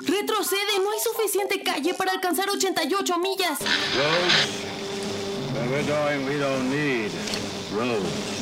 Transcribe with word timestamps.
Retrocede, 0.00 0.78
no 0.82 0.90
hay 0.90 0.98
suficiente 1.00 1.62
calle 1.62 1.94
para 1.94 2.12
alcanzar 2.12 2.48
88 2.48 3.18
millas. 3.18 3.58
Roads? 3.60 4.68
Where 5.54 5.68
we're 5.70 5.86
going, 5.86 6.26
we 6.26 6.38
don't 6.38 6.70
need 6.70 7.10
roads. 7.74 8.38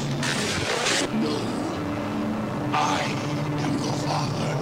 I 2.72 3.00
am 3.64 3.78
your 3.78 3.92
father. 4.04 4.52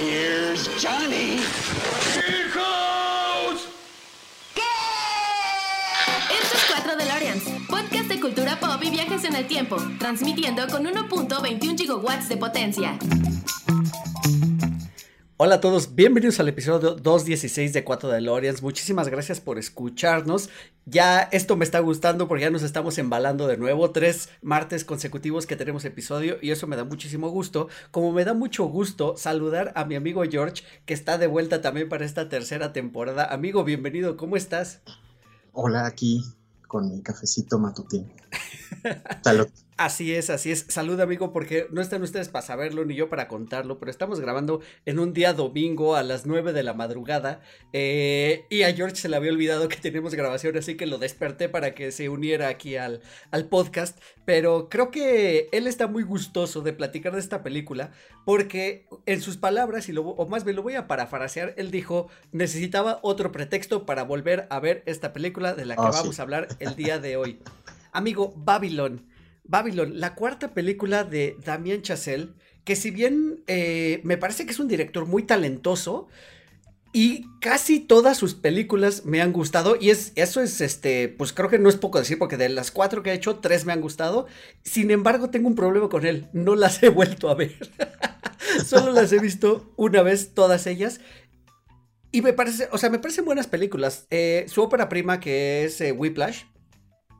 Here's 0.00 0.68
Johnny. 0.82 1.40
Hijos! 2.26 3.68
Esto 6.30 6.56
es 6.56 6.64
4 6.70 6.96
DeLoreans, 6.96 7.44
podcast 7.68 8.08
de 8.08 8.20
cultura 8.20 8.58
pop 8.58 8.82
y 8.82 8.90
viajes 8.90 9.24
en 9.24 9.36
el 9.36 9.46
tiempo, 9.46 9.76
transmitiendo 9.98 10.66
con 10.68 10.84
1.21 10.84 11.78
gigawatts 11.78 12.28
de 12.28 12.36
potencia. 12.36 12.98
Hola 15.46 15.56
a 15.56 15.60
todos, 15.60 15.94
bienvenidos 15.94 16.40
al 16.40 16.48
episodio 16.48 16.92
216 16.92 17.74
de 17.74 17.84
4 17.84 18.08
DeLoreans. 18.08 18.62
Muchísimas 18.62 19.08
gracias 19.08 19.40
por 19.40 19.58
escucharnos. 19.58 20.48
Ya 20.86 21.20
esto 21.20 21.54
me 21.54 21.66
está 21.66 21.80
gustando 21.80 22.28
porque 22.28 22.44
ya 22.44 22.50
nos 22.50 22.62
estamos 22.62 22.96
embalando 22.96 23.46
de 23.46 23.58
nuevo. 23.58 23.90
Tres 23.90 24.30
martes 24.40 24.86
consecutivos 24.86 25.44
que 25.44 25.56
tenemos 25.56 25.84
episodio 25.84 26.38
y 26.40 26.50
eso 26.50 26.66
me 26.66 26.76
da 26.76 26.84
muchísimo 26.84 27.28
gusto. 27.28 27.68
Como 27.90 28.10
me 28.12 28.24
da 28.24 28.32
mucho 28.32 28.64
gusto 28.64 29.18
saludar 29.18 29.74
a 29.76 29.84
mi 29.84 29.96
amigo 29.96 30.22
George 30.24 30.64
que 30.86 30.94
está 30.94 31.18
de 31.18 31.26
vuelta 31.26 31.60
también 31.60 31.90
para 31.90 32.06
esta 32.06 32.30
tercera 32.30 32.72
temporada. 32.72 33.30
Amigo, 33.30 33.64
bienvenido, 33.64 34.16
¿cómo 34.16 34.38
estás? 34.38 34.80
Hola, 35.52 35.84
aquí 35.84 36.24
con 36.66 36.88
mi 36.90 37.02
cafecito 37.02 37.58
matutino. 37.58 38.08
Salud. 39.22 39.48
Así 39.76 40.14
es, 40.14 40.30
así 40.30 40.52
es. 40.52 40.66
Salud, 40.68 41.00
amigo, 41.00 41.32
porque 41.32 41.66
no 41.72 41.80
están 41.80 42.00
ustedes 42.02 42.28
para 42.28 42.46
saberlo 42.46 42.84
ni 42.84 42.94
yo 42.94 43.08
para 43.08 43.26
contarlo, 43.26 43.80
pero 43.80 43.90
estamos 43.90 44.20
grabando 44.20 44.60
en 44.86 45.00
un 45.00 45.12
día 45.12 45.32
domingo 45.32 45.96
a 45.96 46.04
las 46.04 46.26
9 46.26 46.52
de 46.52 46.62
la 46.62 46.74
madrugada. 46.74 47.40
eh, 47.72 48.44
y 48.50 48.62
a 48.62 48.72
George 48.72 48.94
se 48.94 49.08
le 49.08 49.16
había 49.16 49.32
olvidado 49.32 49.66
que 49.68 49.76
tenemos 49.76 50.14
grabación, 50.14 50.56
así 50.56 50.76
que 50.76 50.86
lo 50.86 50.98
desperté 50.98 51.48
para 51.48 51.74
que 51.74 51.90
se 51.90 52.08
uniera 52.08 52.46
aquí 52.46 52.76
al, 52.76 53.00
al 53.32 53.48
podcast. 53.48 53.98
Pero 54.24 54.68
creo 54.68 54.92
que 54.92 55.48
él 55.50 55.66
está 55.66 55.88
muy 55.88 56.04
gustoso 56.04 56.60
de 56.62 56.72
platicar 56.72 57.12
de 57.12 57.18
esta 57.18 57.42
película, 57.42 57.90
porque 58.24 58.86
en 59.06 59.20
sus 59.20 59.38
palabras, 59.38 59.88
y 59.88 59.92
lo, 59.92 60.02
o 60.02 60.28
más 60.28 60.44
bien 60.44 60.54
lo 60.54 60.62
voy 60.62 60.74
a 60.76 60.86
parafrasear, 60.86 61.52
él 61.56 61.72
dijo: 61.72 62.08
necesitaba 62.30 63.00
otro 63.02 63.32
pretexto 63.32 63.86
para 63.86 64.04
volver 64.04 64.46
a 64.50 64.60
ver 64.60 64.84
esta 64.86 65.12
película 65.12 65.52
de 65.54 65.64
la 65.66 65.74
que 65.74 65.82
Ah, 65.82 65.90
sí. 65.92 65.98
vamos 65.98 66.20
a 66.20 66.22
hablar 66.22 66.46
el 66.60 66.76
día 66.76 67.00
de 67.00 67.16
hoy. 67.16 67.40
Amigo, 67.92 68.32
Babylon. 68.36 69.04
Babylon, 69.44 70.00
la 70.00 70.14
cuarta 70.14 70.54
película 70.54 71.04
de 71.04 71.36
Damien 71.44 71.82
Chazelle, 71.82 72.32
que 72.64 72.76
si 72.76 72.90
bien 72.90 73.42
eh, 73.46 74.00
me 74.04 74.16
parece 74.16 74.46
que 74.46 74.52
es 74.52 74.58
un 74.58 74.68
director 74.68 75.06
muy 75.06 75.22
talentoso 75.22 76.08
y 76.92 77.26
casi 77.40 77.80
todas 77.80 78.16
sus 78.16 78.34
películas 78.34 79.04
me 79.04 79.20
han 79.20 79.32
gustado 79.32 79.76
y 79.78 79.90
es 79.90 80.12
eso 80.14 80.40
es 80.40 80.60
este, 80.60 81.08
pues 81.08 81.32
creo 81.32 81.50
que 81.50 81.58
no 81.58 81.68
es 81.68 81.76
poco 81.76 81.98
decir 81.98 82.18
porque 82.18 82.36
de 82.36 82.48
las 82.48 82.70
cuatro 82.70 83.02
que 83.02 83.10
ha 83.10 83.14
hecho 83.14 83.36
tres 83.36 83.66
me 83.66 83.72
han 83.72 83.80
gustado. 83.80 84.26
Sin 84.62 84.90
embargo, 84.92 85.28
tengo 85.28 85.48
un 85.48 85.56
problema 85.56 85.88
con 85.88 86.06
él, 86.06 86.28
no 86.32 86.54
las 86.54 86.82
he 86.82 86.88
vuelto 86.88 87.28
a 87.28 87.34
ver. 87.34 87.56
Solo 88.64 88.92
las 88.92 89.12
he 89.12 89.18
visto 89.18 89.72
una 89.76 90.02
vez 90.02 90.34
todas 90.34 90.66
ellas. 90.66 91.00
Y 92.12 92.22
me 92.22 92.32
parece, 92.32 92.68
o 92.70 92.78
sea, 92.78 92.90
me 92.90 93.00
parecen 93.00 93.24
buenas 93.24 93.48
películas. 93.48 94.06
Eh, 94.10 94.44
su 94.46 94.62
ópera 94.62 94.88
prima 94.88 95.18
que 95.18 95.64
es 95.64 95.80
eh, 95.80 95.90
Whiplash, 95.90 96.44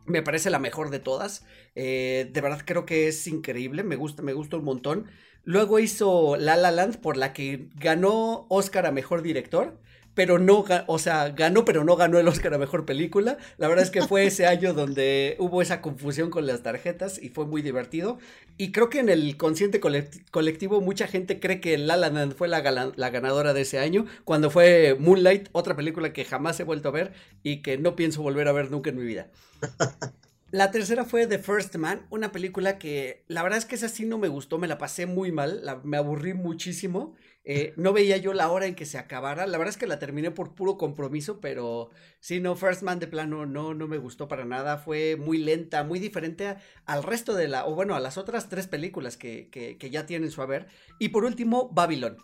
me 0.07 0.23
parece 0.23 0.51
la 0.51 0.59
mejor 0.59 0.91
de 0.91 0.99
todas. 1.01 1.45
Eh, 1.75 2.31
de 2.33 2.41
verdad 2.41 2.63
creo 2.65 2.87
que 2.87 3.09
es 3.09 3.27
increíble. 3.27 3.83
Me 3.83 3.97
gusta, 3.97 4.23
me 4.23 4.33
gusta 4.33 4.57
un 4.57 4.65
montón. 4.65 5.07
Luego 5.45 5.79
hizo 5.79 6.37
La 6.37 6.57
La 6.57 6.71
Land, 6.71 7.01
por 7.01 7.17
la 7.17 7.33
que 7.33 7.69
ganó 7.77 8.47
Oscar 8.49 8.87
a 8.87 8.93
Mejor 8.93 9.23
Director. 9.23 9.79
Pero 10.15 10.39
no, 10.39 10.65
o 10.87 10.99
sea, 10.99 11.31
ganó, 11.31 11.65
pero 11.65 11.83
no 11.85 11.97
ganó 11.97 12.19
el 12.19 12.29
Oscar 12.29 12.55
a 12.55 12.59
Mejor 12.59 12.87
Película. 12.87 13.37
La 13.59 13.67
verdad 13.69 13.85
es 13.85 13.91
que 13.91 14.03
fue 14.03 14.27
ese 14.27 14.47
año 14.47 14.73
donde 14.73 15.37
hubo 15.41 15.61
esa 15.61 15.81
confusión 15.81 16.31
con 16.31 16.47
las 16.47 16.63
tarjetas 16.63 17.21
y 17.21 17.31
fue 17.31 17.47
muy 17.47 17.63
divertido. 17.63 18.19
Y 18.57 18.71
creo 18.71 18.91
que 18.91 19.01
en 19.01 19.09
el 19.09 19.37
consciente 19.37 19.81
colect- 19.81 20.25
colectivo 20.31 20.81
mucha 20.81 21.09
gente 21.09 21.41
cree 21.41 21.61
que 21.61 21.77
La 21.79 21.97
La 21.97 22.11
Land 22.11 22.35
fue 22.35 22.47
la, 22.49 22.61
ganadora 22.61 23.53
de 23.55 23.63
ese 23.63 23.79
año, 23.81 24.07
cuando 24.25 24.51
fue 24.51 24.97
Moonlight, 24.99 25.49
otra 25.53 25.75
película 25.75 26.13
que 26.13 26.25
jamás 26.25 26.61
he 26.61 26.65
vuelto 26.65 26.89
a 26.89 26.93
ver 26.93 27.13
y 27.43 27.63
que 27.63 27.77
no 27.79 27.97
pienso 27.97 28.23
volver 28.23 28.47
a 28.49 28.53
ver 28.53 28.71
nunca 28.71 28.91
en 28.91 28.97
mi 28.97 29.05
vida. 29.05 29.31
La 30.51 30.71
tercera 30.71 31.05
fue 31.05 31.27
The 31.27 31.41
First 31.41 31.75
Man, 31.77 32.07
una 32.11 32.31
película 32.31 32.79
que 32.79 33.25
la 33.27 33.43
verdad 33.43 33.59
es 33.59 33.65
que 33.65 33.75
esa 33.75 33.89
sí 33.89 34.05
no 34.07 34.19
me 34.19 34.29
gustó, 34.29 34.57
me 34.59 34.69
la 34.69 34.79
pasé 34.79 35.05
muy 35.07 35.33
mal, 35.33 35.65
la- 35.65 35.81
me 35.83 35.97
aburrí 35.97 36.33
muchísimo. 36.35 37.17
Eh, 37.47 37.75
no 37.77 37.93
veía 37.93 38.17
yo 38.17 38.33
la 38.33 38.51
hora 38.51 38.67
en 38.67 38.75
que 38.75 38.87
se 38.87 38.97
acabara. 38.97 39.47
La 39.47 39.59
verdad 39.59 39.73
es 39.73 39.77
que 39.77 39.87
la 39.87 39.99
terminé 39.99 40.31
por 40.31 40.55
puro 40.55 40.79
compromiso, 40.79 41.41
pero 41.41 41.91
sí, 42.21 42.41
no, 42.41 42.57
First 42.57 42.83
Man 42.83 42.99
de 42.99 43.07
plano 43.07 43.45
no, 43.45 43.75
no 43.75 43.87
me 43.87 43.99
gustó 43.99 44.29
para 44.29 44.47
nada. 44.47 44.79
Fue 44.79 45.17
muy 45.17 45.39
lenta, 45.39 45.85
muy 45.85 45.99
diferente 45.99 46.57
al 46.87 47.03
resto 47.03 47.35
de 47.35 47.49
la, 47.49 47.67
o 47.67 47.75
bueno, 47.75 47.95
a 47.95 48.01
las 48.01 48.17
otras 48.17 48.49
tres 48.49 48.67
películas 48.67 49.19
que, 49.19 49.51
que, 49.51 49.77
que 49.77 49.91
ya 49.91 50.07
tienen 50.07 50.31
su 50.31 50.41
haber. 50.41 50.69
Y 50.99 51.11
por 51.11 51.25
último, 51.25 51.69
Babylon. 51.71 52.17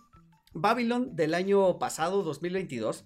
Babylon 0.55 1.15
del 1.15 1.35
año 1.35 1.79
pasado, 1.79 2.23
2022 2.23 3.05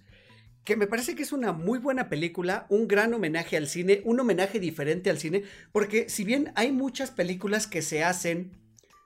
que 0.63 0.75
me 0.75 0.87
parece 0.87 1.13
que 1.15 1.21
es 1.21 1.31
una 1.31 1.53
muy 1.53 1.77
buena 1.77 2.09
película, 2.09 2.65
un 2.69 2.87
gran 2.87 3.13
homenaje 3.13 3.55
al 3.55 3.67
cine, 3.67 4.01
un 4.03 4.19
homenaje 4.19 4.59
diferente 4.59 5.11
al 5.11 5.19
cine, 5.19 5.43
porque 5.71 6.09
si 6.09 6.23
bien 6.23 6.51
hay 6.55 6.71
muchas 6.71 7.11
películas 7.11 7.67
que 7.67 7.83
se 7.83 8.03
hacen 8.03 8.57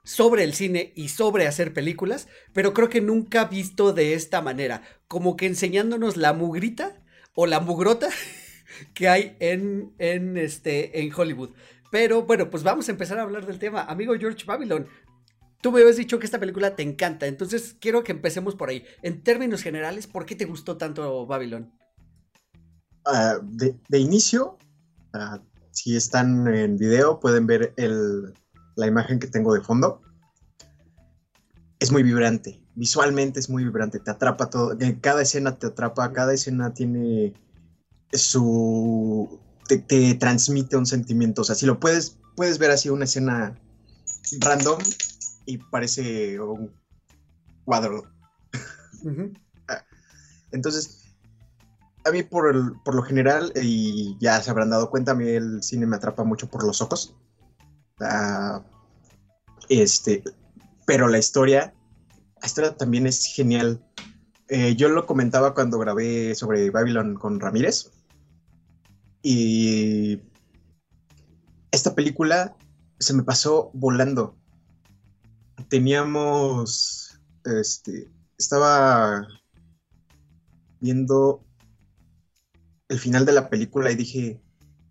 sobre 0.04 0.44
el 0.44 0.54
cine 0.54 0.92
y 0.96 1.08
sobre 1.08 1.46
hacer 1.46 1.72
películas, 1.72 2.28
pero 2.52 2.72
creo 2.72 2.88
que 2.88 3.00
nunca 3.00 3.44
visto 3.44 3.92
de 3.92 4.14
esta 4.14 4.40
manera, 4.40 4.82
como 5.08 5.36
que 5.36 5.46
enseñándonos 5.46 6.16
la 6.16 6.32
mugrita 6.32 7.02
o 7.34 7.46
la 7.46 7.60
mugrota 7.60 8.08
que 8.94 9.08
hay 9.08 9.36
en, 9.40 9.92
en, 9.98 10.36
este, 10.36 11.00
en 11.00 11.12
Hollywood. 11.14 11.50
Pero 11.90 12.22
bueno, 12.22 12.50
pues 12.50 12.62
vamos 12.62 12.88
a 12.88 12.92
empezar 12.92 13.18
a 13.18 13.22
hablar 13.22 13.46
del 13.46 13.58
tema. 13.58 13.82
Amigo 13.82 14.14
George 14.18 14.44
Babylon, 14.46 14.86
Tú 15.60 15.72
me 15.72 15.80
habías 15.82 15.96
dicho 15.96 16.18
que 16.18 16.24
esta 16.24 16.40
película 16.40 16.74
te 16.74 16.82
encanta, 16.82 17.26
entonces 17.26 17.76
quiero 17.78 18.02
que 18.02 18.12
empecemos 18.12 18.54
por 18.54 18.70
ahí. 18.70 18.84
En 19.02 19.22
términos 19.22 19.62
generales, 19.62 20.06
¿por 20.06 20.24
qué 20.24 20.34
te 20.34 20.46
gustó 20.46 20.78
tanto 20.78 21.26
Babylon? 21.26 21.70
Ah, 23.04 23.38
de, 23.42 23.98
inicio, 23.98 24.56
ah, 25.12 25.40
si 25.70 25.96
están 25.96 26.48
en 26.48 26.78
video, 26.78 27.20
pueden 27.20 27.46
ver 27.46 27.74
el- 27.76 28.32
la 28.80 28.86
imagen 28.86 29.18
que 29.20 29.28
tengo 29.28 29.54
de 29.54 29.60
fondo. 29.60 30.00
Es 31.78 31.92
muy 31.92 32.02
vibrante, 32.02 32.60
visualmente 32.74 33.40
es 33.40 33.48
muy 33.48 33.64
vibrante, 33.64 34.00
te 34.00 34.10
atrapa 34.10 34.50
todo, 34.50 34.76
en 34.78 35.00
cada 35.00 35.22
escena 35.22 35.58
te 35.58 35.68
atrapa, 35.68 36.12
cada 36.12 36.34
escena 36.34 36.74
tiene 36.74 37.32
su... 38.12 39.40
te, 39.66 39.78
te 39.78 40.14
transmite 40.14 40.76
un 40.76 40.84
sentimiento, 40.86 41.40
o 41.42 41.44
sea, 41.44 41.54
si 41.54 41.64
lo 41.64 41.80
puedes, 41.80 42.18
puedes 42.36 42.58
ver 42.58 42.70
así 42.70 42.90
una 42.90 43.04
escena 43.04 43.58
random 44.40 44.78
y 45.46 45.56
parece 45.58 46.38
un 46.40 46.70
cuadro 47.64 48.02
Ujú. 49.02 49.32
Entonces, 50.52 51.04
a 52.04 52.10
mí 52.10 52.22
por, 52.22 52.54
el- 52.54 52.72
por 52.84 52.94
lo 52.94 53.02
general, 53.02 53.52
y 53.56 54.16
ya 54.20 54.40
se 54.42 54.50
habrán 54.50 54.70
dado 54.70 54.90
cuenta, 54.90 55.12
a 55.12 55.14
mí 55.14 55.28
el 55.28 55.62
cine 55.62 55.86
me 55.86 55.96
atrapa 55.96 56.24
mucho 56.24 56.48
por 56.48 56.64
los 56.64 56.82
ojos. 56.82 57.14
Ah, 58.00 58.62
este, 59.68 60.22
pero 60.86 61.08
la 61.08 61.18
historia, 61.18 61.74
la 62.42 62.74
también 62.76 63.06
es 63.06 63.26
genial. 63.26 63.84
Eh, 64.48 64.74
yo 64.74 64.88
lo 64.88 65.06
comentaba 65.06 65.54
cuando 65.54 65.78
grabé 65.78 66.34
sobre 66.34 66.70
Babylon 66.70 67.14
con 67.14 67.38
Ramírez. 67.38 67.90
Y 69.22 70.20
esta 71.70 71.94
película 71.94 72.56
se 72.98 73.14
me 73.14 73.22
pasó 73.22 73.70
volando. 73.74 74.36
Teníamos, 75.68 77.20
este, 77.44 78.10
estaba 78.38 79.26
viendo 80.80 81.44
el 82.88 82.98
final 82.98 83.24
de 83.24 83.32
la 83.32 83.48
película 83.50 83.92
y 83.92 83.94
dije, 83.94 84.40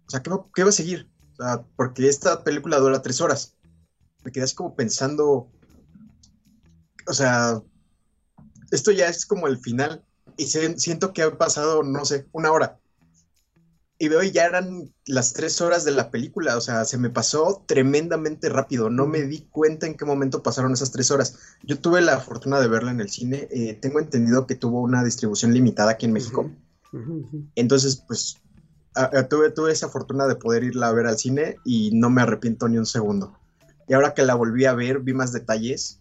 o 0.08 0.10
sea, 0.10 0.22
¿qué 0.22 0.30
va, 0.30 0.46
qué 0.54 0.64
va 0.64 0.70
a 0.70 0.74
seguir? 0.74 1.09
Sea, 1.40 1.64
porque 1.76 2.08
esta 2.10 2.44
película 2.44 2.78
dura 2.80 3.02
tres 3.02 3.22
horas. 3.22 3.56
Me 4.24 4.32
quedé 4.32 4.44
así 4.44 4.56
como 4.56 4.76
pensando, 4.76 5.50
o 7.08 7.14
sea, 7.14 7.62
esto 8.72 8.92
ya 8.92 9.08
es 9.08 9.26
como 9.26 9.48
el 9.48 9.58
final 9.58 10.04
y 10.36 10.48
se- 10.48 10.78
siento 10.78 11.14
que 11.14 11.22
ha 11.24 11.38
pasado, 11.38 11.82
no 11.84 12.04
sé, 12.04 12.28
una 12.34 12.52
hora. 12.52 12.78
Y 14.02 14.08
veo 14.08 14.24
y 14.24 14.32
ya 14.32 14.46
eran 14.46 14.94
las 15.06 15.34
tres 15.34 15.60
horas 15.60 15.84
de 15.84 15.92
la 15.92 16.10
película, 16.10 16.56
o 16.58 16.62
sea, 16.62 16.86
se 16.86 16.98
me 16.98 17.10
pasó 17.10 17.64
tremendamente 17.68 18.48
rápido, 18.48 18.90
no 18.90 19.06
me 19.08 19.22
di 19.24 19.42
cuenta 19.50 19.88
en 19.88 19.96
qué 19.96 20.06
momento 20.06 20.42
pasaron 20.44 20.72
esas 20.74 20.92
tres 20.92 21.12
horas. 21.12 21.38
Yo 21.64 21.80
tuve 21.80 22.00
la 22.02 22.20
fortuna 22.20 22.62
de 22.62 22.68
verla 22.70 22.92
en 22.92 23.02
el 23.02 23.10
cine, 23.10 23.48
eh, 23.52 23.74
tengo 23.82 24.00
entendido 24.00 24.48
que 24.48 24.56
tuvo 24.56 24.82
una 24.82 25.04
distribución 25.04 25.54
limitada 25.54 25.92
aquí 25.92 26.06
en 26.06 26.14
México, 26.14 26.50
entonces 27.56 28.04
pues 28.08 28.38
a- 29.06 29.28
tuve, 29.28 29.52
tuve 29.52 29.72
esa 29.72 29.90
fortuna 29.90 30.28
de 30.28 30.36
poder 30.36 30.64
irla 30.64 30.88
a 30.88 30.94
ver 30.94 31.08
al 31.08 31.18
cine 31.18 31.58
y 31.66 31.92
no 31.94 32.10
me 32.10 32.22
arrepiento 32.22 32.68
ni 32.68 32.78
un 32.78 32.86
segundo. 32.86 33.38
Y 33.88 33.94
ahora 33.94 34.14
que 34.14 34.24
la 34.24 34.36
volví 34.36 34.66
a 34.66 34.74
ver, 34.74 35.00
vi 35.00 35.14
más 35.14 35.32
detalles 35.34 36.00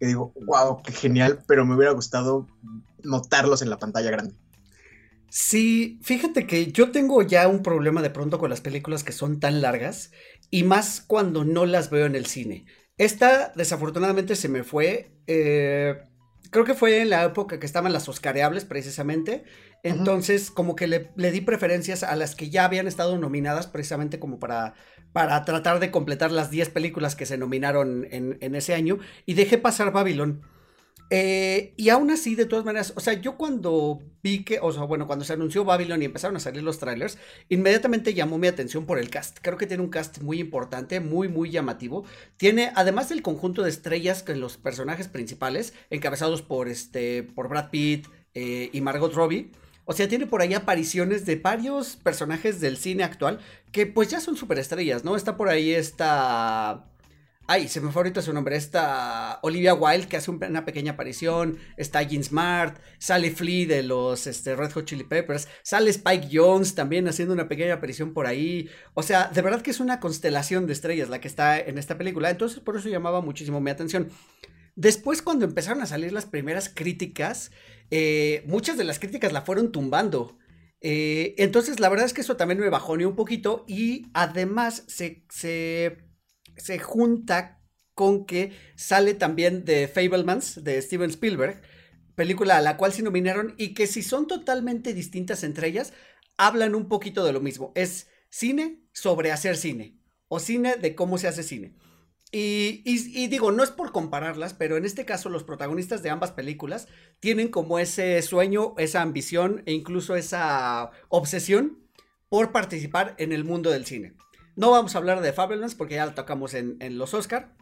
que 0.00 0.06
digo, 0.06 0.32
wow, 0.46 0.82
qué 0.82 0.92
genial, 0.92 1.44
pero 1.46 1.64
me 1.64 1.76
hubiera 1.76 1.92
gustado 1.92 2.46
notarlos 3.04 3.62
en 3.62 3.70
la 3.70 3.78
pantalla 3.78 4.10
grande. 4.10 4.34
Sí, 5.30 5.98
fíjate 6.02 6.46
que 6.46 6.72
yo 6.72 6.90
tengo 6.90 7.22
ya 7.22 7.48
un 7.48 7.62
problema 7.62 8.02
de 8.02 8.10
pronto 8.10 8.38
con 8.38 8.50
las 8.50 8.60
películas 8.60 9.02
que 9.02 9.12
son 9.12 9.40
tan 9.40 9.62
largas 9.62 10.10
y 10.50 10.62
más 10.64 11.00
cuando 11.06 11.44
no 11.44 11.64
las 11.64 11.88
veo 11.90 12.04
en 12.06 12.16
el 12.16 12.26
cine. 12.26 12.66
Esta 12.98 13.52
desafortunadamente 13.56 14.36
se 14.36 14.48
me 14.48 14.62
fue. 14.62 15.16
Eh, 15.26 15.96
creo 16.50 16.64
que 16.66 16.74
fue 16.74 17.00
en 17.00 17.10
la 17.10 17.24
época 17.24 17.58
que 17.58 17.64
estaban 17.66 17.92
las 17.94 18.08
Oscareables 18.08 18.66
precisamente. 18.66 19.44
Entonces 19.82 20.50
como 20.50 20.76
que 20.76 20.86
le, 20.86 21.30
di 21.32 21.40
preferencias 21.40 22.02
a 22.02 22.14
las 22.14 22.34
que 22.34 22.50
ya 22.50 22.64
habían 22.64 22.86
estado 22.86 23.18
nominadas 23.18 23.66
precisamente 23.66 24.20
como 24.20 24.38
para, 24.38 24.74
para 25.12 25.44
tratar 25.44 25.80
de 25.80 25.90
completar 25.90 26.30
las 26.30 26.50
10 26.50 26.70
películas 26.70 27.16
que 27.16 27.26
se 27.26 27.38
nominaron 27.38 28.06
en, 28.10 28.38
en 28.40 28.54
ese 28.54 28.74
año. 28.74 28.98
Y 29.26 29.34
dejé 29.34 29.58
pasar 29.58 29.92
Babylon. 29.92 30.42
Eh, 31.14 31.74
y 31.76 31.90
aún 31.90 32.10
así, 32.10 32.34
de 32.36 32.46
todas 32.46 32.64
maneras, 32.64 32.94
o 32.96 33.00
sea, 33.00 33.12
yo 33.12 33.36
cuando 33.36 34.00
vi 34.22 34.44
que, 34.44 34.60
o 34.62 34.72
sea, 34.72 34.84
bueno, 34.84 35.06
cuando 35.06 35.26
se 35.26 35.34
anunció 35.34 35.62
Babylon 35.62 36.00
y 36.00 36.06
empezaron 36.06 36.36
a 36.36 36.40
salir 36.40 36.62
los 36.62 36.78
trailers, 36.78 37.18
inmediatamente 37.50 38.14
llamó 38.14 38.38
mi 38.38 38.46
atención 38.46 38.86
por 38.86 38.98
el 38.98 39.10
cast. 39.10 39.36
Creo 39.42 39.58
que 39.58 39.66
tiene 39.66 39.82
un 39.82 39.90
cast 39.90 40.22
muy 40.22 40.40
importante, 40.40 41.00
muy, 41.00 41.28
muy 41.28 41.50
llamativo. 41.50 42.06
Tiene, 42.38 42.72
además 42.76 43.10
del 43.10 43.20
conjunto 43.20 43.62
de 43.62 43.68
estrellas 43.68 44.22
que 44.22 44.34
los 44.34 44.56
personajes 44.56 45.08
principales, 45.08 45.74
encabezados 45.90 46.40
por 46.40 46.66
este, 46.68 47.24
por 47.24 47.50
Brad 47.50 47.68
Pitt 47.68 48.06
eh, 48.32 48.70
y 48.72 48.80
Margot 48.80 49.12
Robbie. 49.12 49.50
O 49.84 49.92
sea, 49.92 50.08
tiene 50.08 50.26
por 50.26 50.42
ahí 50.42 50.54
apariciones 50.54 51.26
de 51.26 51.36
varios 51.36 51.96
personajes 51.96 52.60
del 52.60 52.76
cine 52.76 53.04
actual 53.04 53.40
que 53.72 53.86
pues 53.86 54.08
ya 54.08 54.20
son 54.20 54.36
superestrellas, 54.36 55.04
¿no? 55.04 55.16
Está 55.16 55.36
por 55.36 55.48
ahí 55.48 55.72
esta 55.72 56.86
Ay, 57.48 57.66
se 57.68 57.80
me 57.80 57.90
fue 57.90 58.00
ahorita 58.00 58.22
su 58.22 58.32
nombre. 58.32 58.56
Está 58.56 59.40
Olivia 59.42 59.74
Wilde, 59.74 60.06
que 60.06 60.16
hace 60.16 60.30
una 60.30 60.64
pequeña 60.64 60.92
aparición. 60.92 61.58
Está 61.76 62.02
Jean 62.02 62.22
Smart. 62.22 62.78
Sale 62.98 63.30
Flea 63.32 63.66
de 63.66 63.82
los 63.82 64.26
este, 64.26 64.54
Red 64.54 64.70
Hot 64.72 64.84
Chili 64.84 65.04
Peppers. 65.04 65.48
Sale 65.62 65.90
Spike 65.90 66.28
Jones 66.32 66.74
también 66.74 67.08
haciendo 67.08 67.34
una 67.34 67.48
pequeña 67.48 67.74
aparición 67.74 68.14
por 68.14 68.26
ahí. 68.26 68.70
O 68.94 69.02
sea, 69.02 69.28
de 69.28 69.42
verdad 69.42 69.60
que 69.60 69.72
es 69.72 69.80
una 69.80 69.98
constelación 69.98 70.66
de 70.66 70.72
estrellas 70.72 71.08
la 71.08 71.20
que 71.20 71.28
está 71.28 71.58
en 71.58 71.78
esta 71.78 71.98
película. 71.98 72.30
Entonces, 72.30 72.60
por 72.60 72.76
eso 72.76 72.88
llamaba 72.88 73.20
muchísimo 73.20 73.60
mi 73.60 73.70
atención. 73.70 74.08
Después, 74.74 75.22
cuando 75.22 75.44
empezaron 75.44 75.82
a 75.82 75.86
salir 75.86 76.12
las 76.12 76.26
primeras 76.26 76.68
críticas, 76.68 77.50
eh, 77.90 78.42
muchas 78.46 78.76
de 78.78 78.84
las 78.84 78.98
críticas 78.98 79.32
la 79.32 79.42
fueron 79.42 79.72
tumbando. 79.72 80.38
Eh, 80.80 81.34
entonces, 81.38 81.80
la 81.80 81.88
verdad 81.88 82.06
es 82.06 82.14
que 82.14 82.22
eso 82.22 82.36
también 82.36 82.60
me 82.60 82.70
bajó 82.70 82.96
ni 82.96 83.04
un 83.04 83.16
poquito. 83.16 83.64
Y 83.68 84.06
además, 84.14 84.84
se, 84.88 85.24
se 85.30 85.98
se 86.56 86.78
junta 86.78 87.60
con 87.94 88.24
que 88.24 88.52
sale 88.76 89.14
también 89.14 89.64
de 89.64 89.88
Fablemans 89.88 90.64
de 90.64 90.80
Steven 90.80 91.10
Spielberg, 91.10 91.62
película 92.14 92.56
a 92.56 92.62
la 92.62 92.76
cual 92.76 92.92
se 92.92 93.02
nominaron 93.02 93.54
y 93.58 93.74
que 93.74 93.86
si 93.86 94.02
son 94.02 94.26
totalmente 94.26 94.94
distintas 94.94 95.44
entre 95.44 95.68
ellas, 95.68 95.92
hablan 96.36 96.74
un 96.74 96.88
poquito 96.88 97.24
de 97.24 97.32
lo 97.32 97.40
mismo. 97.40 97.72
Es 97.74 98.08
cine 98.30 98.82
sobre 98.92 99.32
hacer 99.32 99.56
cine 99.56 99.98
o 100.28 100.38
cine 100.38 100.76
de 100.76 100.94
cómo 100.94 101.18
se 101.18 101.28
hace 101.28 101.42
cine. 101.42 101.74
Y, 102.34 103.26
digo, 103.28 103.52
no 103.52 103.62
es 103.62 103.70
por 103.70 103.92
compararlas, 103.92 104.54
pero 104.54 104.78
en 104.78 104.86
este 104.86 105.04
caso 105.04 105.28
los 105.28 105.44
protagonistas 105.44 106.02
de 106.02 106.08
ambas 106.08 106.30
películas 106.30 106.88
tienen 107.20 107.48
como 107.48 107.78
ese 107.78 108.22
sueño, 108.22 108.74
esa 108.78 109.02
ambición 109.02 109.62
e 109.66 109.72
incluso 109.72 110.16
esa 110.16 110.92
obsesión 111.10 111.78
por 112.30 112.50
participar 112.50 113.14
en 113.18 113.32
el 113.32 113.44
mundo 113.44 113.70
del 113.70 113.84
cine. 113.84 114.14
No 114.56 114.70
vamos 114.70 114.94
a 114.94 114.98
hablar 114.98 115.20
de 115.20 115.34
Fabulous 115.34 115.74
porque 115.74 115.96
ya 115.96 116.06
la 116.06 116.14
tocamos 116.14 116.54
en, 116.54 116.78
los 116.96 117.12
Oscar. 117.12 117.54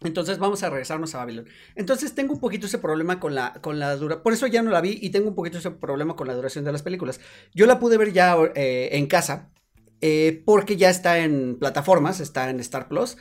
Entonces 0.00 0.38
vamos 0.38 0.64
a 0.64 0.70
regresarnos 0.70 1.14
a 1.14 1.18
Babylon. 1.18 1.46
Entonces 1.76 2.14
tengo 2.16 2.34
un 2.34 2.40
poquito 2.40 2.66
ese 2.66 2.78
problema 2.78 3.20
con 3.20 3.36
la, 3.36 3.54
con 3.60 3.78
la 3.78 3.94
dura. 3.94 4.24
Por 4.24 4.32
eso 4.32 4.48
ya 4.48 4.62
no 4.62 4.72
la 4.72 4.80
vi 4.80 4.98
y 5.00 5.10
tengo 5.10 5.28
un 5.28 5.34
poquito 5.36 5.58
ese 5.58 5.70
problema 5.70 6.16
con 6.16 6.26
la 6.26 6.34
duración 6.34 6.64
de 6.64 6.72
las 6.72 6.82
películas. 6.82 7.20
Yo 7.54 7.66
la 7.66 7.78
pude 7.78 7.96
ver 7.96 8.12
ya 8.12 8.36
eh, 8.56 8.90
en 8.92 9.06
casa. 9.06 9.50
Eh, 10.00 10.42
porque 10.44 10.76
ya 10.76 10.90
está 10.90 11.18
en 11.18 11.56
plataformas, 11.58 12.20
está 12.20 12.50
en 12.50 12.60
Star 12.60 12.88
Plus. 12.88 13.16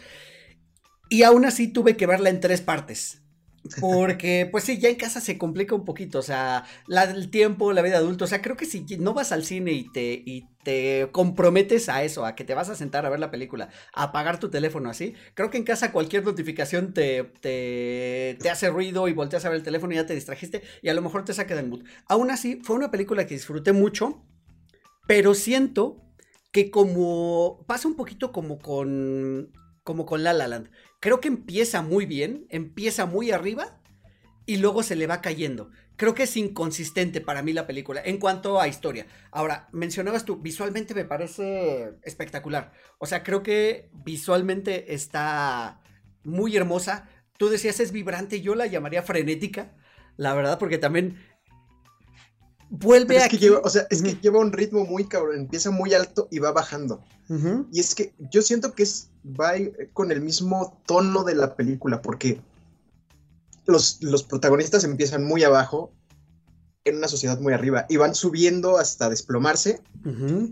Y 1.09 1.23
aún 1.23 1.45
así 1.45 1.67
tuve 1.67 1.97
que 1.97 2.07
verla 2.07 2.29
en 2.29 2.39
tres 2.39 2.61
partes. 2.61 3.21
Porque, 3.81 4.47
pues 4.51 4.63
sí, 4.63 4.77
ya 4.77 4.89
en 4.89 4.95
casa 4.95 5.19
se 5.21 5.37
complica 5.37 5.75
un 5.75 5.85
poquito, 5.85 6.19
o 6.19 6.21
sea, 6.21 6.65
la, 6.87 7.03
el 7.03 7.29
tiempo, 7.29 7.73
la 7.73 7.81
vida 7.81 7.97
adulta, 7.97 8.25
o 8.25 8.27
sea, 8.27 8.41
creo 8.41 8.55
que 8.55 8.65
si 8.65 8.85
no 8.97 9.13
vas 9.13 9.31
al 9.31 9.43
cine 9.43 9.71
y 9.71 9.91
te, 9.91 10.23
y 10.25 10.47
te 10.63 11.09
comprometes 11.11 11.89
a 11.89 12.03
eso, 12.03 12.25
a 12.25 12.35
que 12.35 12.43
te 12.43 12.53
vas 12.53 12.69
a 12.69 12.75
sentar 12.75 13.05
a 13.05 13.09
ver 13.09 13.19
la 13.19 13.31
película, 13.31 13.69
a 13.93 14.03
apagar 14.03 14.39
tu 14.39 14.49
teléfono 14.49 14.89
así, 14.89 15.15
creo 15.33 15.49
que 15.49 15.57
en 15.57 15.63
casa 15.63 15.91
cualquier 15.91 16.23
notificación 16.23 16.93
te, 16.93 17.23
te, 17.41 18.37
te 18.39 18.49
hace 18.49 18.69
ruido 18.69 19.07
y 19.07 19.13
volteas 19.13 19.45
a 19.45 19.49
ver 19.49 19.57
el 19.57 19.63
teléfono 19.63 19.93
y 19.93 19.97
ya 19.97 20.05
te 20.05 20.15
distrajiste 20.15 20.61
y 20.81 20.89
a 20.89 20.93
lo 20.93 21.01
mejor 21.01 21.25
te 21.25 21.33
saca 21.33 21.55
del 21.55 21.67
mood. 21.67 21.83
Aún 22.07 22.31
así, 22.31 22.61
fue 22.63 22.75
una 22.75 22.91
película 22.91 23.25
que 23.25 23.35
disfruté 23.35 23.73
mucho, 23.73 24.23
pero 25.07 25.33
siento 25.33 26.03
que 26.51 26.71
como 26.71 27.65
pasa 27.67 27.87
un 27.87 27.95
poquito 27.95 28.31
como 28.31 28.59
con 28.59 29.51
como 29.87 30.05
con 30.05 30.21
La 30.21 30.33
La 30.33 30.49
Land. 30.49 30.69
Creo 30.99 31.19
que 31.19 31.27
empieza 31.27 31.81
muy 31.81 32.05
bien, 32.05 32.47
empieza 32.49 33.05
muy 33.05 33.31
arriba 33.31 33.79
y 34.45 34.57
luego 34.57 34.81
se 34.81 34.95
le 34.95 35.07
va 35.07 35.21
cayendo. 35.21 35.69
Creo 35.95 36.13
que 36.13 36.23
es 36.23 36.37
inconsistente 36.37 37.21
para 37.21 37.41
mí 37.41 37.53
la 37.53 37.67
película 37.67 38.01
en 38.03 38.17
cuanto 38.17 38.61
a 38.61 38.67
historia. 38.67 39.07
Ahora, 39.31 39.67
mencionabas 39.71 40.25
tú, 40.25 40.37
visualmente 40.37 40.93
me 40.93 41.05
parece 41.05 41.93
espectacular. 42.03 42.71
O 42.99 43.05
sea, 43.05 43.23
creo 43.23 43.43
que 43.43 43.89
visualmente 44.05 44.93
está 44.93 45.81
muy 46.23 46.55
hermosa. 46.55 47.09
Tú 47.37 47.49
decías 47.49 47.79
es 47.79 47.91
vibrante, 47.91 48.41
yo 48.41 48.55
la 48.55 48.67
llamaría 48.67 49.03
frenética, 49.03 49.75
la 50.17 50.33
verdad, 50.33 50.57
porque 50.59 50.77
también 50.77 51.17
vuelve 52.69 53.21
a. 53.21 53.27
que 53.27 53.37
lleva, 53.37 53.59
o 53.59 53.69
sea, 53.69 53.87
es 53.89 54.01
que 54.01 54.15
lleva 54.15 54.39
un 54.39 54.51
ritmo 54.51 54.85
muy 54.85 55.07
cabrón, 55.07 55.39
empieza 55.39 55.71
muy 55.71 55.93
alto 55.93 56.27
y 56.31 56.39
va 56.39 56.51
bajando. 56.51 57.03
Y 57.73 57.79
es 57.79 57.93
que 57.93 58.13
yo 58.31 58.41
siento 58.41 58.73
que 58.73 58.83
es, 58.83 59.11
va 59.27 59.53
con 59.93 60.11
el 60.11 60.21
mismo 60.21 60.81
tono 60.85 61.23
de 61.23 61.35
la 61.35 61.55
película, 61.55 62.01
porque 62.01 62.41
los, 63.65 64.01
los 64.01 64.23
protagonistas 64.23 64.83
empiezan 64.83 65.23
muy 65.23 65.43
abajo 65.43 65.93
en 66.89 66.97
una 66.97 67.07
sociedad 67.07 67.39
muy 67.39 67.53
arriba 67.53 67.85
y 67.89 67.97
van 67.97 68.15
subiendo 68.15 68.77
hasta 68.77 69.09
desplomarse 69.09 69.81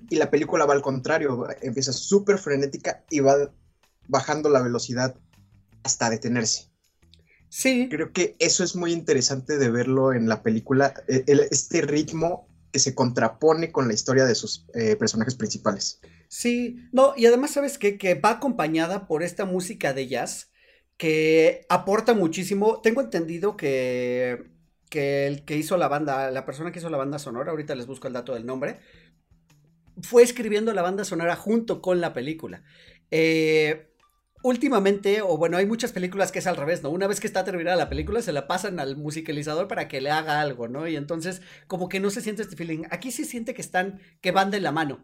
y 0.10 0.18
la 0.18 0.30
película 0.30 0.66
va 0.66 0.74
al 0.74 0.82
contrario, 0.82 1.48
empieza 1.62 1.94
súper 1.94 2.38
frenética 2.38 3.06
y 3.10 3.22
va 3.22 3.52
bajando 4.08 4.50
la 4.50 4.62
velocidad 4.62 5.16
hasta 5.84 6.10
detenerse. 6.10 6.72
Sí. 7.48 7.88
Creo 7.90 8.12
que 8.12 8.36
eso 8.40 8.66
es 8.66 8.76
muy 8.76 8.92
interesante 8.92 9.58
de 9.58 9.72
verlo 9.72 10.12
en 10.12 10.28
la 10.28 10.44
película, 10.44 10.94
e, 11.08 11.24
este 11.52 11.82
ritmo 11.82 12.50
que 12.74 12.80
se 12.80 12.94
contrapone 12.94 13.72
con 13.72 13.88
la 13.88 13.94
historia 13.94 14.26
de 14.26 14.36
sus 14.36 14.66
eh, 14.74 14.98
personajes 14.98 15.36
principales. 15.36 16.02
Sí, 16.28 16.78
no, 16.92 17.14
y 17.16 17.26
además 17.26 17.52
sabes 17.52 17.78
qué? 17.78 17.98
que 17.98 18.16
va 18.16 18.32
acompañada 18.32 19.08
por 19.08 19.24
esta 19.24 19.46
música 19.46 19.94
de 19.94 20.08
jazz 20.08 20.52
que 20.98 21.66
aporta 21.70 22.14
muchísimo. 22.14 22.82
Tengo 22.82 23.02
entendido 23.02 23.58
que, 23.58 24.46
que 24.90 25.28
el 25.28 25.46
que 25.46 25.58
hizo 25.58 25.78
la 25.78 25.88
banda, 25.88 26.32
la 26.32 26.46
persona 26.46 26.72
que 26.72 26.80
hizo 26.80 26.90
la 26.90 26.98
banda 26.98 27.20
sonora, 27.20 27.52
ahorita 27.52 27.76
les 27.76 27.88
busco 27.88 28.08
el 28.08 28.14
dato 28.14 28.34
del 28.34 28.46
nombre, 28.46 28.80
fue 30.02 30.24
escribiendo 30.24 30.74
la 30.74 30.82
banda 30.82 31.06
sonora 31.06 31.36
junto 31.36 31.82
con 31.82 32.02
la 32.02 32.14
película. 32.14 32.64
Eh, 33.12 33.92
últimamente, 34.44 35.22
o 35.22 35.38
bueno, 35.38 35.58
hay 35.58 35.66
muchas 35.66 35.92
películas 35.92 36.32
que 36.32 36.40
es 36.40 36.48
al 36.48 36.58
revés, 36.58 36.84
¿no? 36.84 36.90
Una 36.90 37.08
vez 37.08 37.20
que 37.20 37.28
está 37.28 37.44
terminada 37.44 37.76
la 37.78 37.90
película, 37.90 38.22
se 38.22 38.34
la 38.34 38.48
pasan 38.48 38.80
al 38.80 38.96
musicalizador 38.98 39.68
para 39.68 39.88
que 39.88 40.02
le 40.02 40.12
haga 40.12 40.42
algo, 40.42 40.68
¿no? 40.68 40.88
Y 40.88 40.96
entonces, 40.96 41.42
como 41.68 41.90
que 41.90 42.00
no 42.00 42.10
se 42.10 42.22
siente 42.22 42.42
este 42.44 42.56
feeling. 42.56 42.84
Aquí 42.92 43.12
se 43.12 43.26
siente 43.26 43.54
que 43.54 43.62
están, 43.62 44.00
que 44.22 44.32
van 44.32 44.52
de 44.52 44.60
la 44.60 44.72
mano. 44.72 45.00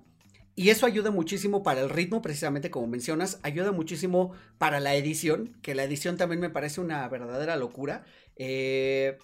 Y 0.55 0.69
eso 0.69 0.85
ayuda 0.85 1.11
muchísimo 1.11 1.63
para 1.63 1.81
el 1.81 1.89
ritmo, 1.89 2.21
precisamente 2.21 2.69
como 2.69 2.87
mencionas, 2.87 3.39
ayuda 3.43 3.71
muchísimo 3.71 4.33
para 4.57 4.79
la 4.79 4.95
edición, 4.95 5.57
que 5.61 5.75
la 5.75 5.83
edición 5.83 6.17
también 6.17 6.41
me 6.41 6.49
parece 6.49 6.81
una 6.81 7.07
verdadera 7.07 7.55
locura. 7.55 8.03
Eh, 8.35 9.17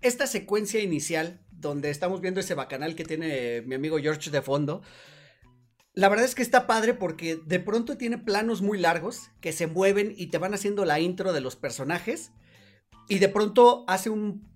esta 0.00 0.26
secuencia 0.26 0.80
inicial, 0.80 1.40
donde 1.50 1.90
estamos 1.90 2.20
viendo 2.20 2.40
ese 2.40 2.54
bacanal 2.54 2.94
que 2.94 3.04
tiene 3.04 3.62
mi 3.62 3.74
amigo 3.74 3.98
George 3.98 4.30
de 4.30 4.42
fondo, 4.42 4.82
la 5.92 6.08
verdad 6.08 6.24
es 6.24 6.34
que 6.34 6.42
está 6.42 6.66
padre 6.66 6.94
porque 6.94 7.36
de 7.36 7.60
pronto 7.60 7.98
tiene 7.98 8.16
planos 8.16 8.62
muy 8.62 8.78
largos 8.78 9.30
que 9.40 9.52
se 9.52 9.66
mueven 9.66 10.14
y 10.16 10.28
te 10.28 10.38
van 10.38 10.54
haciendo 10.54 10.84
la 10.84 11.00
intro 11.00 11.32
de 11.32 11.40
los 11.40 11.56
personajes. 11.56 12.32
Y 13.08 13.18
de 13.18 13.28
pronto 13.28 13.84
hace 13.88 14.08
un, 14.08 14.49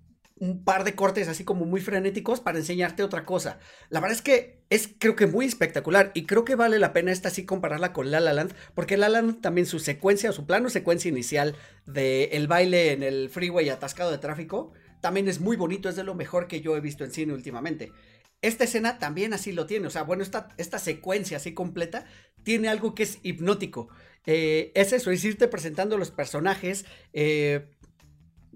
par 0.65 0.83
de 0.83 0.95
cortes 0.95 1.27
así 1.29 1.45
como 1.45 1.65
muy 1.65 1.79
frenéticos 1.79 2.41
para 2.41 2.57
enseñarte 2.57 3.03
otra 3.03 3.23
cosa. 3.23 3.59
La 3.89 4.01
verdad 4.01 4.17
es 4.17 4.21
que 4.21 4.63
es 4.69 4.89
creo 4.99 5.15
que 5.15 5.27
muy 5.27 5.45
espectacular 5.45 6.11
y 6.13 6.25
creo 6.25 6.43
que 6.43 6.55
vale 6.55 6.77
la 6.77 6.91
pena 6.91 7.11
esta 7.11 7.29
sí 7.29 7.45
compararla 7.45 7.93
con 7.93 8.11
La 8.11 8.19
La 8.19 8.33
Land 8.33 8.53
porque 8.73 8.97
La 8.97 9.07
La 9.07 9.21
Land 9.21 9.41
también 9.41 9.65
su 9.65 9.79
secuencia, 9.79 10.33
su 10.33 10.45
plano 10.45 10.69
secuencia 10.69 11.09
inicial 11.09 11.55
de 11.85 12.25
el 12.33 12.47
baile 12.47 12.91
en 12.91 13.03
el 13.03 13.29
freeway 13.29 13.69
atascado 13.69 14.11
de 14.11 14.17
tráfico 14.17 14.73
también 15.05 15.27
es 15.27 15.39
muy 15.39 15.55
bonito, 15.55 15.87
es 15.87 15.95
de 15.95 16.03
lo 16.03 16.15
mejor 16.15 16.47
que 16.47 16.61
yo 16.61 16.75
he 16.75 16.81
visto 16.81 17.03
en 17.03 17.11
cine 17.11 17.31
últimamente. 17.31 17.91
Esta 18.41 18.63
escena 18.63 18.97
también 18.97 19.33
así 19.35 19.51
lo 19.51 19.67
tiene, 19.67 19.85
o 19.85 19.91
sea, 19.91 20.01
bueno, 20.01 20.23
esta, 20.23 20.49
esta 20.57 20.79
secuencia 20.79 21.37
así 21.37 21.53
completa 21.53 22.05
tiene 22.43 22.69
algo 22.69 22.95
que 22.95 23.03
es 23.03 23.19
hipnótico. 23.21 23.89
Eh, 24.25 24.71
es 24.73 24.93
eso, 24.93 25.11
es 25.11 25.23
irte 25.23 25.47
presentando 25.47 25.99
los 25.99 26.09
personajes. 26.09 26.85
Eh, 27.13 27.67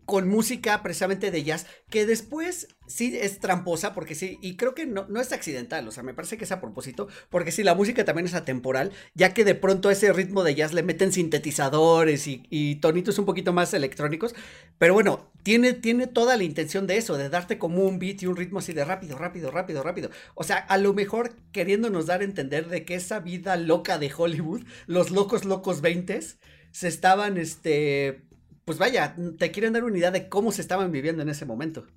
con 0.09 0.27
música 0.27 0.81
precisamente 0.81 1.29
de 1.29 1.43
jazz, 1.43 1.67
que 1.91 2.07
después 2.07 2.67
sí 2.87 3.15
es 3.15 3.37
tramposa, 3.37 3.93
porque 3.93 4.15
sí, 4.15 4.39
y 4.41 4.57
creo 4.57 4.73
que 4.73 4.87
no, 4.87 5.05
no 5.07 5.21
es 5.21 5.31
accidental, 5.31 5.87
o 5.87 5.91
sea, 5.91 6.01
me 6.01 6.15
parece 6.15 6.35
que 6.35 6.45
es 6.45 6.51
a 6.51 6.59
propósito, 6.59 7.07
porque 7.29 7.51
sí, 7.51 7.61
la 7.61 7.75
música 7.75 8.03
también 8.05 8.25
es 8.25 8.33
atemporal, 8.33 8.91
ya 9.13 9.35
que 9.35 9.45
de 9.45 9.53
pronto 9.53 9.87
a 9.87 9.91
ese 9.91 10.11
ritmo 10.11 10.43
de 10.43 10.55
jazz 10.55 10.73
le 10.73 10.81
meten 10.81 11.13
sintetizadores 11.13 12.25
y, 12.25 12.75
tonitos 12.81 13.19
un 13.19 13.25
poquito 13.27 13.53
más 13.53 13.71
electrónicos, 13.75 14.33
pero 14.79 14.95
bueno, 14.95 15.29
tiene, 15.43 15.73
tiene 15.73 16.07
toda 16.07 16.37
la 16.37 16.43
intención 16.43 16.87
de 16.87 16.97
eso, 16.97 17.15
de 17.15 17.29
darte 17.29 17.59
como 17.59 17.83
un 17.83 17.99
beat 17.99 18.23
y 18.23 18.25
un 18.25 18.35
ritmo 18.35 18.57
así 18.57 18.73
de 18.73 18.85
rápido, 18.85 19.15
rápido, 19.15 19.51
rápido, 19.51 19.83
rápido. 19.83 20.09
O 20.33 20.43
sea, 20.43 20.57
a 20.57 20.79
lo 20.79 20.95
mejor 20.95 21.35
queriéndonos 21.51 22.07
dar 22.07 22.21
a 22.21 22.23
entender 22.23 22.67
de 22.67 22.83
que 22.83 22.95
esa 22.95 23.19
vida 23.19 23.57
loca 23.57 23.99
de 23.99 24.11
Hollywood, 24.11 24.63
los 24.87 25.11
locos, 25.11 25.45
locos 25.45 25.81
veintes, 25.81 26.39
se 26.71 26.87
estaban, 26.87 27.37
este 27.37 28.28
pues 28.69 28.77
vaya, 28.77 29.15
te 29.39 29.49
quieren 29.49 29.73
dar 29.73 29.83
una 29.83 29.97
idea 29.97 30.11
de 30.11 30.29
cómo 30.29 30.51
se 30.51 30.61
estaban 30.61 30.91
viviendo 30.91 31.23
en 31.23 31.29
ese 31.29 31.43
momento. 31.43 31.87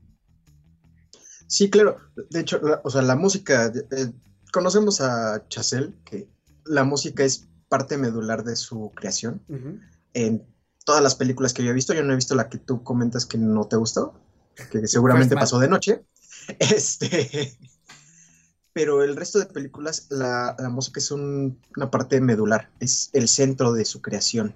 Sí, 1.46 1.68
claro. 1.68 1.98
De 2.30 2.40
hecho, 2.40 2.62
o 2.82 2.88
sea, 2.88 3.02
la 3.02 3.14
música, 3.14 3.70
eh, 3.90 4.10
conocemos 4.54 5.02
a 5.02 5.46
Chazelle, 5.50 5.92
que 6.02 6.30
la 6.64 6.84
música 6.84 7.24
es 7.24 7.46
parte 7.68 7.98
medular 7.98 8.42
de 8.42 8.56
su 8.56 8.90
creación. 8.94 9.42
En 10.14 10.46
todas 10.86 11.02
las 11.02 11.14
películas 11.14 11.52
que 11.52 11.62
yo 11.62 11.72
he 11.72 11.74
visto, 11.74 11.92
yo 11.92 12.04
no 12.04 12.14
he 12.14 12.16
visto 12.16 12.34
la 12.34 12.48
que 12.48 12.56
tú 12.56 12.82
comentas 12.82 13.26
que 13.26 13.36
no 13.36 13.68
te 13.68 13.76
gustó, 13.76 14.14
que 14.70 14.86
seguramente 14.88 15.34
pasó 15.34 15.58
de 15.58 15.68
noche. 15.68 16.06
Este, 16.58 17.54
pero 18.72 19.04
el 19.04 19.14
resto 19.14 19.38
de 19.38 19.44
películas, 19.44 20.06
la, 20.08 20.56
música 20.70 21.00
es 21.00 21.10
una 21.10 21.90
parte 21.90 22.18
medular, 22.22 22.70
es 22.80 23.10
el 23.12 23.28
centro 23.28 23.74
de 23.74 23.84
su 23.84 24.00
creación. 24.00 24.54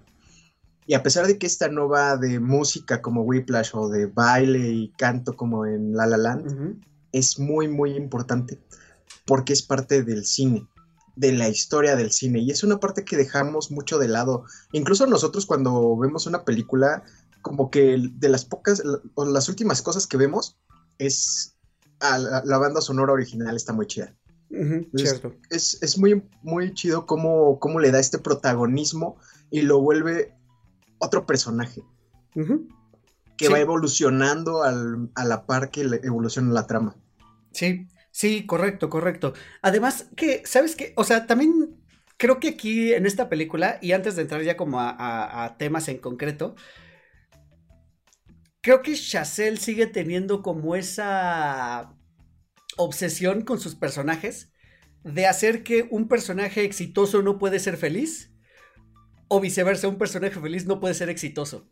Y 0.86 0.94
a 0.94 1.02
pesar 1.02 1.26
de 1.26 1.38
que 1.38 1.46
esta 1.46 1.68
no 1.68 1.88
va 1.88 2.16
de 2.16 2.38
música 2.38 3.02
como 3.02 3.22
Whiplash 3.22 3.70
o 3.74 3.88
de 3.88 4.06
baile 4.06 4.68
y 4.68 4.88
canto 4.96 5.34
como 5.34 5.66
en 5.66 5.94
La 5.94 6.06
La 6.06 6.16
Land, 6.16 6.80
es 7.12 7.38
muy, 7.38 7.66
muy 7.66 7.96
importante 7.96 8.60
porque 9.26 9.52
es 9.52 9.62
parte 9.62 10.04
del 10.04 10.24
cine, 10.24 10.66
de 11.16 11.32
la 11.32 11.48
historia 11.48 11.96
del 11.96 12.12
cine. 12.12 12.38
Y 12.38 12.50
es 12.50 12.62
una 12.62 12.78
parte 12.78 13.04
que 13.04 13.16
dejamos 13.16 13.70
mucho 13.70 13.98
de 13.98 14.08
lado. 14.08 14.44
Incluso 14.72 15.06
nosotros 15.06 15.44
cuando 15.44 15.96
vemos 15.96 16.26
una 16.26 16.44
película, 16.44 17.02
como 17.42 17.70
que 17.70 18.10
de 18.12 18.28
las 18.28 18.44
pocas, 18.44 18.82
o 19.14 19.24
las 19.26 19.48
últimas 19.48 19.82
cosas 19.82 20.06
que 20.06 20.16
vemos 20.16 20.56
es 20.98 21.56
la, 22.00 22.58
banda 22.58 22.80
sonora 22.80 23.12
original 23.12 23.56
está 23.56 23.72
muy 23.72 23.86
chida. 23.86 24.14
cierto. 24.94 25.34
Es, 25.50 25.82
es, 25.82 25.98
muy, 25.98 26.22
muy 26.42 26.72
chido 26.74 27.06
cómo, 27.06 27.58
cómo 27.58 27.80
le 27.80 27.90
da 27.90 27.98
este 27.98 28.18
protagonismo 28.18 29.16
y 29.50 29.62
lo 29.62 29.80
vuelve 29.80 30.36
otro 30.98 31.26
personaje. 31.26 31.82
Que 33.36 33.48
va 33.48 33.58
evolucionando 33.58 34.62
a 34.62 35.24
la 35.24 35.46
par 35.46 35.70
que 35.70 35.82
evoluciona 36.02 36.52
la 36.52 36.66
trama. 36.66 36.96
Sí, 37.52 37.88
sí, 38.10 38.46
correcto, 38.46 38.90
correcto. 38.90 39.32
Además, 39.62 40.10
que, 40.16 40.42
¿sabes 40.44 40.76
qué? 40.76 40.92
O 40.96 41.04
sea, 41.04 41.26
también 41.26 41.76
creo 42.16 42.40
que 42.40 42.48
aquí 42.48 42.92
en 42.92 43.06
esta 43.06 43.28
película, 43.28 43.78
y 43.80 43.92
antes 43.92 44.16
de 44.16 44.22
entrar 44.22 44.42
ya 44.42 44.56
como 44.56 44.78
a, 44.80 45.56
temas 45.58 45.88
en 45.88 45.98
concreto, 45.98 46.54
creo 48.60 48.82
que 48.82 48.94
Chazelle 48.94 49.58
sigue 49.58 49.86
teniendo 49.86 50.42
como 50.42 50.76
esa 50.76 51.94
obsesión 52.76 53.42
con 53.42 53.58
sus 53.58 53.74
personajes 53.74 54.52
de 55.02 55.26
hacer 55.26 55.62
que 55.62 55.86
un 55.90 56.08
personaje 56.08 56.64
exitoso 56.64 57.22
no 57.22 57.38
puede 57.38 57.60
ser 57.60 57.76
feliz 57.76 58.35
o 59.28 59.40
viceversa, 59.40 59.88
un 59.88 59.98
personaje 59.98 60.40
feliz 60.40 60.66
no 60.66 60.80
puede 60.80 60.94
ser 60.94 61.08
exitoso. 61.08 61.68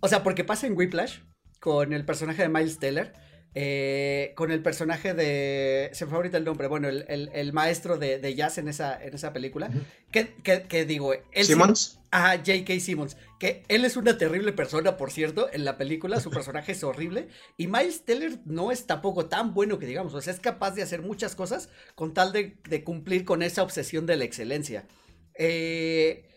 O 0.00 0.08
sea, 0.08 0.22
porque 0.22 0.44
pasa 0.44 0.66
en 0.66 0.76
Whiplash 0.76 1.18
con 1.60 1.92
el 1.92 2.04
personaje 2.04 2.42
de 2.42 2.48
Miles 2.48 2.78
Teller. 2.78 3.12
Eh, 3.54 4.34
con 4.36 4.52
el 4.52 4.62
personaje 4.62 5.14
de. 5.14 5.90
Se 5.92 6.04
me 6.04 6.10
fue 6.10 6.18
ahorita 6.18 6.36
el 6.36 6.44
nombre. 6.44 6.68
Bueno, 6.68 6.88
el, 6.88 7.52
maestro 7.52 7.96
de, 7.96 8.34
jazz 8.34 8.58
en 8.58 8.68
esa, 8.68 9.02
en 9.02 9.14
esa 9.14 9.32
película. 9.32 9.70
que, 10.12 10.84
digo. 10.84 11.12
Simmons. 11.34 11.98
Ah, 12.12 12.36
J.K. 12.36 12.78
Simmons. 12.78 13.16
Que 13.40 13.64
él 13.68 13.84
es 13.84 13.96
una 13.96 14.18
terrible 14.18 14.52
persona, 14.52 14.96
por 14.96 15.10
cierto, 15.10 15.48
en 15.52 15.64
la 15.64 15.78
película. 15.78 16.20
Su 16.20 16.30
personaje 16.30 16.72
es 16.72 16.84
horrible. 16.84 17.28
Y 17.56 17.66
Miles 17.66 18.04
Teller 18.04 18.38
no 18.44 18.70
es 18.70 18.86
tampoco 18.86 19.26
tan 19.26 19.54
bueno 19.54 19.78
que 19.78 19.86
digamos. 19.86 20.14
O 20.14 20.20
sea, 20.20 20.32
es 20.32 20.40
capaz 20.40 20.72
de 20.72 20.82
hacer 20.82 21.02
muchas 21.02 21.34
cosas 21.34 21.70
con 21.94 22.14
tal 22.14 22.32
de, 22.32 22.58
de 22.68 22.84
cumplir 22.84 23.24
con 23.24 23.42
esa 23.42 23.62
obsesión 23.62 24.04
de 24.06 24.16
la 24.16 24.24
excelencia. 24.24 24.86
Eh. 25.34 26.27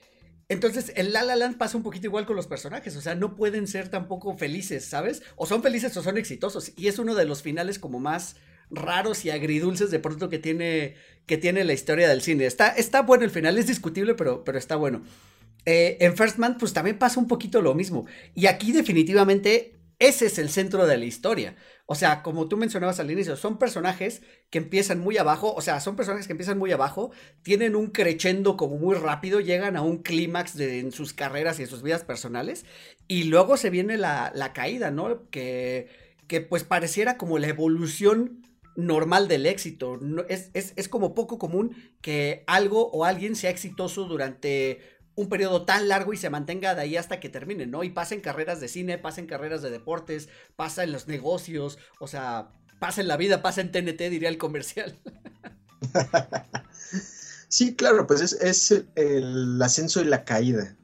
Entonces, 0.52 0.92
el 0.98 1.14
La 1.14 1.24
La 1.24 1.38
Land 1.38 1.58
pasa 1.58 1.78
un 1.78 1.84
poquito 1.84 2.08
igual 2.08 2.26
con 2.26 2.36
los 2.36 2.46
personajes, 2.46 2.98
o 2.98 3.02
sea, 3.02 3.16
no 3.16 3.38
pueden 3.38 3.68
ser 3.68 3.88
tampoco 3.88 4.36
felices, 4.36 4.84
¿sabes? 4.84 5.24
O 5.38 5.46
son 5.46 5.64
felices 5.64 5.96
o 5.96 6.04
son 6.04 6.18
exitosos, 6.18 6.74
y 6.76 6.90
es 6.90 7.00
uno 7.00 7.16
de 7.16 7.24
los 7.24 7.42
finales 7.42 7.80
como 7.80 8.02
más 8.02 8.36
raros 8.70 9.24
y 9.24 9.30
agridulces 9.30 9.92
de 9.92 10.00
pronto 10.00 10.28
que 10.28 10.40
tiene, 10.40 10.96
que 11.26 11.38
tiene 11.38 11.64
la 11.64 11.72
historia 11.72 12.10
del 12.10 12.22
cine. 12.22 12.46
Está, 12.48 12.68
está 12.68 13.02
bueno 13.02 13.24
el 13.24 13.32
final, 13.32 13.58
es 13.58 13.68
discutible, 13.68 14.14
pero, 14.14 14.44
pero 14.44 14.58
está 14.58 14.76
bueno. 14.76 15.04
Eh, 15.66 15.96
en 16.02 16.18
First 16.18 16.38
Man, 16.38 16.58
pues 16.60 16.74
también 16.74 17.00
pasa 17.00 17.22
un 17.22 17.30
poquito 17.30 17.62
lo 17.62 17.74
mismo, 17.74 18.06
y 18.36 18.48
aquí 18.48 18.74
definitivamente 18.74 19.80
ese 20.02 20.26
es 20.26 20.40
el 20.40 20.50
centro 20.50 20.88
de 20.88 20.98
la 20.98 21.06
historia. 21.06 21.56
O 21.86 21.94
sea, 21.94 22.24
como 22.24 22.48
tú 22.48 22.58
mencionabas 22.58 23.00
al 23.00 23.12
inicio, 23.12 23.38
son 23.38 23.60
personajes 23.60 24.24
que 24.50 24.58
empiezan 24.58 25.00
muy 25.00 25.18
abajo, 25.18 25.54
o 25.54 25.62
sea, 25.62 25.80
son 25.80 25.96
personajes 25.96 26.26
que 26.26 26.34
empiezan 26.34 26.58
muy 26.58 26.72
abajo, 26.72 27.12
tienen 27.44 27.76
un 27.76 27.92
crescendo 27.92 28.58
como 28.58 28.78
muy 28.80 28.96
rápido, 28.96 29.40
llegan 29.40 29.78
a 29.78 29.84
un 29.84 30.00
clímax 30.00 30.60
en 30.60 30.92
sus 30.92 31.14
carreras 31.14 31.60
y 31.60 31.64
en 31.64 31.70
sus 31.70 31.84
vidas 31.84 32.04
personales, 32.04 32.66
y 33.08 33.26
luego 33.26 33.58
se 33.58 33.70
viene 33.70 33.96
la, 33.98 34.52
caída, 34.56 34.90
¿no? 34.90 35.30
Que, 35.30 35.88
que 36.26 36.42
pues 36.42 36.64
pareciera 36.64 37.16
como 37.18 37.38
la 37.38 37.50
evolución 37.50 38.42
normal 38.76 39.28
del 39.28 39.46
éxito. 39.46 40.00
es, 40.30 40.50
es, 40.54 40.88
como 40.88 41.14
poco 41.14 41.38
común 41.38 41.76
que 42.02 42.44
algo 42.48 42.90
o 42.90 43.06
alguien 43.06 43.36
sea 43.36 43.52
exitoso 43.52 44.06
durante 44.06 44.80
un 45.16 45.30
periodo 45.30 45.66
tan 45.66 45.88
largo 45.88 46.14
y 46.14 46.18
se 46.18 46.30
mantenga 46.30 46.76
de 46.76 46.82
ahí 46.82 46.98
hasta 46.98 47.20
que 47.20 47.30
termine, 47.30 47.68
¿no? 47.68 47.84
Y 47.84 47.90
pasen 47.90 48.22
carreras 48.22 48.60
de 48.60 48.68
cine, 48.68 48.98
pasen 48.98 49.28
carreras 49.28 49.62
de 49.62 49.70
deportes, 49.70 50.30
pasa 50.56 50.84
en 50.84 50.92
los 50.92 51.08
negocios, 51.08 51.78
o 52.00 52.08
sea, 52.08 52.52
pasa 52.80 53.02
en 53.02 53.08
la 53.08 53.18
vida, 53.18 53.42
pasa 53.42 53.62
en 53.62 53.72
TNT, 53.72 54.10
diría 54.10 54.30
el 54.30 54.38
comercial. 54.38 54.98
sí, 57.50 57.76
claro, 57.76 58.08
pues 58.08 58.22
es, 58.22 58.86
el 58.96 59.62
ascenso 59.62 60.02
y 60.02 60.06
la 60.06 60.24
caída. 60.24 60.76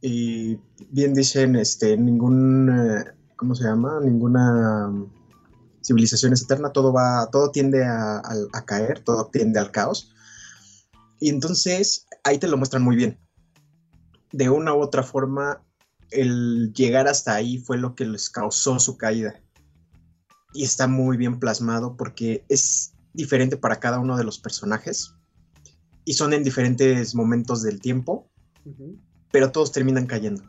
Y 0.00 0.58
bien 0.90 1.14
dicen, 1.14 1.56
este, 1.56 1.96
ningún, 1.96 2.68
eh, 2.70 3.04
¿cómo 3.36 3.54
se 3.54 3.64
llama? 3.64 3.98
Ninguna 4.02 4.92
civilización 5.82 6.34
es 6.34 6.42
eterna, 6.42 6.70
todo 6.70 6.92
va, 6.92 7.28
todo 7.32 7.50
tiende 7.50 7.84
a 7.84 8.64
caer, 8.66 9.00
todo 9.00 9.28
tiende 9.28 9.58
al 9.58 9.72
caos. 9.72 10.12
Y 11.18 11.30
entonces 11.30 12.06
ahí 12.22 12.38
te 12.38 12.46
lo 12.46 12.58
muestran 12.58 12.82
muy 12.82 12.94
bien 12.94 13.18
de 14.32 14.50
una 14.50 14.74
u 14.74 14.80
otra 14.80 15.02
forma, 15.02 15.62
el 16.10 16.72
llegar 16.74 17.08
hasta 17.08 17.34
ahí 17.34 17.58
fue 17.58 17.78
lo 17.78 17.94
que 17.94 18.04
les 18.04 18.30
causó 18.30 18.78
su 18.78 18.96
caída. 18.96 19.40
Y 20.54 20.64
está 20.64 20.86
muy 20.88 21.16
bien 21.16 21.38
plasmado 21.38 21.96
porque 21.96 22.44
es 22.48 22.92
diferente 23.12 23.56
para 23.56 23.80
cada 23.80 23.98
uno 23.98 24.16
de 24.16 24.24
los 24.24 24.38
personajes 24.38 25.14
y 26.08 26.14
son 26.14 26.32
en 26.32 26.42
diferentes 26.42 27.14
momentos 27.14 27.62
del 27.62 27.82
tiempo, 27.82 28.30
pero 29.30 29.52
todos 29.52 29.72
terminan 29.72 30.06
cayendo. 30.06 30.42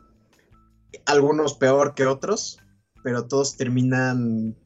Algunos 1.04 1.52
peor 1.52 1.94
que 1.94 2.06
otros, 2.06 2.58
pero 3.04 3.26
todos 3.26 3.58
terminan 3.58 4.56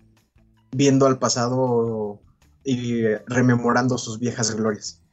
viendo 0.70 1.06
al 1.06 1.18
pasado 1.18 2.20
y 2.62 3.06
rememorando 3.26 3.98
sus 3.98 4.20
viejas 4.20 4.54
glorias. 4.54 5.03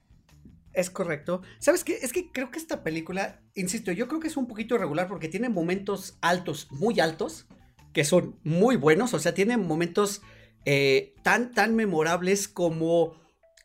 Es 0.73 0.89
correcto. 0.89 1.41
¿Sabes 1.59 1.83
qué? 1.83 1.99
Es 2.01 2.13
que 2.13 2.31
creo 2.31 2.49
que 2.49 2.59
esta 2.59 2.83
película, 2.83 3.41
insisto, 3.55 3.91
yo 3.91 4.07
creo 4.07 4.19
que 4.19 4.27
es 4.27 4.37
un 4.37 4.47
poquito 4.47 4.75
irregular 4.75 5.07
porque 5.07 5.27
tiene 5.27 5.49
momentos 5.49 6.17
altos, 6.21 6.67
muy 6.71 6.99
altos, 6.99 7.47
que 7.93 8.05
son 8.05 8.39
muy 8.43 8.77
buenos. 8.77 9.13
O 9.13 9.19
sea, 9.19 9.33
tiene 9.33 9.57
momentos 9.57 10.21
eh, 10.65 11.13
tan, 11.23 11.53
tan 11.53 11.75
memorables 11.75 12.47
como, 12.47 13.15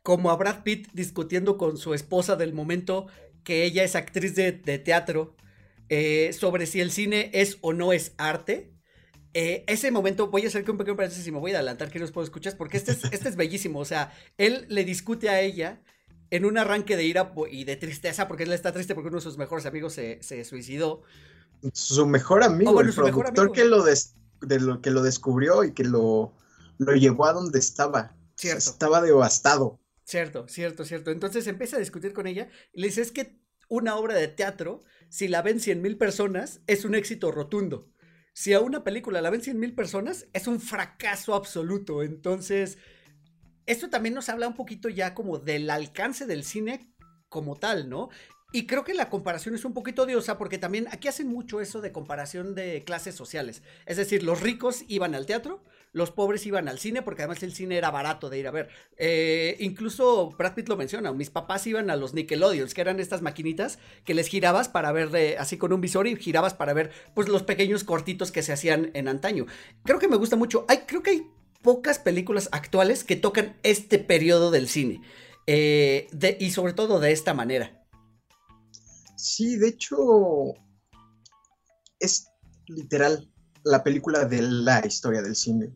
como 0.03 0.31
a 0.31 0.37
Brad 0.37 0.63
Pitt 0.65 0.89
discutiendo 0.95 1.57
con 1.59 1.77
su 1.77 1.95
esposa 1.95 2.35
del 2.35 2.53
momento 2.53 3.07
que 3.45 3.65
ella 3.65 3.85
es 3.85 3.95
actriz 3.95 4.35
de, 4.35 4.53
teatro 4.53 5.37
eh, 5.89 6.33
sobre 6.33 6.67
si 6.67 6.81
el 6.81 6.91
cine 6.91 7.31
es 7.33 7.59
o 7.61 7.73
no 7.73 7.93
es 7.93 8.15
arte. 8.19 8.73
Eh, 9.35 9.65
ese 9.69 9.91
momento, 9.93 10.29
voy 10.29 10.45
a 10.45 10.49
hacer 10.49 10.65
que 10.65 10.73
un 10.73 10.79
pequeño 10.79 10.97
paréntesis 10.97 11.27
y 11.27 11.31
me 11.31 11.39
voy 11.39 11.53
a 11.53 11.57
adelantar 11.57 11.91
que 11.91 12.01
no 12.01 12.07
puedo 12.09 12.25
escuchar 12.25 12.57
porque 12.57 12.79
este 12.79 12.93
es, 12.93 13.05
este 13.13 13.29
es 13.29 13.37
bellísimo. 13.37 13.79
O 13.79 13.85
sea, 13.85 14.13
él 14.39 14.67
le 14.69 14.85
discute 14.85 15.29
a 15.29 15.41
ella 15.41 15.83
en 16.31 16.45
un 16.45 16.59
arranque 16.59 16.97
de 16.97 17.05
ira 17.05 17.33
y 17.51 17.65
de 17.65 17.77
tristeza, 17.77 18.29
porque 18.29 18.45
él 18.45 18.53
está 18.53 18.73
triste 18.73 18.95
porque 18.95 19.09
uno 19.09 19.19
de 19.19 19.23
sus 19.23 19.39
mejores 19.39 19.67
amigos 19.67 19.95
se, 19.95 20.45
suicidó. 20.45 21.03
Su 21.73 22.07
mejor 22.07 22.43
amigo, 22.43 22.73
oh, 22.73 22.81
el 22.81 22.93
productor 22.93 23.53
que 23.53 23.65
lo, 23.65 23.83
de 23.83 24.61
lo 24.61 24.81
que 24.81 24.91
lo 24.91 25.03
descubrió 25.03 25.65
y 25.65 25.73
que 25.73 25.85
lo, 25.85 26.33
lo 26.79 26.93
llevó 26.95 27.27
a 27.27 27.33
donde 27.33 27.59
estaba. 27.59 28.17
Estaba 28.43 29.01
devastado. 29.01 29.81
Cierto, 30.05 30.47
cierto, 30.49 30.85
cierto. 30.85 31.11
Entonces 31.11 31.47
empieza 31.47 31.77
a 31.77 31.81
discutir 31.81 32.13
con 32.13 32.27
ella 32.27 32.49
y 32.73 32.81
le 32.81 32.89
dice, 32.89 33.03
es 33.03 33.13
que 33.13 33.41
una 33.69 33.97
obra 33.97 34.15
de 34.15 34.29
teatro, 34.29 34.83
si 35.09 35.27
la 35.29 35.43
ven 35.43 35.59
cien 35.59 35.83
mil 35.83 35.97
personas, 35.97 36.61
es 36.67 36.85
un 36.85 36.95
éxito 36.95 37.33
rotundo. 37.33 37.91
Si 38.33 38.53
a 38.53 38.61
una 38.61 38.85
película 38.85 39.23
la 39.23 39.31
ven 39.31 39.43
cien 39.43 39.59
mil 39.59 39.75
personas, 39.75 40.29
es 40.33 40.47
un 40.47 40.61
fracaso 40.61 41.35
absoluto. 41.35 42.03
Entonces, 42.03 42.79
esto 43.67 43.91
también 43.91 44.15
nos 44.15 44.29
habla 44.29 44.49
un 44.49 44.55
poquito 44.55 44.89
ya 44.89 45.15
como 45.15 45.39
del 45.39 45.69
alcance 45.71 46.27
del 46.27 46.45
cine 46.45 46.93
como 47.29 47.57
tal, 47.57 47.89
¿no? 47.89 48.09
Y 48.53 48.67
creo 48.67 48.85
que 48.85 48.95
la 48.95 49.11
comparación 49.11 49.55
es 49.55 49.65
un 49.65 49.75
poquito 49.75 50.05
odiosa 50.05 50.39
porque 50.39 50.57
también 50.57 50.87
aquí 50.93 51.09
hacen 51.09 51.27
mucho 51.27 51.61
eso 51.61 51.81
de 51.81 51.93
comparación 51.93 52.55
de 52.55 52.85
clases 52.85 53.15
sociales. 53.15 53.63
Es 53.87 53.97
decir, 53.97 54.23
los 54.23 54.41
ricos 54.41 54.85
iban 54.87 55.17
al 55.17 55.27
teatro, 55.27 55.65
los 55.93 56.13
pobres 56.13 56.47
iban 56.47 56.69
al 56.69 56.79
cine 56.79 57.03
porque 57.03 57.23
además 57.23 57.43
el 57.43 57.53
cine 57.53 57.77
era 57.77 57.91
barato 57.91 58.31
de 58.31 58.39
ir 58.39 58.47
a 58.47 58.53
ver. 58.53 58.69
Eh, 58.99 59.57
incluso 59.59 60.31
Brad 60.39 60.55
Pitt 60.55 60.69
lo 60.69 60.77
menciona, 60.77 61.13
mis 61.13 61.29
papás 61.29 61.67
iban 61.67 61.91
a 61.91 61.97
los 61.97 62.15
Nickelodeons, 62.15 62.73
que 62.73 62.81
eran 62.81 63.01
estas 63.01 63.21
maquinitas 63.21 63.79
que 64.05 64.15
les 64.15 64.29
girabas 64.29 64.69
para 64.69 64.93
ver 64.93 65.37
así 65.39 65.59
con 65.59 65.73
un 65.73 65.81
visor 65.81 66.07
y 66.07 66.15
girabas 66.17 66.55
para 66.55 66.73
ver 66.73 66.93
pues 67.15 67.29
los 67.29 67.43
pequeños 67.43 67.83
cortitos 67.83 68.31
que 68.31 68.43
se 68.43 68.53
hacían 68.53 68.91
en 68.95 69.09
antaño. 69.09 69.47
Creo 69.85 69.99
que 69.99 70.09
me 70.09 70.17
gusta 70.17 70.37
mucho. 70.37 70.65
Hay, 70.69 70.85
creo 70.87 71.03
que 71.03 71.11
hay 71.11 71.31
pocas 71.67 71.99
películas 71.99 72.49
actuales 72.53 73.03
que 73.03 73.17
tocan 73.17 73.57
este 73.65 73.99
periodo 73.99 74.53
del 74.53 74.69
cine. 74.69 75.03
Eh, 75.49 76.07
y 76.39 76.53
sobre 76.53 76.75
todo 76.75 77.01
de 77.01 77.11
esta 77.11 77.35
manera. 77.35 77.85
Sí, 79.17 79.57
de 79.57 79.71
hecho, 79.71 80.55
es 81.99 82.29
literal 82.69 83.29
la 83.65 83.83
película 83.83 84.27
de 84.27 84.43
la 84.43 84.87
historia 84.87 85.23
del 85.23 85.35
cine, 85.35 85.75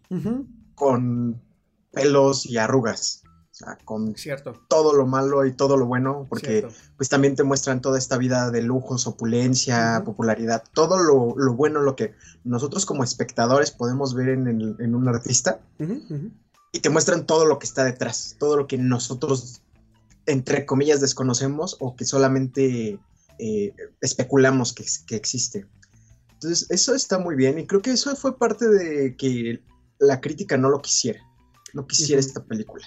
con 0.77 1.43
pelos 1.91 2.47
y 2.47 2.57
arrugas, 2.57 3.25
o 3.51 3.55
sea, 3.55 3.79
con 3.85 4.15
Cierto. 4.17 4.55
todo 4.69 4.95
lo 4.95 5.07
malo 5.07 5.45
y 5.45 5.53
todo 5.53 5.77
lo 5.77 5.87
bueno, 5.87 6.27
porque 6.29 6.69
pues 6.97 7.09
también 7.09 7.35
te 7.35 7.43
muestran 7.43 7.81
toda 7.81 7.99
esta 7.99 8.17
vida 8.17 8.51
de 8.51 8.63
lujos, 8.63 9.07
opulencia, 9.07 10.03
popularidad, 10.05 10.63
todo 10.73 10.99
lo, 10.99 11.55
bueno, 11.55 11.81
lo 11.81 11.97
que 11.97 12.15
nosotros 12.45 12.87
como 12.87 13.03
espectadores 13.03 13.73
podemos 13.73 14.15
ver 14.15 14.29
en, 14.29 14.95
un 14.95 15.09
artista, 15.09 15.61
y 16.73 16.81
te 16.81 16.91
muestran 16.91 17.27
todo 17.27 17.45
lo 17.45 17.59
que 17.59 17.67
está 17.67 17.85
detrás, 17.85 18.37
todo 18.39 18.57
lo 18.57 18.67
que 18.67 18.79
nosotros, 18.79 19.63
entre 20.27 20.65
comillas, 20.65 21.01
desconocemos 21.01 21.77
o 21.81 21.97
que 21.97 22.05
solamente 22.05 23.01
eh, 23.39 23.75
especulamos 24.01 24.73
que, 24.73 24.85
existe. 25.17 25.67
Entonces, 26.35 26.71
eso 26.71 26.95
está 26.95 27.19
muy 27.19 27.35
bien 27.35 27.59
y 27.59 27.67
creo 27.67 27.83
que 27.83 27.91
eso 27.91 28.15
fue 28.15 28.39
parte 28.39 28.69
de 28.69 29.17
que 29.17 29.61
la 29.99 30.21
crítica 30.21 30.57
no 30.57 30.71
lo 30.71 30.81
quisiera, 30.81 31.21
no 31.75 31.87
quisiera 31.87 32.21
esta 32.21 32.45
película, 32.45 32.87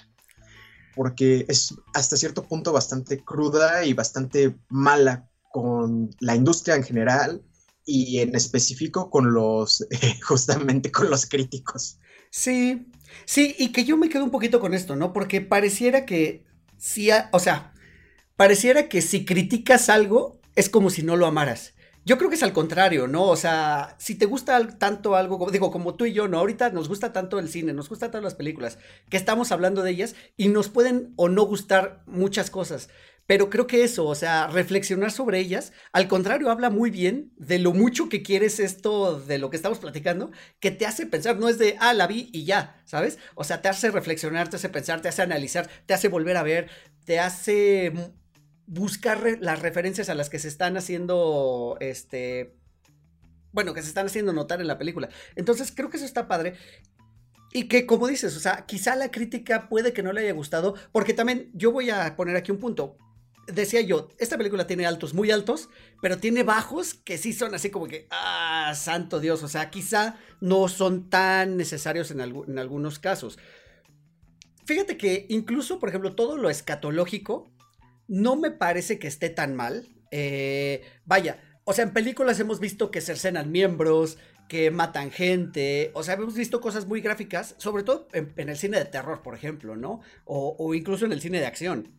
porque 0.94 1.44
es 1.48 1.74
hasta 1.92 2.16
cierto 2.16 2.44
punto 2.44 2.72
bastante 2.72 3.22
cruda 3.24 3.84
y 3.84 3.92
bastante 3.92 4.56
mala 4.68 5.28
con 5.52 6.10
la 6.20 6.34
industria 6.34 6.74
en 6.74 6.82
general 6.82 7.42
y 7.84 8.18
en 8.20 8.34
específico 8.34 9.10
con 9.10 9.32
los, 9.32 9.86
justamente 10.26 10.90
con 10.90 11.10
los 11.10 11.26
críticos. 11.26 11.98
Sí, 12.30 12.88
sí, 13.26 13.54
y 13.58 13.70
que 13.70 13.84
yo 13.84 13.96
me 13.96 14.08
quedo 14.08 14.24
un 14.24 14.30
poquito 14.30 14.58
con 14.60 14.74
esto, 14.74 14.96
¿no? 14.96 15.12
Porque 15.12 15.40
pareciera 15.40 16.04
que 16.06 16.44
sí, 16.78 17.08
o 17.30 17.38
sea, 17.38 17.72
pareciera 18.36 18.88
que 18.88 19.02
si 19.02 19.24
criticas 19.24 19.88
algo, 19.88 20.40
es 20.56 20.68
como 20.68 20.90
si 20.90 21.02
no 21.02 21.16
lo 21.16 21.26
amaras. 21.26 21.73
Yo 22.06 22.18
creo 22.18 22.28
que 22.28 22.36
es 22.36 22.42
al 22.42 22.52
contrario, 22.52 23.06
¿no? 23.06 23.24
O 23.24 23.36
sea, 23.36 23.96
si 23.98 24.14
te 24.14 24.26
gusta 24.26 24.68
tanto 24.78 25.16
algo, 25.16 25.50
digo, 25.50 25.70
como 25.70 25.94
tú 25.94 26.04
y 26.04 26.12
yo, 26.12 26.28
¿no? 26.28 26.38
Ahorita 26.38 26.68
nos 26.68 26.88
gusta 26.88 27.14
tanto 27.14 27.38
el 27.38 27.48
cine, 27.48 27.72
nos 27.72 27.88
gustan 27.88 28.10
tanto 28.10 28.24
las 28.24 28.34
películas, 28.34 28.78
que 29.08 29.16
estamos 29.16 29.52
hablando 29.52 29.82
de 29.82 29.90
ellas 29.90 30.14
y 30.36 30.48
nos 30.48 30.68
pueden 30.68 31.14
o 31.16 31.30
no 31.30 31.44
gustar 31.44 32.02
muchas 32.06 32.50
cosas. 32.50 32.90
Pero 33.26 33.48
creo 33.48 33.66
que 33.66 33.84
eso, 33.84 34.04
o 34.04 34.14
sea, 34.14 34.48
reflexionar 34.48 35.10
sobre 35.10 35.38
ellas, 35.38 35.72
al 35.92 36.08
contrario, 36.08 36.50
habla 36.50 36.68
muy 36.68 36.90
bien 36.90 37.32
de 37.38 37.58
lo 37.58 37.72
mucho 37.72 38.10
que 38.10 38.22
quieres 38.22 38.60
esto 38.60 39.18
de 39.18 39.38
lo 39.38 39.48
que 39.48 39.56
estamos 39.56 39.78
platicando, 39.78 40.30
que 40.60 40.70
te 40.70 40.84
hace 40.84 41.06
pensar, 41.06 41.38
no 41.38 41.48
es 41.48 41.58
de, 41.58 41.76
ah, 41.80 41.94
la 41.94 42.06
vi 42.06 42.28
y 42.34 42.44
ya, 42.44 42.82
¿sabes? 42.84 43.18
O 43.34 43.44
sea, 43.44 43.62
te 43.62 43.68
hace 43.70 43.90
reflexionar, 43.90 44.50
te 44.50 44.56
hace 44.56 44.68
pensar, 44.68 45.00
te 45.00 45.08
hace 45.08 45.22
analizar, 45.22 45.70
te 45.86 45.94
hace 45.94 46.08
volver 46.08 46.36
a 46.36 46.42
ver, 46.42 46.68
te 47.06 47.18
hace 47.18 47.94
buscar 48.66 49.38
las 49.40 49.60
referencias 49.60 50.08
a 50.08 50.14
las 50.14 50.30
que 50.30 50.38
se 50.38 50.48
están 50.48 50.76
haciendo, 50.76 51.76
este, 51.80 52.54
bueno, 53.52 53.74
que 53.74 53.82
se 53.82 53.88
están 53.88 54.06
haciendo 54.06 54.32
notar 54.32 54.60
en 54.60 54.66
la 54.66 54.78
película. 54.78 55.08
Entonces 55.36 55.72
creo 55.74 55.90
que 55.90 55.96
eso 55.96 56.06
está 56.06 56.28
padre. 56.28 56.54
Y 57.52 57.68
que, 57.68 57.86
como 57.86 58.08
dices, 58.08 58.36
o 58.36 58.40
sea, 58.40 58.66
quizá 58.66 58.96
la 58.96 59.12
crítica 59.12 59.68
puede 59.68 59.92
que 59.92 60.02
no 60.02 60.12
le 60.12 60.22
haya 60.22 60.32
gustado, 60.32 60.74
porque 60.90 61.14
también 61.14 61.50
yo 61.54 61.70
voy 61.70 61.88
a 61.88 62.16
poner 62.16 62.34
aquí 62.34 62.50
un 62.50 62.58
punto. 62.58 62.96
Decía 63.46 63.80
yo, 63.82 64.08
esta 64.18 64.38
película 64.38 64.66
tiene 64.66 64.86
altos 64.86 65.14
muy 65.14 65.30
altos, 65.30 65.68
pero 66.02 66.18
tiene 66.18 66.42
bajos 66.42 66.94
que 66.94 67.16
sí 67.16 67.32
son 67.32 67.54
así 67.54 67.70
como 67.70 67.86
que, 67.86 68.08
ah, 68.10 68.72
santo 68.74 69.20
Dios, 69.20 69.42
o 69.44 69.48
sea, 69.48 69.70
quizá 69.70 70.18
no 70.40 70.66
son 70.66 71.10
tan 71.10 71.56
necesarios 71.56 72.10
en, 72.10 72.20
en 72.20 72.58
algunos 72.58 72.98
casos. 72.98 73.38
Fíjate 74.64 74.96
que 74.96 75.26
incluso, 75.28 75.78
por 75.78 75.90
ejemplo, 75.90 76.16
todo 76.16 76.36
lo 76.36 76.50
escatológico 76.50 77.53
no 78.08 78.36
me 78.36 78.50
parece 78.50 78.98
que 78.98 79.08
esté 79.08 79.30
tan 79.30 79.54
mal. 79.54 79.88
Eh, 80.10 80.82
vaya, 81.04 81.38
o 81.64 81.72
sea, 81.72 81.84
en 81.84 81.92
películas 81.92 82.38
hemos 82.40 82.60
visto 82.60 82.90
que 82.90 83.00
cercenan 83.00 83.50
miembros, 83.50 84.18
que 84.48 84.70
matan 84.70 85.10
gente, 85.10 85.90
o 85.94 86.02
sea, 86.02 86.14
hemos 86.14 86.34
visto 86.34 86.60
cosas 86.60 86.86
muy 86.86 87.00
gráficas, 87.00 87.54
sobre 87.58 87.82
todo 87.82 88.08
en, 88.12 88.32
el 88.36 88.56
cine 88.56 88.78
de 88.78 88.84
terror, 88.84 89.22
por 89.22 89.34
ejemplo, 89.34 89.74
¿no? 89.74 90.00
O, 90.24 90.54
o, 90.58 90.74
incluso 90.74 91.06
en 91.06 91.12
el 91.12 91.20
cine 91.20 91.40
de 91.40 91.46
acción. 91.46 91.94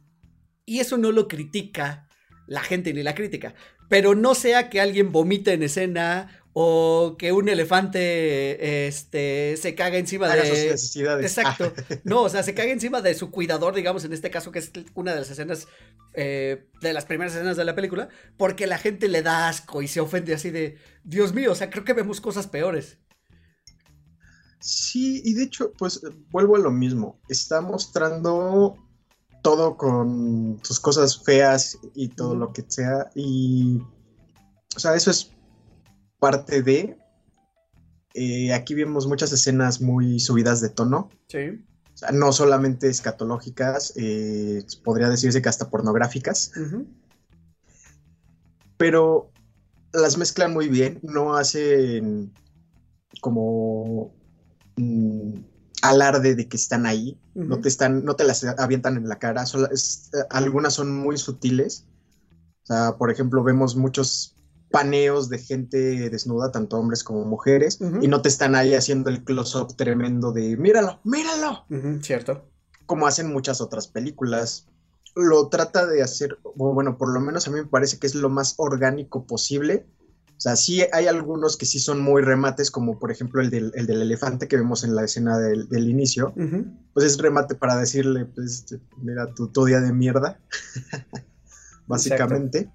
Y 0.66 0.80
eso 0.80 0.98
no 0.98 1.12
lo 1.12 1.28
critica 1.28 2.08
la 2.48 2.62
gente 2.62 2.94
ni 2.94 3.02
la 3.02 3.16
crítica, 3.16 3.56
pero 3.90 4.14
no 4.14 4.36
sea 4.36 4.70
que 4.70 4.80
alguien 4.80 5.12
vomite 5.12 5.54
en 5.54 5.64
escena 5.64 6.45
o 6.58 7.18
que 7.20 7.34
un 7.34 7.50
elefante 7.50 8.88
este, 8.88 9.58
se 9.58 9.76
caga 9.76 9.98
encima 9.98 10.34
de 10.34 10.42
sus 10.48 10.58
necesidades. 10.58 11.26
Exacto. 11.26 11.74
No, 12.06 12.22
o 12.22 12.30
sea, 12.30 12.44
se 12.44 12.54
caga 12.54 12.72
encima 12.72 13.02
de 13.02 13.14
su 13.14 13.30
cuidador, 13.30 13.76
digamos, 13.76 14.06
en 14.06 14.14
este 14.14 14.32
caso, 14.32 14.54
que 14.54 14.60
es 14.60 14.72
una 14.94 15.14
de 15.14 15.20
las 15.20 15.30
escenas, 15.30 15.68
eh, 16.14 16.70
de 16.80 16.94
las 16.94 17.04
primeras 17.04 17.34
escenas 17.34 17.58
de 17.58 17.66
la 17.66 17.76
película, 17.76 18.08
porque 18.38 18.68
la 18.68 18.78
gente 18.78 19.10
le 19.10 19.22
da 19.22 19.50
asco 19.50 19.82
y 19.82 19.90
se 19.90 20.00
ofende 20.00 20.34
así 20.34 20.50
de, 20.50 20.78
Dios 21.04 21.34
mío, 21.34 21.52
o 21.52 21.56
sea, 21.56 21.70
creo 21.70 21.84
que 21.84 21.92
vemos 21.92 22.22
cosas 22.22 22.48
peores. 22.48 23.00
Sí, 24.62 25.22
y 25.26 25.34
de 25.34 25.44
hecho, 25.44 25.74
pues 25.78 26.00
vuelvo 26.32 26.56
a 26.56 26.60
lo 26.60 26.72
mismo. 26.72 27.20
Está 27.28 27.60
mostrando 27.60 28.78
todo 29.44 29.76
con 29.76 30.62
sus 30.64 30.80
cosas 30.80 31.22
feas 31.22 31.78
y 31.94 32.08
todo 32.08 32.34
lo 32.34 32.54
que 32.54 32.64
sea. 32.66 33.10
Y, 33.14 33.82
o 34.74 34.80
sea, 34.80 34.96
eso 34.96 35.12
es 35.12 35.35
parte 36.26 36.64
de... 36.64 36.98
Eh, 38.16 38.52
aquí 38.52 38.74
vemos 38.74 39.06
muchas 39.06 39.32
escenas 39.32 39.80
muy 39.80 40.20
subidas 40.20 40.60
de 40.60 40.70
tono. 40.70 41.12
Sí. 41.28 41.64
O 41.94 41.98
sea, 41.98 42.10
no 42.12 42.32
solamente 42.32 42.90
escatológicas, 42.90 43.94
eh, 43.96 44.66
podría 44.84 45.08
decirse 45.08 45.44
que 45.44 45.50
hasta 45.50 45.70
pornográficas. 45.70 46.52
Pero 48.78 49.30
las 49.94 50.18
mezclan 50.18 50.52
muy 50.52 50.68
bien, 50.68 51.00
no 51.04 51.36
hacen 51.38 52.34
como 53.22 54.16
mm, 54.78 55.34
alarde 55.84 56.34
de 56.34 56.48
que 56.48 56.58
están 56.58 56.88
ahí, 56.88 57.20
no 57.36 57.60
te 57.60 57.70
están, 57.70 58.04
no 58.04 58.16
te 58.16 58.24
las 58.24 58.44
avientan 58.44 58.98
en 58.98 59.08
la 59.08 59.20
cara, 59.20 59.44
eh, 59.44 60.18
algunas 60.32 60.74
son 60.74 60.96
muy 60.96 61.20
sutiles. 61.20 61.86
O 62.64 62.66
sea, 62.66 62.98
por 62.98 63.12
ejemplo, 63.12 63.44
vemos 63.44 63.76
muchos 63.76 64.35
paneos 64.76 65.30
de 65.30 65.38
gente 65.38 66.10
desnuda, 66.10 66.52
tanto 66.52 66.78
hombres 66.78 67.02
como 67.02 67.24
mujeres, 67.24 67.80
y 68.02 68.10
no 68.10 68.22
te 68.22 68.28
están 68.28 68.56
ahí 68.56 68.74
haciendo 68.74 69.10
el 69.10 69.24
close-up 69.24 69.78
tremendo 69.78 70.34
de 70.34 70.58
míralo, 70.58 71.00
míralo. 71.06 71.64
cierto. 72.02 72.50
Como 72.86 73.08
hacen 73.08 73.32
muchas 73.32 73.62
otras 73.62 73.88
películas. 73.88 74.68
Lo 75.16 75.48
trata 75.48 75.86
de 75.86 76.04
hacer, 76.04 76.40
bueno, 76.56 76.98
por 76.98 77.14
lo 77.14 77.22
menos 77.22 77.48
a 77.48 77.52
mí 77.52 77.62
me 77.62 77.68
parece 77.68 78.00
que 78.00 78.08
es 78.08 78.16
lo 78.16 78.30
más 78.30 78.56
orgánico 78.58 79.26
posible. 79.26 79.86
O 80.36 80.42
sea, 80.42 80.58
sí 80.58 80.84
hay 80.92 81.08
algunos 81.08 81.56
que 81.56 81.66
sí 81.66 81.80
son 81.80 82.02
muy 82.02 82.22
remates, 82.22 82.70
como 82.70 83.00
por 83.00 83.14
ejemplo 83.14 83.42
el 83.42 83.50
del, 83.50 83.72
elefante 83.74 84.50
que 84.50 84.58
vemos 84.58 84.84
en 84.84 84.94
la 84.94 85.06
escena 85.06 85.38
del, 85.38 85.90
inicio. 85.90 86.34
Pues 86.94 87.06
es 87.06 87.18
remate 87.18 87.56
para 87.56 87.78
decirle, 87.78 88.26
pues, 88.26 88.66
mira, 88.98 89.34
tu, 89.34 89.48
tu 89.48 89.64
día 89.64 89.80
de 89.80 89.94
mierda. 89.94 90.38
Básicamente. 91.88 92.70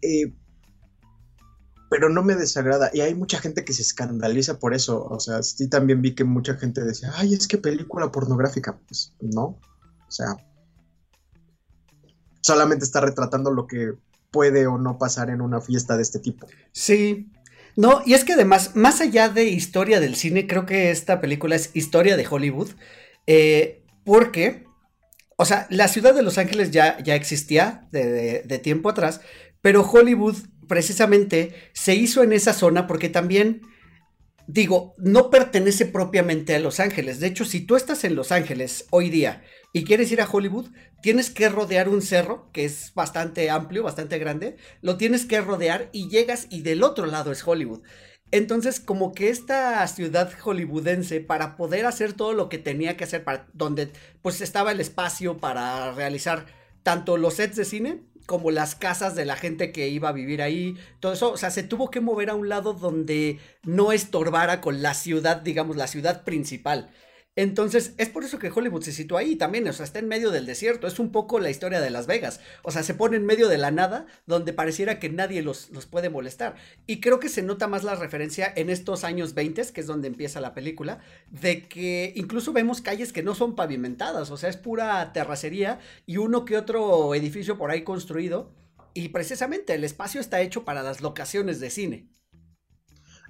Eh, 0.00 0.32
pero 1.88 2.08
no 2.08 2.22
me 2.22 2.34
desagrada. 2.34 2.90
Y 2.92 3.00
hay 3.00 3.14
mucha 3.14 3.38
gente 3.38 3.64
que 3.64 3.72
se 3.72 3.82
escandaliza 3.82 4.58
por 4.58 4.74
eso. 4.74 5.04
O 5.04 5.20
sea, 5.20 5.42
sí 5.42 5.68
también 5.68 6.02
vi 6.02 6.14
que 6.14 6.24
mucha 6.24 6.54
gente 6.54 6.84
decía, 6.84 7.12
ay, 7.16 7.34
es 7.34 7.46
que 7.46 7.58
película 7.58 8.10
pornográfica. 8.10 8.78
Pues 8.86 9.12
no. 9.20 9.58
O 10.06 10.10
sea, 10.10 10.36
solamente 12.40 12.84
está 12.84 13.00
retratando 13.00 13.50
lo 13.50 13.66
que 13.66 13.94
puede 14.30 14.66
o 14.66 14.78
no 14.78 14.98
pasar 14.98 15.30
en 15.30 15.40
una 15.40 15.60
fiesta 15.60 15.96
de 15.96 16.02
este 16.02 16.18
tipo. 16.18 16.46
Sí. 16.72 17.30
No, 17.76 18.02
y 18.06 18.14
es 18.14 18.24
que 18.24 18.32
además, 18.32 18.74
más 18.74 19.00
allá 19.00 19.28
de 19.28 19.44
historia 19.44 20.00
del 20.00 20.16
cine, 20.16 20.46
creo 20.46 20.64
que 20.64 20.90
esta 20.90 21.20
película 21.20 21.56
es 21.56 21.70
historia 21.74 22.16
de 22.16 22.26
Hollywood. 22.28 22.70
Eh, 23.26 23.84
porque 24.04 24.66
o 25.36 25.44
sea, 25.44 25.66
la 25.70 25.88
ciudad 25.88 26.14
de 26.14 26.22
Los 26.22 26.38
Ángeles 26.38 26.70
ya, 26.70 26.98
ya 27.02 27.14
existía 27.14 27.86
de, 27.92 28.42
de 28.42 28.58
tiempo 28.58 28.88
atrás, 28.88 29.20
pero 29.60 29.82
Hollywood 29.82 30.36
precisamente 30.66 31.54
se 31.72 31.94
hizo 31.94 32.22
en 32.22 32.32
esa 32.32 32.52
zona 32.52 32.86
porque 32.86 33.08
también 33.08 33.62
digo, 34.46 34.94
no 34.98 35.30
pertenece 35.30 35.86
propiamente 35.86 36.54
a 36.54 36.60
Los 36.60 36.80
Ángeles. 36.80 37.20
De 37.20 37.26
hecho, 37.26 37.44
si 37.44 37.60
tú 37.60 37.76
estás 37.76 38.04
en 38.04 38.14
Los 38.14 38.32
Ángeles 38.32 38.86
hoy 38.90 39.10
día 39.10 39.42
y 39.72 39.84
quieres 39.84 40.10
ir 40.12 40.20
a 40.20 40.28
Hollywood, 40.30 40.70
tienes 41.02 41.30
que 41.30 41.48
rodear 41.48 41.88
un 41.88 42.02
cerro 42.02 42.50
que 42.52 42.64
es 42.64 42.92
bastante 42.94 43.50
amplio, 43.50 43.82
bastante 43.82 44.18
grande. 44.18 44.56
Lo 44.82 44.96
tienes 44.96 45.26
que 45.26 45.40
rodear 45.40 45.88
y 45.92 46.08
llegas 46.08 46.46
y 46.50 46.62
del 46.62 46.82
otro 46.82 47.06
lado 47.06 47.32
es 47.32 47.46
Hollywood. 47.46 47.82
Entonces, 48.32 48.80
como 48.80 49.12
que 49.12 49.30
esta 49.30 49.86
ciudad 49.86 50.32
hollywoodense, 50.40 51.20
para 51.20 51.56
poder 51.56 51.86
hacer 51.86 52.12
todo 52.12 52.32
lo 52.32 52.48
que 52.48 52.58
tenía 52.58 52.96
que 52.96 53.04
hacer, 53.04 53.22
para, 53.22 53.46
donde 53.52 53.92
pues 54.20 54.40
estaba 54.40 54.72
el 54.72 54.80
espacio 54.80 55.38
para 55.38 55.92
realizar 55.92 56.46
tanto 56.82 57.16
los 57.16 57.34
sets 57.34 57.56
de 57.56 57.64
cine 57.64 58.02
como 58.26 58.50
las 58.50 58.74
casas 58.74 59.14
de 59.14 59.24
la 59.24 59.36
gente 59.36 59.72
que 59.72 59.88
iba 59.88 60.08
a 60.08 60.12
vivir 60.12 60.42
ahí, 60.42 60.76
todo 61.00 61.12
eso, 61.12 61.32
o 61.32 61.36
sea, 61.36 61.50
se 61.50 61.62
tuvo 61.62 61.90
que 61.90 62.00
mover 62.00 62.30
a 62.30 62.34
un 62.34 62.48
lado 62.48 62.74
donde 62.74 63.38
no 63.62 63.92
estorbara 63.92 64.60
con 64.60 64.82
la 64.82 64.94
ciudad, 64.94 65.38
digamos, 65.38 65.76
la 65.76 65.86
ciudad 65.86 66.24
principal. 66.24 66.90
Entonces, 67.36 67.92
es 67.98 68.08
por 68.08 68.24
eso 68.24 68.38
que 68.38 68.50
Hollywood 68.50 68.82
se 68.82 68.92
sitúa 68.92 69.20
ahí 69.20 69.36
también, 69.36 69.68
o 69.68 69.72
sea, 69.74 69.84
está 69.84 69.98
en 69.98 70.08
medio 70.08 70.30
del 70.30 70.46
desierto, 70.46 70.86
es 70.86 70.98
un 70.98 71.12
poco 71.12 71.38
la 71.38 71.50
historia 71.50 71.82
de 71.82 71.90
Las 71.90 72.06
Vegas, 72.06 72.40
o 72.62 72.70
sea, 72.70 72.82
se 72.82 72.94
pone 72.94 73.18
en 73.18 73.26
medio 73.26 73.48
de 73.48 73.58
la 73.58 73.70
nada, 73.70 74.06
donde 74.24 74.54
pareciera 74.54 74.98
que 74.98 75.10
nadie 75.10 75.42
los, 75.42 75.68
los 75.68 75.84
puede 75.84 76.08
molestar. 76.08 76.56
Y 76.86 77.00
creo 77.00 77.20
que 77.20 77.28
se 77.28 77.42
nota 77.42 77.68
más 77.68 77.84
la 77.84 77.94
referencia 77.94 78.50
en 78.56 78.70
estos 78.70 79.04
años 79.04 79.34
20, 79.34 79.70
que 79.74 79.80
es 79.82 79.86
donde 79.86 80.08
empieza 80.08 80.40
la 80.40 80.54
película, 80.54 81.00
de 81.30 81.68
que 81.68 82.14
incluso 82.16 82.54
vemos 82.54 82.80
calles 82.80 83.12
que 83.12 83.22
no 83.22 83.34
son 83.34 83.54
pavimentadas, 83.54 84.30
o 84.30 84.38
sea, 84.38 84.48
es 84.48 84.56
pura 84.56 85.12
terracería 85.12 85.78
y 86.06 86.16
uno 86.16 86.46
que 86.46 86.56
otro 86.56 87.14
edificio 87.14 87.58
por 87.58 87.70
ahí 87.70 87.84
construido, 87.84 88.50
y 88.94 89.10
precisamente 89.10 89.74
el 89.74 89.84
espacio 89.84 90.22
está 90.22 90.40
hecho 90.40 90.64
para 90.64 90.82
las 90.82 91.02
locaciones 91.02 91.60
de 91.60 91.68
cine 91.68 92.08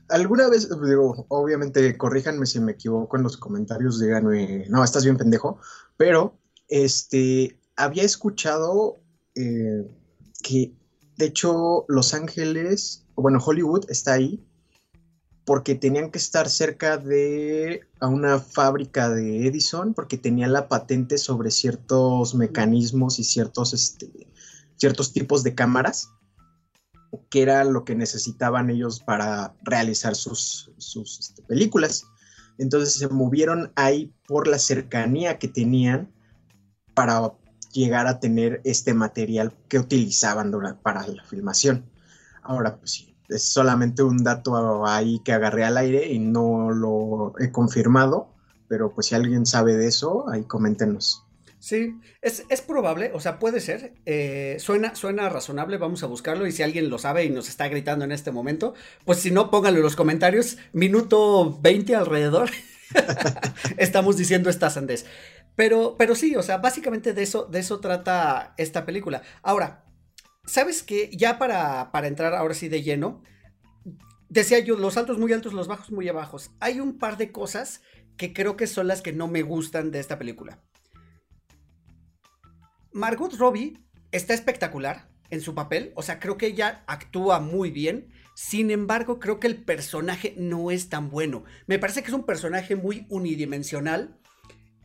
alguna 0.08 0.48
vez, 0.48 0.68
digo, 0.68 1.26
obviamente, 1.28 1.96
corríjanme 1.96 2.46
si 2.46 2.60
me 2.60 2.72
equivoco 2.72 3.16
en 3.16 3.22
los 3.22 3.36
comentarios, 3.36 4.00
díganme, 4.00 4.66
no, 4.68 4.84
estás 4.84 5.04
bien 5.04 5.16
pendejo, 5.16 5.58
pero, 5.96 6.38
este, 6.68 7.58
había 7.76 8.02
escuchado 8.02 8.98
eh, 9.34 9.88
que, 10.42 10.72
de 11.16 11.26
hecho, 11.26 11.84
Los 11.88 12.14
Ángeles, 12.14 13.04
bueno, 13.14 13.38
Hollywood 13.44 13.84
está 13.88 14.14
ahí 14.14 14.44
porque 15.44 15.76
tenían 15.76 16.10
que 16.10 16.18
estar 16.18 16.50
cerca 16.50 16.98
de 16.98 17.82
a 18.00 18.08
una 18.08 18.40
fábrica 18.40 19.08
de 19.08 19.46
Edison, 19.46 19.94
porque 19.94 20.18
tenía 20.18 20.48
la 20.48 20.68
patente 20.68 21.18
sobre 21.18 21.52
ciertos 21.52 22.34
mecanismos 22.34 23.20
y 23.20 23.24
ciertos, 23.24 23.72
este, 23.72 24.26
ciertos 24.76 25.12
tipos 25.12 25.44
de 25.44 25.54
cámaras 25.54 26.10
que 27.30 27.42
era 27.42 27.64
lo 27.64 27.84
que 27.84 27.94
necesitaban 27.94 28.70
ellos 28.70 29.00
para 29.00 29.54
realizar 29.62 30.14
sus, 30.14 30.70
este, 30.78 31.42
películas. 31.42 32.04
Entonces 32.58 32.94
se 32.94 33.08
movieron 33.08 33.72
ahí 33.76 34.14
por 34.26 34.48
la 34.48 34.58
cercanía 34.58 35.38
que 35.38 35.48
tenían 35.48 36.12
para 36.94 37.32
llegar 37.72 38.06
a 38.06 38.20
tener 38.20 38.60
este 38.64 38.94
material 38.94 39.52
que 39.68 39.78
utilizaban 39.78 40.52
para 40.82 41.06
la 41.06 41.24
filmación. 41.24 41.84
Ahora, 42.42 42.78
pues 42.78 42.92
sí, 42.92 43.16
es 43.28 43.52
solamente 43.52 44.02
un 44.02 44.22
dato 44.24 44.86
ahí 44.86 45.20
que 45.20 45.32
agarré 45.32 45.64
al 45.64 45.76
aire 45.76 46.10
y 46.10 46.18
no 46.18 46.70
lo 46.70 47.34
he 47.38 47.50
confirmado, 47.50 48.28
pero 48.68 48.94
pues 48.94 49.08
si 49.08 49.14
alguien 49.14 49.44
sabe 49.46 49.76
de 49.76 49.88
eso, 49.88 50.28
ahí 50.30 50.44
coméntenos. 50.44 51.25
Sí, 51.66 51.98
es, 52.22 52.44
es, 52.48 52.62
probable, 52.62 53.10
o 53.12 53.18
sea, 53.18 53.40
puede 53.40 53.58
ser. 53.58 53.94
Eh, 54.06 54.56
suena, 54.60 54.94
suena 54.94 55.28
razonable, 55.28 55.78
vamos 55.78 56.00
a 56.04 56.06
buscarlo. 56.06 56.46
Y 56.46 56.52
si 56.52 56.62
alguien 56.62 56.88
lo 56.88 56.96
sabe 56.96 57.24
y 57.24 57.28
nos 57.28 57.48
está 57.48 57.66
gritando 57.66 58.04
en 58.04 58.12
este 58.12 58.30
momento, 58.30 58.74
pues 59.04 59.18
si 59.18 59.32
no, 59.32 59.50
pónganlo 59.50 59.80
en 59.80 59.82
los 59.82 59.96
comentarios. 59.96 60.58
Minuto 60.72 61.58
20 61.60 61.96
alrededor. 61.96 62.50
Estamos 63.78 64.16
diciendo 64.16 64.48
esta 64.48 64.70
sandez. 64.70 65.06
Pero, 65.56 65.96
pero 65.98 66.14
sí, 66.14 66.36
o 66.36 66.42
sea, 66.44 66.58
básicamente 66.58 67.14
de 67.14 67.24
eso, 67.24 67.46
de 67.46 67.58
eso 67.58 67.80
trata 67.80 68.54
esta 68.58 68.86
película. 68.86 69.22
Ahora, 69.42 69.86
¿sabes 70.44 70.84
qué? 70.84 71.10
Ya 71.16 71.36
para, 71.36 71.90
para 71.90 72.06
entrar 72.06 72.32
ahora 72.34 72.54
sí 72.54 72.68
de 72.68 72.84
lleno, 72.84 73.24
decía 74.28 74.60
yo, 74.60 74.76
los 74.76 74.96
altos 74.96 75.18
muy 75.18 75.32
altos, 75.32 75.52
los 75.52 75.66
bajos 75.66 75.90
muy 75.90 76.08
bajos. 76.10 76.52
Hay 76.60 76.78
un 76.78 76.96
par 76.96 77.16
de 77.16 77.32
cosas 77.32 77.82
que 78.16 78.32
creo 78.32 78.56
que 78.56 78.68
son 78.68 78.86
las 78.86 79.02
que 79.02 79.12
no 79.12 79.26
me 79.26 79.42
gustan 79.42 79.90
de 79.90 79.98
esta 79.98 80.16
película. 80.16 80.62
Margot 82.96 83.30
Robbie 83.34 83.76
está 84.10 84.32
espectacular 84.32 85.10
en 85.28 85.42
su 85.42 85.54
papel, 85.54 85.92
o 85.96 86.02
sea, 86.02 86.18
creo 86.18 86.38
que 86.38 86.46
ella 86.46 86.82
actúa 86.86 87.40
muy 87.40 87.70
bien. 87.70 88.08
Sin 88.34 88.70
embargo, 88.70 89.18
creo 89.18 89.38
que 89.38 89.48
el 89.48 89.62
personaje 89.62 90.32
no 90.38 90.70
es 90.70 90.88
tan 90.88 91.10
bueno. 91.10 91.44
Me 91.66 91.78
parece 91.78 92.00
que 92.00 92.08
es 92.08 92.14
un 92.14 92.24
personaje 92.24 92.74
muy 92.74 93.06
unidimensional. 93.10 94.18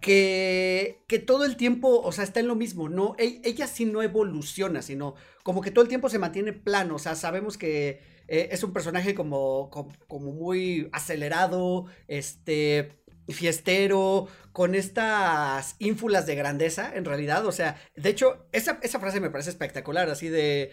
Que, 0.02 1.06
que 1.08 1.20
todo 1.20 1.46
el 1.46 1.56
tiempo, 1.56 2.02
o 2.02 2.12
sea, 2.12 2.24
está 2.24 2.40
en 2.40 2.48
lo 2.48 2.56
mismo, 2.56 2.90
¿no? 2.90 3.16
E, 3.20 3.40
ella, 3.46 3.68
sí 3.68 3.86
no 3.86 4.02
evoluciona, 4.02 4.82
sino 4.82 5.14
como 5.44 5.62
que 5.62 5.70
todo 5.70 5.84
el 5.84 5.90
tiempo 5.90 6.10
se 6.10 6.18
mantiene 6.18 6.54
plano, 6.54 6.96
o 6.96 7.00
sea, 7.00 7.16
sabemos 7.16 7.56
que 7.56 8.02
eh, 8.28 8.50
es 8.52 8.64
un 8.64 8.74
personaje 8.74 9.14
como, 9.14 9.70
como, 9.70 10.32
muy 10.32 10.90
acelerado, 10.92 11.86
este, 12.08 13.01
fiestero, 13.34 14.28
con 14.52 14.76
estas 14.76 15.76
ínfulas 15.80 16.26
de 16.26 16.36
grandeza, 16.36 16.92
en 16.96 17.06
realidad. 17.06 17.46
O 17.46 17.52
sea, 17.52 17.82
de 17.96 18.10
hecho, 18.10 18.48
esa, 18.52 18.80
esa 18.82 19.00
frase 19.00 19.20
me 19.20 19.30
parece 19.30 19.50
espectacular, 19.50 20.10
así 20.10 20.30
de 20.30 20.72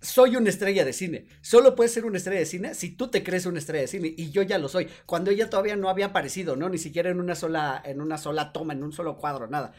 soy 0.00 0.36
una 0.36 0.50
estrella 0.50 0.84
de 0.84 0.92
cine. 0.92 1.26
Solo 1.40 1.74
puedes 1.74 1.92
ser 1.92 2.04
una 2.04 2.18
estrella 2.18 2.40
de 2.40 2.46
cine 2.46 2.74
si 2.74 2.90
tú 2.90 3.08
te 3.08 3.22
crees 3.22 3.46
una 3.46 3.58
estrella 3.58 3.82
de 3.82 3.88
cine. 3.88 4.14
Y 4.16 4.30
yo 4.30 4.42
ya 4.42 4.58
lo 4.58 4.68
soy. 4.68 4.88
Cuando 5.06 5.30
ella 5.30 5.50
todavía 5.50 5.76
no 5.76 5.88
había 5.88 6.06
aparecido, 6.06 6.56
¿no? 6.56 6.68
Ni 6.68 6.78
siquiera 6.78 7.10
en 7.10 7.20
una 7.20 7.34
sola, 7.34 7.82
en 7.84 8.00
una 8.00 8.18
sola 8.18 8.52
toma, 8.52 8.72
en 8.72 8.82
un 8.82 8.92
solo 8.92 9.16
cuadro, 9.16 9.48
nada. 9.48 9.72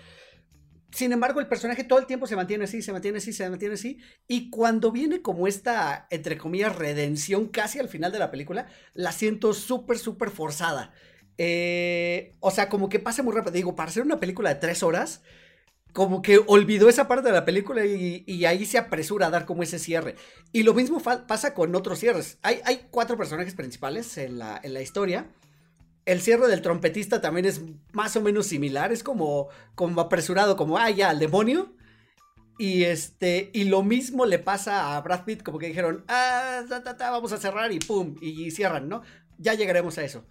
Sin 0.92 1.12
embargo, 1.12 1.40
el 1.40 1.48
personaje 1.48 1.84
todo 1.84 2.00
el 2.00 2.06
tiempo 2.06 2.28
se 2.28 2.36
mantiene 2.36 2.64
así, 2.64 2.82
se 2.82 2.94
mantiene 2.94 3.18
así, 3.18 3.34
se 3.34 3.50
mantiene 3.50 3.76
así. 3.76 4.00
Y 4.28 4.50
cuando 4.50 4.92
viene 4.92 5.22
como 5.22 5.48
esta, 5.48 6.08
entre 6.10 6.38
comillas, 6.38 6.76
redención 6.76 7.48
casi 7.48 7.80
al 7.80 7.90
final 7.90 8.12
de 8.12 8.20
la 8.20 8.32
película, 8.32 8.68
la 8.94 9.12
siento 9.12 9.54
súper, 9.54 9.98
súper 10.00 10.30
forzada. 10.30 10.94
Eh, 11.38 12.36
o 12.40 12.52
sea, 12.52 12.70
como 12.70 12.90
que 12.90 13.00
pasa 13.00 13.24
muy 13.24 13.34
rápido. 13.34 13.52
Digo, 13.52 13.76
para 13.76 13.90
hacer 13.90 14.04
una 14.04 14.20
película 14.20 14.50
de 14.50 14.60
tres 14.60 14.84
horas, 14.84 15.22
como 15.94 16.22
que 16.22 16.40
olvidó 16.46 16.90
esa 16.90 17.08
parte 17.08 17.28
de 17.28 17.34
la 17.34 17.46
película 17.46 17.86
y, 17.86 18.46
ahí 18.46 18.66
se 18.66 18.78
apresura 18.78 19.28
a 19.28 19.30
dar 19.30 19.46
como 19.46 19.64
ese 19.64 19.80
cierre. 19.80 20.16
Y 20.52 20.64
lo 20.64 20.74
mismo 20.74 21.00
pasa 21.00 21.54
con 21.54 21.76
otros 21.76 22.00
cierres. 22.00 22.38
Hay, 22.44 22.88
cuatro 22.92 23.18
personajes 23.18 23.56
principales 23.56 24.18
en 24.18 24.40
la, 24.40 24.60
en 24.64 24.74
la, 24.74 24.82
historia. 24.82 25.28
El 26.06 26.22
cierre 26.22 26.48
del 26.48 26.62
trompetista 26.62 27.20
también 27.20 27.46
es 27.46 27.62
más 27.94 28.16
o 28.16 28.22
menos 28.22 28.48
similar. 28.48 28.92
Es 28.92 29.04
como, 29.04 29.50
como 29.76 30.02
apresurado, 30.02 30.56
como, 30.56 30.78
ah, 30.78 30.90
ya, 30.90 31.10
al 31.10 31.20
demonio. 31.20 31.74
Y 32.60 32.84
este, 32.84 33.52
y 33.54 33.66
lo 33.66 33.84
mismo 33.84 34.26
le 34.26 34.40
pasa 34.40 34.96
a 34.96 35.02
Brad 35.02 35.26
Pitt, 35.26 35.44
como 35.44 35.60
que 35.60 35.68
dijeron, 35.68 36.04
ah, 36.08 36.64
vamos 37.00 37.32
a 37.32 37.38
cerrar 37.38 37.72
y 37.72 37.80
pum, 37.80 38.16
y 38.20 38.50
cierran, 38.50 38.90
¿no? 38.90 39.04
Ya 39.38 39.54
llegaremos 39.54 39.98
a 40.00 40.04
eso. 40.04 40.26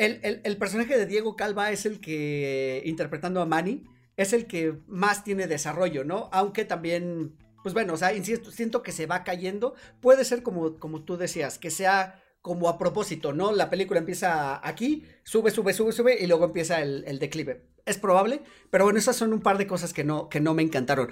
El, 0.00 0.56
personaje 0.56 0.96
de 0.96 1.04
Diego 1.04 1.36
Calva 1.36 1.70
es 1.72 1.84
el 1.84 2.00
que, 2.00 2.82
interpretando 2.86 3.42
a 3.42 3.46
Manny, 3.46 3.84
es 4.16 4.32
el 4.32 4.46
que 4.46 4.78
más 4.86 5.24
tiene 5.24 5.46
desarrollo, 5.46 6.04
¿no? 6.04 6.30
Aunque 6.32 6.64
también, 6.64 7.36
pues 7.62 7.74
bueno, 7.74 7.92
o 7.92 7.96
sea, 7.98 8.10
siento 8.22 8.82
que 8.82 8.92
se 8.92 9.04
va 9.04 9.24
cayendo. 9.24 9.74
Puede 10.00 10.24
ser 10.24 10.42
como, 10.42 10.78
como 10.78 11.02
tú 11.02 11.18
decías, 11.18 11.58
que 11.58 11.70
sea 11.70 12.22
como 12.40 12.70
a 12.70 12.78
propósito, 12.78 13.34
¿no? 13.34 13.52
La 13.52 13.68
película 13.68 14.00
empieza 14.00 14.66
aquí, 14.66 15.04
sube, 15.22 15.50
sube, 15.50 15.74
sube, 15.74 15.92
sube 15.92 16.16
y 16.18 16.26
luego 16.26 16.46
empieza 16.46 16.80
el, 16.80 17.18
declive. 17.18 17.66
Es 17.84 17.98
probable, 17.98 18.40
pero 18.70 18.84
bueno, 18.84 18.98
esas 18.98 19.16
son 19.16 19.34
un 19.34 19.42
par 19.42 19.58
de 19.58 19.66
cosas 19.66 19.92
que 19.92 20.04
no, 20.04 20.30
que 20.30 20.40
no 20.40 20.54
me 20.54 20.62
encantaron. 20.62 21.10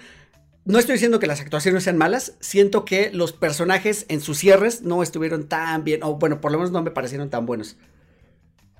No 0.64 0.78
estoy 0.78 0.94
diciendo 0.94 1.18
que 1.18 1.26
las 1.26 1.42
actuaciones 1.42 1.84
sean 1.84 1.98
malas, 1.98 2.38
siento 2.40 2.86
que 2.86 3.10
los 3.12 3.34
personajes 3.34 4.06
en 4.08 4.22
sus 4.22 4.38
cierres 4.38 4.80
no 4.80 5.02
estuvieron 5.02 5.46
tan 5.46 5.84
bien, 5.84 6.02
o 6.02 6.14
bueno, 6.14 6.40
por 6.40 6.52
lo 6.52 6.58
menos 6.58 6.72
no 6.72 6.82
me 6.82 6.90
parecieron 6.90 7.28
tan 7.28 7.44
buenos. 7.44 7.76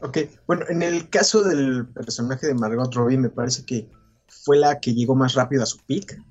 Ok, 0.01 0.19
bueno, 0.47 0.65
en 0.69 0.83
el 0.83 1.09
caso 1.11 1.43
del 1.43 1.87
personaje 1.89 2.47
de 2.47 2.55
Margot 2.55 2.95
Robbie, 2.95 3.19
me 3.19 3.31
parece 3.31 3.65
que 3.65 3.91
fue 4.29 4.57
la 4.57 4.79
que 4.79 4.95
llegó 4.95 5.17
más 5.17 5.35
rápido 5.35 5.63
a 5.63 5.67
su 5.67 5.79
peak 5.79 6.23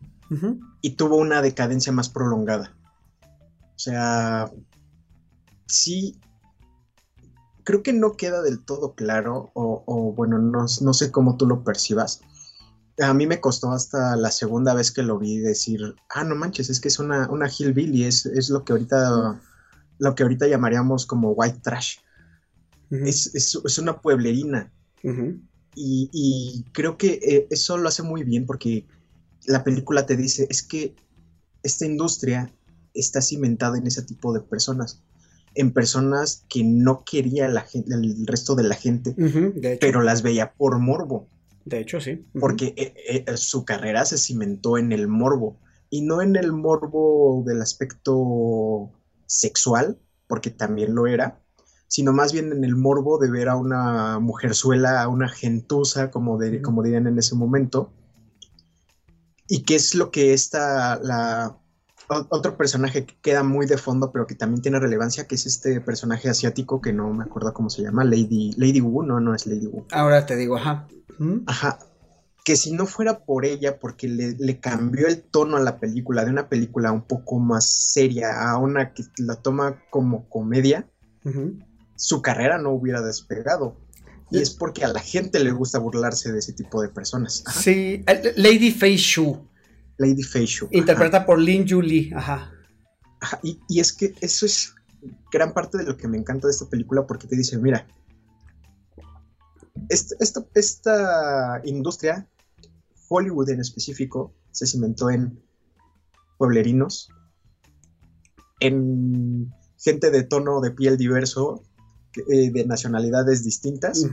y 0.82 0.92
tuvo 0.92 1.18
una 1.18 1.42
decadencia 1.42 1.92
más 1.92 2.10
prolongada. 2.10 2.74
O 3.22 3.80
sea, 3.80 4.52
sí, 5.68 6.20
creo 7.64 7.84
que 7.84 7.94
no 7.94 8.14
queda 8.14 8.42
del 8.42 8.64
todo 8.64 8.94
claro, 8.94 9.52
o, 9.54 10.14
bueno, 10.16 10.40
no, 10.40 10.68
sé 10.68 11.12
cómo 11.12 11.38
tú 11.38 11.46
lo 11.46 11.64
percibas. 11.64 12.22
A 13.00 13.14
mí 13.14 13.28
me 13.28 13.42
costó 13.42 13.72
hasta 13.72 14.16
la 14.16 14.32
segunda 14.32 14.74
vez 14.74 14.92
que 14.92 15.04
lo 15.04 15.20
vi 15.20 15.40
decir, 15.40 15.96
ah, 16.10 16.24
no 16.24 16.36
manches, 16.36 16.70
es 16.70 16.80
que 16.80 16.88
es 16.88 17.00
una, 17.00 17.30
una 17.30 17.48
hillbilly, 17.50 18.06
es, 18.06 18.26
es 18.26 18.50
lo 18.50 18.64
que 18.64 18.74
ahorita, 18.74 19.40
lo 20.00 20.16
que 20.16 20.24
ahorita 20.24 20.48
llamaríamos 20.48 21.06
como 21.06 21.32
white 21.32 21.60
trash 21.62 21.98
es, 22.91 23.78
una 23.78 24.02
pueblerina. 24.02 24.71
Y, 25.76 26.10
y 26.12 26.65
creo 26.71 26.97
que 26.97 27.19
eh, 27.21 27.47
eso 27.52 27.78
lo 27.78 27.88
hace 27.88 28.02
muy 28.02 28.23
bien 28.23 28.45
porque 28.45 28.88
la 29.45 29.63
película 29.63 30.06
te 30.06 30.17
dice, 30.17 30.47
es 30.50 30.63
que 30.63 30.95
esta 31.63 31.86
industria 31.86 32.52
está 32.93 33.21
cimentada 33.21 33.78
en 33.78 33.88
ese 33.88 34.02
tipo 34.02 34.34
de 34.34 34.41
personas, 34.41 35.04
en 35.56 35.71
personas 35.71 36.45
que 36.50 36.63
no 36.63 37.04
quería 37.04 37.47
la 37.47 37.62
gente, 37.62 37.93
el 37.93 38.28
resto 38.28 38.56
de 38.56 38.63
la 38.63 38.76
gente, 38.76 39.15
pero 39.80 40.02
las 40.02 40.21
veía 40.21 40.54
por 40.54 40.80
morbo, 40.80 41.30
de 41.65 41.80
hecho 41.80 42.00
sí. 42.02 42.26
Porque 42.39 42.73
eh, 42.78 43.23
eh, 43.28 43.38
su 43.38 43.65
carrera 43.65 44.06
se 44.06 44.17
cimentó 44.17 44.78
en 44.78 44.91
el 44.91 45.08
morbo, 45.08 45.60
y 45.89 46.02
no 46.02 46.21
en 46.21 46.36
el 46.36 46.52
morbo 46.52 47.43
del 47.45 47.62
aspecto 47.62 48.91
sexual, 49.26 49.97
porque 50.28 50.50
también 50.50 50.95
lo 50.95 51.08
era, 51.08 51.41
sino 51.88 52.13
más 52.13 52.34
bien 52.34 52.52
en 52.52 52.63
el 52.63 52.76
morbo 52.76 53.17
de 53.17 53.30
ver 53.30 53.50
a 53.50 53.56
una 53.56 54.19
mujerzuela, 54.19 55.02
a 55.02 55.08
una 55.08 55.30
gentuza, 55.30 56.10
como, 56.10 56.38
de, 56.38 56.56
Ujú. 56.56 56.62
como 56.62 56.84
dirían 56.84 57.08
en 57.08 57.17
ese 57.17 57.36
momento. 57.36 57.89
Y 59.47 59.63
qué 59.63 59.76
es 59.76 59.95
lo 59.95 60.12
que 60.12 60.34
esta, 60.34 61.00
la, 61.02 61.58
otro 62.10 62.58
personaje 62.58 63.06
que 63.06 63.15
queda 63.21 63.43
muy 63.43 63.65
de 63.65 63.78
fondo, 63.78 64.12
pero 64.12 64.28
que 64.28 64.36
también 64.36 64.62
tiene 64.62 64.80
relevancia, 64.80 65.26
que 65.26 65.36
es 65.36 65.45
este 65.45 65.80
personaje 65.82 66.30
asiático 66.30 66.82
que 66.82 66.93
no 66.93 67.13
me 67.13 67.23
acuerdo 67.23 67.54
cómo 67.54 67.69
se 67.69 67.84
llama, 67.84 68.04
Lady, 68.04 68.52
Lady 68.58 68.82
Wu, 68.82 69.04
no, 69.04 69.19
no 69.19 69.34
es 69.34 69.45
Lady 69.45 69.67
Wu. 69.67 69.86
Ahora 69.91 70.26
te 70.26 70.36
digo, 70.36 70.58
ajá. 70.58 70.88
Ujú. 71.19 71.43
Ajá. 71.47 71.78
Que 72.43 72.56
si 72.56 72.71
no 72.71 72.86
fuera 72.86 73.19
por 73.26 73.45
ella, 73.45 73.78
porque 73.78 74.08
le, 74.08 74.36
le 74.38 74.60
cambió 74.60 75.08
el 75.08 75.21
tono 75.21 75.58
a 75.58 75.60
la 75.60 75.80
película, 75.80 76.23
de 76.23 76.32
una 76.32 76.47
película 76.47 76.93
un 76.93 77.02
poco 77.02 77.39
más 77.39 77.65
seria 77.65 78.50
a 78.50 78.58
una 78.58 78.93
que 78.93 79.04
la 79.17 79.36
toma 79.36 79.82
como 79.89 80.30
comedia. 80.30 80.88
Su 81.98 82.22
carrera 82.22 82.58
no 82.58 82.72
hubiera 82.72 83.02
despegado. 83.02 83.76
Y 84.32 84.38
Sí. 84.38 84.44
es 84.44 84.50
porque 84.52 84.84
a 84.86 84.90
la 84.90 85.00
gente 85.02 85.40
le 85.40 85.52
gusta 85.52 85.80
burlarse 85.80 86.32
de 86.32 86.40
ese 86.40 86.54
tipo 86.54 86.82
de 86.82 86.88
personas. 86.90 87.44
Ajá. 87.46 87.60
Sí, 87.62 88.04
eh, 88.08 88.34
Lady 88.38 88.72
Fei 88.72 88.96
Shu, 88.98 89.46
Lady 89.98 90.24
Fei 90.24 90.46
Shu. 90.46 90.66
ajá. 90.68 90.78
interpreta 90.78 91.26
por 91.26 91.40
Lin 91.40 91.66
Yu 91.66 91.82
Li, 91.82 92.12
ajá. 92.14 92.52
Ajá, 93.20 93.40
Y, 93.44 93.60
y 93.68 93.80
es 93.80 93.92
que 93.94 94.14
eso 94.22 94.46
es 94.46 94.74
gran 95.32 95.54
parte 95.54 95.78
de 95.78 95.84
lo 95.86 95.98
que 95.98 96.08
me 96.08 96.18
encanta 96.18 96.48
de 96.48 96.52
esta 96.54 96.70
película 96.70 97.06
porque 97.08 97.28
te 97.28 97.36
dice, 97.36 97.58
mira, 97.58 97.88
esta, 99.90 100.16
esta, 100.20 100.46
esta 100.56 101.62
industria, 101.64 102.28
Hollywood 103.10 103.50
en 103.50 103.62
específico, 103.62 104.34
se 104.52 104.66
cimentó 104.68 105.10
en 105.10 105.42
pueblerinos, 106.38 107.10
en 108.60 109.54
gente 109.80 110.12
de 110.12 110.24
tono 110.24 110.60
de 110.62 110.72
piel 110.72 110.98
diverso, 110.98 111.64
eh, 112.30 112.52
de 112.52 112.66
nacionalidades 112.66 113.44
distintas, 113.44 114.06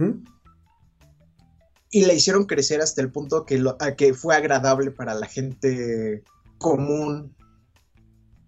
y 1.90 2.05
la 2.05 2.12
hicieron 2.12 2.47
crecer 2.47 2.81
hasta 2.81 3.03
el 3.03 3.11
punto 3.11 3.45
que, 3.45 3.59
lo, 3.59 3.77
a 3.81 3.95
que 3.95 4.14
fue 4.14 4.35
agradable 4.35 4.90
para 4.90 5.14
la 5.14 5.27
gente 5.27 6.25
común 6.59 7.35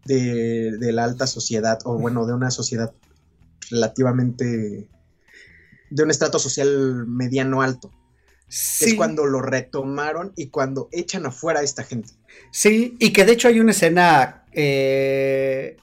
de, 0.05 0.77
de 0.79 0.92
la 0.92 1.05
alta 1.05 1.27
sociedad, 1.27 1.79
o 1.85 1.99
bueno, 1.99 2.27
de 2.27 2.35
una 2.35 2.51
sociedad 2.51 2.92
relativamente, 3.71 4.88
de 5.90 6.03
un 6.03 6.11
estrato 6.11 6.38
social 6.38 7.07
mediano 7.07 7.62
alto. 7.62 7.90
Sí, 8.49 8.90
Es 8.90 8.95
cuando 8.95 9.27
lo 9.27 9.42
retomaron 9.42 10.33
y 10.37 10.49
cuando 10.49 10.88
echan 10.92 11.27
afuera 11.27 11.61
a 11.61 11.62
esta 11.64 11.83
gente. 11.83 12.14
sí, 12.53 12.97
y 13.01 13.12
que 13.12 13.25
de 13.25 13.33
hecho 13.33 13.49
hay 13.49 13.59
una 13.59 13.73
escena 13.73 14.45
eh, 14.53 15.77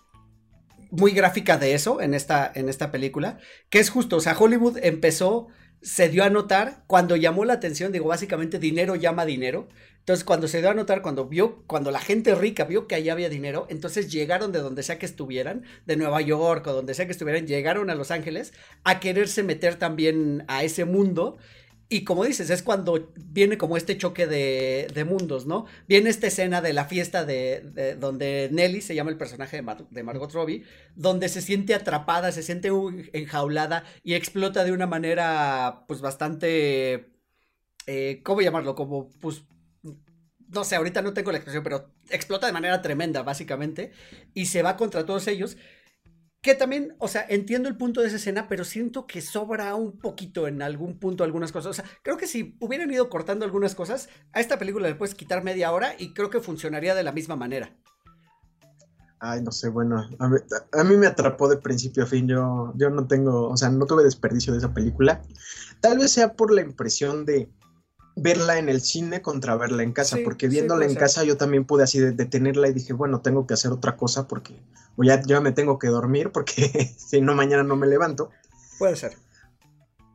muy 0.94 1.12
gráfica 1.12 1.58
de 1.58 1.74
eso 1.74 2.02
en 2.02 2.14
esta, 2.14 2.52
en 2.54 2.70
esta 2.70 2.92
película, 2.92 3.40
que 3.72 3.80
es 3.80 3.90
justo, 3.90 4.18
o 4.18 4.22
sea, 4.22 4.38
Hollywood 4.38 4.78
empezó, 4.84 5.48
se 5.82 6.08
dio 6.08 6.24
a 6.24 6.30
notar 6.30 6.84
cuando 6.86 7.16
llamó 7.16 7.46
la 7.46 7.54
atención, 7.54 7.92
digo, 7.92 8.08
básicamente 8.08 8.60
dinero 8.60 8.96
llama 8.96 9.26
dinero. 9.26 9.68
Entonces, 9.98 10.24
cuando 10.24 10.48
se 10.48 10.60
dio 10.60 10.70
a 10.70 10.74
notar, 10.76 11.02
cuando 11.02 11.26
vio, 11.28 11.64
cuando 11.66 11.90
la 11.90 12.00
gente 12.00 12.36
rica 12.36 12.66
vio 12.66 12.88
que 12.88 12.96
allá 12.96 13.14
había 13.14 13.30
dinero, 13.30 13.66
entonces 13.70 14.12
llegaron 14.12 14.52
de 14.52 14.60
donde 14.60 14.84
sea 14.84 15.00
que 15.00 15.06
estuvieran, 15.06 15.64
de 15.86 15.96
Nueva 15.96 16.22
York 16.22 16.68
o 16.68 16.74
donde 16.74 16.94
sea 16.94 17.08
que 17.08 17.14
estuvieran, 17.14 17.48
llegaron 17.48 17.90
a 17.90 17.96
Los 17.96 18.12
Ángeles 18.12 18.54
a 18.84 19.00
quererse 19.00 19.42
meter 19.42 19.76
también 19.76 20.44
a 20.48 20.64
ese 20.64 20.86
mundo. 20.86 21.38
Y 21.96 22.04
como 22.06 22.24
dices, 22.26 22.50
es 22.50 22.64
cuando 22.64 23.12
viene 23.18 23.58
como 23.58 23.78
este 23.78 23.98
choque 23.98 24.26
de, 24.26 24.88
de 24.94 25.04
mundos, 25.06 25.46
¿no? 25.46 25.66
Viene 25.88 26.10
esta 26.10 26.26
escena 26.28 26.60
de 26.62 26.74
la 26.74 26.86
fiesta 26.86 27.24
de, 27.24 27.62
de- 27.74 27.96
donde 27.96 28.50
Nelly 28.52 28.82
se 28.82 28.96
llama 28.96 29.12
el 29.12 29.18
personaje 29.18 29.58
de, 29.58 29.62
Mar- 29.62 29.88
de 29.90 30.02
Margot 30.04 30.32
Robbie, 30.34 30.64
donde 30.96 31.30
se 31.30 31.42
siente 31.42 31.76
atrapada, 31.76 32.32
se 32.32 32.42
siente 32.42 32.70
enjaulada 33.14 33.84
y 34.04 34.16
explota 34.16 34.64
de 34.64 34.72
una 34.72 34.88
manera, 34.88 35.84
pues 35.88 36.02
bastante, 36.02 37.12
eh, 37.88 38.22
¿cómo 38.24 38.42
llamarlo? 38.42 38.76
Como, 38.76 39.10
pues, 39.22 39.44
no 40.50 40.64
sé, 40.64 40.76
ahorita 40.76 41.02
no 41.02 41.14
tengo 41.14 41.32
la 41.32 41.38
expresión, 41.38 41.64
pero 41.64 41.90
explota 42.10 42.46
de 42.48 42.54
manera 42.54 42.82
tremenda, 42.82 43.24
básicamente, 43.24 43.92
y 44.34 44.46
se 44.48 44.62
va 44.62 44.78
contra 44.78 45.06
todos 45.06 45.28
ellos. 45.28 45.58
Que 46.44 46.56
también, 46.56 46.94
o 47.00 47.08
sea, 47.08 47.26
entiendo 47.30 47.70
el 47.70 47.78
punto 47.78 48.02
de 48.02 48.08
esa 48.08 48.18
escena, 48.18 48.50
pero 48.50 48.66
siento 48.66 49.08
que 49.08 49.22
sobra 49.22 49.74
un 49.76 49.98
poquito 49.98 50.46
en 50.46 50.62
algún 50.62 51.00
punto 51.00 51.24
algunas 51.24 51.54
cosas. 51.54 51.70
O 51.72 51.74
sea, 51.74 51.86
creo 52.04 52.18
que 52.18 52.28
si 52.28 52.58
hubieran 52.60 52.92
ido 52.92 53.10
cortando 53.10 53.46
algunas 53.46 53.76
cosas, 53.76 54.10
a 54.34 54.42
esta 54.42 54.60
película 54.60 54.90
le 54.90 54.96
puedes 54.96 55.16
quitar 55.16 55.42
media 55.42 55.72
hora 55.72 55.96
y 55.98 56.14
creo 56.14 56.30
que 56.30 56.42
funcionaría 56.42 56.96
de 56.96 57.04
la 57.04 57.14
misma 57.14 57.38
manera. 57.38 57.74
Ay, 59.20 59.42
no 59.42 59.54
sé, 59.54 59.70
bueno, 59.70 60.06
a 60.20 60.28
mí, 60.28 60.38
a 60.74 60.84
mí 60.84 60.98
me 60.98 61.08
atrapó 61.08 61.48
de 61.48 61.56
principio 61.56 62.04
a 62.04 62.08
fin. 62.08 62.28
Yo, 62.28 62.74
yo 62.76 62.90
no 62.90 63.08
tengo, 63.08 63.48
o 63.48 63.56
sea, 63.56 63.70
no 63.70 63.86
tuve 63.86 64.04
desperdicio 64.04 64.52
de 64.52 64.60
esa 64.60 64.74
película. 64.74 65.22
Tal 65.80 65.98
vez 65.98 66.12
sea 66.12 66.34
por 66.34 66.54
la 66.54 66.60
impresión 66.60 67.24
de 67.24 67.50
verla 68.16 68.60
en 68.60 68.70
el 68.70 68.82
cine 68.82 69.22
contra 69.22 69.56
verla 69.56 69.84
en 69.84 69.92
casa, 69.94 70.18
Sí, 70.18 70.24
porque 70.24 70.48
viéndola 70.48 70.86
en 70.86 70.96
casa 70.96 71.24
yo 71.24 71.38
también 71.38 71.66
pude 71.66 71.84
así 71.84 72.00
de- 72.00 72.12
detenerla 72.12 72.68
y 72.68 72.74
dije, 72.74 72.94
bueno, 72.94 73.22
tengo 73.22 73.48
que 73.48 73.54
hacer 73.56 73.72
otra 73.72 73.98
cosa 73.98 74.28
porque 74.28 74.54
o 74.96 75.04
ya, 75.04 75.22
ya 75.22 75.42
me 75.42 75.52
tengo 75.52 75.80
que 75.80 75.88
dormir 75.88 76.32
porque 76.32 76.94
si 76.98 77.22
no 77.22 77.34
mañana 77.36 77.64
no 77.64 77.76
me 77.76 77.88
levanto. 77.88 78.30
Puede 78.78 78.96
ser. 78.96 79.18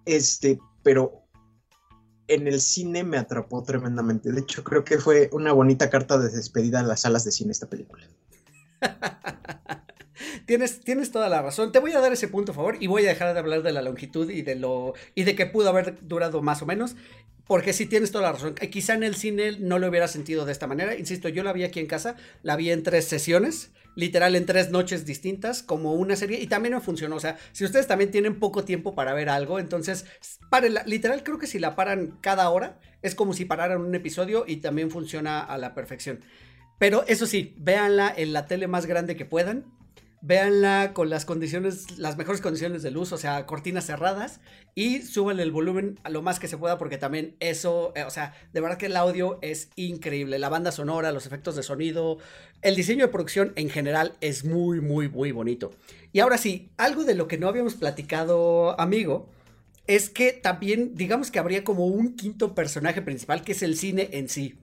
Este, 0.05 0.59
pero 0.83 1.23
en 2.29 2.47
el 2.47 2.61
cine 2.61 3.05
me 3.05 3.19
atrapó 3.19 3.63
tremendamente. 3.63 4.31
De 4.33 4.41
hecho, 4.41 4.63
creo 4.63 4.85
que 4.85 4.99
fue 4.99 5.29
una 5.33 5.53
bonita 5.53 5.91
carta 5.91 6.19
de 6.19 6.29
despedida 6.29 6.81
a 6.81 6.83
las 6.85 7.01
salas 7.01 7.25
de 7.25 7.33
cine 7.33 7.53
esta 7.53 7.69
película. 7.69 8.07
Tienes, 10.47 10.81
tienes 10.81 11.13
toda 11.13 11.29
la 11.29 11.43
razón. 11.43 11.73
Te 11.73 11.79
voy 11.79 11.93
a 11.93 12.01
dar 12.01 12.13
ese 12.13 12.27
punto 12.27 12.53
a 12.53 12.55
favor 12.55 12.77
y 12.81 12.87
voy 12.87 13.05
a 13.05 13.09
dejar 13.09 13.35
de 13.35 13.39
hablar 13.39 13.63
de 13.63 13.71
la 13.71 13.83
longitud 13.83 14.31
y 14.31 14.43
de 14.43 14.55
lo 14.55 14.95
y 15.15 15.25
de 15.25 15.37
que 15.37 15.45
pudo 15.47 15.69
haber 15.69 15.99
durado 16.09 16.41
más 16.43 16.63
o 16.63 16.67
menos. 16.67 16.97
Porque 17.49 17.73
sí 17.73 17.87
tienes 17.87 18.13
toda 18.13 18.25
la 18.25 18.33
razón. 18.33 18.55
Eh, 18.61 18.71
Quizá 18.71 18.95
en 18.95 19.03
el 19.03 19.17
cine 19.17 19.59
no 19.59 19.79
lo 19.79 19.89
hubiera 19.89 20.07
sentido 20.07 20.45
de 20.45 20.53
esta 20.53 20.69
manera. 20.69 20.95
Insisto, 20.95 21.29
yo 21.29 21.43
la 21.43 21.53
vi 21.53 21.65
aquí 21.65 21.81
en 21.81 21.87
casa, 21.87 22.15
la 22.43 22.55
vi 22.55 22.71
en 22.71 22.83
tres 22.83 23.07
sesiones, 23.07 23.73
literal 23.97 24.37
en 24.37 24.47
tres 24.47 24.71
noches 24.71 25.07
distintas, 25.07 25.63
como 25.63 25.95
una 25.95 26.15
serie, 26.15 26.41
y 26.41 26.47
también 26.47 26.75
no 26.75 26.81
funcionó. 26.81 27.17
O 27.17 27.21
sea, 27.21 27.39
si 27.53 27.65
ustedes 27.65 27.87
también 27.87 28.11
tienen 28.11 28.39
poco 28.39 28.65
tiempo 28.65 28.95
para 28.95 29.15
ver 29.15 29.31
algo, 29.31 29.59
entonces 29.59 30.05
párenla. 30.51 30.85
Literal, 30.87 31.25
creo 31.25 31.39
que 31.39 31.47
si 31.47 31.59
la 31.59 31.75
paran 31.75 32.19
cada 32.21 32.51
hora, 32.51 32.79
es 33.01 33.15
como 33.15 33.33
si 33.33 33.47
pararan 33.47 33.81
un 33.81 33.95
episodio 33.95 34.45
y 34.47 34.59
también 34.59 34.91
funciona 34.91 35.41
a 35.41 35.57
la 35.57 35.75
perfección. 35.75 36.21
Pero 36.79 37.05
eso 37.09 37.27
sí, 37.27 37.55
véanla 37.59 38.13
en 38.17 38.35
la 38.35 38.47
tele 38.47 38.69
más 38.69 38.85
grande 38.85 39.17
que 39.17 39.25
puedan. 39.25 39.78
Véanla 40.21 40.93
con 40.95 41.11
las 41.11 41.25
condiciones, 41.25 41.97
las 41.99 42.17
mejores 42.17 42.41
condiciones 42.41 42.83
de 42.83 42.91
luz, 42.91 43.13
o 43.13 43.19
sea, 43.19 43.47
cortinas 43.47 43.87
cerradas 43.87 44.41
y 44.75 45.03
súbanle 45.03 45.45
el 45.45 45.53
volumen 45.53 46.01
a 46.03 46.11
lo 46.11 46.23
más 46.23 46.41
que 46.41 46.49
se 46.49 46.59
pueda 46.59 46.77
porque 46.77 46.99
también 46.99 47.37
eso, 47.39 47.93
eh, 47.95 48.03
o 48.03 48.11
sea, 48.11 48.35
de 48.53 48.61
verdad 48.61 48.79
que 48.79 48.87
el 48.87 48.97
audio 48.97 49.39
es 49.43 49.71
increíble, 49.77 50.41
la 50.41 50.49
banda 50.49 50.73
sonora, 50.73 51.13
los 51.13 51.27
efectos 51.27 51.55
de 51.55 51.63
sonido, 51.63 52.19
el 52.63 52.75
diseño 52.75 53.07
de 53.07 53.13
producción 53.13 53.53
en 53.55 53.71
general 53.71 54.17
es 54.21 54.45
muy, 54.45 54.81
muy, 54.81 55.09
muy 55.09 55.31
bonito. 55.31 55.71
Y 56.13 56.19
ahora 56.19 56.37
sí, 56.37 56.73
algo 56.77 57.05
de 57.05 57.15
lo 57.15 57.29
que 57.29 57.39
no 57.39 57.49
habíamos 57.49 57.75
platicado, 57.75 58.79
amigo, 58.81 59.31
es 59.87 60.11
que 60.11 60.33
también, 60.33 60.97
digamos 60.97 61.31
que 61.31 61.39
habría 61.39 61.63
como 61.63 61.87
un 61.87 62.17
quinto 62.17 62.55
personaje 62.55 63.03
principal 63.03 63.43
que 63.43 63.53
es 63.53 63.63
el 63.63 63.77
cine 63.77 64.11
en 64.13 64.29
sí. 64.29 64.59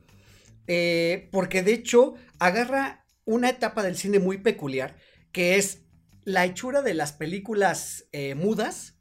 Eh, 0.68 1.30
porque 1.32 1.64
de 1.64 1.74
hecho 1.74 2.16
agarra 2.40 3.06
una 3.26 3.50
etapa 3.50 3.84
del 3.84 3.96
cine 3.96 4.20
muy 4.20 4.38
peculiar 4.38 4.96
que 5.36 5.58
es 5.58 5.82
la 6.24 6.46
hechura 6.46 6.82
de 6.82 6.94
las 6.94 7.12
películas 7.12 8.08
eh, 8.14 8.36
mudas 8.36 8.98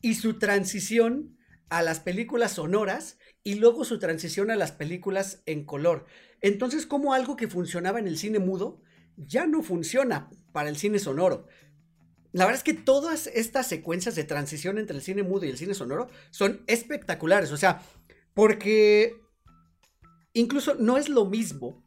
y 0.00 0.14
su 0.14 0.38
transición 0.38 1.36
a 1.68 1.82
las 1.82 2.00
películas 2.00 2.52
sonoras 2.52 3.18
y 3.44 3.56
luego 3.56 3.84
su 3.84 3.98
transición 3.98 4.50
a 4.50 4.56
las 4.56 4.72
películas 4.72 5.42
en 5.44 5.66
color. 5.66 6.06
Entonces, 6.40 6.86
como 6.86 7.12
algo 7.12 7.36
que 7.36 7.48
funcionaba 7.48 7.98
en 7.98 8.08
el 8.08 8.16
cine 8.16 8.38
mudo 8.38 8.80
ya 9.18 9.46
no 9.46 9.62
funciona 9.62 10.30
para 10.52 10.70
el 10.70 10.78
cine 10.78 10.98
sonoro. 10.98 11.46
La 12.32 12.46
verdad 12.46 12.60
es 12.60 12.64
que 12.64 12.72
todas 12.72 13.26
estas 13.26 13.66
secuencias 13.66 14.14
de 14.14 14.24
transición 14.24 14.78
entre 14.78 14.96
el 14.96 15.02
cine 15.02 15.22
mudo 15.22 15.44
y 15.44 15.50
el 15.50 15.58
cine 15.58 15.74
sonoro 15.74 16.08
son 16.30 16.62
espectaculares. 16.66 17.52
O 17.52 17.58
sea, 17.58 17.82
porque 18.32 19.20
incluso 20.32 20.76
no 20.76 20.96
es 20.96 21.10
lo 21.10 21.26
mismo 21.26 21.86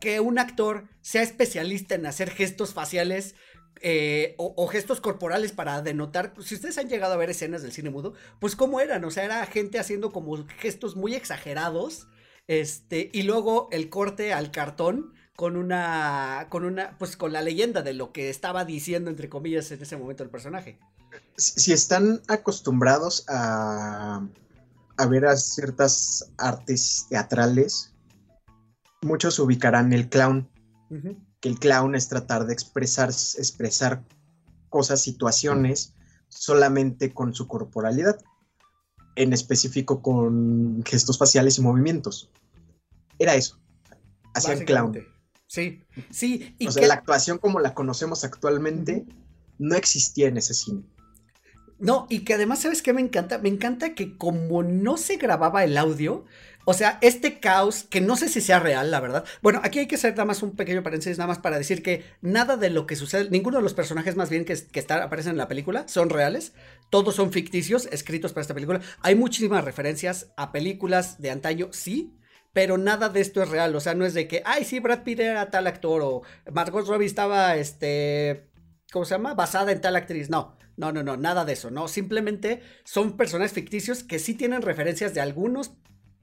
que 0.00 0.20
un 0.20 0.38
actor 0.38 0.88
sea 1.02 1.22
especialista 1.22 1.94
en 1.94 2.06
hacer 2.06 2.30
gestos 2.30 2.74
faciales 2.74 3.34
eh, 3.82 4.34
o, 4.36 4.66
gestos 4.66 5.00
corporales 5.00 5.52
para 5.52 5.80
denotar, 5.80 6.34
si 6.42 6.54
ustedes 6.54 6.76
han 6.76 6.90
llegado 6.90 7.14
a 7.14 7.16
ver 7.16 7.30
escenas 7.30 7.62
del 7.62 7.72
cine 7.72 7.88
mudo, 7.88 8.12
pues 8.38 8.54
cómo 8.54 8.78
eran, 8.80 9.02
o 9.06 9.10
sea, 9.10 9.24
era 9.24 9.46
gente 9.46 9.78
haciendo 9.78 10.12
como 10.12 10.46
gestos 10.58 10.96
muy 10.96 11.14
exagerados, 11.14 12.06
este, 12.46 13.08
y 13.14 13.22
luego 13.22 13.68
el 13.72 13.88
corte 13.88 14.34
al 14.34 14.50
cartón 14.50 15.14
con 15.34 15.56
una, 15.56 16.48
con 16.50 16.66
una, 16.66 16.98
pues 16.98 17.16
con 17.16 17.32
la 17.32 17.40
leyenda 17.40 17.80
de 17.80 17.94
lo 17.94 18.12
que 18.12 18.28
estaba 18.28 18.66
diciendo, 18.66 19.08
entre 19.08 19.30
comillas, 19.30 19.70
en 19.70 19.80
ese 19.80 19.96
momento 19.96 20.24
el 20.24 20.30
personaje. 20.30 20.78
Si 21.36 21.72
están 21.72 22.20
acostumbrados 22.28 23.24
a, 23.28 24.26
a 24.98 25.06
ver 25.06 25.24
a 25.24 25.36
ciertas 25.36 26.30
artes 26.36 27.06
teatrales, 27.08 27.89
muchos 29.02 29.38
ubicarán 29.38 29.92
el 29.92 30.08
clown 30.08 30.48
que 31.40 31.48
el 31.48 31.58
clown 31.58 31.94
es 31.94 32.08
tratar 32.08 32.46
de 32.46 32.52
expresar, 32.52 33.08
expresar 33.08 34.02
cosas, 34.68 35.02
situaciones, 35.02 35.94
solamente 36.28 37.12
con 37.12 37.34
su 37.34 37.48
corporalidad, 37.48 38.18
en 39.16 39.32
específico 39.32 40.02
con 40.02 40.82
gestos 40.84 41.18
faciales 41.18 41.58
y 41.58 41.62
movimientos. 41.62 42.30
Era 43.18 43.34
eso. 43.34 43.58
Hacía 44.34 44.54
el 44.54 44.64
clown. 44.64 44.98
Sí, 45.46 45.82
sí. 46.10 46.54
Y 46.58 46.68
o 46.68 46.70
sea, 46.70 46.86
la 46.86 46.94
actuación 46.94 47.38
como 47.38 47.58
la 47.58 47.74
conocemos 47.74 48.22
actualmente 48.22 49.06
no 49.58 49.74
existía 49.76 50.28
en 50.28 50.36
ese 50.36 50.54
cine. 50.54 50.84
No, 51.78 52.06
y 52.10 52.20
que 52.20 52.34
además, 52.34 52.60
¿sabes 52.60 52.82
qué 52.82 52.92
me 52.92 53.00
encanta? 53.00 53.38
Me 53.38 53.48
encanta 53.48 53.94
que 53.94 54.16
como 54.18 54.62
no 54.62 54.98
se 54.98 55.16
grababa 55.16 55.64
el 55.64 55.78
audio, 55.78 56.26
o 56.64 56.74
sea, 56.74 56.98
este 57.00 57.40
caos, 57.40 57.84
que 57.84 58.00
no 58.00 58.16
sé 58.16 58.28
si 58.28 58.40
sea 58.40 58.60
real, 58.60 58.90
la 58.90 59.00
verdad. 59.00 59.24
Bueno, 59.42 59.60
aquí 59.62 59.78
hay 59.78 59.86
que 59.86 59.94
hacer 59.94 60.12
nada 60.12 60.26
más 60.26 60.42
un 60.42 60.56
pequeño 60.56 60.82
paréntesis, 60.82 61.18
nada 61.18 61.28
más 61.28 61.38
para 61.38 61.58
decir 61.58 61.82
que 61.82 62.04
nada 62.20 62.56
de 62.56 62.70
lo 62.70 62.86
que 62.86 62.96
sucede, 62.96 63.30
ninguno 63.30 63.58
de 63.58 63.62
los 63.62 63.74
personajes 63.74 64.16
más 64.16 64.30
bien 64.30 64.44
que, 64.44 64.54
que 64.54 64.92
aparecen 64.92 65.32
en 65.32 65.38
la 65.38 65.48
película 65.48 65.88
son 65.88 66.10
reales. 66.10 66.52
Todos 66.90 67.14
son 67.14 67.32
ficticios, 67.32 67.86
escritos 67.92 68.32
para 68.32 68.42
esta 68.42 68.54
película. 68.54 68.80
Hay 69.00 69.14
muchísimas 69.14 69.64
referencias 69.64 70.32
a 70.36 70.52
películas 70.52 71.20
de 71.20 71.30
antaño, 71.30 71.68
sí, 71.72 72.16
pero 72.52 72.78
nada 72.78 73.08
de 73.08 73.20
esto 73.20 73.42
es 73.42 73.48
real. 73.48 73.74
O 73.76 73.80
sea, 73.80 73.94
no 73.94 74.04
es 74.04 74.14
de 74.14 74.26
que, 74.28 74.42
ay, 74.44 74.64
sí, 74.64 74.80
Brad 74.80 75.02
Pitt 75.04 75.20
era 75.20 75.50
tal 75.50 75.66
actor 75.66 76.02
o 76.02 76.22
Margot 76.52 76.86
Robbie 76.86 77.06
estaba, 77.06 77.56
este, 77.56 78.50
¿cómo 78.92 79.04
se 79.04 79.14
llama? 79.14 79.34
Basada 79.34 79.72
en 79.72 79.80
tal 79.80 79.96
actriz. 79.96 80.30
No, 80.30 80.56
no, 80.76 80.92
no, 80.92 81.02
no, 81.02 81.16
nada 81.16 81.44
de 81.44 81.52
eso, 81.52 81.70
no. 81.70 81.88
Simplemente 81.88 82.62
son 82.84 83.16
personajes 83.16 83.52
ficticios 83.52 84.02
que 84.02 84.18
sí 84.18 84.34
tienen 84.34 84.62
referencias 84.62 85.14
de 85.14 85.20
algunos 85.20 85.72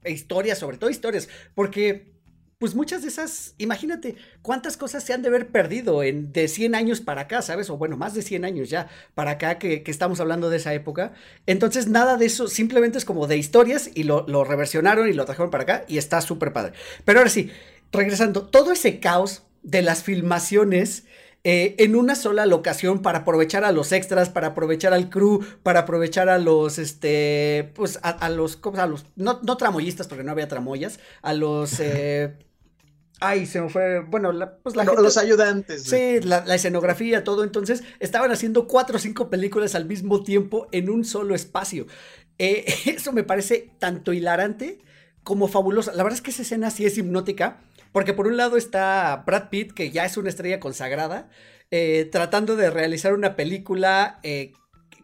historias, 0.04 0.58
sobre 0.58 0.78
todo 0.78 0.90
historias, 0.90 1.28
porque 1.54 2.18
pues 2.58 2.74
muchas 2.74 3.02
de 3.02 3.08
esas, 3.08 3.54
imagínate 3.58 4.16
cuántas 4.42 4.76
cosas 4.76 5.04
se 5.04 5.12
han 5.12 5.22
de 5.22 5.28
haber 5.28 5.48
perdido 5.48 6.02
en, 6.02 6.32
de 6.32 6.48
100 6.48 6.74
años 6.74 7.00
para 7.00 7.22
acá, 7.22 7.40
¿sabes? 7.40 7.70
O 7.70 7.76
bueno, 7.76 7.96
más 7.96 8.14
de 8.14 8.22
100 8.22 8.44
años 8.44 8.68
ya 8.68 8.88
para 9.14 9.32
acá 9.32 9.58
que, 9.58 9.84
estamos 9.86 10.18
hablando 10.18 10.50
de 10.50 10.56
esa 10.56 10.74
época. 10.74 11.12
Entonces, 11.46 11.86
nada 11.86 12.16
de 12.16 12.26
eso, 12.26 12.48
simplemente 12.48 12.98
es 12.98 13.04
como 13.04 13.28
de 13.28 13.36
historias 13.36 13.90
y 13.94 14.02
lo, 14.02 14.26
lo 14.26 14.42
reversionaron 14.42 15.08
y 15.08 15.12
lo 15.12 15.24
trajeron 15.24 15.50
para 15.50 15.62
acá 15.62 15.84
y 15.86 15.98
está 15.98 16.20
súper 16.20 16.52
padre. 16.52 16.72
Pero 17.04 17.20
ahora 17.20 17.30
sí, 17.30 17.50
regresando, 17.92 18.46
todo 18.46 18.72
ese 18.72 18.98
caos 18.98 19.44
de 19.62 19.82
las 19.82 20.02
filmaciones 20.02 21.04
eh, 21.44 21.76
en 21.78 21.96
una 21.96 22.14
sola 22.14 22.46
locación 22.46 23.00
para 23.00 23.20
aprovechar 23.20 23.64
a 23.64 23.72
los 23.72 23.92
extras, 23.92 24.28
para 24.28 24.48
aprovechar 24.48 24.92
al 24.92 25.08
crew, 25.08 25.44
para 25.62 25.80
aprovechar 25.80 26.28
a 26.28 26.38
los, 26.38 26.78
este, 26.78 27.72
pues 27.74 27.98
a, 28.02 28.28
los, 28.28 28.56
¿cómo, 28.56 28.78
a 28.78 28.86
los, 28.86 29.06
no, 29.16 29.40
no, 29.42 29.56
tramoyistas 29.56 30.08
porque 30.08 30.24
no 30.24 30.32
había 30.32 30.48
tramoyas, 30.48 31.00
a 31.22 31.32
los... 31.32 31.80
Eh, 31.90 32.36
Ay, 33.20 33.46
se 33.46 33.60
me 33.60 33.68
fue. 33.68 34.00
Bueno, 34.00 34.32
pues 34.62 34.76
la 34.76 34.84
Los 34.84 35.16
ayudantes. 35.16 35.82
Sí, 35.82 36.20
la, 36.20 36.54
escenografía, 36.54 37.24
todo. 37.24 37.42
Entonces, 37.42 37.82
estaban 37.98 38.30
haciendo 38.30 38.68
cuatro 38.68 38.96
o 38.96 38.98
cinco 39.00 39.28
películas 39.28 39.74
al 39.74 39.86
mismo 39.86 40.22
tiempo 40.22 40.68
en 40.70 40.88
un 40.88 41.04
solo 41.04 41.34
espacio. 41.34 41.86
Eh, 42.38 42.64
eso 42.86 43.12
me 43.12 43.24
parece 43.24 43.72
tanto 43.78 44.12
hilarante 44.12 44.78
como 45.24 45.48
fabuloso. 45.48 45.92
La 45.92 46.04
verdad 46.04 46.18
es 46.18 46.22
que 46.22 46.30
esa 46.30 46.42
escena 46.42 46.70
sí 46.70 46.86
es 46.86 46.96
hipnótica. 46.96 47.60
Porque 47.92 48.12
por 48.12 48.26
un 48.26 48.36
lado 48.36 48.56
está 48.56 49.22
Brad 49.26 49.48
Pitt, 49.50 49.72
que 49.72 49.90
ya 49.90 50.04
es 50.04 50.16
una 50.16 50.28
estrella 50.28 50.60
consagrada, 50.60 51.28
eh, 51.70 52.08
tratando 52.10 52.56
de 52.56 52.70
realizar 52.70 53.12
una 53.12 53.36
película 53.36 54.20
eh, 54.22 54.52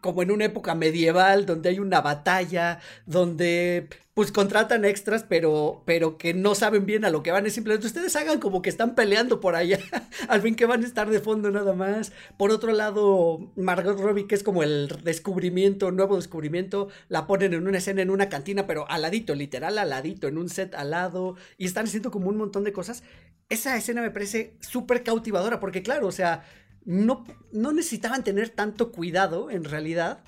como 0.04 0.20
en 0.20 0.30
una 0.30 0.44
época 0.44 0.74
medieval, 0.74 1.46
donde 1.46 1.70
hay 1.70 1.78
una 1.78 2.02
batalla, 2.02 2.78
donde 3.06 3.88
pues 4.12 4.32
contratan 4.32 4.84
extras, 4.84 5.24
pero, 5.26 5.82
pero 5.86 6.18
que 6.18 6.34
no 6.34 6.54
saben 6.54 6.84
bien 6.84 7.06
a 7.06 7.10
lo 7.10 7.22
que 7.22 7.32
van. 7.32 7.46
Es 7.46 7.54
simplemente 7.54 7.86
ustedes 7.86 8.14
hagan 8.14 8.38
como 8.38 8.60
que 8.60 8.68
están 8.68 8.94
peleando 8.94 9.40
por 9.40 9.56
allá, 9.56 9.78
al 10.28 10.42
fin 10.42 10.56
que 10.56 10.66
van 10.66 10.82
a 10.82 10.86
estar 10.86 11.08
de 11.08 11.20
fondo 11.20 11.50
nada 11.50 11.72
más. 11.72 12.12
Por 12.36 12.50
otro 12.50 12.72
lado, 12.72 13.50
Margot 13.56 13.98
Robbie, 13.98 14.26
que 14.26 14.34
es 14.34 14.42
como 14.42 14.62
el 14.62 14.88
descubrimiento, 15.04 15.90
nuevo 15.90 16.16
descubrimiento, 16.16 16.88
la 17.08 17.26
ponen 17.26 17.54
en 17.54 17.66
una 17.66 17.78
escena 17.78 18.02
en 18.02 18.10
una 18.10 18.28
cantina, 18.28 18.66
pero 18.66 18.86
al 18.90 19.00
ladito, 19.00 19.34
literal 19.34 19.78
al 19.78 19.88
ladito, 19.88 20.28
en 20.28 20.36
un 20.36 20.50
set 20.50 20.74
al 20.74 20.90
lado, 20.90 21.36
y 21.56 21.64
están 21.64 21.86
haciendo 21.86 22.10
como 22.10 22.28
un 22.28 22.36
montón 22.36 22.64
de 22.64 22.74
cosas. 22.74 23.04
Esa 23.48 23.74
escena 23.74 24.02
me 24.02 24.10
parece 24.10 24.58
súper 24.60 25.02
cautivadora, 25.02 25.60
porque 25.60 25.82
claro, 25.82 26.08
o 26.08 26.12
sea, 26.12 26.44
no, 26.84 27.24
no 27.52 27.72
necesitaban 27.72 28.24
tener 28.24 28.50
tanto 28.50 28.92
cuidado 28.92 29.50
en 29.50 29.64
realidad 29.64 30.22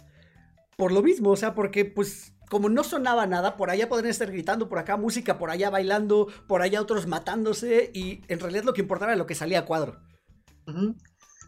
por 0.76 0.92
lo 0.92 1.02
mismo, 1.02 1.30
o 1.30 1.36
sea, 1.36 1.54
porque 1.54 1.84
pues 1.84 2.32
como 2.48 2.68
no 2.68 2.84
sonaba 2.84 3.26
nada, 3.26 3.56
por 3.56 3.70
allá 3.70 3.88
podrían 3.88 4.10
estar 4.10 4.30
gritando, 4.30 4.68
por 4.68 4.78
acá 4.78 4.96
música, 4.96 5.38
por 5.38 5.50
allá 5.50 5.70
bailando, 5.70 6.28
por 6.46 6.62
allá 6.62 6.80
otros 6.80 7.06
matándose 7.06 7.90
y 7.92 8.22
en 8.28 8.40
realidad 8.40 8.64
lo 8.64 8.74
que 8.74 8.82
importaba 8.82 9.12
era 9.12 9.18
lo 9.18 9.26
que 9.26 9.34
salía 9.34 9.60
a 9.60 9.64
cuadro. 9.64 10.00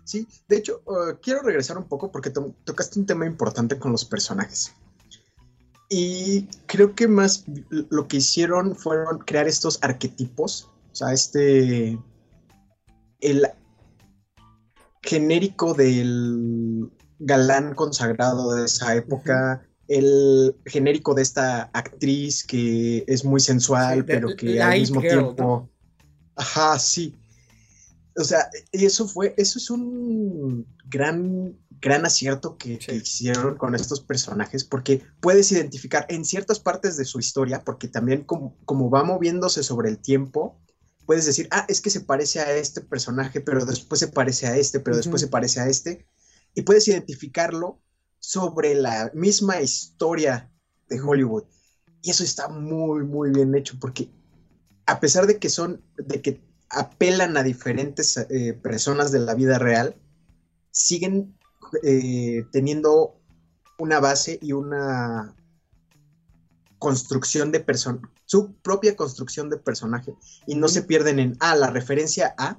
Sí, 0.04 0.26
de 0.48 0.56
hecho, 0.56 0.82
uh, 0.86 1.18
quiero 1.20 1.42
regresar 1.42 1.78
un 1.78 1.88
poco 1.88 2.10
porque 2.10 2.30
tocaste 2.30 2.98
un 2.98 3.06
tema 3.06 3.26
importante 3.26 3.78
con 3.78 3.92
los 3.92 4.04
personajes. 4.04 4.72
Y 5.90 6.46
creo 6.66 6.94
que 6.94 7.08
más 7.08 7.44
lo 7.70 8.08
que 8.08 8.18
hicieron 8.18 8.76
fueron 8.76 9.18
crear 9.18 9.48
estos 9.48 9.78
arquetipos, 9.82 10.70
o 10.92 10.94
sea, 10.94 11.12
este, 11.12 11.98
el 13.20 13.46
genérico 15.08 15.72
del 15.72 16.90
galán 17.18 17.74
consagrado 17.74 18.54
de 18.54 18.66
esa 18.66 18.94
época, 18.94 19.66
el 19.88 20.54
genérico 20.66 21.14
de 21.14 21.22
esta 21.22 21.70
actriz 21.72 22.44
que 22.44 23.04
es 23.08 23.24
muy 23.24 23.40
sensual, 23.40 24.04
pero 24.04 24.36
que 24.36 24.60
al 24.60 24.78
mismo 24.78 25.00
tiempo... 25.00 25.70
Ajá, 26.36 26.78
sí. 26.78 27.16
O 28.16 28.22
sea, 28.22 28.50
eso 28.70 29.08
fue, 29.08 29.34
eso 29.38 29.58
es 29.58 29.70
un 29.70 30.66
gran, 30.84 31.56
gran 31.80 32.04
acierto 32.04 32.58
que, 32.58 32.78
hicieron 32.92 33.56
con 33.56 33.74
estos 33.74 34.00
personajes, 34.00 34.62
porque 34.62 35.02
puedes 35.20 35.50
identificar 35.52 36.04
en 36.10 36.24
ciertas 36.26 36.60
partes 36.60 36.98
de 36.98 37.06
su 37.06 37.18
historia, 37.18 37.62
porque 37.64 37.88
también 37.88 38.24
como, 38.24 38.56
como 38.66 38.90
va 38.90 39.04
moviéndose 39.04 39.62
sobre 39.62 39.88
el 39.88 39.98
tiempo, 39.98 40.60
puedes 41.08 41.24
decir, 41.24 41.48
ah, 41.52 41.64
es 41.70 41.80
que 41.80 41.88
se 41.88 42.02
parece 42.02 42.38
a 42.40 42.54
este 42.54 42.82
personaje, 42.82 43.40
pero 43.40 43.64
después 43.64 43.98
se 43.98 44.08
parece 44.08 44.46
a 44.46 44.58
este, 44.58 44.78
pero 44.78 44.94
después 44.94 45.22
se 45.22 45.28
parece 45.28 45.58
a 45.58 45.66
este, 45.66 46.04
y 46.54 46.60
puedes 46.60 46.86
identificarlo 46.86 47.80
sobre 48.18 48.74
la 48.74 49.10
misma 49.14 49.62
historia 49.62 50.52
de 50.90 51.00
Hollywood. 51.00 51.44
Y 52.02 52.10
eso 52.10 52.22
está 52.22 52.48
muy, 52.48 53.04
muy 53.04 53.30
bien 53.30 53.54
hecho, 53.54 53.78
porque 53.80 54.10
a 54.84 55.00
pesar 55.00 55.26
de 55.26 55.38
que 55.38 55.48
son, 55.48 55.82
de 55.96 56.20
que 56.20 56.42
apelan 56.68 57.38
a 57.38 57.42
diferentes 57.42 58.18
eh, 58.18 58.52
personas 58.62 59.10
de 59.10 59.20
la 59.20 59.34
vida 59.34 59.58
real, 59.58 59.96
siguen 60.72 61.38
eh, 61.84 62.44
teniendo 62.52 63.18
una 63.78 63.98
base 63.98 64.38
y 64.42 64.52
una 64.52 65.34
construcción 66.78 67.50
de 67.50 67.60
persona, 67.60 68.02
su 68.28 68.52
propia 68.56 68.94
construcción 68.94 69.48
de 69.48 69.56
personaje 69.56 70.14
y 70.46 70.54
no 70.54 70.68
se 70.68 70.82
pierden 70.82 71.18
en, 71.18 71.36
ah, 71.40 71.56
la 71.56 71.70
referencia 71.70 72.34
a. 72.36 72.58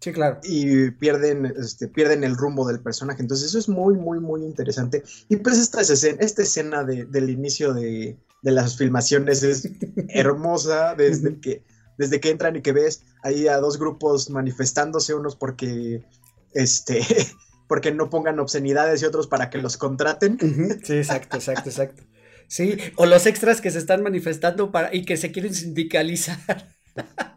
Sí, 0.00 0.12
claro. 0.12 0.38
Y 0.44 0.90
pierden, 0.90 1.46
este, 1.46 1.88
pierden 1.88 2.24
el 2.24 2.36
rumbo 2.36 2.66
del 2.66 2.80
personaje. 2.80 3.22
Entonces 3.22 3.48
eso 3.48 3.58
es 3.58 3.70
muy, 3.70 3.94
muy, 3.94 4.20
muy 4.20 4.44
interesante. 4.44 5.02
Y 5.30 5.36
pues 5.36 5.58
esta 5.58 5.80
escena, 5.80 6.18
esta 6.20 6.42
escena 6.42 6.84
del 6.84 7.30
inicio 7.30 7.72
de, 7.72 8.18
las 8.42 8.76
filmaciones 8.76 9.42
es 9.42 9.66
hermosa 10.08 10.94
desde 10.94 11.40
que, 11.40 11.64
desde 11.96 12.20
que 12.20 12.28
entran 12.28 12.56
y 12.56 12.60
que 12.60 12.72
ves 12.72 13.02
ahí 13.22 13.48
a 13.48 13.56
dos 13.56 13.78
grupos 13.78 14.28
manifestándose, 14.28 15.14
unos 15.14 15.36
porque, 15.36 16.04
este, 16.52 17.00
porque 17.66 17.92
no 17.92 18.10
pongan 18.10 18.40
obscenidades 18.40 19.00
y 19.00 19.06
otros 19.06 19.26
para 19.26 19.48
que 19.48 19.56
los 19.56 19.78
contraten. 19.78 20.38
Sí, 20.84 20.96
exacto, 20.96 21.38
exacto, 21.38 21.70
exacto. 21.70 22.02
Sí, 22.48 22.76
o 22.96 23.06
los 23.06 23.26
extras 23.26 23.60
que 23.60 23.70
se 23.70 23.78
están 23.78 24.02
manifestando 24.02 24.70
para 24.70 24.94
y 24.94 25.04
que 25.04 25.16
se 25.16 25.32
quieren 25.32 25.54
sindicalizar. 25.54 26.74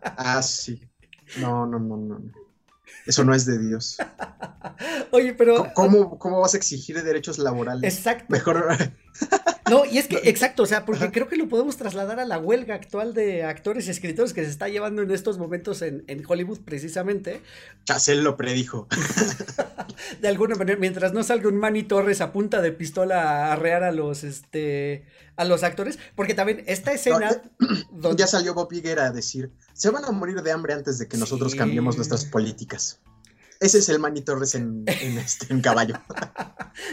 Ah, 0.01 0.41
sí. 0.43 0.81
No, 1.39 1.65
no, 1.65 1.79
no, 1.79 1.97
no. 1.97 2.21
Eso 3.05 3.23
no 3.23 3.33
es 3.33 3.45
de 3.45 3.59
Dios. 3.59 3.97
Oye, 5.11 5.33
pero. 5.33 5.71
¿Cómo, 5.73 6.17
cómo 6.17 6.41
vas 6.41 6.53
a 6.53 6.57
exigir 6.57 7.01
derechos 7.03 7.37
laborales? 7.37 7.95
Exacto. 7.95 8.25
Mejor. 8.29 8.67
No, 9.67 9.83
y 9.83 9.97
es 9.97 10.07
que, 10.07 10.17
exacto, 10.25 10.61
o 10.61 10.65
sea, 10.67 10.85
porque 10.85 11.11
creo 11.11 11.27
que 11.27 11.37
lo 11.37 11.49
podemos 11.49 11.75
trasladar 11.75 12.19
a 12.19 12.25
la 12.25 12.37
huelga 12.37 12.75
actual 12.75 13.15
de 13.15 13.43
actores 13.43 13.87
y 13.87 13.89
escritores 13.89 14.31
que 14.31 14.43
se 14.43 14.51
está 14.51 14.69
llevando 14.69 15.01
en 15.01 15.09
estos 15.09 15.39
momentos 15.39 15.81
en, 15.81 16.03
en 16.05 16.23
Hollywood, 16.27 16.59
precisamente. 16.59 17.41
Chacel 17.83 18.23
lo 18.23 18.37
predijo. 18.37 18.87
de 20.21 20.27
alguna 20.27 20.53
manera, 20.53 20.77
mientras 20.79 21.13
no 21.13 21.23
salga 21.23 21.49
un 21.49 21.57
Manny 21.57 21.81
Torres 21.81 22.21
a 22.21 22.31
punta 22.31 22.61
de 22.61 22.73
pistola 22.73 23.47
a 23.47 23.53
arrear 23.53 23.83
a 23.83 23.91
los, 23.91 24.23
este, 24.23 25.05
a 25.35 25.45
los 25.45 25.63
actores, 25.63 25.97
porque 26.15 26.35
también 26.35 26.63
esta 26.67 26.91
escena. 26.91 27.19
No, 27.19 27.67
ya, 27.67 27.85
donde... 27.91 28.21
ya, 28.21 28.27
salió 28.27 28.53
Bob 28.53 28.71
Higuera 28.71 29.07
a 29.07 29.11
decir: 29.11 29.51
se 29.73 29.89
van 29.89 30.05
a 30.05 30.11
morir 30.11 30.43
de 30.43 30.51
hambre 30.51 30.73
antes 30.73 30.99
de 30.99 31.07
que 31.07 31.17
nosotros 31.17 31.53
sí. 31.53 31.57
cambiemos 31.57 31.95
nuestras 31.95 32.25
políticas. 32.25 32.99
Ese 33.59 33.79
es 33.79 33.89
el 33.89 33.99
Manny 33.99 34.21
Torres 34.21 34.55
en, 34.55 34.83
en, 34.87 35.17
este, 35.17 35.53
en 35.53 35.61
caballo. 35.61 35.95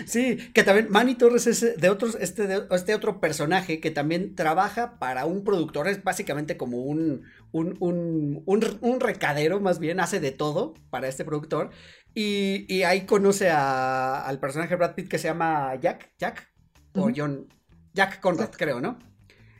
sí, 0.07 0.37
que 0.55 0.63
también 0.63 0.89
Manny 0.91 1.15
Torres 1.15 1.47
es 1.47 1.81
de 1.81 1.91
otros, 1.91 2.17
este, 2.21 2.47
de, 2.47 2.67
este 2.71 2.95
otro 2.95 3.21
personaje 3.21 3.81
que 3.81 3.91
también 3.91 4.35
trabaja 4.35 4.99
para 4.99 5.27
un 5.27 5.45
productor, 5.45 5.89
es 5.89 6.03
básicamente 6.03 6.57
como 6.57 6.83
un, 6.83 7.23
un, 7.51 7.77
un, 7.81 8.43
un, 8.47 8.79
un 8.81 9.01
recadero, 9.01 9.61
más 9.61 9.79
bien, 9.79 10.01
hace 10.01 10.21
de 10.21 10.33
todo 10.33 10.75
para 10.91 11.09
este 11.09 11.25
productor. 11.25 11.71
Y, 12.15 12.67
y 12.69 12.83
ahí 12.83 13.07
conoce 13.07 13.51
a, 13.51 14.21
al 14.25 14.39
personaje 14.39 14.77
Brad 14.77 14.95
Pitt 14.95 15.09
que 15.09 15.19
se 15.19 15.29
llama 15.29 15.75
Jack, 15.81 16.13
Jack, 16.19 16.53
o 16.95 17.11
John, 17.15 17.49
Jack 17.95 18.21
Conrad, 18.21 18.51
creo, 18.51 18.81
¿no? 18.81 18.99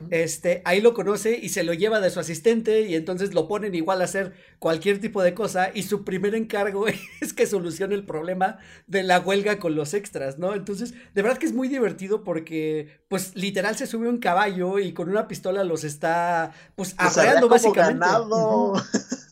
Este, 0.09 0.61
ahí 0.65 0.81
lo 0.81 0.93
conoce 0.93 1.39
y 1.41 1.49
se 1.49 1.63
lo 1.63 1.73
lleva 1.73 1.99
de 1.99 2.09
su 2.09 2.19
asistente 2.19 2.81
y 2.81 2.95
entonces 2.95 3.33
lo 3.33 3.47
ponen 3.47 3.75
igual 3.75 4.01
a 4.01 4.05
hacer 4.05 4.33
cualquier 4.59 4.99
tipo 4.99 5.21
de 5.21 5.33
cosa 5.33 5.71
y 5.73 5.83
su 5.83 6.03
primer 6.03 6.35
encargo 6.35 6.85
es 7.21 7.33
que 7.33 7.45
solucione 7.45 7.95
el 7.95 8.05
problema 8.05 8.57
de 8.87 9.03
la 9.03 9.19
huelga 9.19 9.59
con 9.59 9.75
los 9.75 9.93
extras, 9.93 10.37
¿no? 10.39 10.53
Entonces, 10.53 10.93
de 11.13 11.21
verdad 11.21 11.37
que 11.37 11.45
es 11.45 11.53
muy 11.53 11.67
divertido 11.67 12.23
porque, 12.23 12.99
pues, 13.07 13.35
literal 13.35 13.75
se 13.75 13.87
sube 13.87 14.07
un 14.07 14.17
caballo 14.17 14.79
y 14.79 14.93
con 14.93 15.09
una 15.09 15.27
pistola 15.27 15.63
los 15.63 15.83
está, 15.83 16.51
pues, 16.75 16.95
arreando 16.97 17.49
básicamente. 17.49 18.05
Ganado. 18.05 18.73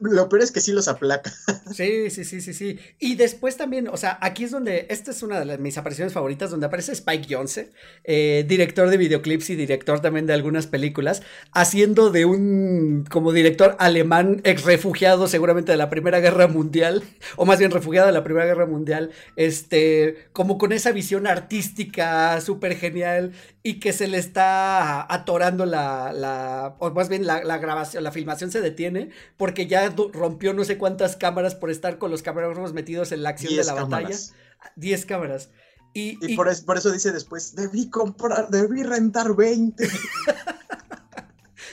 Lo 0.00 0.28
peor 0.28 0.42
es 0.42 0.52
que 0.52 0.60
sí 0.60 0.72
los 0.72 0.88
aplaca. 0.88 1.32
Sí, 1.72 2.10
sí, 2.10 2.24
sí, 2.24 2.40
sí, 2.40 2.54
sí. 2.54 2.78
Y 2.98 3.16
después 3.16 3.56
también, 3.56 3.88
o 3.88 3.96
sea, 3.96 4.18
aquí 4.20 4.44
es 4.44 4.50
donde, 4.50 4.86
esta 4.90 5.10
es 5.10 5.22
una 5.22 5.38
de 5.40 5.44
las, 5.44 5.58
mis 5.58 5.76
apariciones 5.78 6.12
favoritas, 6.12 6.50
donde 6.50 6.66
aparece 6.66 6.92
Spike 6.92 7.34
Jonze, 7.34 7.72
eh, 8.04 8.44
director 8.46 8.88
de 8.88 8.96
videoclips 8.96 9.50
y 9.50 9.56
director 9.56 10.00
también 10.00 10.26
de 10.26 10.34
algunas 10.34 10.66
películas, 10.66 11.22
haciendo 11.52 12.10
de 12.10 12.24
un, 12.24 13.04
como 13.10 13.32
director 13.32 13.76
alemán, 13.78 14.40
ex 14.44 14.64
refugiado 14.64 15.26
seguramente 15.26 15.72
de 15.72 15.78
la 15.78 15.90
Primera 15.90 16.20
Guerra 16.20 16.46
Mundial, 16.48 17.02
o 17.36 17.44
más 17.44 17.58
bien 17.58 17.70
refugiado 17.70 18.06
de 18.06 18.12
la 18.12 18.24
Primera 18.24 18.46
Guerra 18.46 18.66
Mundial, 18.66 19.10
este, 19.36 20.28
como 20.32 20.58
con 20.58 20.72
esa 20.72 20.92
visión 20.92 21.26
artística 21.26 22.40
súper 22.40 22.76
genial 22.76 23.32
y 23.62 23.80
que 23.80 23.92
se 23.92 24.08
le 24.08 24.18
está 24.18 25.12
atorando 25.12 25.64
la, 25.64 26.74
o 26.78 26.90
más 26.90 27.08
bien 27.08 27.26
la 27.26 27.58
grabación, 27.58 28.04
la 28.04 28.12
filmación 28.12 28.50
se 28.50 28.60
detiene, 28.60 29.10
porque 29.36 29.63
ya 29.66 29.94
rompió 30.12 30.52
no 30.54 30.64
sé 30.64 30.78
cuántas 30.78 31.16
cámaras 31.16 31.54
por 31.54 31.70
estar 31.70 31.98
con 31.98 32.10
los 32.10 32.22
camarógrafos 32.22 32.72
metidos 32.72 33.12
en 33.12 33.22
la 33.22 33.30
acción 33.30 33.54
de 33.56 33.64
la 33.64 33.74
cámaras. 33.74 34.32
batalla. 34.32 34.72
10 34.76 35.06
cámaras. 35.06 35.50
Y, 35.92 36.18
y, 36.26 36.32
y 36.32 36.36
por, 36.36 36.48
eso, 36.48 36.64
por, 36.64 36.76
eso, 36.76 36.90
dice 36.90 37.12
después, 37.12 37.54
debí 37.54 37.88
comprar, 37.88 38.48
debí 38.50 38.82
rentar 38.82 39.36
20. 39.36 39.88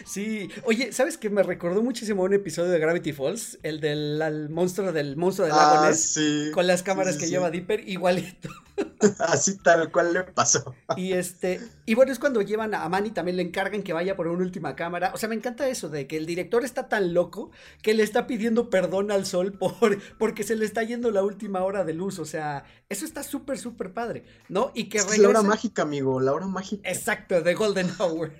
Sí, 0.05 0.49
oye, 0.65 0.91
¿sabes 0.91 1.17
qué? 1.17 1.29
Me 1.29 1.43
recordó 1.43 1.81
muchísimo 1.81 2.23
un 2.23 2.33
episodio 2.33 2.71
de 2.71 2.79
Gravity 2.79 3.13
Falls, 3.13 3.59
el 3.63 3.79
del 3.79 4.21
el 4.21 4.49
monstruo 4.49 4.91
del 4.91 5.17
monstruo 5.17 5.47
del 5.47 5.55
lago 5.55 5.85
ah, 5.85 5.93
sí, 5.93 6.51
con 6.53 6.67
las 6.67 6.83
cámaras 6.83 7.15
sí, 7.15 7.19
que 7.19 7.25
sí. 7.25 7.31
lleva 7.31 7.51
Dipper, 7.51 7.87
igualito. 7.87 8.49
Así 9.19 9.57
tal 9.57 9.91
cual 9.91 10.13
le 10.13 10.23
pasó. 10.23 10.75
Y 10.95 11.13
este, 11.13 11.59
y 11.85 11.95
bueno, 11.95 12.11
es 12.11 12.19
cuando 12.19 12.41
llevan 12.41 12.73
a 12.73 12.87
Manny, 12.89 13.11
también 13.11 13.37
le 13.37 13.43
encargan 13.43 13.83
que 13.83 13.93
vaya 13.93 14.15
por 14.15 14.27
una 14.27 14.43
última 14.43 14.75
cámara. 14.75 15.11
O 15.13 15.17
sea, 15.17 15.29
me 15.29 15.35
encanta 15.35 15.67
eso 15.67 15.89
de 15.89 16.07
que 16.07 16.17
el 16.17 16.25
director 16.25 16.63
está 16.63 16.87
tan 16.87 17.13
loco 17.13 17.51
que 17.81 17.93
le 17.93 18.03
está 18.03 18.27
pidiendo 18.27 18.69
perdón 18.69 19.11
al 19.11 19.25
sol 19.25 19.53
por, 19.53 19.99
porque 20.17 20.43
se 20.43 20.55
le 20.55 20.65
está 20.65 20.83
yendo 20.83 21.11
la 21.11 21.23
última 21.23 21.63
hora 21.63 21.83
de 21.83 21.93
luz. 21.93 22.19
O 22.19 22.25
sea, 22.25 22.63
eso 22.89 23.05
está 23.05 23.23
súper, 23.23 23.57
súper 23.57 23.93
padre, 23.93 24.23
¿no? 24.49 24.71
Y 24.73 24.85
que 24.85 24.99
es 24.99 25.17
la 25.17 25.29
hora 25.29 25.41
mágica, 25.41 25.83
amigo, 25.83 26.19
la 26.19 26.33
hora 26.33 26.47
mágica. 26.47 26.89
Exacto, 26.89 27.41
The 27.41 27.53
Golden 27.53 27.89
Hour. 27.99 28.31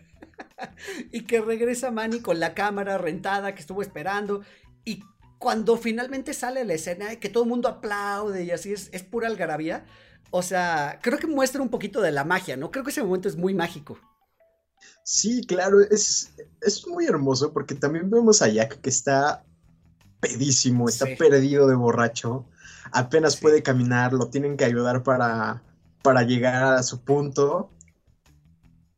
y 1.11 1.21
que 1.21 1.41
regresa 1.41 1.91
Manny 1.91 2.21
con 2.21 2.39
la 2.39 2.53
cámara 2.53 2.97
rentada 2.97 3.53
que 3.53 3.61
estuvo 3.61 3.81
esperando 3.81 4.41
y 4.85 5.03
cuando 5.39 5.75
finalmente 5.77 6.33
sale 6.33 6.63
la 6.65 6.73
escena 6.73 7.15
que 7.15 7.29
todo 7.29 7.43
el 7.43 7.49
mundo 7.49 7.67
aplaude 7.67 8.43
y 8.43 8.51
así 8.51 8.73
es, 8.73 8.89
es 8.91 9.03
pura 9.03 9.27
algarabía. 9.27 9.85
O 10.29 10.43
sea, 10.43 10.99
creo 11.01 11.17
que 11.17 11.27
muestra 11.27 11.61
un 11.61 11.69
poquito 11.69 11.99
de 12.01 12.11
la 12.11 12.23
magia, 12.23 12.55
¿no? 12.57 12.71
Creo 12.71 12.83
que 12.83 12.91
ese 12.91 13.03
momento 13.03 13.27
es 13.27 13.35
muy 13.35 13.53
mágico. 13.53 13.99
Sí, 15.03 15.43
claro, 15.45 15.81
es, 15.81 16.33
es 16.61 16.87
muy 16.87 17.05
hermoso 17.05 17.51
porque 17.53 17.75
también 17.75 18.09
vemos 18.09 18.41
a 18.41 18.47
Jack 18.47 18.81
que 18.81 18.89
está 18.89 19.43
pedísimo, 20.19 20.87
está 20.87 21.07
sí. 21.07 21.15
perdido 21.15 21.67
de 21.67 21.75
borracho, 21.75 22.45
apenas 22.91 23.33
sí. 23.33 23.41
puede 23.41 23.63
caminar, 23.63 24.13
lo 24.13 24.29
tienen 24.29 24.55
que 24.57 24.65
ayudar 24.65 25.03
para, 25.03 25.63
para 26.03 26.21
llegar 26.21 26.75
a 26.75 26.83
su 26.83 27.03
punto. 27.03 27.71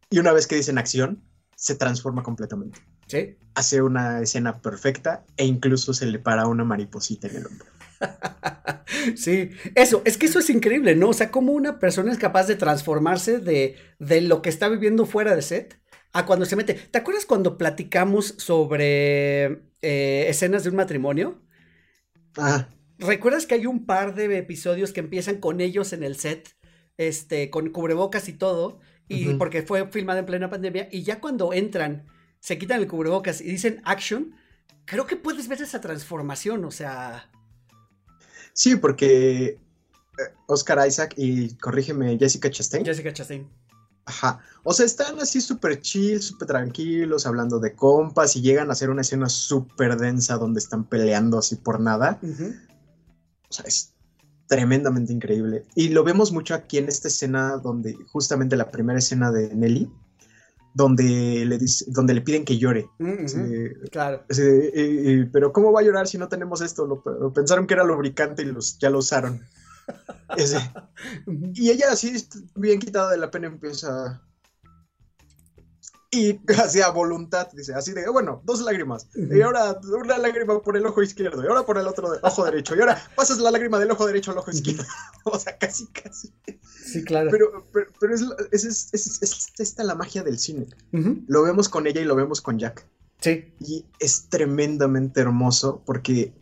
Y 0.10 0.20
una 0.20 0.34
vez 0.34 0.46
que 0.46 0.56
dicen 0.56 0.78
acción, 0.78 1.24
se 1.56 1.76
transforma 1.76 2.24
completamente. 2.24 2.80
Sí. 3.08 3.38
Hace 3.56 3.82
una 3.82 4.22
escena 4.22 4.62
perfecta 4.62 5.26
e 5.38 5.46
incluso 5.46 5.94
se 5.94 6.06
le 6.06 6.20
para 6.20 6.48
una 6.48 6.64
mariposita 6.64 7.28
en 7.28 7.36
el 7.36 7.48
hombro. 7.48 7.68
sí, 9.16 9.52
eso, 9.76 10.02
es 10.06 10.18
que 10.18 10.26
eso 10.26 10.40
es 10.40 10.50
increíble, 10.50 10.96
¿no? 10.96 11.10
O 11.10 11.14
sea, 11.14 11.32
cómo 11.32 11.54
una 11.54 11.80
persona 11.80 12.12
es 12.12 12.18
capaz 12.18 12.48
de 12.48 12.56
transformarse 12.56 13.40
de, 13.40 13.76
de 14.00 14.22
lo 14.22 14.42
que 14.42 14.50
está 14.50 14.70
viviendo 14.70 15.06
fuera 15.06 15.36
de 15.36 15.42
set 15.42 15.80
a 16.14 16.26
cuando 16.26 16.46
se 16.46 16.56
mete. 16.56 16.76
¿Te 16.76 17.00
acuerdas 17.00 17.26
cuando 17.26 17.58
platicamos 17.58 18.36
sobre 18.38 19.64
eh, 19.82 20.26
escenas 20.30 20.64
de 20.64 20.70
un 20.70 20.76
matrimonio? 20.76 21.42
Ah. 22.38 22.70
¿Recuerdas 23.00 23.46
que 23.46 23.56
hay 23.56 23.66
un 23.66 23.86
par 23.86 24.14
de 24.14 24.38
episodios 24.38 24.94
que 24.94 25.00
empiezan 25.00 25.38
con 25.38 25.60
ellos 25.60 25.92
en 25.92 26.04
el 26.04 26.16
set, 26.16 26.56
este, 26.98 27.50
con 27.50 27.70
cubrebocas 27.72 28.30
y 28.30 28.34
todo? 28.34 28.80
Y 29.08 29.28
uh 29.28 29.32
-huh. 29.32 29.38
porque 29.38 29.64
fue 29.64 29.88
filmada 29.90 30.20
en 30.20 30.26
plena 30.26 30.50
pandemia, 30.50 30.88
y 30.92 31.04
ya 31.04 31.20
cuando 31.20 31.54
entran, 31.54 32.06
se 32.40 32.58
quitan 32.58 32.80
el 32.82 32.88
cubrebocas 32.88 33.42
y 33.42 33.46
dicen 33.46 33.82
action, 33.84 34.36
creo 34.86 35.06
que 35.06 35.16
puedes 35.16 35.48
ver 35.48 35.62
esa 35.62 35.82
transformación, 35.82 36.66
o 36.66 36.72
sea. 36.72 37.30
Sí, 38.54 38.76
porque 38.76 39.46
eh, 39.46 39.58
Oscar 40.48 40.88
Isaac 40.88 41.14
y, 41.18 41.56
corrígeme, 41.56 42.18
Jessica 42.18 42.50
Chastain. 42.50 42.86
Jessica 42.86 43.14
Chastain. 43.14 43.50
Ajá. 44.06 44.42
O 44.64 44.74
sea, 44.74 44.86
están 44.86 45.20
así 45.20 45.40
súper 45.40 45.80
chill, 45.80 46.22
súper 46.22 46.48
tranquilos, 46.48 47.26
hablando 47.26 47.60
de 47.60 47.74
compas 47.74 48.36
y 48.36 48.42
llegan 48.42 48.70
a 48.70 48.74
hacer 48.74 48.90
una 48.90 49.02
escena 49.02 49.30
súper 49.30 49.96
densa 49.98 50.38
donde 50.38 50.60
están 50.60 50.84
peleando 50.84 51.38
así 51.40 51.56
por 51.56 51.80
nada. 51.80 52.20
Uh 52.22 52.28
-huh. 52.28 52.62
O 53.50 53.54
sea, 53.54 53.66
es 53.66 53.93
tremendamente 54.48 55.14
increíble. 55.14 55.66
Y 55.76 55.90
lo 55.90 56.04
vemos 56.04 56.32
mucho 56.32 56.54
aquí 56.54 56.78
en 56.78 56.88
esta 56.88 57.08
escena 57.08 57.58
donde, 57.58 57.96
justamente 58.12 58.56
la 58.56 58.72
primera 58.72 59.00
escena 59.00 59.32
de 59.32 59.54
Nelly, 59.56 59.90
donde 60.74 61.46
le, 61.46 61.58
dice, 61.58 61.86
donde 61.88 62.14
le 62.14 62.22
piden 62.22 62.46
que 62.46 62.58
llore. 62.58 62.90
Sí, 63.28 63.38
claro. 63.92 64.24
Sí, 64.30 64.42
y, 64.74 65.12
y, 65.12 65.26
pero 65.26 65.54
¿cómo 65.54 65.72
va 65.72 65.82
a 65.82 65.84
llorar 65.84 66.08
si 66.08 66.18
no 66.18 66.28
tenemos 66.28 66.62
esto? 66.62 66.86
Lo, 66.88 67.04
lo 67.06 67.32
pensaron 67.32 67.68
que 67.68 67.76
era 67.76 67.84
lubricante 67.84 68.42
y 68.42 68.46
los, 68.46 68.78
ya 68.80 68.90
lo 68.90 69.00
usaron. 69.00 69.42
Ese. 70.38 70.58
Y 71.54 71.70
ella 71.70 71.92
así, 71.92 72.28
bien 72.56 72.80
quitada 72.80 73.12
de 73.12 73.18
la 73.18 73.32
pena, 73.32 73.48
empieza... 73.48 74.22
Y 76.14 76.40
hacia 76.62 76.90
voluntad, 76.90 77.48
dice, 77.54 77.74
así 77.74 77.92
de, 77.92 78.08
bueno, 78.10 78.42
dos 78.46 78.62
lágrimas. 78.62 79.08
Y 79.16 79.42
ahora 79.42 79.80
una 80.00 80.18
lágrima 80.20 80.62
por 80.62 80.78
el 80.78 80.86
ojo 80.86 81.02
izquierdo, 81.02 81.44
y 81.44 81.48
ahora 81.48 81.66
por 81.66 81.78
el 81.78 81.88
otro 81.88 82.20
ojo 82.22 82.46
derecho. 82.46 82.76
Y 82.76 82.80
ahora 82.82 83.02
pasas 83.16 83.40
la 83.40 83.50
lágrima 83.50 83.80
del 83.80 83.92
ojo 83.92 84.06
derecho 84.06 84.32
al 84.32 84.38
ojo 84.38 84.52
izquierdo. 84.52 84.84
o 85.24 85.40
sea, 85.40 85.58
casi, 85.58 85.88
casi. 85.88 86.32
Sí, 86.86 87.04
claro. 87.04 87.30
Pero, 87.32 87.68
pero, 87.74 87.88
pero 88.00 88.14
es, 88.14 88.22
es, 88.52 88.90
es, 88.94 89.22
es, 89.24 89.48
esta 89.58 89.84
la 89.84 89.96
magia 89.96 90.24
del 90.24 90.38
cine. 90.38 90.68
Uh 90.92 90.98
-huh. 90.98 91.24
Lo 91.28 91.42
vemos 91.42 91.68
con 91.68 91.88
ella 91.88 92.02
y 92.02 92.06
lo 92.06 92.16
vemos 92.16 92.42
con 92.42 92.60
Jack. 92.60 92.86
Sí. 93.20 93.54
Y 93.60 93.86
es 94.00 94.30
tremendamente 94.30 95.22
hermoso 95.22 95.82
porque 95.86 96.34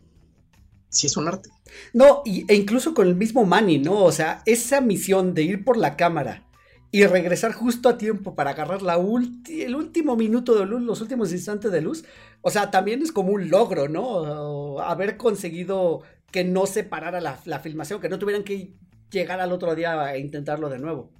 sí 0.90 1.06
es 1.06 1.16
un 1.16 1.28
arte. 1.28 1.48
No, 1.94 2.22
y, 2.26 2.44
e 2.52 2.54
incluso 2.54 2.92
con 2.92 3.06
el 3.06 3.14
mismo 3.14 3.46
Manny, 3.46 3.78
¿no? 3.78 4.04
O 4.04 4.12
sea, 4.12 4.42
esa 4.44 4.82
misión 4.82 5.32
de 5.32 5.42
ir 5.42 5.64
por 5.64 5.78
la 5.78 5.96
cámara 5.96 6.46
y 6.94 7.06
regresar 7.06 7.54
justo 7.54 7.88
a 7.88 7.96
tiempo 7.96 8.34
para 8.34 8.50
agarrar 8.50 8.82
la 8.82 8.98
ulti 8.98 9.62
el 9.62 9.74
último 9.74 10.14
minuto 10.14 10.54
de 10.54 10.66
luz, 10.66 10.82
los 10.82 11.00
últimos 11.00 11.32
instantes 11.32 11.72
de 11.72 11.80
luz, 11.80 12.04
o 12.42 12.50
sea, 12.50 12.70
también 12.70 13.00
es 13.02 13.10
como 13.10 13.32
un 13.32 13.48
logro, 13.48 13.88
¿no? 13.88 14.02
O 14.02 14.80
haber 14.80 15.16
conseguido 15.16 16.02
que 16.30 16.44
no 16.44 16.66
se 16.66 16.84
parara 16.84 17.20
la, 17.22 17.40
la, 17.46 17.60
filmación, 17.60 17.98
que 17.98 18.10
no 18.10 18.18
tuvieran 18.18 18.44
que 18.44 18.74
llegar 19.10 19.40
al 19.40 19.52
otro 19.52 19.74
día 19.74 20.02
a 20.02 20.18
intentarlo 20.18 20.68
de 20.68 20.78
nuevo. 20.78 21.10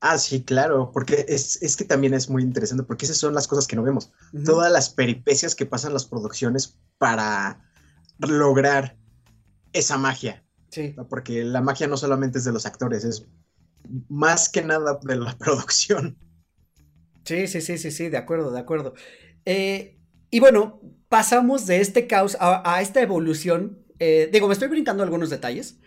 Ah, 0.00 0.18
sí, 0.18 0.42
claro, 0.42 0.90
porque 0.92 1.24
es, 1.28 1.62
es 1.62 1.76
que 1.76 1.84
también 1.84 2.12
es 2.12 2.28
muy 2.28 2.42
interesante, 2.42 2.82
porque 2.82 3.04
esas 3.04 3.18
son 3.18 3.32
las 3.32 3.46
cosas 3.46 3.68
que 3.68 3.76
no 3.76 3.84
vemos. 3.84 4.10
Uh 4.32 4.38
-huh. 4.38 4.44
Todas 4.44 4.72
las 4.72 4.90
peripecias 4.90 5.54
que 5.54 5.66
pasan 5.66 5.92
las 5.92 6.06
producciones 6.06 6.78
para 6.98 7.60
lograr 8.18 8.96
esa 9.72 9.98
magia. 9.98 10.42
Sí. 10.70 10.96
Porque 11.08 11.44
la 11.44 11.60
magia 11.60 11.86
no 11.86 11.96
solamente 11.96 12.38
es 12.38 12.44
de 12.44 12.52
los 12.52 12.66
actores, 12.66 13.04
es 13.04 13.28
más 14.08 14.48
que 14.48 14.62
nada 14.62 14.98
de 15.02 15.16
la 15.16 15.36
producción. 15.38 16.16
Sí, 17.24 17.46
sí, 17.46 17.60
sí, 17.60 17.78
sí, 17.78 17.90
sí, 17.90 18.08
de 18.08 18.16
acuerdo, 18.16 18.50
de 18.50 18.60
acuerdo. 18.60 18.94
Eh, 19.44 19.98
y 20.30 20.40
bueno, 20.40 20.80
pasamos 21.08 21.66
de 21.66 21.80
este 21.80 22.06
caos 22.06 22.36
a, 22.40 22.80
esta 22.80 23.00
evolución. 23.00 23.84
Eh, 23.98 24.30
digo, 24.32 24.46
me 24.46 24.54
estoy 24.54 24.68
brincando 24.68 25.02
algunos 25.02 25.28
detalles, 25.28 25.80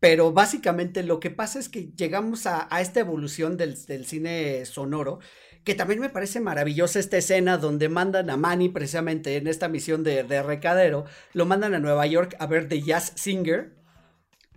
pero 0.00 0.32
básicamente 0.32 1.02
lo 1.02 1.20
que 1.20 1.30
pasa 1.30 1.58
es 1.58 1.68
que 1.68 1.92
llegamos 1.96 2.46
a, 2.46 2.68
esta 2.80 3.00
evolución 3.00 3.56
del, 3.56 3.76
cine 3.76 4.64
sonoro, 4.66 5.20
que 5.64 5.74
también 5.74 6.00
me 6.00 6.08
parece 6.08 6.40
maravillosa 6.40 6.98
esta 6.98 7.18
escena 7.18 7.58
donde 7.58 7.88
mandan 7.88 8.30
a 8.30 8.36
Manny 8.36 8.70
precisamente 8.70 9.36
en 9.36 9.46
esta 9.46 9.68
misión 9.68 10.02
de, 10.02 10.24
de 10.24 10.42
recadero, 10.42 11.04
lo 11.32 11.46
mandan 11.46 11.74
a 11.74 11.78
Nueva 11.78 12.06
York 12.06 12.34
a 12.38 12.46
ver 12.46 12.68
The 12.68 12.82
Jazz 12.82 13.12
Singer. 13.16 13.76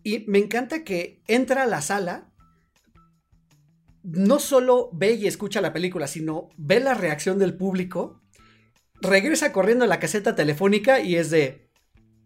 Y 0.02 0.26
me 0.28 0.40
encanta 0.40 0.84
que 0.84 1.22
entra 1.28 1.64
a 1.64 1.68
la 1.68 1.82
sala 1.82 2.33
no 4.04 4.40
solo 4.40 4.90
ve 4.94 5.14
y 5.14 5.28
escucha 5.28 5.62
la 5.62 5.74
película, 5.74 6.08
sino 6.08 6.50
ve 6.58 6.80
la 6.80 6.94
reacción 6.94 7.40
del 7.40 7.56
público, 7.56 8.22
regresa 9.02 9.52
corriendo 9.52 9.86
a 9.86 9.88
la 9.88 10.00
caseta 10.00 10.36
telefónica 10.36 11.00
y 11.00 11.16
es 11.16 11.30
de, 11.30 11.70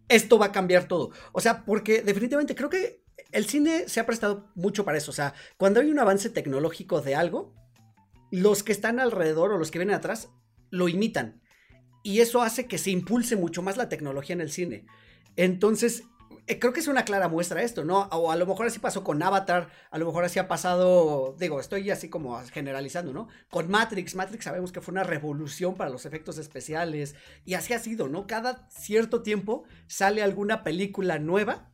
esto 0.08 0.38
va 0.38 0.46
a 0.46 0.52
cambiar 0.52 0.88
todo. 0.88 1.10
O 1.32 1.40
sea, 1.40 1.64
porque 1.64 2.02
definitivamente 2.02 2.54
creo 2.54 2.68
que 2.68 3.04
el 3.30 3.46
cine 3.46 3.88
se 3.88 4.00
ha 4.00 4.06
prestado 4.06 4.50
mucho 4.54 4.84
para 4.84 4.98
eso. 4.98 5.10
O 5.10 5.14
sea, 5.14 5.34
cuando 5.56 5.80
hay 5.80 5.90
un 5.90 5.98
avance 5.98 6.30
tecnológico 6.30 7.00
de 7.00 7.14
algo, 7.14 7.54
los 8.30 8.62
que 8.62 8.72
están 8.72 9.00
alrededor 9.00 9.52
o 9.52 9.58
los 9.58 9.70
que 9.70 9.78
vienen 9.78 9.96
atrás 9.96 10.30
lo 10.70 10.88
imitan. 10.88 11.40
Y 12.02 12.20
eso 12.20 12.42
hace 12.42 12.66
que 12.66 12.78
se 12.78 12.90
impulse 12.90 13.36
mucho 13.36 13.62
más 13.62 13.76
la 13.76 13.88
tecnología 13.88 14.34
en 14.34 14.40
el 14.40 14.50
cine. 14.50 14.86
Entonces, 15.36 16.04
creo 16.58 16.72
que 16.72 16.80
es 16.80 16.88
una 16.88 17.04
clara 17.04 17.28
muestra 17.28 17.62
esto, 17.62 17.84
¿no? 17.84 18.08
O 18.12 18.30
a 18.32 18.36
lo 18.36 18.46
mejor 18.46 18.66
así 18.66 18.78
pasó 18.78 19.04
con 19.04 19.22
Avatar, 19.22 19.68
a 19.90 19.98
lo 19.98 20.06
mejor 20.06 20.24
así 20.24 20.38
ha 20.38 20.48
pasado, 20.48 21.36
digo, 21.38 21.60
estoy 21.60 21.90
así 21.90 22.08
como 22.08 22.40
generalizando, 22.52 23.12
¿no? 23.12 23.28
Con 23.50 23.70
Matrix, 23.70 24.14
Matrix 24.14 24.44
sabemos 24.44 24.72
que 24.72 24.80
fue 24.80 24.92
una 24.92 25.04
revolución 25.04 25.76
para 25.76 25.90
los 25.90 26.06
efectos 26.06 26.38
especiales 26.38 27.14
y 27.44 27.54
así 27.54 27.74
ha 27.74 27.78
sido, 27.78 28.08
¿no? 28.08 28.26
Cada 28.26 28.66
cierto 28.70 29.22
tiempo 29.22 29.64
sale 29.86 30.22
alguna 30.22 30.64
película 30.64 31.18
nueva 31.18 31.70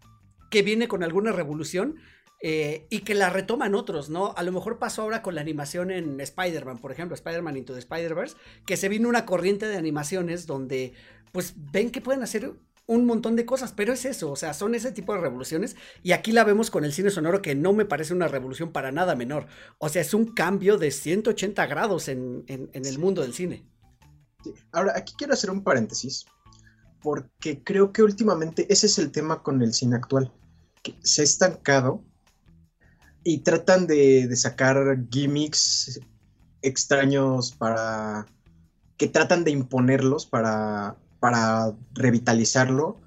que 0.50 0.62
viene 0.62 0.88
con 0.88 1.02
alguna 1.02 1.32
revolución 1.32 1.96
eh, 2.40 2.86
y 2.90 3.00
que 3.00 3.14
la 3.14 3.30
retoman 3.30 3.74
otros, 3.74 4.10
¿no? 4.10 4.34
A 4.36 4.42
lo 4.42 4.52
mejor 4.52 4.78
pasó 4.78 5.02
ahora 5.02 5.22
con 5.22 5.34
la 5.34 5.40
animación 5.40 5.90
en 5.90 6.20
Spider-Man, 6.20 6.78
por 6.78 6.92
ejemplo, 6.92 7.14
Spider-Man 7.14 7.56
Into 7.56 7.72
the 7.72 7.78
Spider-Verse, 7.78 8.36
que 8.66 8.76
se 8.76 8.88
vino 8.88 9.08
una 9.08 9.24
corriente 9.24 9.66
de 9.66 9.76
animaciones 9.76 10.46
donde 10.46 10.92
pues 11.32 11.54
ven 11.56 11.90
que 11.90 12.00
pueden 12.00 12.22
hacer 12.22 12.52
un 12.86 13.06
montón 13.06 13.36
de 13.36 13.46
cosas, 13.46 13.72
pero 13.72 13.92
es 13.92 14.04
eso, 14.04 14.30
o 14.30 14.36
sea, 14.36 14.52
son 14.52 14.74
ese 14.74 14.92
tipo 14.92 15.14
de 15.14 15.20
revoluciones 15.20 15.76
y 16.02 16.12
aquí 16.12 16.32
la 16.32 16.44
vemos 16.44 16.70
con 16.70 16.84
el 16.84 16.92
cine 16.92 17.10
sonoro 17.10 17.40
que 17.40 17.54
no 17.54 17.72
me 17.72 17.86
parece 17.86 18.12
una 18.12 18.28
revolución 18.28 18.72
para 18.72 18.92
nada 18.92 19.14
menor, 19.14 19.46
o 19.78 19.88
sea, 19.88 20.02
es 20.02 20.12
un 20.12 20.26
cambio 20.34 20.76
de 20.76 20.90
180 20.90 21.66
grados 21.66 22.08
en, 22.08 22.44
el 22.46 22.98
mundo 22.98 23.22
del 23.22 23.32
cine. 23.32 23.66
Ahora, 24.72 24.92
aquí 24.96 25.14
quiero 25.16 25.32
hacer 25.32 25.50
un 25.50 25.64
paréntesis, 25.64 26.26
porque 27.00 27.62
creo 27.62 27.92
que 27.92 28.02
últimamente 28.02 28.66
ese 28.70 28.86
es 28.86 28.98
el 28.98 29.10
tema 29.10 29.42
con 29.42 29.62
el 29.62 29.72
cine 29.72 29.96
actual, 29.96 30.30
que 30.82 30.94
se 31.02 31.22
ha 31.22 31.24
estancado 31.24 32.04
y 33.22 33.38
tratan 33.38 33.86
de, 33.86 34.28
de 34.28 34.36
sacar 34.36 34.98
gimmicks 35.10 36.00
extraños 36.60 37.52
para 37.52 38.26
que 38.98 39.08
tratan 39.08 39.44
de 39.44 39.50
imponerlos 39.50 40.26
para 40.26 40.96
para 41.24 41.74
revitalizarlo, 41.94 43.00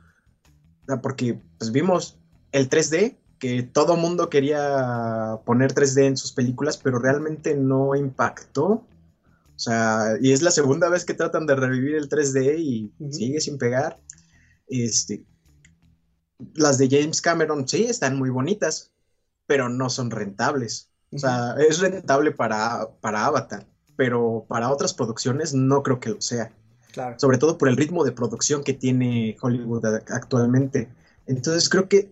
porque 1.04 1.40
pues 1.60 1.72
vimos 1.72 2.18
el 2.52 2.68
3D, 2.68 3.16
que 3.38 3.62
todo 3.62 3.96
mundo 3.96 4.28
quería 4.28 5.40
poner 5.46 5.76
3D 5.76 6.06
en 6.06 6.18
sus 6.18 6.32
películas, 6.32 6.78
pero 6.78 6.98
realmente 6.98 7.54
no 7.54 7.94
impactó. 7.94 8.66
O 8.66 9.60
sea, 9.60 10.18
y 10.20 10.32
es 10.32 10.42
la 10.42 10.50
segunda 10.50 10.90
vez 10.90 11.06
que 11.06 11.14
tratan 11.14 11.46
de 11.46 11.58
revivir 11.58 11.94
el 11.94 12.10
3D 12.10 12.58
y 12.58 12.92
sigue 13.12 13.40
sin 13.40 13.60
pegar. 13.60 14.00
Este, 14.68 15.24
las 16.56 16.80
de 16.80 16.90
James 16.90 17.22
Cameron 17.22 17.68
sí 17.68 17.84
están 17.84 18.18
muy 18.18 18.32
bonitas, 18.32 18.94
pero 19.46 19.70
no 19.70 19.92
son 19.92 20.10
rentables. 20.10 20.90
O 21.14 21.20
sea, 21.20 21.54
es 21.60 21.78
rentable 21.78 22.32
para, 22.32 22.90
para 23.00 23.28
Avatar, 23.28 23.68
pero 23.96 24.48
para 24.50 24.72
otras 24.72 24.96
producciones 24.96 25.54
no 25.54 25.84
creo 25.84 26.00
que 26.00 26.10
lo 26.10 26.20
sea. 26.20 26.52
Sobre 27.18 27.38
todo 27.38 27.58
por 27.58 27.70
el 27.70 27.78
ritmo 27.78 28.04
de 28.04 28.12
producción 28.12 28.64
que 28.64 28.74
tiene 28.74 29.38
Hollywood 29.42 29.86
actualmente. 29.86 30.90
Entonces 31.28 31.70
creo 31.70 31.88
que 31.88 32.12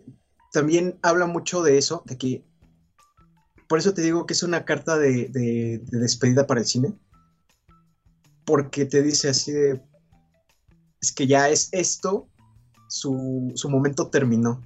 también 0.51 0.97
habla 1.01 1.26
mucho 1.26 1.63
de 1.63 1.78
eso, 1.78 2.03
de 2.05 2.17
que 2.17 2.43
por 3.67 3.80
eso 3.80 3.93
te 3.93 4.01
digo 4.01 4.26
que 4.26 4.34
es 4.34 4.43
una 4.43 4.63
carta 4.63 4.97
de, 4.97 5.82
despedida 5.91 6.45
para 6.45 6.61
el 6.61 6.65
cine. 6.65 6.93
Porque 8.45 8.86
te 8.86 9.01
dice 9.01 9.30
así 9.30 9.51
de, 9.51 9.82
es 11.01 11.11
que 11.11 11.26
ya 11.26 11.49
es 11.49 11.69
esto, 11.71 12.30
su, 12.88 13.53
momento 13.69 14.09
terminó. 14.09 14.61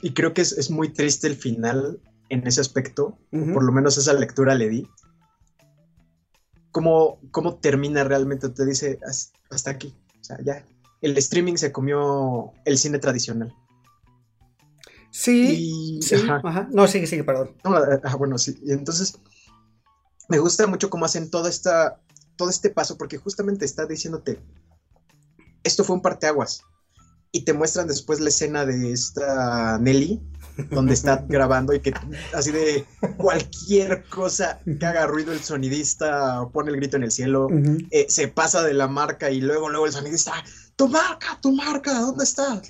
Y 0.00 0.14
creo 0.14 0.32
que 0.32 0.42
es, 0.42 0.70
muy 0.70 0.92
triste 0.92 1.26
el 1.26 1.36
final 1.36 2.00
en 2.28 2.46
ese 2.46 2.60
aspecto, 2.60 3.18
por 3.30 3.64
lo 3.64 3.72
menos 3.72 3.98
esa 3.98 4.12
lectura 4.12 4.54
le 4.54 4.68
di 4.68 4.88
cómo, 6.70 7.20
cómo 7.30 7.56
termina 7.56 8.04
realmente, 8.04 8.48
te 8.48 8.64
dice 8.66 8.98
hasta 9.50 9.70
aquí. 9.70 9.96
O 10.20 10.24
sea, 10.24 10.38
ya. 10.44 10.64
El 11.00 11.16
streaming 11.16 11.56
se 11.56 11.72
comió 11.72 12.52
el 12.64 12.78
cine 12.78 12.98
tradicional. 12.98 13.54
Sí, 15.10 15.98
sí, 16.02 16.14
ajá. 16.14 16.68
No, 16.70 16.86
sigue, 16.86 17.06
sigue, 17.06 17.24
perdón. 17.24 17.56
ah, 17.64 18.16
bueno, 18.16 18.38
sí. 18.38 18.58
Y 18.62 18.72
entonces, 18.72 19.18
me 20.28 20.38
gusta 20.38 20.66
mucho 20.66 20.90
cómo 20.90 21.04
hacen 21.04 21.30
toda 21.30 21.48
esta, 21.48 22.00
todo 22.36 22.50
este 22.50 22.70
paso, 22.70 22.96
porque 22.96 23.18
justamente 23.18 23.64
está 23.64 23.86
diciéndote, 23.86 24.40
esto 25.64 25.84
fue 25.84 25.96
un 25.96 26.02
parteaguas. 26.02 26.62
Y 27.32 27.44
te 27.44 27.52
muestran 27.52 27.86
después 27.86 28.20
la 28.20 28.28
escena 28.28 28.64
de 28.64 28.92
esta 28.92 29.78
Nelly, 29.78 30.20
donde 30.70 30.94
está 30.94 31.24
grabando 31.28 31.72
y 31.74 31.80
que 31.80 31.92
así 32.34 32.50
de 32.50 32.84
cualquier 33.16 34.04
cosa 34.04 34.60
que 34.64 34.86
haga 34.86 35.06
ruido 35.06 35.32
el 35.32 35.40
sonidista 35.40 36.46
pone 36.52 36.70
el 36.70 36.76
grito 36.76 36.96
en 36.96 37.04
el 37.04 37.10
cielo, 37.10 37.48
eh, 37.90 38.06
se 38.08 38.28
pasa 38.28 38.62
de 38.62 38.74
la 38.74 38.88
marca 38.88 39.30
y 39.30 39.40
luego, 39.40 39.68
luego 39.68 39.86
el 39.86 39.92
sonidista, 39.92 40.32
tu 40.76 40.88
marca, 40.88 41.38
tu 41.40 41.52
marca, 41.52 41.98
¿dónde 42.00 42.24
está? 42.24 42.60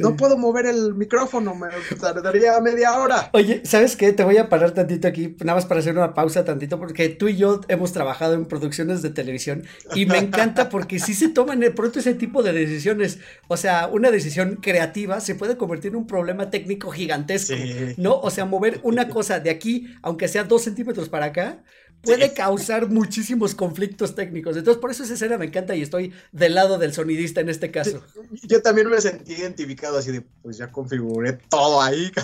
No 0.00 0.16
puedo 0.16 0.36
mover 0.36 0.66
el 0.66 0.94
micrófono, 0.94 1.54
me 1.54 1.68
tardaría 2.00 2.58
media 2.60 2.98
hora. 2.98 3.30
Oye, 3.32 3.62
¿sabes 3.64 3.96
qué? 3.96 4.12
Te 4.12 4.24
voy 4.24 4.38
a 4.38 4.48
parar 4.48 4.72
tantito 4.72 5.06
aquí, 5.08 5.36
nada 5.40 5.56
más 5.56 5.66
para 5.66 5.80
hacer 5.80 5.96
una 5.96 6.14
pausa 6.14 6.44
tantito, 6.44 6.78
porque 6.78 7.08
tú 7.10 7.28
y 7.28 7.36
yo 7.36 7.60
hemos 7.68 7.92
trabajado 7.92 8.34
en 8.34 8.46
producciones 8.46 9.02
de 9.02 9.10
televisión 9.10 9.64
y 9.94 10.06
me 10.06 10.18
encanta 10.18 10.68
porque 10.68 10.98
sí 10.98 11.14
se 11.14 11.28
toman 11.28 11.60
de 11.60 11.70
pronto 11.70 11.98
ese 11.98 12.14
tipo 12.14 12.42
de 12.42 12.52
decisiones. 12.52 13.18
O 13.48 13.56
sea, 13.56 13.88
una 13.88 14.10
decisión 14.10 14.56
creativa 14.56 15.20
se 15.20 15.34
puede 15.34 15.56
convertir 15.56 15.90
en 15.92 15.96
un 15.96 16.06
problema 16.06 16.50
técnico 16.50 16.90
gigantesco, 16.90 17.54
¿no? 17.96 18.18
O 18.20 18.30
sea, 18.30 18.44
mover 18.46 18.80
una 18.82 19.08
cosa 19.08 19.40
de 19.40 19.50
aquí, 19.50 19.94
aunque 20.02 20.28
sea 20.28 20.44
dos 20.44 20.62
centímetros 20.62 21.08
para 21.08 21.26
acá, 21.26 21.62
puede 22.04 22.32
causar 22.32 22.88
muchísimos 22.88 23.54
conflictos 23.54 24.14
técnicos. 24.14 24.56
Entonces, 24.56 24.80
por 24.80 24.90
eso 24.90 25.04
esa 25.04 25.14
escena 25.14 25.38
me 25.38 25.46
encanta 25.46 25.74
y 25.74 25.82
estoy 25.82 26.12
del 26.32 26.54
lado 26.54 26.78
del 26.78 26.92
sonidista 26.92 27.40
en 27.40 27.48
este 27.48 27.70
caso. 27.70 28.02
Yo 28.42 28.62
también 28.62 28.88
me 28.88 29.00
sentí 29.00 29.32
identificado 29.32 29.98
así 29.98 30.12
de, 30.12 30.22
pues 30.42 30.56
ya 30.56 30.70
configuré 30.70 31.34
todo 31.48 31.80
ahí. 31.80 32.10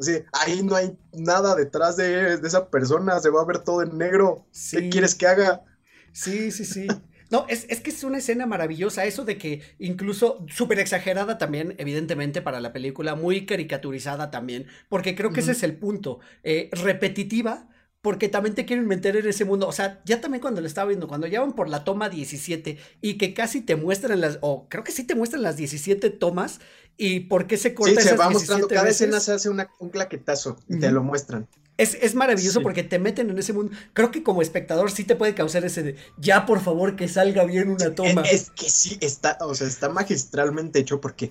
Así, 0.00 0.24
ahí 0.32 0.64
no 0.64 0.74
hay 0.74 0.98
nada 1.12 1.54
detrás 1.54 1.96
de, 1.96 2.34
esa 2.34 2.68
persona, 2.68 3.20
se 3.20 3.30
va 3.30 3.42
a 3.42 3.44
ver 3.44 3.60
todo 3.60 3.82
en 3.82 3.96
negro. 3.96 4.44
¿Qué 4.72 4.88
quieres 4.88 5.14
que 5.14 5.28
haga? 5.28 5.62
Sí, 6.12 6.50
sí, 6.50 6.64
sí. 6.64 6.88
No, 7.32 7.46
es, 7.48 7.64
que 7.80 7.88
es 7.88 8.04
una 8.04 8.18
escena 8.18 8.44
maravillosa, 8.44 9.06
eso 9.06 9.24
de 9.24 9.38
que 9.38 9.62
incluso 9.78 10.44
súper 10.48 10.78
exagerada 10.78 11.38
también, 11.38 11.74
evidentemente, 11.78 12.42
para 12.42 12.60
la 12.60 12.74
película, 12.74 13.14
muy 13.14 13.46
caricaturizada 13.46 14.30
también, 14.30 14.66
porque 14.90 15.14
creo 15.14 15.32
que 15.32 15.40
ese 15.40 15.52
es 15.52 15.62
el 15.62 15.74
punto, 15.78 16.20
eh, 16.42 16.68
repetitiva, 16.72 17.70
porque 18.02 18.28
también 18.28 18.54
te 18.54 18.66
quieren 18.66 18.86
meter 18.86 19.16
en 19.16 19.26
ese 19.26 19.46
mundo, 19.46 19.66
o 19.66 19.72
sea, 19.72 20.02
ya 20.04 20.20
también 20.20 20.42
cuando 20.42 20.60
lo 20.60 20.66
estaba 20.66 20.88
viendo, 20.88 21.08
cuando 21.08 21.26
ya 21.26 21.40
van 21.40 21.54
por 21.54 21.70
la 21.70 21.84
toma 21.84 22.10
17 22.10 22.76
y 23.00 23.14
que 23.14 23.32
casi 23.32 23.62
te 23.62 23.76
muestran 23.76 24.20
las, 24.20 24.36
o 24.42 24.68
creo 24.68 24.84
que 24.84 24.92
sí 24.92 25.04
te 25.04 25.14
muestran 25.14 25.40
las 25.42 25.56
17 25.56 26.10
tomas 26.10 26.60
y 26.98 27.20
por 27.20 27.46
qué 27.46 27.56
se 27.56 27.72
corta 27.72 27.98
sí, 27.98 28.08
se 28.08 28.14
va 28.14 28.28
mostrando, 28.28 28.68
cada 28.68 28.90
escena 28.90 29.20
se 29.20 29.32
hace 29.32 29.48
un 29.48 29.88
claquetazo 29.90 30.58
y 30.68 30.78
te 30.78 30.92
lo 30.92 31.02
muestran. 31.02 31.48
Es, 31.82 32.14
maravilloso 32.14 32.62
porque 32.62 32.82
te 32.82 32.98
meten 32.98 33.30
en 33.30 33.38
ese 33.38 33.52
mundo. 33.52 33.74
Creo 33.92 34.10
que 34.10 34.22
como 34.22 34.42
espectador 34.42 34.90
sí 34.90 35.04
te 35.04 35.16
puede 35.16 35.34
causar 35.34 35.64
ese 35.64 35.82
de 35.82 35.96
ya 36.18 36.46
por 36.46 36.60
favor 36.60 36.96
que 36.96 37.08
salga 37.08 37.44
bien 37.44 37.70
una 37.70 37.94
toma. 37.94 38.22
Es, 38.22 38.50
que 38.50 38.70
sí, 38.70 38.98
está, 39.00 39.38
o 39.40 39.54
sea, 39.54 39.66
está 39.66 39.88
magistralmente 39.88 40.78
hecho 40.78 41.00
porque 41.00 41.30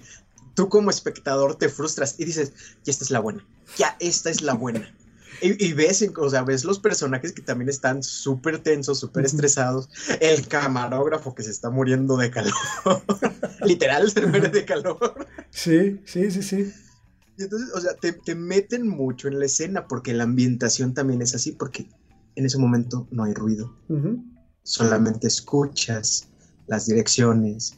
tú 0.54 0.70
como 0.70 0.90
espectador 0.90 1.56
te 1.56 1.70
frustras 1.70 2.16
y 2.20 2.26
dices, 2.26 2.54
ya 2.84 2.92
esta 2.92 3.04
es 3.04 3.12
la 3.12 3.20
buena, 3.20 3.46
ya 3.78 3.96
esta 4.00 4.30
es 4.30 4.42
la 4.42 4.54
buena. 4.54 4.94
Y, 5.44 5.74
ves, 5.74 6.08
o 6.18 6.30
sea, 6.30 6.44
ves 6.44 6.66
los 6.66 6.78
personajes 6.78 7.32
que 7.32 7.42
también 7.42 7.68
están 7.68 8.04
súper 8.04 8.60
tensos, 8.60 9.00
súper 9.00 9.26
estresados. 9.26 9.90
El 10.20 10.48
camarógrafo 10.48 11.34
que 11.34 11.42
se 11.42 11.50
está 11.50 11.72
muriendo 11.72 12.16
de 12.16 12.30
calor. 12.30 12.54
Literal, 13.66 14.12
se 14.12 14.24
muere 14.28 14.50
de 14.50 14.66
calor. 14.66 15.26
Sí, 15.50 16.00
sí, 16.06 16.30
sí, 16.30 16.44
sí. 16.44 16.72
Y 17.38 17.44
entonces, 17.44 17.70
o 17.74 17.82
sea, 17.82 17.96
te, 17.96 18.14
te 18.14 18.36
meten 18.36 18.88
mucho 18.88 19.28
en 19.28 19.40
la 19.40 19.46
escena 19.46 19.88
porque 19.88 20.14
la 20.14 20.24
ambientación 20.24 20.94
también 20.94 21.22
es 21.22 21.34
así, 21.34 21.54
porque 21.54 21.90
en 22.36 22.46
ese 22.46 22.58
momento 22.58 23.08
no 23.12 23.24
hay 23.24 23.34
ruido. 23.34 23.76
Solamente 24.64 25.28
escuchas 25.28 26.28
las 26.68 26.86
direcciones, 26.86 27.78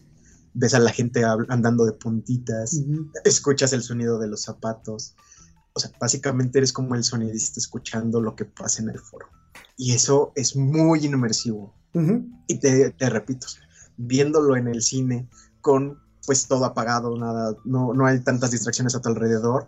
ves 0.53 0.73
a 0.73 0.79
la 0.79 0.91
gente 0.91 1.23
andando 1.49 1.85
de 1.85 1.93
puntitas, 1.93 2.81
escuchas 3.23 3.73
el 3.73 3.81
sonido 3.81 4.19
de 4.19 4.27
los 4.27 4.43
zapatos. 4.43 5.15
O 5.73 5.79
sea, 5.79 5.91
básicamente 5.99 6.59
eres 6.59 6.71
como 6.71 6.93
el 6.95 7.03
sonidista 7.03 7.59
escuchando 7.59 8.21
lo 8.21 8.35
que 8.35 8.45
pasa 8.45 8.81
en 8.81 8.89
el 8.89 8.99
foro. 8.99 9.27
Y 9.77 9.93
eso 9.93 10.31
es 10.35 10.55
muy 10.55 11.05
inmersivo. 11.05 11.73
Y 12.47 12.59
te, 12.59 12.91
te 12.91 13.09
repito, 13.09 13.47
viéndolo 13.97 14.55
en 14.55 14.67
el 14.67 14.81
cine 14.81 15.29
con 15.61 15.99
pues 16.25 16.47
todo 16.47 16.65
apagado, 16.65 17.17
nada, 17.17 17.55
no, 17.65 17.93
no 17.93 18.05
hay 18.05 18.19
tantas 18.19 18.51
distracciones 18.51 18.95
a 18.95 19.01
tu 19.01 19.09
alrededor, 19.09 19.67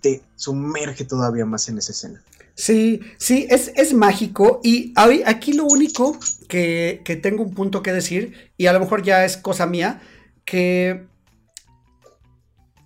te 0.00 0.22
sumerge 0.36 1.04
todavía 1.04 1.44
más 1.44 1.68
en 1.68 1.78
esa 1.78 1.92
escena. 1.92 2.22
Sí, 2.54 3.00
sí, 3.18 3.46
es, 3.50 3.70
es 3.76 3.92
mágico. 3.92 4.60
Y 4.64 4.94
aquí 4.96 5.52
lo 5.52 5.66
único 5.66 6.18
que, 6.48 7.02
que 7.04 7.16
tengo 7.16 7.42
un 7.42 7.54
punto 7.54 7.82
que 7.82 7.92
decir, 7.92 8.50
y 8.56 8.66
a 8.66 8.72
lo 8.72 8.80
mejor 8.80 9.02
ya 9.02 9.24
es 9.24 9.36
cosa 9.36 9.66
mía, 9.66 10.00
que 10.44 11.06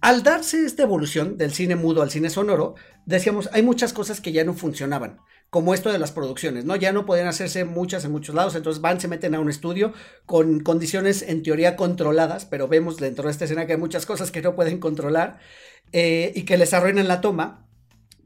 al 0.01 0.23
darse 0.23 0.65
esta 0.65 0.83
evolución 0.83 1.37
del 1.37 1.53
cine 1.53 1.77
mudo 1.77 2.03
al 2.03 2.11
cine 2.11 2.31
sonoro, 2.31 2.75
decíamos, 3.07 3.49
hay 3.53 3.63
muchas 3.63 3.93
cosas 3.93 4.21
que 4.21 4.33
ya 4.33 4.45
no 4.45 4.55
funcionaban, 4.55 5.19
como 5.51 5.75
esto 5.75 5.91
de 5.91 5.99
las 5.99 6.13
producciones, 6.13 6.65
¿no? 6.65 6.77
Ya 6.77 6.93
no 6.93 7.05
podían 7.05 7.27
hacerse 7.27 7.65
muchas 7.65 8.05
en 8.05 8.13
muchos 8.13 8.35
lados, 8.35 8.55
entonces 8.55 8.81
van, 8.81 9.01
se 9.01 9.09
meten 9.09 9.35
a 9.35 9.41
un 9.41 9.51
estudio 9.51 9.93
con 10.25 10.61
condiciones 10.61 11.23
en 11.23 11.43
teoría 11.43 11.77
controladas, 11.77 12.45
pero 12.45 12.69
vemos 12.69 12.97
dentro 12.99 13.25
de 13.25 13.33
esta 13.33 13.45
escena 13.45 13.67
que 13.67 13.73
hay 13.73 13.79
muchas 13.79 14.07
cosas 14.07 14.31
que 14.31 14.43
no 14.43 14.55
pueden 14.55 14.79
controlar 14.79 15.39
eh, 15.93 16.33
y 16.35 16.45
que 16.45 16.57
les 16.57 16.73
arruinan 16.73 17.09
la 17.09 17.21
toma 17.21 17.67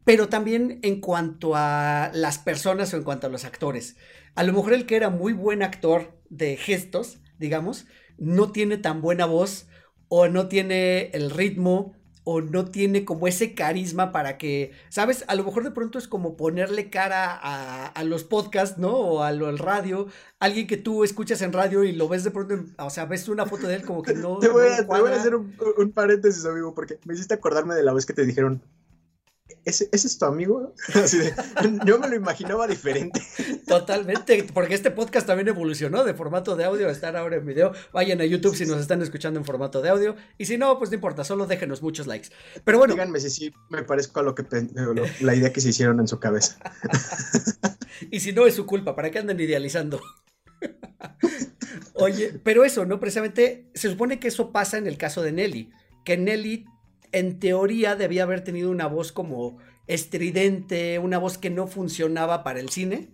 pero 0.04 0.28
también 0.28 0.80
en 0.82 1.00
cuanto 1.00 1.54
a 1.56 2.10
las 2.12 2.38
personas 2.38 2.92
o 2.92 2.96
en 2.98 3.04
cuanto 3.04 3.26
a 3.26 3.30
los 3.30 3.44
actores. 3.44 3.96
A 4.34 4.42
lo 4.42 4.52
mejor 4.52 4.74
el 4.74 4.86
que 4.86 4.96
era 4.96 5.10
muy 5.10 5.32
buen 5.32 5.62
actor 5.62 6.20
de 6.28 6.56
gestos, 6.56 7.18
digamos, 7.38 7.86
no 8.18 8.52
tiene 8.52 8.76
tan 8.76 9.00
buena 9.00 9.26
voz 9.26 9.66
o 10.08 10.28
no 10.28 10.48
tiene 10.48 11.10
el 11.14 11.30
ritmo 11.30 11.96
o 12.24 12.40
no 12.40 12.64
tiene 12.70 13.04
como 13.04 13.26
ese 13.28 13.54
carisma 13.54 14.10
para 14.10 14.38
que, 14.38 14.72
¿sabes? 14.88 15.24
A 15.28 15.34
lo 15.34 15.44
mejor 15.44 15.62
de 15.64 15.70
pronto 15.70 15.98
es 15.98 16.08
como 16.08 16.36
ponerle 16.36 16.88
cara 16.90 17.32
a, 17.40 17.86
a 17.86 18.04
los 18.04 18.24
podcasts, 18.24 18.78
¿no? 18.78 18.92
O 18.96 19.22
a 19.22 19.30
lo- 19.32 19.46
al 19.46 19.58
radio. 19.58 20.06
Alguien 20.40 20.66
que 20.66 20.76
tú 20.78 21.04
escuchas 21.04 21.42
en 21.42 21.52
radio 21.52 21.84
y 21.84 21.92
lo 21.92 22.08
ves 22.08 22.24
de 22.24 22.30
pronto, 22.30 22.54
en- 22.54 22.74
o 22.78 22.90
sea, 22.90 23.04
ves 23.06 23.28
una 23.28 23.44
foto 23.46 23.66
de 23.68 23.74
él 23.76 23.82
como 23.84 24.02
que 24.02 24.14
no. 24.14 24.38
te, 24.40 24.48
voy 24.48 24.68
no 24.68 24.74
a, 24.74 24.76
te 24.78 25.00
voy 25.02 25.10
a 25.12 25.16
hacer 25.16 25.34
un, 25.34 25.54
un 25.76 25.92
paréntesis, 25.92 26.44
amigo, 26.46 26.74
porque 26.74 26.98
me 27.04 27.14
hiciste 27.14 27.34
acordarme 27.34 27.74
de 27.74 27.82
la 27.82 27.92
vez 27.92 28.06
que 28.06 28.14
te 28.14 28.24
dijeron, 28.24 28.62
¿ese, 29.64 29.88
ese 29.92 30.06
es 30.06 30.18
tu 30.18 30.24
amigo? 30.24 30.74
Así 30.94 31.18
de, 31.18 31.32
yo 31.86 31.98
me 31.98 32.08
lo 32.08 32.16
imaginaba 32.16 32.66
diferente. 32.66 33.20
Totalmente, 33.66 34.44
porque 34.54 34.74
este 34.74 34.90
podcast 34.90 35.26
también 35.26 35.48
evolucionó 35.48 36.04
de 36.04 36.14
formato 36.14 36.56
de 36.56 36.64
audio 36.64 36.88
a 36.88 36.92
estar 36.92 37.16
ahora 37.16 37.36
en 37.36 37.46
video. 37.46 37.72
Vayan 37.92 38.20
a 38.20 38.24
YouTube 38.24 38.56
si 38.56 38.66
nos 38.66 38.80
están 38.80 39.02
escuchando 39.02 39.38
en 39.38 39.44
formato 39.46 39.82
de 39.82 39.88
audio. 39.88 40.16
Y 40.38 40.46
si 40.46 40.58
no, 40.58 40.78
pues 40.78 40.90
no 40.90 40.96
importa, 40.96 41.24
solo 41.24 41.46
déjenos 41.46 41.82
muchos 41.82 42.06
likes. 42.06 42.28
Pero 42.64 42.78
bueno, 42.78 42.94
Díganme 42.94 43.20
si 43.20 43.30
sí 43.30 43.52
me 43.70 43.82
parezco 43.82 44.20
a 44.20 44.22
lo 44.22 44.34
que 44.34 44.44
lo- 44.74 44.94
la 45.20 45.34
idea 45.34 45.52
que 45.52 45.60
se 45.60 45.70
hicieron 45.70 46.00
en 46.00 46.08
su 46.08 46.18
cabeza. 46.18 46.58
y 48.10 48.20
si 48.20 48.32
no 48.32 48.46
es 48.46 48.54
su 48.54 48.66
culpa, 48.66 48.94
¿para 48.96 49.10
qué 49.10 49.18
andan 49.18 49.40
idealizando? 49.40 50.00
Oye, 51.94 52.40
pero 52.42 52.64
eso, 52.64 52.84
¿no? 52.84 52.98
Precisamente 53.00 53.70
se 53.74 53.88
supone 53.90 54.18
que 54.18 54.28
eso 54.28 54.52
pasa 54.52 54.78
en 54.78 54.86
el 54.86 54.96
caso 54.98 55.22
de 55.22 55.32
Nelly, 55.32 55.70
que 56.04 56.16
Nelly 56.16 56.64
en 57.14 57.38
teoría 57.38 57.96
debía 57.96 58.24
haber 58.24 58.44
tenido 58.44 58.70
una 58.70 58.86
voz 58.86 59.12
como 59.12 59.58
estridente, 59.86 60.98
una 60.98 61.18
voz 61.18 61.38
que 61.38 61.50
no 61.50 61.66
funcionaba 61.66 62.44
para 62.44 62.60
el 62.60 62.68
cine. 62.68 63.10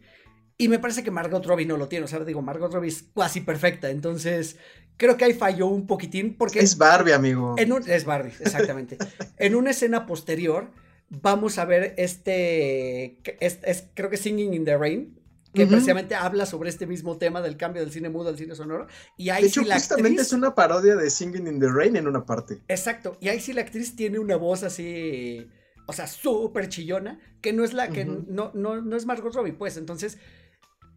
Y 0.59 0.68
me 0.68 0.78
parece 0.78 1.03
que 1.03 1.11
Margot 1.11 1.44
Robbie 1.46 1.64
no 1.66 1.76
lo 1.78 1.88
tiene, 1.88 2.05
o 2.05 2.09
sea, 2.09 2.20
digo, 2.20 2.42
Margot 2.42 2.72
Robbie 2.72 2.88
es 2.88 3.05
casi 3.16 3.40
perfecta, 3.40 3.88
entonces 3.90 4.57
creo 4.98 5.16
que 5.16 5.24
ahí 5.24 5.32
falló 5.32 5.66
un 5.68 5.86
poquitín 5.86 6.36
porque 6.36 6.59
Es 6.59 6.76
Barbie, 6.76 7.12
amigo. 7.12 7.55
en 7.57 7.72
un, 7.72 7.88
es 7.88 8.05
Barbie, 8.05 8.32
exactamente. 8.40 8.98
en 9.38 9.55
una 9.55 9.70
escena 9.70 10.05
posterior 10.05 10.70
vamos 11.09 11.57
a 11.59 11.64
ver 11.64 11.94
este, 11.96 13.18
que 13.22 13.36
es, 13.40 13.59
es- 13.64 13.84
creo 13.94 14.11
que 14.11 14.18
Singing 14.18 14.53
in 14.53 14.64
the 14.66 14.76
Rain, 14.76 15.18
que 15.55 15.62
Ujú. 15.64 15.70
precisamente 15.72 16.14
habla 16.14 16.46
sobre 16.46 16.70
este 16.70 16.86
mismo 16.86 17.18
tema 17.18 17.40
del 17.40 17.57
cambio 17.57 17.82
del 17.82 17.92
cine 17.92 18.09
mudo 18.09 18.28
al 18.30 18.36
cine 18.38 18.55
sonoro. 18.55 18.86
Y 19.16 19.30
ahí 19.30 19.42
De 19.42 19.48
hecho, 19.48 19.62
sí 19.62 19.66
la 19.66 19.74
justamente 19.76 20.20
actriz, 20.20 20.26
es 20.28 20.32
una 20.32 20.55
parodia 20.55 20.96
de 20.96 21.11
Singing 21.11 21.46
in 21.48 21.61
the 21.61 21.68
Rain 21.68 21.96
en 21.96 22.07
una 22.09 22.24
parte. 22.24 22.62
exacto, 22.68 23.16
y 23.20 23.28
ahí 23.28 23.40
sí 23.40 23.53
la 23.53 23.62
actriz 23.62 23.96
tiene 23.96 24.18
una 24.18 24.36
voz 24.36 24.62
así, 24.62 25.48
o 25.86 25.92
sea, 25.92 26.07
súper 26.07 26.68
chillona, 26.68 27.18
que 27.40 27.53
no 27.53 27.64
es 27.64 27.72
la 27.72 27.90
que 27.90 28.05
no, 28.05 28.53
no, 28.55 28.80
no 28.80 28.96
es 28.96 29.07
Margot 29.07 29.34
Robbie, 29.34 29.53
pues, 29.55 29.76
entonces 29.76 30.18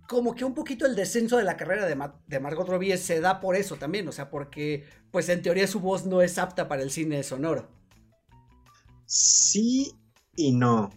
como 0.08 0.36
que 0.36 0.45
un 0.45 0.54
poquito 0.54 0.86
el 0.86 0.95
descenso 0.95 1.38
de 1.38 1.45
la 1.45 1.58
carrera 1.58 1.86
de, 1.86 1.95
Ma- 1.95 2.22
de 2.28 2.39
Margot 2.39 2.68
Robbie 2.68 2.97
se 2.97 3.22
da 3.22 3.39
por 3.39 3.56
eso 3.56 3.78
también, 3.78 4.08
o 4.08 4.12
sea, 4.12 4.30
porque 4.30 4.84
pues 5.12 5.30
en 5.30 5.41
teoría 5.41 5.66
su 5.66 5.80
voz 5.80 6.06
no 6.06 6.22
es 6.22 6.38
apta 6.38 6.68
para 6.68 6.84
el 6.84 6.91
cine 6.91 7.24
sonoro. 7.24 7.70
Sí 9.06 9.91
y 10.36 10.51
no. 10.54 10.91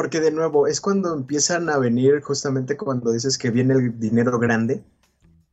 Porque 0.00 0.20
de 0.20 0.30
nuevo, 0.30 0.66
es 0.66 0.80
cuando 0.80 1.12
empiezan 1.14 1.68
a 1.68 1.76
venir 1.76 2.22
justamente 2.22 2.74
cuando 2.78 3.12
dices 3.12 3.36
que 3.36 3.50
viene 3.50 3.74
el 3.74 4.00
dinero 4.00 4.38
grande. 4.38 4.82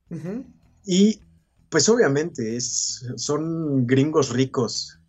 Ujú. 0.10 0.46
Y 0.86 1.20
pues 1.68 1.90
obviamente 1.90 2.56
es, 2.56 3.06
son 3.18 3.86
gringos 3.86 4.30
ricos, 4.30 5.02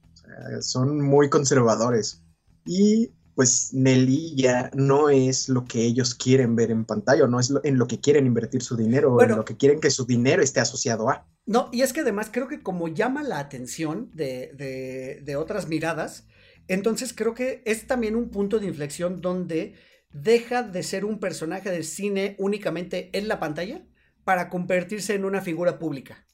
son 0.60 1.00
muy 1.00 1.30
conservadores. 1.30 2.20
Y 2.64 3.12
pues 3.36 3.72
Nelly 3.72 4.34
ya 4.34 4.72
no 4.74 5.08
es 5.08 5.48
lo 5.48 5.64
que 5.66 5.84
ellos 5.84 6.16
quieren 6.16 6.56
ver 6.56 6.72
en 6.72 6.84
pantalla, 6.84 7.28
no 7.28 7.38
es 7.38 7.50
lo- 7.50 7.64
en 7.64 7.78
lo 7.78 7.86
que 7.86 8.00
quieren 8.00 8.26
invertir 8.26 8.60
su 8.64 8.76
dinero, 8.76 9.12
Bueno. 9.12 9.34
en 9.34 9.38
lo 9.38 9.44
que 9.44 9.56
quieren 9.56 9.78
que 9.78 9.92
su 9.92 10.04
dinero 10.04 10.42
esté 10.42 10.58
asociado 10.58 11.08
a. 11.10 11.28
No, 11.46 11.68
y 11.70 11.82
es 11.82 11.92
que 11.92 12.00
además 12.00 12.28
creo 12.32 12.48
que 12.48 12.60
como 12.60 12.88
llama 12.88 13.22
la 13.22 13.38
atención 13.38 14.10
de, 14.14 14.50
de- 14.56 15.22
de 15.24 15.36
otras 15.36 15.68
miradas, 15.68 16.26
entonces 16.68 17.12
creo 17.14 17.34
que 17.34 17.62
es 17.64 17.86
también 17.86 18.14
un 18.14 18.30
punto 18.30 18.58
de 18.58 18.66
inflexión 18.66 19.20
donde 19.20 19.74
deja 20.10 20.62
de 20.62 20.82
ser 20.82 21.04
un 21.04 21.18
personaje 21.18 21.70
de 21.70 21.82
cine 21.82 22.36
únicamente 22.38 23.10
en 23.16 23.28
la 23.28 23.40
pantalla 23.40 23.86
para 24.24 24.50
convertirse 24.50 25.14
en 25.14 25.24
una 25.24 25.40
figura 25.40 25.78
pública. 25.78 26.26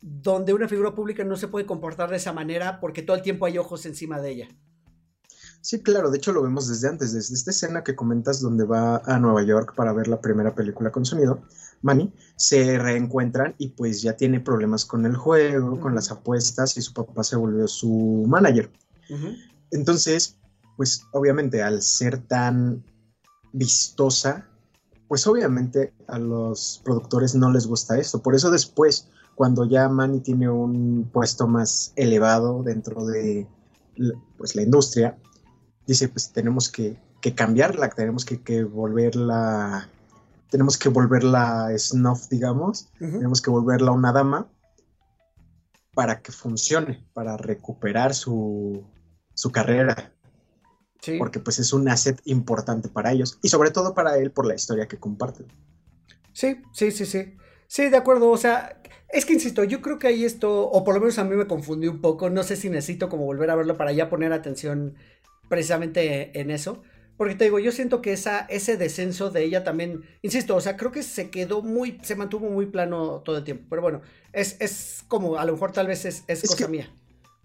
Donde 0.00 0.52
una 0.52 0.68
figura 0.68 0.94
pública 0.94 1.24
no 1.24 1.36
se 1.36 1.48
puede 1.48 1.66
comportar 1.66 2.10
de 2.10 2.16
esa 2.16 2.32
manera 2.32 2.80
porque 2.80 3.02
todo 3.02 3.16
el 3.16 3.22
tiempo 3.22 3.46
hay 3.46 3.56
ojos 3.58 3.86
encima 3.86 4.20
de 4.20 4.30
ella. 4.30 4.48
Sí, 5.62 5.82
claro, 5.82 6.10
de 6.10 6.18
hecho 6.18 6.32
lo 6.32 6.42
vemos 6.42 6.68
desde 6.68 6.88
antes, 6.88 7.14
desde 7.14 7.34
esta 7.34 7.50
escena 7.50 7.82
que 7.82 7.96
comentas 7.96 8.38
donde 8.42 8.64
va 8.66 8.98
a 8.98 9.18
Nueva 9.18 9.42
York 9.44 9.74
para 9.74 9.94
ver 9.94 10.08
la 10.08 10.20
primera 10.20 10.54
película 10.54 10.92
con 10.92 11.06
sonido, 11.06 11.40
Manny, 11.80 12.12
se 12.36 12.78
reencuentran 12.78 13.54
y 13.56 13.68
pues 13.68 14.02
ya 14.02 14.14
tiene 14.14 14.40
problemas 14.40 14.84
con 14.84 15.06
el 15.06 15.16
juego, 15.16 15.80
con 15.80 15.94
las 15.94 16.10
apuestas 16.10 16.76
y 16.76 16.82
su 16.82 16.92
papá 16.92 17.24
se 17.24 17.36
volvió 17.36 17.66
su 17.66 18.24
manager. 18.28 18.70
Entonces, 19.74 20.38
pues 20.76 21.02
obviamente 21.12 21.60
al 21.62 21.82
ser 21.82 22.18
tan 22.18 22.84
vistosa, 23.52 24.48
pues 25.08 25.26
obviamente 25.26 25.92
a 26.06 26.18
los 26.18 26.80
productores 26.84 27.34
no 27.34 27.50
les 27.50 27.66
gusta 27.66 27.98
esto. 27.98 28.22
Por 28.22 28.34
eso 28.36 28.50
después, 28.50 29.08
cuando 29.34 29.64
ya 29.64 29.88
Manny 29.88 30.20
tiene 30.20 30.48
un 30.48 31.10
puesto 31.12 31.48
más 31.48 31.92
elevado 31.96 32.62
dentro 32.62 33.04
de 33.04 33.48
la- 33.96 34.14
pues, 34.38 34.54
la 34.54 34.62
industria, 34.62 35.18
dice, 35.86 36.08
pues 36.08 36.32
tenemos 36.32 36.68
que, 36.68 36.96
que 37.20 37.34
cambiarla, 37.34 37.90
tenemos 37.90 38.24
que, 38.24 38.40
que 38.42 38.62
volverla, 38.62 39.88
tenemos 40.50 40.78
que 40.78 40.88
volverla 40.88 41.68
snuff, 41.76 42.28
digamos, 42.28 42.88
tenemos 42.98 43.42
que 43.42 43.50
volverla 43.50 43.90
una 43.90 44.12
dama 44.12 44.46
para 45.94 46.22
que 46.22 46.30
funcione, 46.30 47.04
para 47.12 47.36
recuperar 47.36 48.14
su, 48.14 48.84
su 49.34 49.50
carrera 49.52 50.12
Sí. 51.00 51.16
porque 51.18 51.38
pues 51.38 51.58
es 51.58 51.72
un 51.74 51.86
asset 51.88 52.18
importante 52.24 52.88
para 52.88 53.12
ellos 53.12 53.38
y 53.42 53.48
sobre 53.48 53.70
todo 53.70 53.92
para 53.94 54.16
él 54.16 54.30
por 54.30 54.46
la 54.46 54.54
historia 54.54 54.88
que 54.88 54.96
comparten. 54.98 55.46
Sí, 56.32 56.62
sí, 56.72 56.90
sí, 56.90 57.04
sí. 57.04 57.36
Sí, 57.66 57.88
de 57.90 57.96
acuerdo. 57.96 58.30
O 58.30 58.36
sea, 58.38 58.80
es 59.10 59.26
que 59.26 59.34
insisto, 59.34 59.64
yo 59.64 59.80
creo 59.82 59.98
que 59.98 60.06
ahí 60.06 60.24
esto, 60.24 60.66
o 60.68 60.82
por 60.84 60.94
lo 60.94 61.00
menos 61.00 61.18
a 61.18 61.24
mí 61.24 61.36
me 61.36 61.46
confundió 61.46 61.90
un 61.90 62.00
poco. 62.00 62.30
No 62.30 62.42
sé 62.42 62.56
si 62.56 62.70
necesito 62.70 63.08
como 63.08 63.24
volver 63.26 63.50
a 63.50 63.54
verlo 63.56 63.76
para 63.76 63.92
ya 63.92 64.08
poner 64.08 64.32
atención 64.32 64.94
precisamente 65.48 66.38
en 66.40 66.50
eso. 66.50 66.82
Porque 67.16 67.36
te 67.36 67.44
digo, 67.44 67.60
yo 67.60 67.70
siento 67.70 68.02
que 68.02 68.12
esa, 68.12 68.40
ese 68.40 68.76
descenso 68.76 69.30
de 69.30 69.44
ella 69.44 69.62
también, 69.62 70.02
insisto, 70.22 70.56
o 70.56 70.60
sea, 70.60 70.76
creo 70.76 70.90
que 70.90 71.02
se 71.04 71.30
quedó 71.30 71.62
muy, 71.62 71.98
se 72.02 72.16
mantuvo 72.16 72.50
muy 72.50 72.66
plano 72.66 73.20
todo 73.24 73.38
el 73.38 73.44
tiempo. 73.44 73.66
Pero 73.70 73.82
bueno, 73.82 74.00
es, 74.32 74.56
es 74.58 75.04
como, 75.06 75.36
a 75.36 75.44
lo 75.44 75.52
mejor 75.52 75.70
tal 75.72 75.86
vez 75.86 76.04
es, 76.06 76.24
es 76.26 76.42
Es 76.42 76.50
cosa 76.50 76.66
que- 76.66 76.72
mía. 76.72 76.92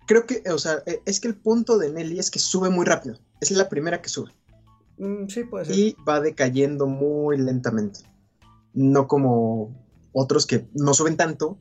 Creo 0.09 0.25
que, 0.25 0.41
o 0.49 0.57
sea, 0.57 0.81
e- 0.85 1.01
es 1.05 1.19
que 1.19 1.27
el 1.27 1.35
punto 1.35 1.77
de 1.77 1.91
Nelly 1.91 2.17
es 2.19 2.31
que 2.31 2.39
sube 2.39 2.69
muy 2.69 2.85
rápido. 2.85 3.17
Es 3.39 3.51
la 3.51 3.69
primera 3.69 4.01
que 4.01 4.09
sube 4.09 4.31
Mm, 4.97 5.27
sí, 5.27 5.43
puede 5.45 5.65
ser. 5.65 5.75
y 5.75 5.95
va 6.07 6.19
decayendo 6.19 6.87
muy 6.87 7.37
lentamente. 7.37 8.01
No 8.73 9.07
como 9.07 9.71
otros 10.11 10.45
que 10.45 10.65
no 10.73 10.93
suben 10.93 11.15
tanto, 11.15 11.57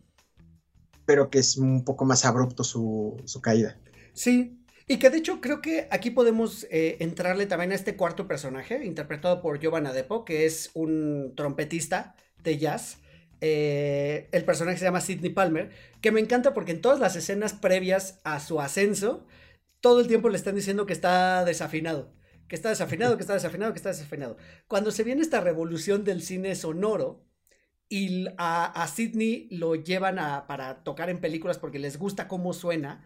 pero 1.07 1.31
que 1.31 1.39
es 1.39 1.57
un 1.57 1.85
poco 1.85 2.05
más 2.05 2.25
abrupto 2.25 2.65
su, 2.65 3.17
su 3.25 3.41
caída. 3.41 3.77
Sí, 4.15 4.55
Y 4.87 4.99
que 4.99 5.11
de 5.11 5.19
hecho 5.19 5.41
creo 5.41 5.61
que 5.61 5.87
aquí 5.91 6.11
podemos 6.11 6.67
eh, 6.71 6.97
entrarle 7.01 7.47
también 7.47 7.73
a 7.73 7.75
este 7.75 7.97
cuarto 7.97 8.27
personaje, 8.27 8.85
interpretado 8.85 9.43
por 9.43 9.61
Giovanna 9.61 9.91
Adepo, 9.91 10.25
que 10.25 10.47
es 10.47 10.71
un 10.75 11.35
trompetista 11.37 12.15
de 12.43 12.59
jazz. 12.59 12.97
Eh, 13.41 14.29
el 14.33 14.45
personaje 14.45 14.79
se 14.79 14.85
llama 14.85 15.01
Sidney 15.01 15.31
Palmer, 15.31 15.71
que 16.01 16.13
me 16.13 16.21
encanta 16.21 16.55
porque 16.55 16.73
en 16.73 16.81
todas 16.81 16.99
las 17.01 17.17
escenas 17.17 17.53
previas 17.53 18.21
a 18.25 18.41
su 18.41 18.61
ascenso, 18.61 19.27
todo 19.81 20.01
el 20.01 20.09
tiempo 20.09 20.29
le 20.29 20.37
están 20.37 20.55
diciendo 20.55 20.87
que 20.87 20.93
está 20.93 21.45
desafinado, 21.45 22.13
que 22.49 22.57
está 22.57 22.69
desafinado, 22.69 23.17
que 23.17 23.23
está 23.23 23.35
desafinado, 23.35 23.73
que 23.73 23.79
está 23.79 23.91
desafinado. 23.91 24.37
Cuando 24.67 24.91
se 24.91 25.05
viene 25.05 25.23
esta 25.23 25.41
revolución 25.41 26.05
del 26.05 26.23
cine 26.23 26.55
sonoro 26.55 27.25
y 27.89 28.27
a, 28.39 28.67
a 28.67 28.89
Sidney 28.89 29.49
lo 29.51 29.75
llevan 29.77 30.19
a, 30.19 30.47
para 30.47 30.83
tocar 30.83 31.11
en 31.11 31.21
películas 31.21 31.59
porque 31.59 31.79
les 31.79 31.99
gusta 31.99 32.29
cómo 32.29 32.53
suena, 32.53 33.05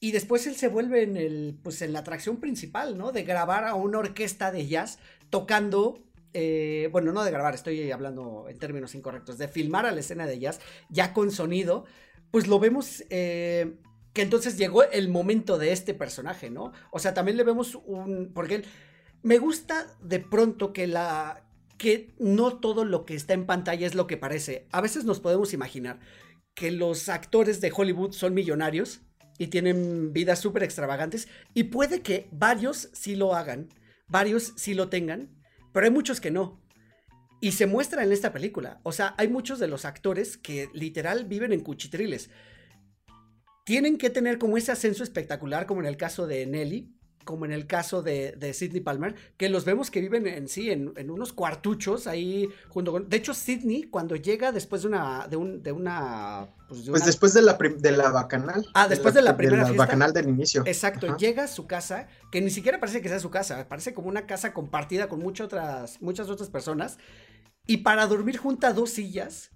y 0.00 0.12
después 0.12 0.46
él 0.46 0.54
se 0.54 0.68
vuelve 0.68 1.02
en, 1.02 1.16
el, 1.16 1.58
pues 1.62 1.82
en 1.82 1.92
la 1.92 2.00
atracción 2.00 2.38
principal, 2.38 2.96
¿no? 2.96 3.10
De 3.10 3.24
grabar 3.24 3.64
a 3.64 3.74
una 3.74 3.98
orquesta 3.98 4.52
de 4.52 4.66
jazz 4.66 4.98
tocando 5.28 6.04
eh, 6.32 6.88
bueno, 6.92 7.12
no 7.12 7.24
de 7.24 7.30
grabar, 7.30 7.54
estoy 7.54 7.90
hablando 7.90 8.46
en 8.48 8.58
términos 8.58 8.94
incorrectos, 8.94 9.38
de 9.38 9.48
filmar 9.48 9.86
a 9.86 9.92
la 9.92 10.00
escena 10.00 10.26
de 10.26 10.38
jazz 10.38 10.60
ya 10.90 11.12
con 11.12 11.30
sonido, 11.30 11.84
pues 12.30 12.46
lo 12.46 12.58
vemos 12.58 13.04
eh, 13.10 13.76
que 14.12 14.22
entonces 14.22 14.58
llegó 14.58 14.84
el 14.84 15.08
momento 15.08 15.58
de 15.58 15.72
este 15.72 15.94
personaje, 15.94 16.50
¿no? 16.50 16.72
O 16.90 16.98
sea, 16.98 17.14
también 17.14 17.36
le 17.36 17.44
vemos 17.44 17.74
un, 17.86 18.32
porque 18.34 18.64
me 19.22 19.38
gusta 19.38 19.86
de 20.00 20.20
pronto 20.20 20.72
que 20.72 20.86
la, 20.86 21.44
que 21.78 22.14
no 22.18 22.58
todo 22.58 22.84
lo 22.84 23.04
que 23.04 23.14
está 23.14 23.34
en 23.34 23.46
pantalla 23.46 23.86
es 23.86 23.94
lo 23.94 24.06
que 24.06 24.16
parece. 24.16 24.66
A 24.72 24.80
veces 24.80 25.04
nos 25.04 25.20
podemos 25.20 25.52
imaginar 25.52 26.00
que 26.54 26.70
los 26.70 27.08
actores 27.08 27.60
de 27.60 27.72
Hollywood 27.74 28.12
son 28.12 28.34
millonarios 28.34 29.00
y 29.38 29.46
tienen 29.46 30.12
vidas 30.12 30.40
súper 30.40 30.64
extravagantes 30.64 31.28
y 31.54 31.64
puede 31.64 32.02
que 32.02 32.28
varios 32.32 32.90
sí 32.92 33.14
lo 33.14 33.34
hagan, 33.34 33.68
varios 34.08 34.52
sí 34.56 34.74
lo 34.74 34.88
tengan, 34.88 35.37
pero 35.78 35.86
hay 35.86 35.94
muchos 35.94 36.20
que 36.20 36.32
no. 36.32 36.60
Y 37.40 37.52
se 37.52 37.68
muestra 37.68 38.02
en 38.02 38.10
esta 38.10 38.32
película. 38.32 38.80
O 38.82 38.90
sea, 38.90 39.14
hay 39.16 39.28
muchos 39.28 39.60
de 39.60 39.68
los 39.68 39.84
actores 39.84 40.36
que 40.36 40.68
literal 40.72 41.26
viven 41.26 41.52
en 41.52 41.60
cuchitriles. 41.60 42.30
Tienen 43.64 43.96
que 43.96 44.10
tener 44.10 44.38
como 44.38 44.56
ese 44.56 44.72
ascenso 44.72 45.04
espectacular, 45.04 45.66
como 45.66 45.80
en 45.80 45.86
el 45.86 45.96
caso 45.96 46.26
de 46.26 46.44
Nelly, 46.46 46.97
como 47.28 47.44
en 47.44 47.52
el 47.52 47.66
caso 47.66 48.00
de, 48.00 48.32
de 48.38 48.54
Sidney 48.54 48.80
Palmer, 48.80 49.14
que 49.36 49.50
los 49.50 49.66
vemos 49.66 49.90
que 49.90 50.00
viven 50.00 50.26
en 50.26 50.48
sí, 50.48 50.70
en, 50.70 51.10
unos 51.10 51.34
cuartuchos 51.34 52.06
ahí 52.06 52.48
junto 52.70 52.90
con... 52.90 53.10
De 53.10 53.18
hecho, 53.18 53.34
Sidney, 53.34 53.82
cuando 53.82 54.16
llega 54.16 54.50
después 54.50 54.80
de 54.80 54.88
una... 54.88 55.28
De, 55.28 55.36
un, 55.36 55.62
de 55.62 55.72
una 55.72 56.48
pues, 56.70 56.88
pues 56.88 57.04
después 57.04 57.34
de 57.34 57.42
la, 57.42 57.52
de 57.52 57.92
la 57.92 58.08
bacanal. 58.12 58.66
Ah, 58.72 58.88
después 58.88 59.12
de 59.12 59.20
la, 59.20 59.36
primera 59.36 59.64
de 59.64 59.72
la 59.72 59.76
bacanal 59.76 60.14
del 60.14 60.30
inicio. 60.30 60.62
Exacto, 60.64 61.18
llega 61.18 61.44
a 61.44 61.48
su 61.48 61.66
casa, 61.66 62.08
que 62.32 62.40
ni 62.40 62.48
siquiera 62.48 62.80
parece 62.80 63.02
que 63.02 63.10
sea 63.10 63.20
su 63.20 63.28
casa, 63.28 63.68
parece 63.68 63.92
como 63.92 64.08
una 64.08 64.26
casa 64.26 64.54
compartida 64.54 65.10
con 65.10 65.20
muchas 65.20 65.44
otras, 65.48 66.00
muchas 66.00 66.30
otras 66.30 66.48
personas, 66.48 66.96
y 67.66 67.78
para 67.78 68.06
dormir 68.06 68.38
junta 68.38 68.72
dos 68.72 68.88
sillas, 68.88 69.50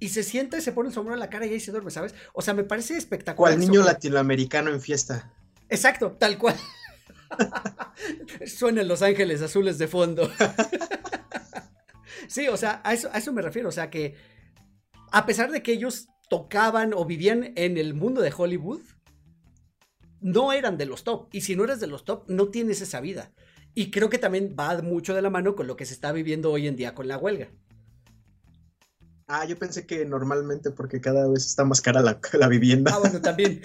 y 0.00 0.08
se 0.08 0.24
sienta 0.24 0.58
y 0.58 0.62
se 0.62 0.72
pone 0.72 0.88
el 0.88 0.94
sombrero 0.94 1.14
en 1.14 1.20
la 1.20 1.30
cara 1.30 1.46
y 1.46 1.52
ahí 1.52 1.60
se 1.60 1.70
duerme, 1.70 1.92
¿sabes? 1.92 2.12
O 2.32 2.42
sea, 2.42 2.54
me 2.54 2.64
parece 2.64 2.96
espectacular. 2.96 3.54
Cual 3.54 3.60
niño 3.60 3.84
latinoamericano 3.84 4.70
en 4.70 4.80
fiesta. 4.80 5.32
Exacto, 5.68 6.12
tal 6.18 6.38
cual. 6.38 6.56
Suenan 8.46 8.88
Los 8.88 9.02
Ángeles 9.02 9.42
Azules 9.42 9.78
de 9.78 9.88
fondo. 9.88 10.30
sí, 12.28 12.48
o 12.48 12.56
sea, 12.56 12.80
a 12.84 12.94
eso, 12.94 13.08
a 13.12 13.18
eso 13.18 13.32
me 13.32 13.42
refiero. 13.42 13.68
O 13.68 13.72
sea, 13.72 13.90
que 13.90 14.14
a 15.12 15.26
pesar 15.26 15.50
de 15.50 15.62
que 15.62 15.72
ellos 15.72 16.08
tocaban 16.28 16.92
o 16.94 17.04
vivían 17.04 17.52
en 17.56 17.76
el 17.76 17.94
mundo 17.94 18.20
de 18.20 18.32
Hollywood, 18.36 18.82
no 20.20 20.52
eran 20.52 20.76
de 20.78 20.86
los 20.86 21.04
top. 21.04 21.28
Y 21.32 21.42
si 21.42 21.54
no 21.54 21.64
eres 21.64 21.80
de 21.80 21.86
los 21.86 22.04
top, 22.04 22.24
no 22.28 22.48
tienes 22.48 22.80
esa 22.80 23.00
vida. 23.00 23.32
Y 23.74 23.90
creo 23.90 24.08
que 24.08 24.18
también 24.18 24.56
va 24.58 24.80
mucho 24.82 25.14
de 25.14 25.22
la 25.22 25.30
mano 25.30 25.54
con 25.54 25.66
lo 25.66 25.76
que 25.76 25.84
se 25.84 25.94
está 25.94 26.12
viviendo 26.12 26.50
hoy 26.50 26.66
en 26.66 26.76
día 26.76 26.94
con 26.94 27.08
la 27.08 27.18
huelga. 27.18 27.50
Ah, 29.26 29.44
yo 29.46 29.58
pensé 29.58 29.86
que 29.86 30.04
normalmente 30.04 30.70
porque 30.70 31.00
cada 31.00 31.28
vez 31.28 31.46
está 31.46 31.64
más 31.64 31.80
cara 31.80 32.02
la, 32.02 32.20
la 32.32 32.48
vivienda. 32.48 32.92
Ah, 32.94 32.98
bueno, 32.98 33.20
también. 33.20 33.60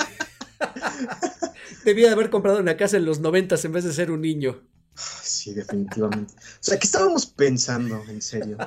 Debía 1.85 2.07
de 2.07 2.13
haber 2.13 2.29
comprado 2.29 2.59
una 2.59 2.77
casa 2.77 2.97
en 2.97 3.05
los 3.05 3.19
noventas 3.19 3.63
en 3.65 3.71
vez 3.71 3.83
de 3.83 3.93
ser 3.93 4.11
un 4.11 4.21
niño. 4.21 4.61
Sí, 4.95 5.53
definitivamente. 5.53 6.33
O 6.35 6.61
sea, 6.61 6.77
¿qué 6.77 6.85
estábamos 6.85 7.25
pensando, 7.25 8.03
en 8.07 8.21
serio? 8.21 8.57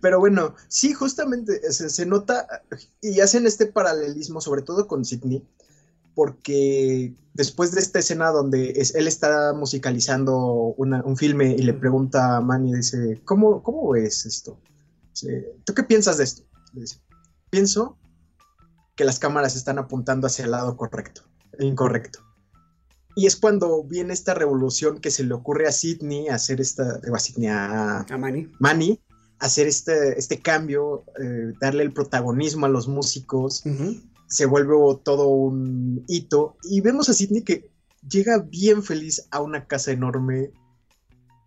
Pero 0.00 0.20
bueno, 0.20 0.54
sí, 0.68 0.92
justamente 0.92 1.60
se, 1.72 2.06
nota 2.06 2.46
y 3.00 3.20
hacen 3.20 3.46
este 3.46 3.66
paralelismo, 3.66 4.40
sobre 4.40 4.62
todo 4.62 4.86
con 4.86 5.04
Sidney, 5.04 5.46
porque 6.14 7.14
después 7.34 7.72
de 7.72 7.80
esta 7.80 7.98
escena 7.98 8.30
donde 8.30 8.70
él 8.94 9.08
está 9.08 9.54
musicalizando 9.54 10.36
un 10.76 11.16
filme 11.16 11.56
y 11.58 11.62
le 11.62 11.72
pregunta 11.72 12.36
a 12.36 12.40
Manny, 12.40 12.74
dice, 12.74 13.20
¿cómo, 13.24 13.62
cómo 13.62 13.90
ves 13.90 14.26
esto? 14.26 14.58
¿Tú 15.64 15.74
qué 15.74 15.82
piensas 15.82 16.18
de 16.18 16.24
esto? 16.24 16.42
dice, 16.74 17.00
pienso 17.48 17.98
que 18.94 19.04
las 19.04 19.18
cámaras 19.18 19.56
están 19.56 19.78
apuntando 19.78 20.26
hacia 20.26 20.44
el 20.44 20.50
lado 20.50 20.76
correcto 20.76 21.22
incorrecto. 21.60 22.20
Y 23.14 23.26
es 23.26 23.36
cuando 23.36 23.82
viene 23.82 24.12
esta 24.12 24.34
revolución 24.34 25.00
que 25.00 25.10
se 25.10 25.24
le 25.24 25.32
ocurre 25.32 25.66
a 25.66 25.72
Sidney 25.72 26.28
hacer 26.28 26.60
esta, 26.60 27.00
a 27.12 27.18
Sidney, 27.18 27.48
a, 27.48 28.00
a 28.00 28.18
Manny. 28.18 28.52
Manny, 28.60 29.00
hacer 29.38 29.66
este, 29.66 30.18
este 30.18 30.40
cambio, 30.40 31.04
eh, 31.18 31.52
darle 31.60 31.82
el 31.82 31.94
protagonismo 31.94 32.66
a 32.66 32.68
los 32.68 32.88
músicos. 32.88 33.64
Se 34.28 34.44
vuelve 34.44 34.74
todo 35.02 35.28
un 35.28 36.04
hito. 36.08 36.56
Y 36.64 36.82
vemos 36.82 37.08
a 37.08 37.14
Sidney 37.14 37.42
que 37.42 37.70
llega 38.06 38.38
bien 38.38 38.82
feliz 38.82 39.26
a 39.30 39.40
una 39.40 39.66
casa 39.66 39.92
enorme. 39.92 40.50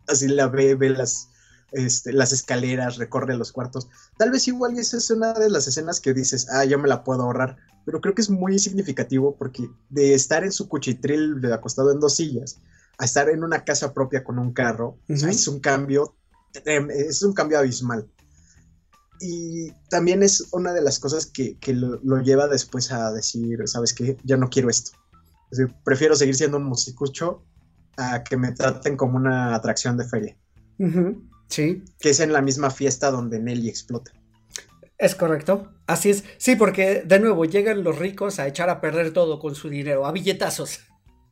Así 0.07 0.27
la 0.27 0.47
ve, 0.47 0.73
ve 0.73 0.89
las, 0.89 1.29
este, 1.71 2.13
las 2.13 2.31
escaleras, 2.31 2.97
recorre 2.97 3.37
los 3.37 3.51
cuartos. 3.51 3.89
Tal 4.17 4.31
vez 4.31 4.47
igual 4.47 4.77
esa 4.77 4.97
es 4.97 5.11
una 5.11 5.33
de 5.33 5.49
las 5.49 5.67
escenas 5.67 5.99
que 5.99 6.13
dices, 6.13 6.47
ah, 6.51 6.65
yo 6.65 6.79
me 6.79 6.87
la 6.87 7.03
puedo 7.03 7.23
ahorrar 7.23 7.57
pero 7.85 8.01
creo 8.01 8.13
que 8.13 8.21
es 8.21 8.29
muy 8.29 8.59
significativo 8.59 9.35
porque 9.37 9.69
de 9.89 10.13
estar 10.13 10.43
en 10.43 10.51
su 10.51 10.67
cuchitril 10.67 11.41
de 11.41 11.53
acostado 11.53 11.91
en 11.91 11.99
dos 11.99 12.15
sillas 12.15 12.59
a 12.97 13.05
estar 13.05 13.29
en 13.29 13.43
una 13.43 13.63
casa 13.63 13.93
propia 13.93 14.23
con 14.23 14.37
un 14.39 14.53
carro, 14.53 14.97
es 15.07 15.47
un 15.47 15.59
cambio, 15.59 16.15
es 16.65 17.23
un 17.23 17.33
cambio 17.33 17.57
abismal. 17.59 18.07
Y 19.21 19.71
también 19.89 20.21
es 20.21 20.47
una 20.51 20.73
de 20.73 20.81
las 20.81 20.99
cosas 20.99 21.25
que, 21.25 21.57
lo, 21.73 22.21
lleva 22.21 22.47
después 22.47 22.91
a 22.91 23.11
decir, 23.11 23.59
¿sabes 23.67 23.93
qué? 23.93 24.17
Ya 24.23 24.35
no 24.37 24.49
quiero 24.49 24.69
esto. 24.69 24.91
prefiero 25.83 26.15
seguir 26.15 26.35
siendo 26.35 26.57
un 26.57 26.65
musicucho 26.65 27.43
a 27.97 28.23
que 28.23 28.37
me 28.37 28.51
traten 28.51 28.97
como 28.97 29.17
una 29.17 29.55
atracción 29.55 29.95
de 29.97 30.05
feria. 30.05 30.37
Sí. 31.47 31.83
Que 31.99 32.09
es 32.09 32.19
en 32.19 32.33
la 32.33 32.41
misma 32.41 32.69
fiesta 32.69 33.11
donde 33.11 33.39
Nelly 33.39 33.69
explota. 33.69 34.11
Es 34.99 35.15
correcto. 35.15 35.71
Así 35.87 36.09
es. 36.09 36.25
Sí, 36.37 36.57
porque 36.57 37.03
de 37.05 37.19
nuevo 37.19 37.45
llegan 37.45 37.83
los 37.83 37.97
ricos 37.97 38.37
a 38.37 38.47
echar 38.47 38.69
a 38.69 38.81
perder 38.81 39.13
todo 39.13 39.39
con 39.39 39.55
su 39.55 39.69
dinero, 39.69 40.05
a 40.05 40.11
billetazos. 40.11 40.81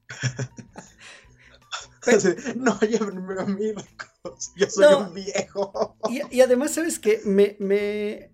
no, 2.55 2.79
llévenme 2.79 3.41
a 3.41 3.45
mí, 3.45 3.73
ricos. 3.73 4.53
Yo 4.55 4.67
soy 4.69 4.95
un 4.95 5.13
viejo. 5.13 5.97
Y, 6.31 6.39
además, 6.39 6.71
¿sabes 6.71 6.97
qué? 6.97 7.19
Me, 7.25 7.57
me. 7.59 8.31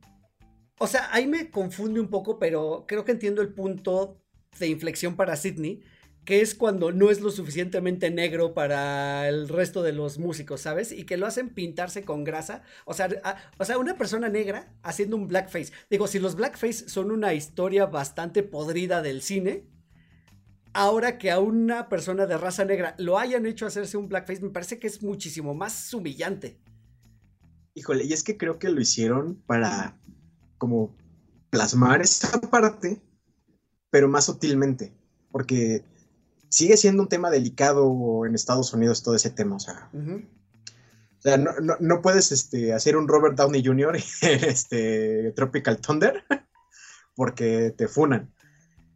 O 0.78 0.86
sea, 0.86 1.10
ahí 1.12 1.26
me 1.26 1.50
confunde 1.50 2.00
un 2.00 2.10
poco, 2.10 2.38
pero 2.38 2.86
creo 2.88 3.04
que 3.04 3.12
entiendo 3.12 3.42
el 3.42 3.56
punto 3.56 4.22
de 4.60 4.68
inflexión 4.68 5.16
para 5.16 5.36
Sidney 5.36 5.82
que 6.26 6.42
es 6.42 6.56
cuando 6.56 6.92
no 6.92 7.10
es 7.12 7.20
lo 7.20 7.32
suficientemente 7.32 8.10
negro 8.10 8.54
para 8.54 9.28
el 9.28 9.50
resto 9.50 9.84
de 9.84 9.92
los 9.92 10.20
músicos, 10.20 10.62
¿sabes? 10.62 10.92
Y 10.92 11.04
que 11.04 11.18
lo 11.18 11.26
hacen 11.26 11.50
pintarse 11.50 12.04
con 12.04 12.24
grasa. 12.24 12.64
O 12.86 12.94
sea, 12.94 13.10
o 13.58 13.66
sea, 13.66 13.78
una 13.78 13.98
persona 13.98 14.30
negra 14.30 14.74
haciendo 14.84 15.18
un 15.18 15.28
blackface. 15.28 15.74
Digo, 15.90 16.08
si 16.08 16.20
los 16.20 16.36
blackface 16.36 16.88
son 16.88 17.12
una 17.12 17.34
historia 17.34 17.88
bastante 17.88 18.42
podrida 18.42 19.02
del 19.02 19.22
cine, 19.22 19.68
ahora 20.74 21.18
que 21.18 21.30
a 21.30 21.40
una 21.40 21.90
persona 21.90 22.26
de 22.26 22.38
raza 22.38 22.64
negra 22.64 22.96
lo 22.98 23.20
hayan 23.20 23.46
hecho 23.46 23.66
hacerse 23.66 23.98
un 23.98 24.08
blackface, 24.08 24.42
me 24.42 24.50
parece 24.50 24.80
que 24.80 24.88
es 24.88 25.04
muchísimo 25.04 25.54
más 25.54 25.94
humillante. 25.94 26.58
Híjole, 27.76 28.06
y 28.06 28.14
es 28.14 28.24
que 28.24 28.38
creo 28.38 28.60
que 28.60 28.70
lo 28.70 28.80
hicieron 28.80 29.36
para 29.46 29.98
como 30.58 30.96
plasmar 31.50 32.02
esta 32.02 32.40
parte, 32.40 33.02
pero 33.90 34.08
más 34.08 34.26
sutilmente. 34.26 34.94
Porque 35.32 35.84
sigue 36.54 36.78
siendo 36.78 37.02
un 37.02 37.10
tema 37.10 37.32
delicado 37.32 38.28
en 38.28 38.36
Estados 38.36 38.72
Unidos 38.74 39.02
todo 39.02 39.16
ese 39.16 39.32
tema, 39.32 39.56
o 39.56 39.60
sea. 39.60 39.90
O 39.92 41.22
sea, 41.24 41.38
no, 41.38 42.02
puedes 42.04 42.32
este, 42.32 42.74
hacer 42.74 42.96
un 42.96 43.08
Robert 43.08 43.36
Downey 43.36 43.66
Jr. 43.66 43.98
en 44.22 44.44
este, 44.44 45.32
Tropical 45.32 45.80
Thunder 45.80 46.24
porque 47.16 47.74
te 47.76 47.88
funan. 47.88 48.32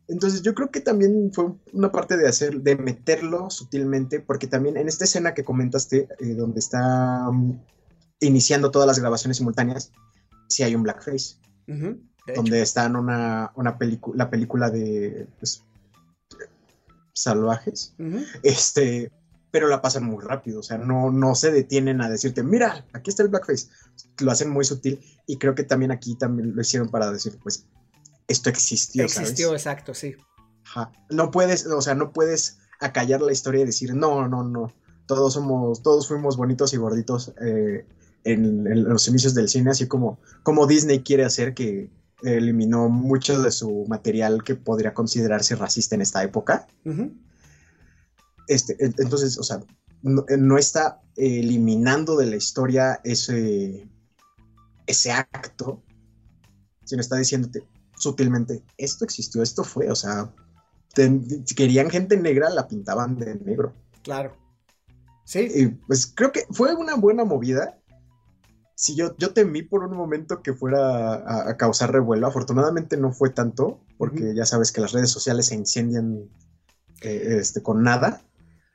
Entonces 0.07 0.43
yo 0.43 0.53
creo 0.53 0.69
que 0.69 0.81
también 0.81 1.31
fue 1.33 1.53
una 1.73 1.91
parte 1.91 2.15
de 2.15 2.27
hacer, 2.27 2.61
de 2.61 2.75
meterlo 2.75 3.49
sutilmente, 3.49 4.19
porque 4.19 4.45
también 4.45 4.77
en 4.77 4.87
esta 4.87 5.05
escena 5.05 5.33
que 5.33 5.43
comentaste, 5.43 6.07
eh, 6.19 6.35
donde 6.35 6.59
está 6.59 7.27
um, 7.27 7.59
iniciando 8.19 8.69
todas 8.69 8.87
las 8.87 8.99
grabaciones 8.99 9.37
simultáneas, 9.37 9.91
sí 10.47 10.61
hay 10.61 10.75
un 10.75 10.83
blackface, 10.83 11.37
donde 12.35 12.61
está 12.61 12.85
en 12.85 12.95
una, 12.97 13.51
una 13.55 13.77
película, 13.77 14.25
la 14.25 14.29
película 14.29 14.69
de, 14.69 15.27
pues, 15.39 15.63
salvajes, 17.21 17.93
este, 18.43 19.11
pero 19.51 19.67
la 19.67 19.81
pasan 19.81 20.03
muy 20.03 20.23
rápido, 20.23 20.59
o 20.59 20.63
sea, 20.63 20.77
no, 20.77 21.11
no 21.11 21.35
se 21.35 21.51
detienen 21.51 22.01
a 22.01 22.09
decirte, 22.09 22.43
mira, 22.43 22.85
aquí 22.93 23.09
está 23.09 23.23
el 23.23 23.29
blackface, 23.29 23.67
lo 24.19 24.31
hacen 24.31 24.49
muy 24.49 24.65
sutil 24.65 24.99
y 25.25 25.37
creo 25.37 25.55
que 25.55 25.63
también 25.63 25.91
aquí 25.91 26.15
también 26.15 26.55
lo 26.55 26.61
hicieron 26.61 26.89
para 26.89 27.11
decir, 27.11 27.37
pues, 27.41 27.65
esto 28.27 28.49
existió, 28.49 29.07
¿sabes? 29.07 29.29
Existió, 29.29 29.53
exacto, 29.53 29.93
sí. 29.93 30.15
Ajá. 30.65 30.91
No 31.09 31.31
puedes, 31.31 31.65
o 31.65 31.81
sea, 31.81 31.95
no 31.95 32.11
puedes 32.11 32.57
acallar 32.79 33.21
la 33.21 33.31
historia 33.31 33.61
y 33.61 33.65
decir, 33.65 33.95
no, 33.95 34.27
no, 34.27 34.43
no, 34.43 34.73
todos 35.07 35.33
somos, 35.33 35.81
todos 35.81 36.07
fuimos 36.07 36.37
bonitos 36.37 36.73
y 36.73 36.77
gorditos 36.77 37.33
eh, 37.41 37.85
en, 38.25 38.67
en 38.67 38.83
los 38.83 39.07
inicios 39.07 39.33
del 39.33 39.47
cine, 39.47 39.71
así 39.71 39.87
como, 39.87 40.19
como 40.43 40.67
Disney 40.67 40.99
quiere 40.99 41.23
hacer 41.23 41.53
que 41.53 41.89
eliminó 42.23 42.89
mucho 42.89 43.41
de 43.41 43.51
su 43.51 43.85
material 43.87 44.43
que 44.43 44.55
podría 44.55 44.93
considerarse 44.93 45.55
racista 45.55 45.95
en 45.95 46.01
esta 46.01 46.23
época. 46.23 46.67
Este, 48.47 48.75
en- 48.83 48.95
entonces, 48.97 49.37
o 49.37 49.43
sea, 49.43 49.59
no, 50.01 50.25
no 50.37 50.57
está 50.57 51.01
eliminando 51.15 52.17
de 52.17 52.27
la 52.27 52.35
historia 52.35 52.99
ese, 53.03 53.87
ese 54.85 55.11
acto, 55.11 55.83
sino 56.85 57.01
está 57.01 57.17
diciéndote 57.17 57.63
sutilmente, 57.97 58.63
esto 58.77 59.03
existió, 59.05 59.41
esto 59.41 59.63
fue, 59.63 59.89
o 59.89 59.95
sea, 59.95 60.31
ten- 60.93 61.43
querían 61.55 61.89
gente 61.89 62.15
negra, 62.15 62.49
la 62.49 62.67
pintaban 62.67 63.17
de 63.17 63.35
negro. 63.35 63.73
Claro. 64.03 64.35
Sí, 65.25 65.47
Y 65.53 65.67
pues 65.67 66.07
creo 66.15 66.31
que 66.31 66.45
fue 66.51 66.73
una 66.73 66.95
buena 66.95 67.25
movida. 67.25 67.77
Si 68.77 68.95
yo, 68.95 69.15
yo 69.17 69.33
temí 69.33 69.63
por 69.63 69.83
un 69.83 69.97
momento 69.97 70.41
que 70.43 70.53
fuera 70.53 71.15
a, 71.15 71.49
a 71.49 71.57
causar 71.57 71.91
revuelo, 71.91 72.27
afortunadamente 72.27 72.97
no 72.97 73.11
fue 73.11 73.31
tanto, 73.31 73.85
porque 73.97 74.35
ya 74.35 74.45
sabes 74.45 74.71
que 74.71 74.81
las 74.81 74.93
redes 74.93 75.11
sociales 75.11 75.47
se 75.47 75.55
incendian 75.55 76.29
eh, 77.01 77.37
este, 77.39 77.63
con 77.63 77.83
nada. 77.83 78.21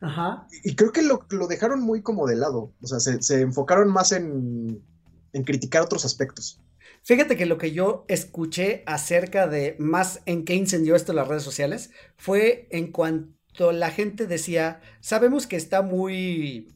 ajá. 0.01 0.53
Y 0.65 0.75
creo 0.77 0.93
que 0.93 1.03
lo, 1.03 1.27
lo 1.31 1.47
dejaron 1.49 1.81
muy 1.83 2.03
como 2.03 2.27
de 2.27 2.37
lado. 2.37 2.75
O 2.83 2.87
sea, 2.87 3.01
se, 3.01 3.23
se 3.23 3.41
enfocaron 3.43 3.91
más 3.93 4.13
en, 4.13 4.85
en 5.33 5.45
criticar 5.45 5.83
otros 5.83 6.05
aspectos. 6.05 6.61
Fíjate 7.05 7.37
que 7.37 7.47
lo 7.47 7.59
que 7.59 7.73
yo 7.73 8.05
escuché 8.09 8.83
acerca 8.87 9.47
de 9.47 9.77
más 9.79 10.23
en 10.27 10.45
qué 10.45 10.55
incendió 10.55 10.95
esto 10.97 11.13
las 11.13 11.29
redes 11.29 11.43
sociales 11.43 11.91
fue 12.17 12.69
en 12.71 12.93
cuanto 12.93 13.73
la 13.73 13.91
gente 13.91 14.27
decía, 14.27 14.81
sabemos 15.01 15.47
que 15.47 15.57
está 15.57 15.83
muy, 15.83 16.75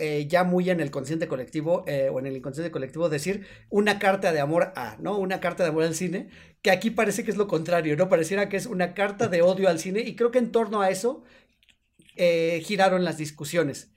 eh, 0.00 0.26
ya 0.28 0.44
muy 0.44 0.70
en 0.70 0.80
el 0.80 0.90
consciente 0.90 1.28
colectivo 1.28 1.84
eh, 1.86 2.08
o 2.12 2.18
en 2.18 2.26
el 2.26 2.36
inconsciente 2.36 2.70
colectivo 2.72 3.08
decir 3.08 3.46
una 3.70 3.98
carta 3.98 4.32
de 4.32 4.40
amor 4.40 4.72
a, 4.76 4.96
¿no? 5.00 5.18
Una 5.18 5.40
carta 5.40 5.62
de 5.62 5.68
amor 5.70 5.84
al 5.84 5.94
cine, 5.94 6.28
que 6.62 6.70
aquí 6.70 6.90
parece 6.90 7.24
que 7.24 7.30
es 7.30 7.36
lo 7.36 7.46
contrario, 7.48 7.96
¿no? 7.96 8.08
Pareciera 8.08 8.48
que 8.48 8.56
es 8.56 8.66
una 8.66 8.94
carta 8.94 9.28
de 9.28 9.42
odio 9.42 9.68
al 9.68 9.78
cine 9.78 10.00
y 10.00 10.16
creo 10.16 10.30
que 10.30 10.38
en 10.38 10.52
torno 10.52 10.80
a 10.82 10.90
eso 10.90 11.22
eh, 12.16 12.62
giraron 12.64 13.04
las 13.04 13.18
discusiones. 13.18 13.90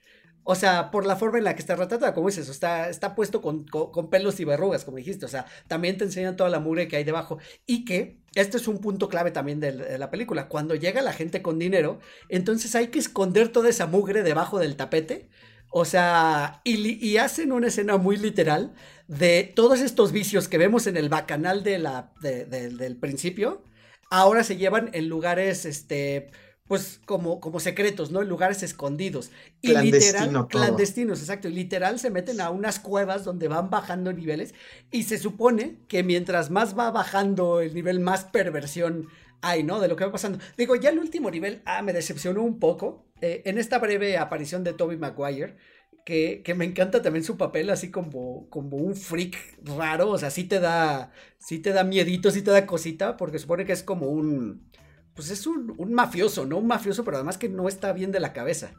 O 0.46 0.54
sea, 0.54 0.90
por 0.90 1.06
la 1.06 1.16
forma 1.16 1.38
en 1.38 1.44
la 1.44 1.54
que 1.54 1.60
está 1.60 1.74
retratada, 1.74 2.12
como 2.12 2.28
dices, 2.28 2.50
está, 2.50 2.90
está 2.90 3.14
puesto 3.14 3.40
con, 3.40 3.64
con- 3.66 4.10
pelos 4.10 4.38
y 4.40 4.44
verrugas, 4.44 4.84
como 4.84 4.98
dijiste. 4.98 5.24
O 5.24 5.28
sea, 5.28 5.46
también 5.68 5.96
te 5.96 6.04
enseñan 6.04 6.36
toda 6.36 6.50
la 6.50 6.60
mugre 6.60 6.86
que 6.86 6.96
hay 6.96 7.04
debajo. 7.04 7.38
Y 7.66 7.86
que 7.86 8.18
este 8.34 8.58
es 8.58 8.68
un 8.68 8.78
punto 8.78 9.08
clave 9.08 9.30
también 9.30 9.58
de 9.60 9.98
la 9.98 10.10
película. 10.10 10.48
Cuando 10.48 10.74
llega 10.74 11.00
la 11.00 11.14
gente 11.14 11.40
con 11.40 11.58
dinero, 11.58 11.98
entonces 12.28 12.74
hay 12.74 12.88
que 12.88 12.98
esconder 12.98 13.48
toda 13.48 13.70
esa 13.70 13.86
mugre 13.86 14.22
debajo 14.22 14.58
del 14.58 14.76
tapete. 14.76 15.30
O 15.76 15.84
sea, 15.84 16.60
y, 16.64 17.16
hacen 17.16 17.50
una 17.50 17.66
escena 17.66 17.96
muy 17.96 18.16
literal 18.16 18.74
de 19.08 19.42
todos 19.56 19.80
estos 19.80 20.12
vicios 20.12 20.46
que 20.46 20.56
vemos 20.56 20.86
en 20.86 20.96
el 20.96 21.08
bacanal 21.08 21.64
de 21.64 21.78
la, 21.80 22.12
de- 22.20 22.44
de- 22.46 22.70
del 22.70 22.96
principio. 22.96 23.64
Ahora 24.08 24.44
se 24.44 24.56
llevan 24.56 24.90
en 24.92 25.08
lugares, 25.08 25.64
este, 25.64 26.30
pues 26.68 27.00
como, 27.06 27.40
como 27.40 27.58
secretos, 27.58 28.12
¿no? 28.12 28.22
En 28.22 28.28
lugares 28.28 28.62
escondidos. 28.62 29.32
Y 29.60 29.70
Clandestino 29.70 30.20
literal, 30.26 30.32
todo. 30.32 30.48
clandestinos, 30.48 31.18
exacto. 31.20 31.48
Y 31.48 31.52
literal 31.54 31.98
se 31.98 32.10
meten 32.10 32.40
a 32.40 32.50
unas 32.50 32.78
cuevas 32.78 33.24
donde 33.24 33.48
van 33.48 33.68
bajando 33.68 34.12
niveles. 34.12 34.54
Y 34.92 35.02
se 35.04 35.18
supone 35.18 35.80
que 35.88 36.04
mientras 36.04 36.50
más 36.50 36.78
va 36.78 36.92
bajando 36.92 37.60
el 37.60 37.74
nivel, 37.74 37.98
más 37.98 38.24
perversión 38.24 39.08
hay, 39.48 39.62
¿no? 39.64 39.80
De 39.80 39.88
lo 39.88 39.96
que 39.96 40.04
va 40.04 40.12
pasando. 40.12 40.38
Digo, 40.56 40.76
ya 40.76 40.90
el 40.90 40.98
último 40.98 41.30
nivel, 41.30 41.62
ah, 41.66 41.82
me 41.82 41.92
decepcionó 41.92 42.42
un 42.42 42.58
poco. 42.60 43.06
Eh, 43.20 43.42
en 43.46 43.58
esta 43.58 43.78
breve 43.78 44.18
aparición 44.18 44.64
de 44.64 44.74
Toby 44.74 44.96
Maguire, 44.98 45.56
que, 46.04 46.42
que 46.44 46.54
me 46.54 46.64
encanta 46.66 47.02
también 47.02 47.24
su 47.24 47.36
papel, 47.38 47.70
así 47.70 47.90
como, 47.90 48.48
como 48.50 48.76
un 48.78 48.96
freak 48.96 49.36
raro. 49.64 50.10
O 50.10 50.18
sea, 50.18 50.30
sí 50.30 50.44
te 50.44 50.60
da, 50.60 51.12
sí 51.38 51.58
te 51.60 51.72
da 51.72 51.84
miedito, 51.84 52.30
sí 52.30 52.42
te 52.42 52.50
da 52.50 52.66
cosita, 52.66 53.16
porque 53.16 53.38
supone 53.38 53.64
que 53.66 53.72
es 53.72 53.82
como 53.82 54.08
un. 54.08 54.70
Pues 55.14 55.30
es 55.30 55.46
un, 55.46 55.74
un 55.78 55.94
mafioso, 55.94 56.46
¿no? 56.46 56.58
Un 56.58 56.66
mafioso, 56.66 57.04
pero 57.04 57.16
además 57.18 57.38
que 57.38 57.48
no 57.48 57.68
está 57.68 57.92
bien 57.92 58.12
de 58.12 58.20
la 58.20 58.32
cabeza. 58.32 58.74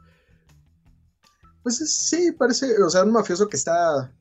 Pues 1.63 1.82
es- 1.82 1.97
sí, 2.09 2.32
parece, 2.32 2.82
o 2.84 2.89
sea, 2.89 3.03
un 3.03 3.11
mafioso 3.11 3.49
que 3.49 3.57
está 3.57 4.13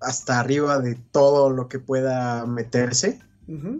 hasta 0.00 0.40
arriba 0.40 0.78
de 0.80 0.96
todo 0.96 1.50
lo 1.50 1.68
que 1.68 1.80
pueda 1.80 2.46
meterse. 2.46 3.20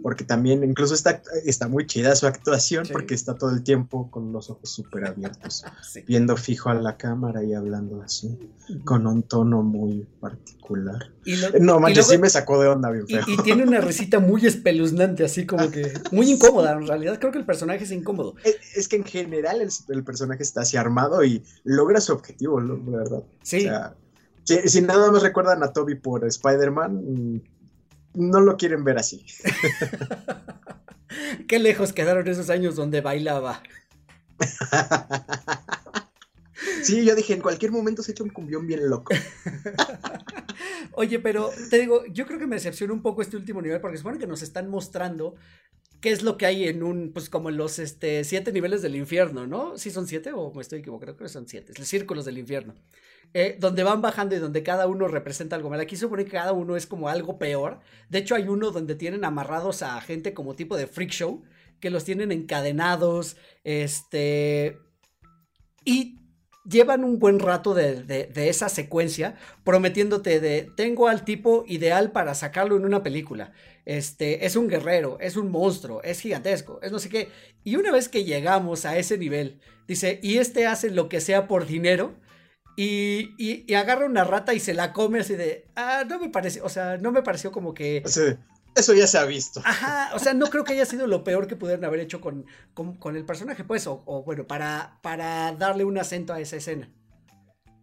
Porque 0.01 0.23
también 0.23 0.63
incluso 0.63 0.93
está, 0.93 1.21
está 1.45 1.67
muy 1.67 1.85
chida 1.85 2.15
su 2.15 2.25
actuación 2.25 2.85
Sí. 2.85 2.93
porque 2.93 3.13
está 3.13 3.35
todo 3.35 3.49
el 3.51 3.63
tiempo 3.63 4.09
con 4.09 4.31
los 4.31 4.49
ojos 4.49 4.69
súper 4.69 5.05
abiertos, 5.05 5.65
Sí. 5.91 6.03
viendo 6.07 6.37
fijo 6.37 6.69
a 6.69 6.73
la 6.73 6.95
cámara 6.95 7.43
y 7.43 7.53
hablando 7.53 8.01
así, 8.01 8.39
con 8.85 9.05
un 9.05 9.23
tono 9.23 9.63
muy 9.63 10.07
particular. 10.21 11.11
Y 11.25 11.35
lo- 11.35 11.49
No 11.59 11.77
y 11.77 11.81
manches, 11.81 11.97
luego- 12.05 12.11
sí 12.11 12.17
me 12.19 12.29
sacó 12.29 12.61
de 12.61 12.69
onda 12.69 12.89
bien 12.91 13.05
Y, 13.09 13.13
feo. 13.15 13.23
y 13.27 13.37
tiene 13.43 13.63
una 13.63 13.81
risita 13.81 14.19
muy 14.19 14.45
espeluznante, 14.45 15.25
así 15.25 15.45
como 15.45 15.69
que 15.69 15.91
muy 16.13 16.31
incómoda. 16.31 16.71
En 16.71 16.87
realidad 16.87 17.19
creo 17.19 17.31
que 17.33 17.39
el 17.39 17.45
personaje 17.45 17.83
es 17.83 17.91
incómodo. 17.91 18.35
Es, 18.45 18.55
es 18.77 18.87
que 18.87 18.95
en 18.95 19.03
general 19.03 19.59
el, 19.61 19.69
el 19.89 20.03
personaje 20.05 20.43
está 20.43 20.61
así 20.61 20.77
armado 20.77 21.23
y 21.25 21.43
logra 21.65 21.99
su 21.99 22.13
objetivo, 22.13 22.61
la 22.61 22.75
verdad. 22.97 23.23
Sí, 23.43 23.57
O 23.57 23.61
sea, 23.69 23.95
si, 24.45 24.69
si 24.69 24.81
nada 24.81 25.11
más 25.11 25.21
recuerdan 25.23 25.61
a 25.63 25.73
Toby 25.73 25.95
por 25.95 26.23
Spider-Man, 26.25 27.41
no 28.17 28.41
lo 28.41 28.57
quieren 28.57 28.83
ver 28.83 28.97
así. 28.97 29.25
qué 31.47 31.59
lejos 31.59 31.93
quedaron 31.93 32.27
esos 32.27 32.49
años 32.49 32.75
donde 32.75 33.01
bailaba. 33.01 33.61
Sí, 36.81 37.05
yo 37.05 37.15
dije, 37.15 37.33
en 37.33 37.41
cualquier 37.41 37.71
momento 37.71 38.03
se 38.03 38.11
echa 38.11 38.23
un 38.23 38.29
cumbión 38.29 38.65
bien 38.65 38.89
loco. 38.89 39.13
Oye, 40.93 41.19
pero 41.19 41.51
te 41.69 41.79
digo, 41.79 42.05
yo 42.07 42.25
creo 42.25 42.39
que 42.39 42.47
me 42.47 42.55
decepciona 42.55 42.93
un 42.93 43.01
poco 43.01 43.21
este 43.21 43.37
último 43.37 43.61
nivel 43.61 43.79
porque 43.79 43.97
supone 43.97 44.17
que 44.17 44.27
nos 44.27 44.41
están 44.41 44.69
mostrando 44.69 45.35
qué 46.01 46.11
es 46.11 46.23
lo 46.23 46.37
que 46.37 46.45
hay 46.45 46.67
en 46.67 46.83
un, 46.83 47.11
pues 47.13 47.29
como 47.29 47.49
en 47.49 47.57
los 47.57 47.79
este, 47.79 48.23
siete 48.23 48.51
niveles 48.51 48.81
del 48.81 48.95
infierno, 48.95 49.47
¿no? 49.47 49.77
¿Sí 49.77 49.91
son 49.91 50.07
siete 50.07 50.31
o 50.33 50.53
me 50.53 50.61
estoy 50.61 50.79
equivocando? 50.79 51.15
Creo 51.15 51.27
que 51.27 51.33
son 51.33 51.47
siete, 51.47 51.73
los 51.77 51.87
círculos 51.87 52.25
del 52.25 52.37
infierno. 52.37 52.75
Eh, 53.33 53.57
donde 53.59 53.83
van 53.83 54.01
bajando 54.01 54.35
y 54.35 54.39
donde 54.39 54.63
cada 54.63 54.87
uno 54.87 55.07
representa 55.07 55.55
algo 55.55 55.69
mal. 55.69 55.79
Aquí 55.79 55.97
supone 55.97 56.23
que 56.23 56.31
cada 56.31 56.53
uno 56.53 56.77
es 56.77 56.87
como 56.87 57.09
algo 57.09 57.37
peor. 57.37 57.81
De 58.09 58.19
hecho, 58.19 58.35
hay 58.35 58.47
uno 58.47 58.71
donde 58.71 58.95
tienen 58.95 59.25
amarrados 59.25 59.81
a 59.81 59.99
gente 60.01 60.33
como 60.33 60.55
tipo 60.55 60.77
de 60.77 60.87
freak 60.87 61.11
show, 61.11 61.43
que 61.79 61.89
los 61.89 62.03
tienen 62.03 62.31
encadenados, 62.31 63.35
este... 63.63 64.79
Y 65.83 66.17
llevan 66.69 67.03
un 67.03 67.19
buen 67.19 67.39
rato 67.39 67.73
de, 67.73 68.03
de- 68.03 68.49
esa 68.49 68.69
secuencia 68.69 69.35
prometiéndote 69.63 70.39
de 70.39 70.69
tengo 70.75 71.07
al 71.07 71.23
tipo 71.23 71.63
ideal 71.67 72.11
para 72.11 72.35
sacarlo 72.35 72.75
en 72.77 72.85
una 72.85 73.03
película. 73.03 73.51
Este 73.85 74.45
es 74.45 74.55
un 74.55 74.67
guerrero, 74.67 75.17
es 75.21 75.37
un 75.37 75.49
monstruo, 75.51 76.01
es 76.03 76.19
gigantesco, 76.19 76.79
es 76.81 76.91
no 76.91 76.99
sé 76.99 77.09
qué. 77.09 77.29
Y 77.63 77.75
una 77.77 77.91
vez 77.91 78.09
que 78.09 78.23
llegamos 78.25 78.85
a 78.85 78.97
ese 78.97 79.17
nivel, 79.17 79.59
dice, 79.87 80.19
y 80.21 80.37
este 80.37 80.65
hace 80.67 80.89
lo 80.91 81.07
que 81.09 81.21
sea 81.21 81.47
por 81.47 81.65
dinero. 81.65 82.15
Y, 82.79 83.31
y- 83.39 83.73
agarra 83.73 84.05
una 84.05 84.23
rata 84.23 84.53
y 84.53 84.59
se 84.59 84.75
la 84.75 84.93
come 84.93 85.19
así 85.19 85.33
de, 85.35 85.65
ah, 85.75 86.03
no 86.07 86.19
me 86.19 86.29
parece, 86.29 86.61
o 86.61 86.69
sea, 86.69 86.97
no 86.97 87.11
me 87.11 87.23
pareció 87.23 87.51
como 87.51 87.73
que, 87.73 88.03
sea, 88.05 88.37
eso 88.77 88.93
ya 88.93 89.07
se 89.07 89.17
ha 89.17 89.25
visto. 89.25 89.61
Ajá, 89.65 90.09
o 90.15 90.19
sea, 90.19 90.33
no 90.33 90.47
creo 90.47 90.63
que 90.63 90.73
haya 90.73 90.85
sido 90.85 91.07
lo 91.07 91.23
peor 91.23 91.47
que 91.47 91.55
pudieron 91.55 91.83
haber 91.85 91.99
hecho 91.99 92.21
con, 92.21 92.45
con, 92.73 92.95
con 92.97 93.15
el 93.15 93.25
personaje, 93.25 93.63
pues, 93.63 93.87
o, 93.87 94.03
o 94.05 94.23
bueno, 94.23 94.45
para, 94.45 94.99
para 95.01 95.53
darle 95.53 95.83
un 95.85 95.97
acento 95.97 96.33
a 96.33 96.39
esa 96.39 96.55
escena. 96.57 96.89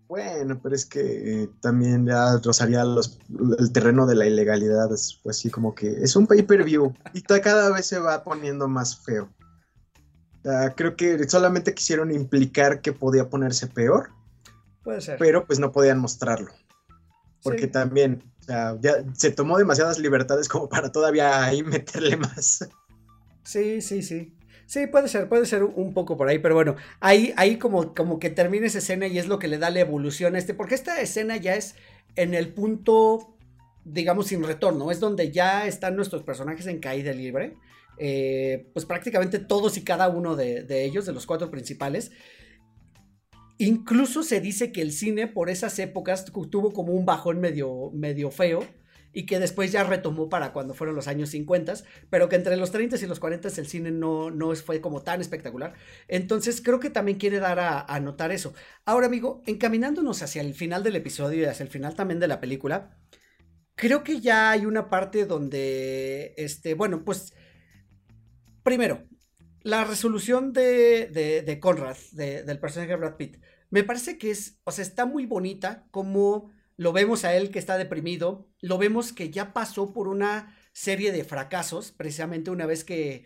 Bueno, 0.07 0.61
pero 0.63 0.75
es 0.75 0.85
que 0.85 1.01
eh, 1.45 1.51
también 1.61 2.07
ya 2.07 2.37
rozaría 2.45 2.85
los, 2.85 3.19
el 3.59 3.73
terreno 3.73 4.07
de 4.07 4.15
la 4.15 4.27
ilegalidad. 4.27 4.93
Es 4.93 5.19
pues, 5.23 5.39
así 5.39 5.51
como 5.51 5.75
que 5.75 5.89
es 6.03 6.15
un 6.15 6.27
pay-per-view 6.27 6.93
y 7.15 7.23
cada 7.23 7.71
vez 7.71 7.87
se 7.87 7.99
va 7.99 8.23
poniendo 8.23 8.69
más 8.69 8.99
feo. 9.03 9.31
Ah, 10.45 10.75
creo 10.77 10.95
que 10.95 11.27
solamente 11.29 11.73
quisieron 11.75 12.13
implicar 12.13 12.83
que 12.83 12.93
podía 12.93 13.31
ponerse 13.31 13.67
peor, 13.67 14.11
Puede 14.83 15.01
ser. 15.01 15.17
pero 15.19 15.47
pues 15.47 15.59
no 15.59 15.73
podían 15.73 15.99
mostrarlo. 15.99 16.53
Porque 17.43 17.63
Sí. 17.63 17.69
también 17.69 18.23
o 18.45 18.47
sea, 18.47 18.77
ya 18.81 19.05
se 19.15 19.31
tomó 19.31 19.57
demasiadas 19.57 19.99
libertades 19.99 20.49
como 20.49 20.69
para 20.69 20.93
todavía 20.93 21.45
ahí 21.45 21.63
meterle 21.63 22.17
más. 22.19 22.69
Sí, 23.43 23.81
sí, 23.81 24.03
sí. 24.03 24.35
Sí, 24.67 24.87
puede 24.87 25.09
ser, 25.09 25.29
puede 25.29 25.47
ser 25.47 25.63
un 25.63 25.93
poco 25.93 26.17
por 26.17 26.29
ahí, 26.29 26.39
pero 26.39 26.55
bueno, 26.55 26.77
ahí, 27.01 27.35
ahí 27.37 27.59
como, 27.59 27.95
como 27.95 28.19
que 28.19 28.31
termina 28.31 28.67
esa 28.67 28.79
escena 28.79 29.07
y 29.07 29.19
es 29.19 29.29
lo 29.29 29.39
que 29.39 29.49
le 29.49 29.59
da 29.59 29.71
la 29.71 29.81
evolución 29.81 30.35
a 30.35 30.39
este, 30.39 30.55
porque 30.55 30.75
esta 30.75 31.01
escena 31.01 31.37
ya 31.37 31.55
es 31.55 31.75
en 32.17 32.33
el 32.35 32.49
punto, 32.49 33.37
digamos, 33.85 34.29
sin 34.29 34.43
retorno, 34.43 34.91
es 34.91 35.01
donde 35.01 35.31
ya 35.31 35.67
están 35.67 35.97
nuestros 35.97 36.23
personajes 36.23 36.67
en 36.67 36.81
caída 36.81 37.13
libre, 37.13 37.57
eh, 37.99 38.67
pues 38.73 38.87
prácticamente 38.87 39.39
todos 39.39 39.77
y 39.77 39.85
cada 39.85 40.09
uno 40.09 40.35
de, 40.35 40.85
ellos, 40.85 41.07
de 41.07 41.13
los 41.13 41.27
cuatro 41.27 41.51
principales. 41.51 42.11
Incluso 43.59 44.23
se 44.23 44.41
dice 44.41 44.73
que 44.73 44.83
el 44.83 44.93
cine 44.93 45.29
por 45.29 45.49
esas 45.49 45.79
épocas 45.79 46.25
tuvo 46.25 46.73
como 46.73 46.93
un 46.93 47.07
bajón 47.07 47.41
medio, 47.41 47.91
medio 47.93 48.31
feo 48.31 48.67
y 49.15 49.27
que 49.27 49.39
después 49.39 49.71
ya 49.71 49.85
retomó 49.85 50.29
para 50.29 50.53
cuando 50.53 50.75
fueron 50.75 50.97
los 50.97 51.07
años 51.07 51.31
50, 51.31 51.75
pero 52.11 52.29
que 52.29 52.37
entre 52.37 52.57
los 52.57 52.73
30 52.73 52.97
y 52.97 53.07
los 53.07 53.21
40 53.21 53.49
el 53.49 53.67
cine 53.67 53.93
no, 53.93 54.31
no 54.31 54.55
fue 54.57 54.81
como 54.81 55.03
tan 55.03 55.21
espectacular. 55.21 55.75
Entonces 56.09 56.61
creo 56.61 56.81
que 56.81 56.91
también 56.91 57.17
quiere 57.17 57.39
dar 57.39 57.61
a, 57.61 58.01
notar 58.01 58.33
eso. 58.33 58.55
Ahora, 58.85 59.07
amigo, 59.07 59.43
encaminándonos 59.47 60.21
hacia 60.23 60.43
el 60.43 60.53
final 60.53 60.83
del 60.83 60.97
episodio 60.97 61.43
y 61.43 61.45
hacia 61.45 61.63
el 61.63 61.71
final 61.71 61.95
también 61.95 62.19
de 62.19 62.29
la 62.29 62.41
película, 62.41 62.99
creo 63.77 64.03
que 64.03 64.21
ya 64.21 64.51
hay 64.51 64.67
una 64.67 64.91
parte 64.91 65.27
donde, 65.27 66.35
este, 66.37 66.75
bueno, 66.75 67.05
pues, 67.05 67.35
primero, 68.65 69.07
la 69.65 69.83
resolución 69.85 70.53
de, 70.53 71.09
de, 71.45 71.59
Conrad, 71.59 71.97
del 72.13 72.61
personaje 72.61 72.91
de 72.91 72.97
Brad 72.97 73.17
Pitt, 73.17 73.39
me 73.71 73.83
parece 73.83 74.19
que 74.19 74.31
es, 74.31 74.61
o 74.65 74.71
sea, 74.71 74.85
está 74.85 75.07
muy 75.07 75.27
bonita 75.27 75.89
como 75.91 76.53
lo 76.77 76.93
vemos 76.93 77.25
a 77.25 77.35
él 77.35 77.51
que 77.51 77.59
está 77.59 77.79
deprimido, 77.79 78.47
lo 78.61 78.79
vemos 78.79 79.13
que 79.13 79.31
ya 79.31 79.55
pasó 79.55 79.93
por 79.95 80.07
una 80.07 80.55
serie 80.73 81.13
de 81.13 81.25
fracasos, 81.25 81.93
precisamente 81.93 82.51
una 82.51 82.67
vez 82.67 82.85
que, 82.85 83.25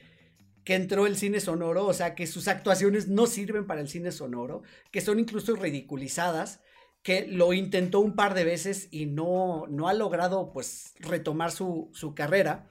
que 0.64 0.76
entró 0.76 1.06
el 1.06 1.16
cine 1.16 1.40
sonoro, 1.40 1.86
o 1.86 1.92
sea, 1.92 2.14
que 2.14 2.28
sus 2.28 2.46
actuaciones 2.46 3.08
no 3.08 3.26
sirven 3.26 3.66
para 3.66 3.80
el 3.80 3.88
cine 3.88 4.12
sonoro, 4.12 4.62
que 4.92 5.00
son 5.00 5.18
incluso 5.18 5.56
ridiculizadas, 5.56 6.60
que 7.02 7.26
lo 7.26 7.52
intentó 7.52 7.98
un 7.98 8.14
par 8.14 8.34
de 8.34 8.44
veces 8.44 8.86
y 8.92 9.06
no, 9.06 9.66
no 9.68 9.88
ha 9.88 9.94
logrado 9.94 10.52
pues 10.52 10.94
retomar 11.00 11.50
su, 11.50 11.90
su 11.94 12.14
carrera. 12.14 12.70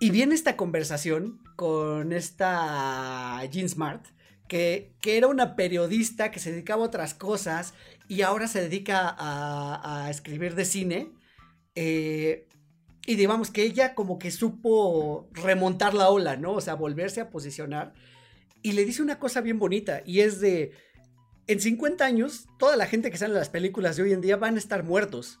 Y 0.00 0.10
viene 0.10 0.34
esta 0.34 0.56
conversación 0.56 1.40
con 1.56 2.12
esta 2.12 3.44
Jean 3.50 3.68
Smart, 3.68 4.06
que, 4.46 4.94
que, 5.00 5.16
era 5.16 5.26
una 5.26 5.56
periodista 5.56 6.30
que 6.30 6.38
se 6.38 6.52
dedicaba 6.52 6.84
a 6.84 6.86
otras 6.86 7.14
cosas 7.14 7.74
y 8.06 8.22
ahora 8.22 8.48
se 8.48 8.62
dedica 8.62 9.14
a, 9.18 10.08
escribir 10.10 10.54
de 10.54 10.64
cine. 10.64 11.12
Eh, 11.74 12.46
y 13.06 13.16
digamos 13.16 13.50
que 13.50 13.62
ella 13.62 13.94
como 13.94 14.18
que 14.18 14.30
supo 14.30 15.28
remontar 15.32 15.94
la 15.94 16.10
ola, 16.10 16.36
¿no? 16.36 16.52
O 16.52 16.60
sea, 16.60 16.74
volverse 16.74 17.20
a 17.20 17.30
posicionar. 17.30 17.92
Y 18.62 18.72
le 18.72 18.84
dice 18.84 19.02
una 19.02 19.18
cosa 19.18 19.40
bien 19.40 19.58
bonita 19.58 20.02
y 20.04 20.20
es 20.20 20.40
de, 20.40 20.72
en 21.46 21.60
50 21.60 22.04
años, 22.04 22.46
toda 22.58 22.76
la 22.76 22.86
gente 22.86 23.10
que 23.10 23.16
sale 23.16 23.32
en 23.32 23.38
las 23.38 23.48
películas 23.48 23.96
de 23.96 24.02
hoy 24.04 24.12
en 24.12 24.20
día 24.20 24.36
van 24.36 24.56
a 24.56 24.58
estar 24.58 24.84
muertos. 24.84 25.40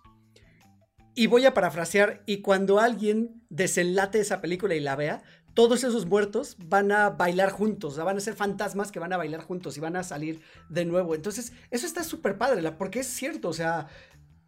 Y 1.18 1.26
voy 1.26 1.44
a 1.46 1.52
parafrasear, 1.52 2.22
y 2.26 2.42
cuando 2.42 2.78
alguien 2.78 3.42
desenlate 3.50 4.20
esa 4.20 4.40
película 4.40 4.76
y 4.76 4.80
la 4.80 4.94
vea, 4.94 5.24
todos 5.52 5.82
esos 5.82 6.06
muertos 6.06 6.56
van 6.64 6.92
a 6.92 7.10
bailar 7.10 7.50
juntos, 7.50 7.96
van 7.96 8.18
a 8.18 8.20
ser 8.20 8.34
fantasmas 8.34 8.92
que 8.92 9.00
van 9.00 9.12
a 9.12 9.16
bailar 9.16 9.40
juntos 9.40 9.76
y 9.76 9.80
van 9.80 9.96
a 9.96 10.04
salir 10.04 10.40
de 10.68 10.84
nuevo. 10.84 11.16
Entonces, 11.16 11.52
eso 11.72 11.86
está 11.86 12.04
súper 12.04 12.38
padre, 12.38 12.70
porque 12.70 13.00
es 13.00 13.08
cierto, 13.08 13.48
o 13.48 13.52
sea, 13.52 13.88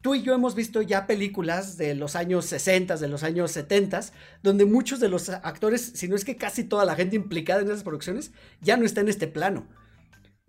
tú 0.01 0.15
y 0.15 0.23
yo 0.23 0.33
hemos 0.33 0.55
visto 0.55 0.81
ya 0.81 1.09
películas 1.09 1.77
de 1.77 1.97
los 1.97 2.15
años 2.15 2.45
60, 2.45 2.99
de 2.99 3.09
los 3.09 3.25
años 3.25 3.51
70, 3.51 4.03
donde 4.45 4.65
muchos 4.65 5.01
de 5.01 5.09
los 5.09 5.29
actores, 5.29 5.91
si 5.97 6.07
no 6.07 6.15
es 6.15 6.25
que 6.25 6.37
casi 6.37 6.63
toda 6.63 6.85
la 6.85 6.95
gente 6.95 7.17
implicada 7.17 7.63
en 7.63 7.67
esas 7.67 7.83
producciones, 7.83 8.31
ya 8.61 8.77
no 8.77 8.87
está 8.87 9.01
en 9.01 9.09
este 9.09 9.27
plano. 9.27 9.67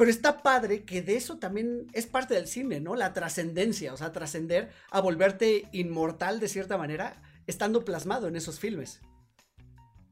Pero 0.02 0.10
está 0.10 0.42
padre 0.42 0.84
que 0.84 1.04
de 1.04 1.16
eso 1.16 1.38
también 1.38 1.86
es 1.94 2.08
parte 2.08 2.34
del 2.34 2.48
cine, 2.48 2.80
¿no? 2.80 2.96
La 2.96 3.14
trascendencia, 3.14 3.94
o 3.94 3.98
sea, 3.98 4.12
trascender 4.12 4.72
a 4.90 5.00
volverte 5.00 5.70
inmortal 5.74 6.40
de 6.40 6.50
cierta 6.50 6.76
manera, 6.76 7.22
estando 7.46 7.86
plasmado 7.86 8.28
en 8.28 8.36
esos 8.36 8.60
filmes 8.60 9.00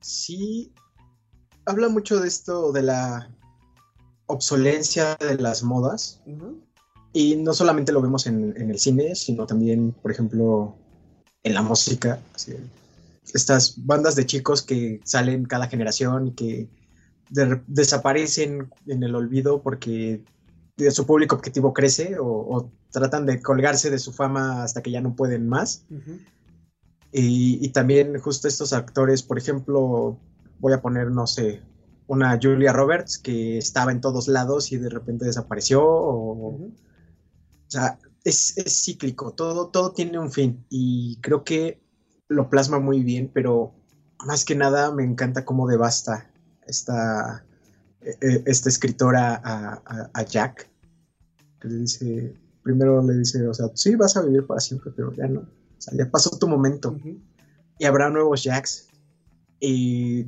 sí 0.02 0.74
habla 1.66 1.90
mucho 1.90 2.20
de 2.20 2.28
esto, 2.28 2.72
de 2.72 2.84
la 2.84 3.30
obsolencia 4.28 5.16
de 5.20 5.38
las 5.38 5.64
modas. 5.64 6.22
Y 7.14 7.36
no 7.38 7.54
solamente 7.54 7.92
lo 7.92 8.02
vemos 8.02 8.28
en, 8.28 8.56
el 8.56 8.80
cine, 8.80 9.16
sino 9.16 9.46
también, 9.46 9.92
por 9.92 10.12
ejemplo, 10.12 10.76
en 11.44 11.54
la 11.54 11.62
música. 11.62 12.20
estas 13.34 13.86
bandas 13.86 14.16
de 14.16 14.26
chicos 14.26 14.62
que 14.62 15.00
salen 15.04 15.46
cada 15.46 15.68
generación 15.68 16.28
y 16.28 16.32
que 16.34 16.70
desaparecen 17.30 18.70
en 18.88 19.04
el 19.04 19.16
olvido 19.16 19.62
porque 19.62 20.24
su 20.90 21.06
público 21.06 21.36
objetivo 21.36 21.74
crece 21.74 22.18
o, 22.20 22.72
tratan 22.92 23.26
de 23.26 23.42
colgarse 23.42 23.92
de 23.92 24.00
su 24.00 24.12
fama 24.12 24.64
hasta 24.64 24.82
que 24.82 24.92
ya 24.92 25.02
no 25.02 25.16
pueden 25.16 25.48
más. 25.48 25.86
Y, 27.12 27.70
también 27.70 28.20
justo 28.20 28.48
estos 28.48 28.74
actores, 28.74 29.24
por 29.24 29.38
ejemplo, 29.38 30.20
voy 30.60 30.74
a 30.74 30.82
poner, 30.82 31.12
no 31.12 31.28
sé, 31.28 31.62
una 32.08 32.40
Julia 32.42 32.74
Roberts 32.74 33.18
que 33.18 33.58
estaba 33.58 33.92
en 33.92 34.02
todos 34.02 34.28
lados 34.28 34.72
y 34.72 34.78
de 34.78 34.90
repente 34.90 35.26
desapareció. 35.26 35.84
O, 35.84 36.72
sea, 37.68 38.00
es, 38.24 38.56
cíclico, 38.68 39.34
todo, 39.34 39.68
todo 39.68 39.92
tiene 39.92 40.18
un 40.20 40.32
fin 40.32 40.66
y 40.70 41.18
creo 41.22 41.44
que 41.44 41.82
lo 42.28 42.50
plasma 42.50 42.80
muy 42.80 43.04
bien, 43.04 43.30
pero 43.34 43.74
más 44.26 44.46
que 44.46 44.56
nada 44.56 44.92
me 44.92 45.04
encanta 45.04 45.46
cómo 45.46 45.68
devasta 45.68 46.29
esta, 46.70 47.44
e, 48.02 48.12
e, 48.22 48.44
esta 48.46 48.70
escritora 48.70 49.42
a, 49.44 50.24
Jack, 50.24 50.70
que 51.60 51.68
le 51.68 51.76
dice, 51.76 52.34
primero 52.64 53.02
le 53.04 53.18
dice, 53.18 53.48
o 53.48 53.54
sea, 53.54 53.68
sí, 53.74 53.96
vas 53.96 54.16
a 54.16 54.22
vivir 54.22 54.46
para 54.46 54.60
siempre, 54.60 54.92
pero 54.96 55.12
ya 55.14 55.28
no 55.28 55.60
o 55.80 55.82
sea, 55.82 55.98
ya 55.98 56.12
pasó 56.12 56.38
tu 56.38 56.48
momento. 56.48 56.98
Y 57.78 57.86
habrá 57.86 58.10
nuevos 58.10 58.44
Jacks. 58.44 58.88
Y 59.60 60.26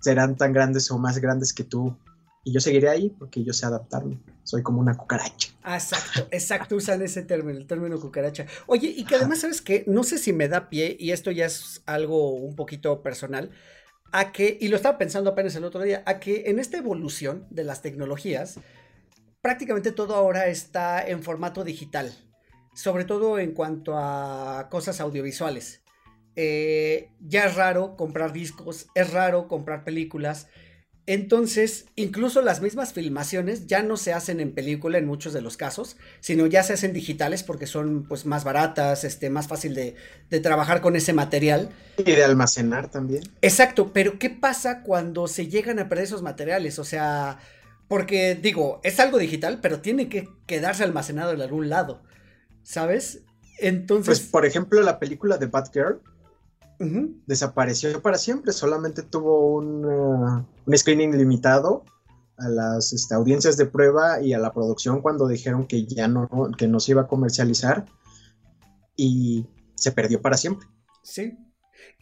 serán 0.00 0.36
tan 0.36 0.52
grandes 0.52 0.90
o 0.90 0.98
más 0.98 1.18
grandes 1.18 1.52
que 1.52 1.64
tú. 1.64 1.96
Y 2.44 2.52
yo 2.52 2.60
seguiré 2.60 2.88
ahí 2.88 3.10
porque 3.10 3.44
yo 3.44 3.52
sé 3.52 3.66
adaptarme. 3.66 4.20
Soy 4.44 4.62
como 4.62 4.80
una 4.80 4.96
cucaracha. 4.96 5.50
Exacto, 5.64 6.28
exacto, 6.30 6.76
usan 6.76 7.02
ese 7.02 7.22
término, 7.22 7.58
el 7.58 7.66
término 7.66 8.00
cucaracha. 8.00 8.46
Oye, 8.66 8.88
y 8.88 9.04
que 9.04 9.16
además, 9.16 9.40
¿sabes 9.40 9.60
qué? 9.60 9.84
No 9.86 10.02
sé 10.02 10.18
si 10.18 10.32
me 10.32 10.48
da 10.48 10.68
pie, 10.68 10.96
y 10.98 11.12
esto 11.12 11.30
ya 11.30 11.46
es 11.46 11.82
algo 11.86 12.34
un 12.34 12.56
poquito 12.56 13.00
personal, 13.02 13.50
a 14.12 14.32
que, 14.32 14.58
y 14.60 14.68
lo 14.68 14.76
estaba 14.76 14.98
pensando 14.98 15.30
apenas 15.30 15.56
el 15.56 15.64
otro 15.64 15.82
día, 15.82 16.02
a 16.06 16.20
que 16.20 16.44
en 16.46 16.58
esta 16.58 16.76
evolución 16.76 17.46
de 17.50 17.64
las 17.64 17.82
tecnologías, 17.82 18.60
prácticamente 19.40 19.90
todo 19.92 20.14
ahora 20.14 20.46
está 20.46 21.06
en 21.06 21.22
formato 21.22 21.64
digital 21.64 22.14
sobre 22.74 23.04
todo 23.04 23.38
en 23.38 23.52
cuanto 23.52 23.96
a 23.96 24.68
cosas 24.70 25.00
audiovisuales. 25.00 25.82
Eh, 26.34 27.10
ya 27.20 27.44
es 27.44 27.54
raro 27.54 27.96
comprar 27.96 28.32
discos, 28.32 28.86
es 28.94 29.12
raro 29.12 29.48
comprar 29.48 29.84
películas. 29.84 30.48
Entonces, 31.06 31.86
incluso 31.96 32.42
las 32.42 32.60
mismas 32.60 32.92
filmaciones 32.92 33.66
ya 33.66 33.82
no 33.82 33.96
se 33.96 34.12
hacen 34.12 34.38
en 34.38 34.52
película 34.52 34.98
en 34.98 35.06
muchos 35.06 35.32
de 35.32 35.40
los 35.40 35.56
casos, 35.56 35.96
sino 36.20 36.46
ya 36.46 36.62
se 36.62 36.74
hacen 36.74 36.92
digitales 36.92 37.42
porque 37.42 37.66
son 37.66 38.04
pues 38.04 38.24
más 38.24 38.44
baratas, 38.44 39.02
este, 39.02 39.28
más 39.28 39.48
fácil 39.48 39.74
de, 39.74 39.96
de 40.30 40.40
trabajar 40.40 40.80
con 40.80 40.94
ese 40.94 41.12
material. 41.12 41.70
Y 41.98 42.04
de 42.04 42.22
almacenar 42.22 42.90
también. 42.90 43.24
Exacto, 43.42 43.92
pero 43.92 44.18
¿qué 44.18 44.30
pasa 44.30 44.82
cuando 44.82 45.26
se 45.26 45.48
llegan 45.48 45.80
a 45.80 45.88
perder 45.88 46.04
esos 46.04 46.22
materiales? 46.22 46.78
O 46.78 46.84
sea, 46.84 47.38
porque 47.88 48.36
digo, 48.36 48.80
es 48.84 49.00
algo 49.00 49.18
digital, 49.18 49.58
pero 49.60 49.80
tiene 49.80 50.08
que 50.08 50.28
quedarse 50.46 50.84
almacenado 50.84 51.32
en 51.32 51.40
algún 51.40 51.68
lado. 51.68 52.00
¿sabes? 52.62 53.22
Entonces. 53.58 54.20
Pues, 54.20 54.30
por 54.30 54.46
ejemplo, 54.46 54.80
la 54.82 54.98
película 54.98 55.38
de 55.38 55.46
Batgirl 55.46 56.00
desapareció 57.26 58.00
para 58.02 58.18
siempre. 58.18 58.52
Solamente 58.52 59.02
tuvo 59.02 59.56
un, 59.56 59.84
uh, 59.84 60.46
un 60.66 60.78
screening 60.78 61.16
limitado 61.16 61.84
a 62.38 62.48
las 62.48 62.92
este, 62.92 63.14
audiencias 63.14 63.56
de 63.56 63.66
prueba 63.66 64.20
y 64.20 64.32
a 64.32 64.38
la 64.38 64.52
producción 64.52 65.00
cuando 65.00 65.28
dijeron 65.28 65.66
que 65.66 65.84
ya 65.86 66.08
no, 66.08 66.28
que 66.56 66.66
no 66.68 66.80
se 66.80 66.92
iba 66.92 67.02
a 67.02 67.06
comercializar 67.06 67.86
y 68.96 69.46
se 69.74 69.92
perdió 69.92 70.20
para 70.20 70.36
siempre. 70.36 70.66
Sí. 71.02 71.38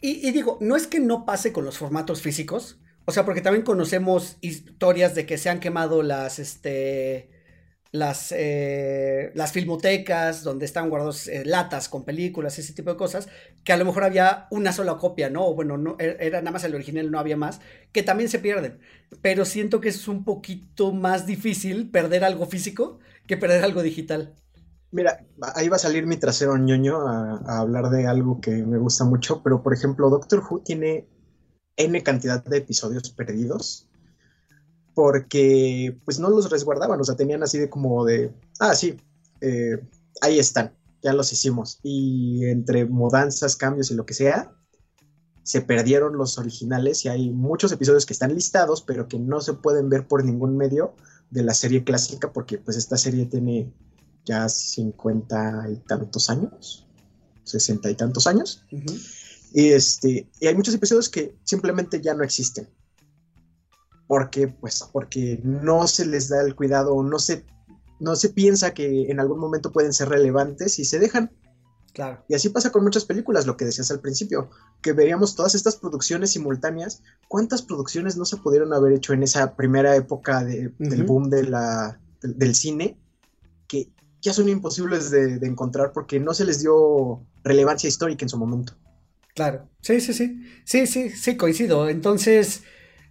Y, 0.01 0.27
y, 0.27 0.31
digo, 0.31 0.57
no 0.61 0.75
es 0.75 0.87
que 0.87 0.99
no 0.99 1.25
pase 1.25 1.53
con 1.53 1.65
los 1.65 1.77
formatos 1.77 2.21
físicos, 2.21 2.79
o 3.05 3.11
sea, 3.11 3.25
porque 3.25 3.41
también 3.41 3.65
conocemos 3.65 4.37
historias 4.41 5.15
de 5.15 5.25
que 5.25 5.37
se 5.37 5.49
han 5.49 5.59
quemado 5.59 6.03
las, 6.03 6.39
este, 6.39 7.29
las, 7.91 8.33
eh, 8.35 9.31
las 9.35 9.51
filmotecas 9.51 10.43
donde 10.43 10.65
están 10.65 10.89
guardados 10.89 11.27
eh, 11.27 11.43
latas 11.45 11.89
con 11.89 12.05
películas, 12.05 12.57
ese 12.57 12.73
tipo 12.73 12.91
de 12.91 12.97
cosas, 12.97 13.27
que 13.63 13.73
a 13.73 13.77
lo 13.77 13.85
mejor 13.85 14.05
había 14.05 14.47
una 14.49 14.71
sola 14.71 14.97
copia, 14.97 15.29
¿no? 15.29 15.45
O 15.45 15.55
bueno, 15.55 15.77
no, 15.77 15.97
e, 15.99 16.17
era 16.19 16.39
nada 16.39 16.51
más 16.51 16.63
el 16.63 16.75
original, 16.75 17.11
no 17.11 17.19
había 17.19 17.35
más, 17.35 17.59
que 17.91 18.03
también 18.03 18.29
se 18.29 18.39
pierden. 18.39 18.79
Pero 19.21 19.43
siento 19.43 19.81
que 19.81 19.89
es 19.89 20.07
un 20.07 20.23
poquito 20.23 20.93
más 20.93 21.25
difícil 21.25 21.91
perder 21.91 22.23
algo 22.23 22.45
físico 22.45 22.99
que 23.27 23.37
perder 23.37 23.63
algo 23.63 23.83
digital. 23.83 24.35
Mira, 24.91 25.25
ahí 25.55 25.69
va 25.69 25.75
a 25.77 25.79
salir 25.79 26.05
mi 26.05 26.17
trasero 26.17 26.57
ñoño 26.57 27.07
a, 27.07 27.41
a 27.45 27.59
hablar 27.59 27.89
de 27.89 28.07
algo 28.07 28.41
que 28.41 28.51
me 28.51 28.77
gusta 28.77 29.05
mucho, 29.05 29.41
pero 29.43 29.63
por 29.63 29.73
ejemplo, 29.73 30.09
Doctor 30.09 30.43
Who 30.49 30.61
tiene 30.63 31.07
N 31.77 32.03
cantidad 32.03 32.43
de 32.43 32.57
episodios 32.57 33.09
perdidos 33.11 33.87
porque 34.93 35.97
pues 36.05 36.19
no 36.19 36.29
los 36.29 36.49
resguardaban, 36.49 36.99
o 36.99 37.03
sea, 37.03 37.15
tenían 37.15 37.43
así 37.43 37.57
de 37.57 37.69
como 37.69 38.05
de, 38.05 38.33
ah, 38.59 38.75
sí, 38.75 38.97
eh, 39.41 39.81
ahí 40.21 40.39
están, 40.39 40.73
ya 41.01 41.13
los 41.13 41.31
hicimos. 41.31 41.79
Y 41.83 42.45
entre 42.45 42.85
mudanzas, 42.85 43.55
cambios 43.55 43.91
y 43.91 43.95
lo 43.95 44.05
que 44.05 44.13
sea, 44.13 44.51
se 45.43 45.61
perdieron 45.61 46.17
los 46.17 46.37
originales 46.37 47.05
y 47.05 47.09
hay 47.09 47.29
muchos 47.31 47.71
episodios 47.71 48.05
que 48.05 48.13
están 48.13 48.33
listados, 48.33 48.81
pero 48.81 49.07
que 49.07 49.19
no 49.19 49.41
se 49.41 49.53
pueden 49.53 49.89
ver 49.89 50.07
por 50.07 50.23
ningún 50.23 50.55
medio 50.57 50.93
de 51.29 51.43
la 51.43 51.53
serie 51.53 51.83
clásica, 51.83 52.31
porque 52.31 52.57
pues 52.57 52.77
esta 52.77 52.97
serie 52.97 53.25
tiene 53.25 53.71
ya 54.25 54.47
cincuenta 54.49 55.67
y 55.71 55.77
tantos 55.77 56.29
años, 56.29 56.85
sesenta 57.43 57.89
y 57.89 57.95
tantos 57.95 58.27
años. 58.27 58.63
Y, 59.53 59.69
este, 59.69 60.29
y 60.39 60.47
hay 60.47 60.55
muchos 60.55 60.75
episodios 60.75 61.09
que 61.09 61.35
simplemente 61.43 62.01
ya 62.01 62.13
no 62.13 62.23
existen. 62.23 62.69
Porque, 64.11 64.49
pues, 64.49 64.83
porque 64.91 65.39
no 65.41 65.87
se 65.87 66.05
les 66.05 66.27
da 66.27 66.41
el 66.41 66.53
cuidado, 66.53 67.01
no 67.01 67.17
se, 67.17 67.45
no 68.01 68.17
se 68.17 68.27
piensa 68.27 68.73
que 68.73 69.09
en 69.09 69.21
algún 69.21 69.39
momento 69.39 69.71
pueden 69.71 69.93
ser 69.93 70.09
relevantes 70.09 70.79
y 70.79 70.83
se 70.83 70.99
dejan. 70.99 71.31
Claro. 71.93 72.21
Y 72.27 72.35
así 72.35 72.49
pasa 72.49 72.73
con 72.73 72.83
muchas 72.83 73.05
películas, 73.05 73.45
lo 73.45 73.55
que 73.55 73.63
decías 73.63 73.89
al 73.89 74.01
principio, 74.01 74.49
que 74.81 74.91
veríamos 74.91 75.33
todas 75.33 75.55
estas 75.55 75.77
producciones 75.77 76.31
simultáneas. 76.31 77.03
¿Cuántas 77.29 77.61
producciones 77.61 78.17
no 78.17 78.25
se 78.25 78.35
pudieron 78.35 78.73
haber 78.73 78.91
hecho 78.91 79.13
en 79.13 79.23
esa 79.23 79.55
primera 79.55 79.95
época 79.95 80.43
de, 80.43 80.73
del 80.77 81.05
boom 81.05 81.29
de 81.29 81.43
la, 81.43 81.97
del, 82.21 82.53
cine? 82.53 82.97
Que 83.69 83.93
ya 84.21 84.33
son 84.33 84.49
imposibles 84.49 85.09
de, 85.09 85.39
de, 85.39 85.47
encontrar 85.47 85.93
porque 85.93 86.19
no 86.19 86.33
se 86.33 86.43
les 86.43 86.59
dio 86.59 87.25
relevancia 87.45 87.87
histórica 87.87 88.25
en 88.25 88.29
su 88.29 88.37
momento. 88.37 88.73
Claro, 89.35 89.69
sí, 89.79 90.01
sí, 90.01 90.13
sí. 90.13 90.43
Sí, 90.65 90.85
sí, 90.85 91.11
sí, 91.11 91.37
coincido. 91.37 91.87
Entonces, 91.87 92.63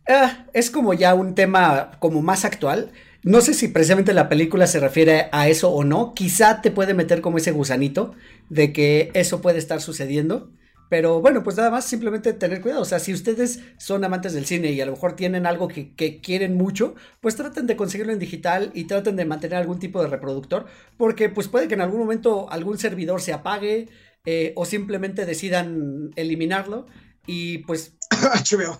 ah, 0.08 0.46
es 0.52 0.70
como 0.70 0.94
ya 0.94 1.14
un 1.14 1.34
tema 1.34 1.92
como 1.98 2.22
más 2.22 2.44
actual. 2.44 2.92
No 3.22 3.42
sé 3.42 3.52
si 3.52 3.68
precisamente 3.68 4.14
la 4.14 4.28
película 4.28 4.66
se 4.66 4.80
refiere 4.80 5.28
a 5.32 5.48
eso 5.48 5.70
o 5.70 5.84
no. 5.84 6.14
Quizá 6.14 6.62
te 6.62 6.70
puede 6.70 6.94
meter 6.94 7.20
como 7.20 7.36
ese 7.38 7.52
gusanito 7.52 8.14
de 8.48 8.72
que 8.72 9.10
eso 9.14 9.42
puede 9.42 9.58
estar 9.58 9.80
sucediendo. 9.80 10.50
Pero 10.88 11.20
bueno, 11.20 11.44
pues 11.44 11.56
nada 11.56 11.70
más 11.70 11.84
simplemente 11.84 12.32
tener 12.32 12.60
cuidado. 12.60 12.82
O 12.82 12.86
sea, 12.86 12.98
si 12.98 13.12
ustedes 13.12 13.60
son 13.78 14.04
amantes 14.04 14.32
del 14.32 14.44
cine 14.44 14.72
y 14.72 14.80
a 14.80 14.86
lo 14.86 14.92
mejor 14.92 15.14
tienen 15.14 15.46
algo 15.46 15.68
que, 15.68 16.20
quieren 16.20 16.56
mucho, 16.56 16.96
pues 17.20 17.36
traten 17.36 17.68
de 17.68 17.76
conseguirlo 17.76 18.12
en 18.12 18.18
digital 18.18 18.72
y 18.74 18.84
traten 18.84 19.14
de 19.14 19.24
mantener 19.24 19.58
algún 19.58 19.78
tipo 19.78 20.02
de 20.02 20.08
reproductor. 20.08 20.66
Porque 20.96 21.28
pues 21.28 21.46
puede 21.46 21.68
que 21.68 21.74
en 21.74 21.82
algún 21.82 22.00
momento 22.00 22.50
algún 22.50 22.76
servidor 22.78 23.20
se 23.20 23.32
apague 23.32 23.88
eh, 24.24 24.52
o 24.56 24.64
simplemente 24.64 25.26
decidan 25.26 26.10
eliminarlo 26.16 26.86
y 27.24 27.58
pues... 27.58 27.96
HBO. 28.10 28.76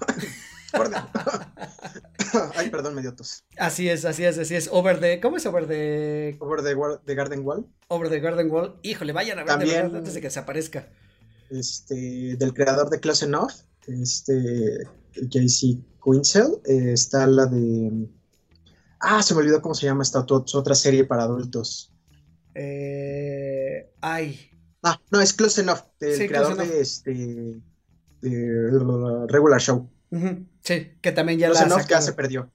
Ay, 2.57 2.71
perdón, 2.71 2.95
medio 2.95 3.14
tos. 3.14 3.45
Así 3.57 3.89
es, 3.89 4.05
así 4.05 4.25
es, 4.25 4.39
así 4.39 4.55
es. 4.55 4.68
Over 4.71 5.01
the. 5.01 5.21
¿Cómo 5.21 5.37
es 5.37 5.47
over 5.47 5.66
the. 5.66 6.37
Over 6.41 6.62
the, 7.05 7.14
Garden 7.14 7.45
Wall. 7.45 7.66
Over 7.89 8.09
the 8.09 8.21
Garden 8.21 8.51
Wall. 8.51 8.79
Híjole, 8.83 9.12
vayan 9.12 9.39
a 9.39 9.43
ver 9.43 9.59
También, 9.59 9.97
antes 9.97 10.14
de 10.14 10.21
que 10.21 10.29
desaparezca. 10.29 10.89
Este, 11.51 12.37
del 12.37 12.55
creador 12.55 12.91
de 12.91 13.01
Close 13.01 13.25
Enough, 13.25 13.51
este, 13.89 14.85
JC 15.14 15.79
Quinzel, 16.03 16.61
eh, 16.66 16.93
está 16.93 17.27
la 17.27 17.47
de. 17.47 18.09
Ah, 19.01 19.23
se 19.23 19.35
me 19.35 19.41
olvidó 19.41 19.61
cómo 19.61 19.75
se 19.75 19.87
llama 19.87 20.03
esta 20.03 20.25
otra 20.29 20.75
serie 20.75 21.05
para 21.05 21.25
adultos. 21.25 21.93
Eh, 22.55 23.91
ay. 24.01 24.39
Ah, 24.83 25.01
no, 25.11 25.21
es 25.21 25.33
Close 25.33 25.62
Enough, 25.62 25.81
del 25.99 26.29
creador 26.29 26.57
de 26.57 26.81
este. 26.81 27.61
De 28.21 29.27
Regular 29.29 29.61
Show. 29.61 29.91
Sí, 30.63 30.93
que 31.01 31.13
también 31.13 31.39
ya 31.39 31.49
Enough 31.49 31.87
ya 31.89 32.01
se 32.01 32.13
perdió. 32.13 32.51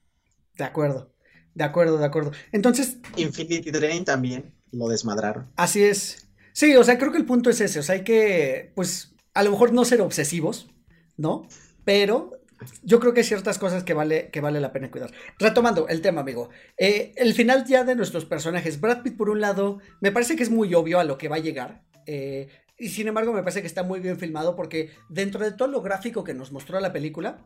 De 0.57 0.63
acuerdo, 0.63 1.11
de 1.53 1.63
acuerdo, 1.63 1.97
de 1.97 2.05
acuerdo. 2.05 2.31
Entonces. 2.51 2.97
Infinity 3.15 3.71
Drain 3.71 4.05
también 4.05 4.53
lo 4.71 4.87
desmadraron. 4.87 5.51
Así 5.55 5.83
es. 5.83 6.27
Sí, 6.53 6.75
o 6.75 6.83
sea, 6.83 6.97
creo 6.97 7.11
que 7.11 7.17
el 7.17 7.25
punto 7.25 7.49
es 7.49 7.59
ese. 7.59 7.79
O 7.79 7.83
sea, 7.83 7.95
hay 7.95 8.03
que, 8.03 8.71
pues, 8.75 9.13
a 9.33 9.43
lo 9.43 9.51
mejor 9.51 9.73
no 9.73 9.83
ser 9.83 10.01
obsesivos, 10.01 10.69
¿no? 11.17 11.47
Pero 11.83 12.41
yo 12.83 12.99
creo 12.99 13.13
que 13.13 13.21
hay 13.21 13.25
ciertas 13.25 13.59
cosas 13.59 13.83
que 13.83 13.93
vale, 13.93 14.29
que 14.31 14.41
vale 14.41 14.59
la 14.61 14.71
pena 14.71 14.89
cuidar. 14.89 15.11
Retomando 15.39 15.87
el 15.87 16.01
tema, 16.01 16.21
amigo. 16.21 16.49
Eh, 16.77 17.13
el 17.17 17.33
final 17.33 17.65
ya 17.65 17.83
de 17.83 17.95
nuestros 17.95 18.25
personajes. 18.25 18.79
Brad 18.79 19.01
Pitt, 19.01 19.17
por 19.17 19.29
un 19.29 19.41
lado, 19.41 19.79
me 19.99 20.11
parece 20.11 20.35
que 20.35 20.43
es 20.43 20.49
muy 20.49 20.73
obvio 20.73 20.99
a 20.99 21.03
lo 21.03 21.17
que 21.17 21.27
va 21.27 21.37
a 21.37 21.39
llegar. 21.39 21.83
Eh, 22.05 22.47
y 22.77 22.89
sin 22.89 23.07
embargo, 23.07 23.33
me 23.33 23.41
parece 23.41 23.61
que 23.61 23.67
está 23.67 23.83
muy 23.83 23.99
bien 23.99 24.17
filmado 24.17 24.55
porque 24.55 24.91
dentro 25.09 25.43
de 25.43 25.51
todo 25.51 25.67
lo 25.67 25.81
gráfico 25.81 26.23
que 26.23 26.33
nos 26.33 26.51
mostró 26.51 26.79
la 26.79 26.93
película, 26.93 27.45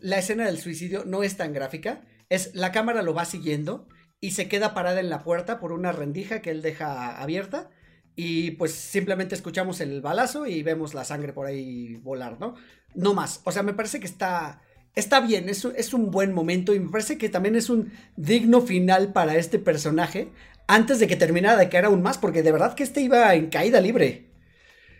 la 0.00 0.18
escena 0.18 0.46
del 0.46 0.58
suicidio 0.58 1.04
no 1.04 1.22
es 1.22 1.36
tan 1.36 1.52
gráfica. 1.52 2.02
Es 2.28 2.54
la 2.54 2.72
cámara 2.72 3.02
lo 3.02 3.14
va 3.14 3.24
siguiendo 3.24 3.88
y 4.20 4.32
se 4.32 4.48
queda 4.48 4.74
parada 4.74 5.00
en 5.00 5.10
la 5.10 5.22
puerta 5.22 5.60
por 5.60 5.72
una 5.72 5.92
rendija 5.92 6.42
que 6.42 6.50
él 6.50 6.62
deja 6.62 7.20
abierta. 7.20 7.70
Y 8.14 8.52
pues 8.52 8.72
simplemente 8.72 9.34
escuchamos 9.34 9.80
el 9.80 10.00
balazo 10.00 10.46
y 10.46 10.62
vemos 10.62 10.94
la 10.94 11.04
sangre 11.04 11.32
por 11.32 11.46
ahí 11.46 11.96
volar, 11.96 12.40
¿no? 12.40 12.54
No 12.94 13.12
más. 13.12 13.42
O 13.44 13.52
sea, 13.52 13.62
me 13.62 13.74
parece 13.74 14.00
que 14.00 14.06
está, 14.06 14.62
está 14.94 15.20
bien, 15.20 15.50
es, 15.50 15.64
es 15.66 15.92
un 15.92 16.10
buen 16.10 16.32
momento 16.32 16.74
y 16.74 16.80
me 16.80 16.90
parece 16.90 17.18
que 17.18 17.28
también 17.28 17.56
es 17.56 17.68
un 17.68 17.92
digno 18.16 18.62
final 18.62 19.12
para 19.12 19.36
este 19.36 19.58
personaje 19.58 20.32
antes 20.66 20.98
de 20.98 21.06
que 21.06 21.16
terminara 21.16 21.58
de 21.58 21.68
caer 21.68 21.84
aún 21.84 22.02
más, 22.02 22.18
porque 22.18 22.42
de 22.42 22.52
verdad 22.52 22.74
que 22.74 22.82
este 22.82 23.00
iba 23.00 23.34
en 23.34 23.50
caída 23.50 23.80
libre. 23.80 24.30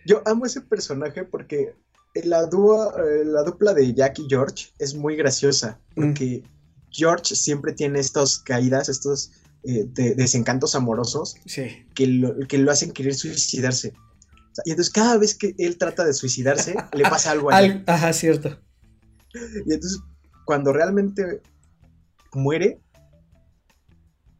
Yo 0.05 0.23
amo 0.27 0.47
ese 0.47 0.61
personaje 0.61 1.25
porque 1.25 1.75
la, 2.25 2.47
dúa, 2.47 2.95
eh, 2.99 3.25
la 3.25 3.43
dupla 3.43 3.75
de 3.75 3.93
Jack 3.95 4.19
y 4.21 4.27
George 4.29 4.67
es 4.79 4.95
muy 4.95 5.17
graciosa, 5.17 5.81
mm. 5.95 5.95
porque 5.95 6.43
George 6.91 7.35
siempre 7.35 7.73
tiene 7.73 8.01
estas 8.01 8.39
caídas, 8.39 8.89
estos 8.89 9.33
eh, 9.65 9.87
desencantos 9.95 10.75
amorosos 10.75 11.35
que, 11.95 12.07
lo, 12.07 12.39
que 12.47 12.59
lo 12.59 12.71
hacen 12.71 12.93
querer 12.93 13.15
suicidarse. 13.15 13.93
Y 14.65 14.71
entonces 14.71 14.93
cada 14.93 15.19
vez 15.19 15.35
que 15.35 15.55
él 15.59 15.77
trata 15.77 16.05
de 16.05 16.15
suicidarse, 16.15 16.75
le 16.93 17.03
pasa 17.03 17.33
algo 17.33 17.51
a 17.51 17.61
él. 17.65 17.85
Ajá, 17.87 18.13
cierto. 18.13 18.59
Y 19.35 19.73
entonces, 19.73 20.01
cuando 20.45 20.73
realmente 20.73 21.43
muere, 22.33 22.81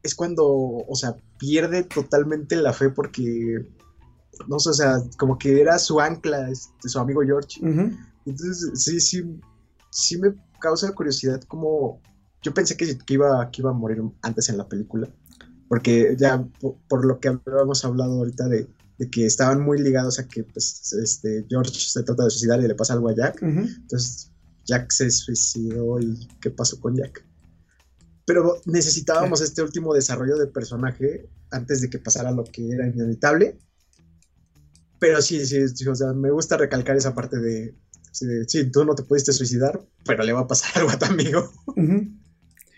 es 0.03 0.15
cuando, 0.15 0.47
o 0.47 0.95
sea, 0.95 1.17
pierde 1.39 1.83
totalmente 1.83 2.57
la 2.57 2.73
fe 2.73 2.91
porque, 2.91 3.67
no 4.49 4.59
sé, 4.59 4.71
o 4.71 4.75
sea, 4.75 5.03
como 5.19 5.39
que 5.39 5.61
era 5.61 5.79
su 5.79 6.01
ancla, 6.01 6.51
este, 6.51 6.89
su 6.89 6.99
amigo 6.99 7.23
George. 7.23 7.61
Entonces, 8.25 8.71
sí, 8.75 9.01
sí, 9.01 9.41
sí 9.91 10.19
me 10.19 10.35
causa 10.61 10.93
curiosidad 10.93 11.41
como, 11.43 12.01
yo 12.43 12.53
pensé 12.53 12.77
que, 12.77 12.99
iba, 13.09 13.51
que 13.51 13.63
iba 13.63 13.71
a 13.71 13.75
morir 13.75 14.03
antes 14.23 14.49
en 14.49 14.59
la 14.59 14.69
película, 14.69 15.09
porque 15.69 16.17
ya 16.19 16.45
por, 16.89 17.05
lo 17.05 17.21
que 17.21 17.29
habíamos 17.29 17.85
hablado 17.85 18.19
ahorita 18.19 18.49
de, 18.49 18.69
que 19.11 19.27
estaban 19.27 19.61
muy 19.61 19.79
ligados 19.79 20.19
a 20.19 20.27
que 20.27 20.45
pues, 20.45 20.93
este, 20.93 21.45
George 21.49 21.73
se 21.75 22.03
trata 22.03 22.25
de 22.25 22.31
suicidar 22.31 22.61
y 22.61 22.69
le 22.69 22.75
pasa 22.75 22.95
algo 22.95 23.09
a 23.09 23.15
Jack, 23.15 23.43
entonces 23.43 24.33
Jack 24.65 24.91
se 24.91 25.11
suicidó 25.11 26.01
y 26.01 26.29
¿qué 26.41 26.51
pasó 26.51 26.81
con 26.81 26.97
Jack? 26.97 27.25
Pero 28.27 28.61
necesitábamos 28.65 29.41
este 29.41 29.63
último 29.63 29.95
desarrollo 29.95 30.37
de 30.37 30.49
personaje 30.49 31.29
antes 31.53 31.81
de 31.81 31.89
que 31.89 32.01
pasara 32.01 32.33
lo 32.33 32.43
que 32.43 32.69
era 32.69 32.89
inevitable. 32.89 33.57
Pero 34.99 35.21
sí, 35.21 35.45
sí, 35.47 35.87
o 35.87 35.95
sea, 35.95 36.13
me 36.13 36.31
gusta 36.31 36.57
recalcar 36.57 36.97
esa 36.97 37.15
parte 37.15 37.39
de, 37.39 37.75
sí, 38.13 38.71
tú 38.71 38.85
no 38.85 38.95
te 38.95 39.03
pudiste 39.03 39.33
suicidar, 39.33 39.81
pero 40.05 40.25
le 40.25 40.33
va 40.33 40.41
a 40.41 40.47
pasar 40.47 40.71
algo 40.77 40.91
a 40.91 40.99
tu 40.99 41.07
amigo. 41.07 41.53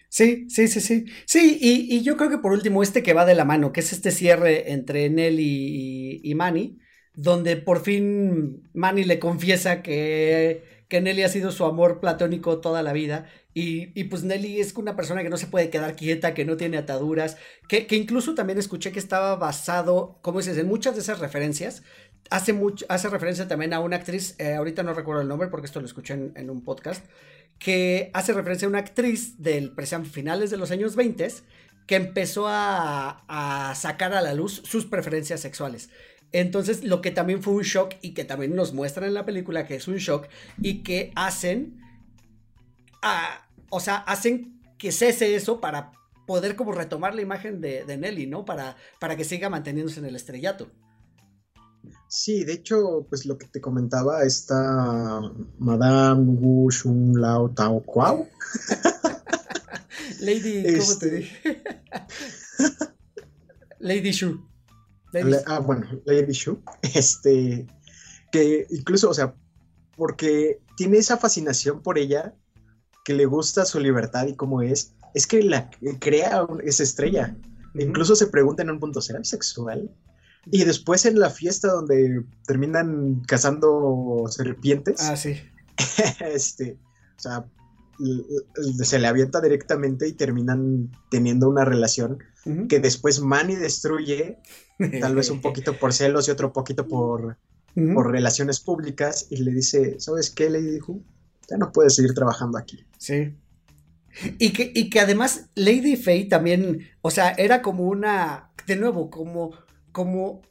Sí, 0.09 0.47
sí, 0.49 0.69
sí, 0.69 0.81
sí. 0.81 1.05
Sí, 1.27 1.59
y, 1.61 2.03
yo 2.03 2.17
creo 2.17 2.31
que 2.31 2.39
por 2.39 2.53
último, 2.53 2.83
este 2.83 3.03
que 3.03 3.13
va 3.13 3.27
de 3.27 3.35
la 3.35 3.45
mano, 3.45 3.73
que 3.73 3.81
es 3.81 3.93
este 3.93 4.11
cierre 4.11 4.73
entre 4.73 5.11
Nelly 5.11 6.21
y, 6.25 6.31
y 6.31 6.35
Manny, 6.35 6.79
donde 7.15 7.57
por 7.57 7.83
fin 7.83 8.69
Manny 8.75 9.05
le 9.05 9.19
confiesa 9.19 9.83
que, 9.83 10.85
que 10.89 11.01
Nelly 11.01 11.23
ha 11.23 11.29
sido 11.29 11.51
su 11.51 11.65
amor 11.65 12.01
platónico 12.01 12.61
toda 12.61 12.83
la 12.83 12.93
vida 12.93 13.27
y, 13.61 14.05
pues 14.05 14.23
Nelly 14.23 14.61
es 14.61 14.73
una 14.77 14.95
persona 14.95 15.25
que 15.25 15.31
no 15.31 15.37
se 15.37 15.49
puede 15.49 15.69
quedar 15.69 15.97
quieta, 15.97 16.33
que 16.33 16.45
no 16.45 16.57
tiene 16.57 16.77
ataduras, 16.77 17.37
que, 17.69 17.89
incluso 17.91 18.37
también 18.37 18.57
escuché 18.57 18.93
que 18.93 19.01
estaba 19.01 19.35
basado, 19.35 20.21
como 20.23 20.39
dices, 20.39 20.59
en 20.59 20.69
muchas 20.69 20.95
de 20.95 21.01
esas 21.01 21.19
referencias. 21.19 21.83
Hace, 22.31 22.53
mucho, 22.53 22.85
hace 22.89 23.09
referencia 23.09 23.49
también 23.49 23.73
a 23.73 23.81
una 23.81 23.97
actriz, 23.97 24.35
eh, 24.39 24.55
ahorita 24.55 24.83
no 24.83 24.93
recuerdo 24.93 25.23
el 25.23 25.29
nombre 25.29 25.49
porque 25.49 25.67
esto 25.67 25.81
lo 25.81 25.87
escuché 25.87 26.13
en, 26.13 26.51
un 26.51 26.63
podcast, 26.63 27.05
que 27.59 28.11
hace 28.13 28.35
referencia 28.35 28.67
a 28.67 28.69
una 28.69 28.81
actriz 28.81 29.43
del 29.43 29.73
finales 30.05 30.51
de 30.51 30.59
los 30.59 30.71
años 30.71 30.95
20 30.95 31.27
que 31.87 31.97
empezó 31.97 32.45
a, 32.47 33.73
sacar 33.75 34.13
a 34.13 34.21
la 34.21 34.35
luz 34.35 34.63
sus 34.65 34.85
preferencias 34.85 35.41
sexuales. 35.41 35.89
Entonces, 36.33 36.85
lo 36.85 37.01
que 37.01 37.11
también 37.11 37.43
fue 37.43 37.55
un 37.55 37.63
shock 37.63 37.95
y 38.03 38.13
que 38.13 38.25
también 38.25 38.55
nos 38.55 38.75
muestran 38.75 39.09
en 39.09 39.15
la 39.15 39.25
película 39.25 39.67
que 39.67 39.77
es 39.77 39.89
un 39.89 39.97
shock 39.97 40.29
y 40.61 40.83
que 40.83 41.13
hacen 41.17 41.81
a, 43.01 43.49
o 43.71 43.81
sea, 43.81 43.97
hacen 43.97 44.61
que 44.77 44.93
cese 44.93 45.35
eso 45.35 45.63
para 45.63 45.93
poder 46.27 46.57
como 46.57 46.73
retomar 46.73 47.15
la 47.15 47.23
imagen 47.23 47.63
de, 47.63 47.97
Nelly, 47.97 48.27
¿no? 48.27 48.45
Para, 48.45 48.77
para 49.01 49.17
que 49.17 49.25
siga 49.25 49.49
manteniéndose 49.49 50.01
en 50.01 50.07
el 50.07 50.17
estrellato. 50.17 50.71
Sí, 52.09 52.45
de 52.45 52.55
hecho, 52.55 53.07
pues 53.09 53.27
lo 53.27 53.37
que 53.37 53.47
te 53.47 53.61
comentaba, 53.61 54.23
esta 54.23 55.21
Madame 55.59 56.23
Wu 56.41 56.71
Shun 56.71 57.21
Lao 57.21 57.51
Tao 57.51 57.81
Kuao. 57.81 58.27
Lady, 60.21 60.63
¿cómo 60.63 60.73
te 60.73 60.79
este 60.79 61.11
dije? 61.11 61.63
Lady 63.79 64.11
Shu. 64.11 64.43
ah, 65.47 65.59
bueno, 65.61 65.87
Lady 66.07 66.33
Shu. 66.33 66.61
Este, 66.95 67.67
que 68.33 68.67
incluso, 68.71 69.11
o 69.11 69.15
sea, 69.15 69.35
porque 69.97 70.61
tiene 70.77 70.99
esa 70.99 71.19
fascinación 71.19 71.83
por 71.83 71.99
ella, 71.99 72.35
que 73.05 73.15
le 73.15 73.27
gusta 73.27 73.65
su 73.65 73.81
libertad 73.81 74.27
y 74.27 74.35
cómo 74.35 74.63
es, 74.63 74.95
es 75.15 75.27
que 75.27 75.43
la 75.43 75.71
crea 75.99 76.47
esa 76.65 76.83
estrella. 76.83 77.37
Incluso 77.75 78.17
se 78.17 78.27
pregunta 78.27 78.63
en 78.63 78.71
un 78.71 78.81
punto, 78.81 79.01
¿será 79.01 79.19
bisexual? 79.19 79.91
Y 80.51 80.65
después 80.65 81.05
en 81.05 81.19
la 81.19 81.31
fiesta 81.31 81.69
donde 81.69 82.25
terminan 82.47 83.23
cazando 83.27 84.25
serpientes. 84.31 85.01
Ah, 85.01 85.17
sí. 85.17 85.37
este, 86.33 86.79
o 87.17 87.21
sea, 87.21 87.45
se 88.83 88.99
le 88.99 89.07
avienta 89.07 89.41
directamente 89.41 90.07
y 90.07 90.13
terminan 90.13 90.91
teniendo 91.11 91.49
una 91.49 91.65
relación 91.65 92.19
que 92.69 92.81
después 92.81 93.21
Manny 93.21 93.57
destruye, 93.57 94.39
tal 95.01 95.15
vez 95.15 95.31
un 95.31 95.41
poquito 95.43 95.79
por 95.79 95.93
celos 95.93 96.29
y 96.29 96.31
otro 96.31 96.53
poquito 96.53 96.87
por, 96.89 97.37
por 97.75 98.11
relaciones 98.11 98.61
públicas, 98.61 99.27
y 99.31 99.43
le 99.43 99.53
dice, 99.53 100.01
¿sabes 100.01 100.31
qué? 100.31 100.49
Le 100.49 100.63
dijo, 100.63 101.01
ya 101.51 101.59
no 101.59 101.73
puedes 101.73 101.95
seguir 101.95 102.15
trabajando 102.15 102.57
aquí. 102.57 102.87
Sí. 102.97 103.37
Y 104.39 104.53
que, 104.53 104.73
y 104.75 104.89
que 104.89 105.01
además 105.01 105.47
Lady 105.55 105.97
Faye 105.97 106.25
también, 106.25 106.89
o 107.03 107.11
sea, 107.11 107.33
era 107.33 107.61
como 107.61 107.85
una, 107.85 108.51
de 108.67 108.77
nuevo, 108.77 109.11
como, 109.11 109.53
como, 109.99 110.43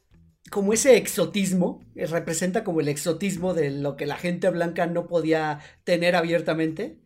como 0.52 0.74
ese 0.74 0.98
exotismo, 0.98 1.80
eh, 1.96 2.06
representa 2.06 2.66
como 2.66 2.82
el 2.82 2.90
exotismo 2.90 3.54
de 3.54 3.72
lo 3.72 3.96
que 3.96 4.06
la 4.06 4.18
gente 4.18 4.50
blanca 4.50 4.88
no 4.88 5.08
podía 5.08 5.60
tener 5.86 6.18
abiertamente. 6.18 7.00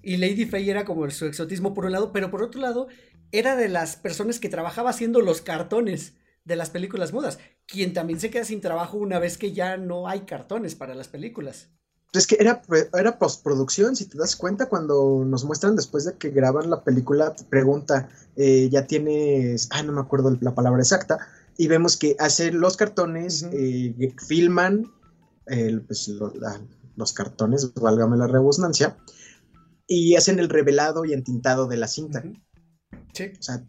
Y 0.00 0.18
Lady 0.18 0.46
Faye 0.46 0.70
era 0.70 0.84
como 0.84 1.10
su 1.10 1.26
exotismo 1.26 1.74
por 1.74 1.86
un 1.86 1.90
lado, 1.90 2.12
pero 2.12 2.30
por 2.30 2.44
otro 2.44 2.60
lado, 2.60 2.86
era 3.32 3.56
de 3.56 3.68
las 3.68 3.96
personas 3.96 4.38
que 4.38 4.48
trabajaba 4.48 4.90
haciendo 4.90 5.22
los 5.22 5.40
cartones 5.40 6.14
de 6.44 6.54
las 6.54 6.70
películas 6.70 7.12
mudas, 7.12 7.40
quien 7.66 7.94
también 7.94 8.20
se 8.20 8.30
queda 8.30 8.44
sin 8.44 8.60
trabajo 8.60 8.96
una 8.96 9.18
vez 9.18 9.38
que 9.38 9.52
ya 9.52 9.76
no 9.76 10.06
hay 10.06 10.20
cartones 10.20 10.76
para 10.76 10.94
las 10.94 11.08
películas. 11.08 11.68
Es 12.12 12.28
que 12.28 12.36
era, 12.38 12.62
era 12.96 13.18
postproducción, 13.18 13.96
si 13.96 14.06
te 14.06 14.16
das 14.16 14.36
cuenta, 14.36 14.66
cuando 14.66 15.24
nos 15.26 15.44
muestran 15.44 15.74
después 15.74 16.04
de 16.04 16.14
que 16.14 16.30
graban 16.30 16.70
la 16.70 16.84
película, 16.84 17.34
pregunta, 17.50 18.08
eh, 18.36 18.68
ya 18.70 18.86
tienes, 18.86 19.68
ah, 19.72 19.82
no 19.82 19.92
me 19.92 20.00
acuerdo 20.00 20.38
la 20.40 20.54
palabra 20.54 20.80
exacta, 20.80 21.18
y 21.58 21.66
vemos 21.66 21.98
que 21.98 22.16
hacen 22.18 22.60
los 22.60 22.76
cartones, 22.78 23.44
eh, 23.52 24.14
filman 24.26 24.90
pues, 25.86 26.08
los 26.96 27.12
cartones, 27.12 27.74
válgame 27.74 28.16
la 28.16 28.28
redundancia, 28.28 28.96
y 29.86 30.14
hacen 30.14 30.38
el 30.38 30.48
revelado 30.48 31.04
y 31.04 31.12
entintado 31.12 31.66
de 31.66 31.76
la 31.76 31.88
cinta. 31.88 32.22
Sí. 33.12 33.32
O 33.38 33.42
sea, 33.42 33.64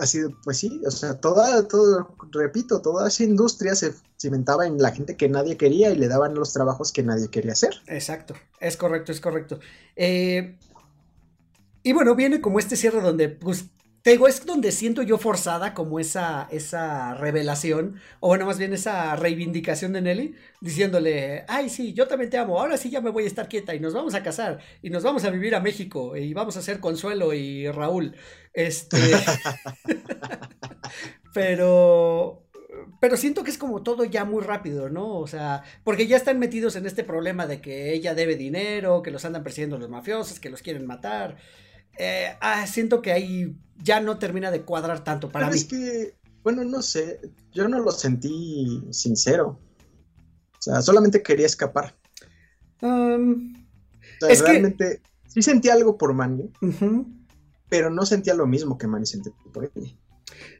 ha 0.00 0.06
sido, 0.06 0.30
pues 0.42 0.56
sí, 0.56 0.80
o 0.86 0.90
sea, 0.90 1.20
toda, 1.20 1.68
todo, 1.68 2.16
repito, 2.32 2.80
toda 2.80 3.08
esa 3.08 3.24
industria 3.24 3.74
se 3.74 3.92
cimentaba 4.18 4.66
en 4.66 4.78
la 4.78 4.92
gente 4.92 5.16
que 5.16 5.28
nadie 5.28 5.58
quería 5.58 5.90
y 5.90 5.96
le 5.96 6.08
daban 6.08 6.34
los 6.34 6.54
trabajos 6.54 6.92
que 6.92 7.02
nadie 7.02 7.28
quería 7.28 7.52
hacer. 7.52 7.74
Exacto, 7.88 8.34
es 8.60 8.78
correcto, 8.78 9.12
es 9.12 9.20
correcto. 9.20 9.60
Eh, 9.96 10.56
y 11.82 11.92
bueno, 11.92 12.14
viene 12.14 12.40
como 12.40 12.58
este 12.58 12.76
cierre 12.76 13.02
donde 13.02 13.28
pues 13.28 13.66
te 14.02 14.10
digo, 14.10 14.28
es 14.28 14.46
donde 14.46 14.72
siento 14.72 15.02
yo 15.02 15.18
forzada 15.18 15.74
como 15.74 15.98
esa, 15.98 16.48
esa 16.50 17.14
revelación, 17.14 18.00
o 18.20 18.28
bueno, 18.28 18.46
más 18.46 18.58
bien 18.58 18.72
esa 18.72 19.16
reivindicación 19.16 19.92
de 19.92 20.02
Nelly, 20.02 20.34
diciéndole, 20.60 21.44
ay, 21.48 21.68
sí, 21.68 21.92
yo 21.94 22.06
también 22.06 22.30
te 22.30 22.38
amo, 22.38 22.60
ahora 22.60 22.76
sí 22.76 22.90
ya 22.90 23.00
me 23.00 23.10
voy 23.10 23.24
a 23.24 23.26
estar 23.26 23.48
quieta 23.48 23.74
y 23.74 23.80
nos 23.80 23.94
vamos 23.94 24.14
a 24.14 24.22
casar 24.22 24.60
y 24.82 24.90
nos 24.90 25.02
vamos 25.02 25.24
a 25.24 25.30
vivir 25.30 25.54
a 25.54 25.60
México 25.60 26.16
y 26.16 26.32
vamos 26.32 26.56
a 26.56 26.62
ser 26.62 26.80
Consuelo 26.80 27.34
y 27.34 27.70
Raúl. 27.70 28.16
Este. 28.52 28.96
pero. 31.34 32.44
Pero 33.00 33.16
siento 33.16 33.44
que 33.44 33.50
es 33.50 33.58
como 33.58 33.82
todo 33.82 34.04
ya 34.04 34.24
muy 34.24 34.42
rápido, 34.42 34.88
¿no? 34.88 35.18
O 35.18 35.26
sea, 35.26 35.62
porque 35.84 36.06
ya 36.06 36.16
están 36.16 36.38
metidos 36.38 36.74
en 36.76 36.86
este 36.86 37.04
problema 37.04 37.46
de 37.46 37.60
que 37.60 37.92
ella 37.92 38.14
debe 38.14 38.36
dinero, 38.36 39.02
que 39.02 39.10
los 39.10 39.24
andan 39.24 39.44
persiguiendo 39.44 39.78
los 39.78 39.88
mafiosos, 39.88 40.40
que 40.40 40.50
los 40.50 40.62
quieren 40.62 40.86
matar. 40.86 41.36
Eh, 41.98 42.36
ah, 42.40 42.66
siento 42.66 43.02
que 43.02 43.12
ahí 43.12 43.56
ya 43.82 44.00
no 44.00 44.18
termina 44.18 44.50
de 44.50 44.62
cuadrar 44.62 45.04
tanto 45.04 45.28
para 45.28 45.46
Pero 45.46 45.54
mí. 45.54 45.60
Es 45.60 45.64
que, 45.66 46.14
bueno, 46.42 46.64
no 46.64 46.82
sé, 46.82 47.20
yo 47.52 47.68
no 47.68 47.78
lo 47.80 47.90
sentí 47.90 48.84
sincero. 48.90 49.58
O 50.58 50.62
sea, 50.62 50.82
solamente 50.82 51.22
quería 51.22 51.46
escapar. 51.46 51.94
Um, 52.80 53.54
o 54.22 54.34
sea, 54.34 54.46
realmente 54.46 55.02
sí 55.26 55.42
sentí 55.42 55.68
algo 55.68 55.96
por 55.96 56.14
Manny, 56.14 56.50
pero 57.68 57.90
no 57.90 58.06
sentía 58.06 58.34
lo 58.34 58.46
mismo 58.46 58.78
que 58.78 58.86
Manny 58.86 59.06
sentía 59.06 59.32
por 59.52 59.70
ella. 59.74 59.94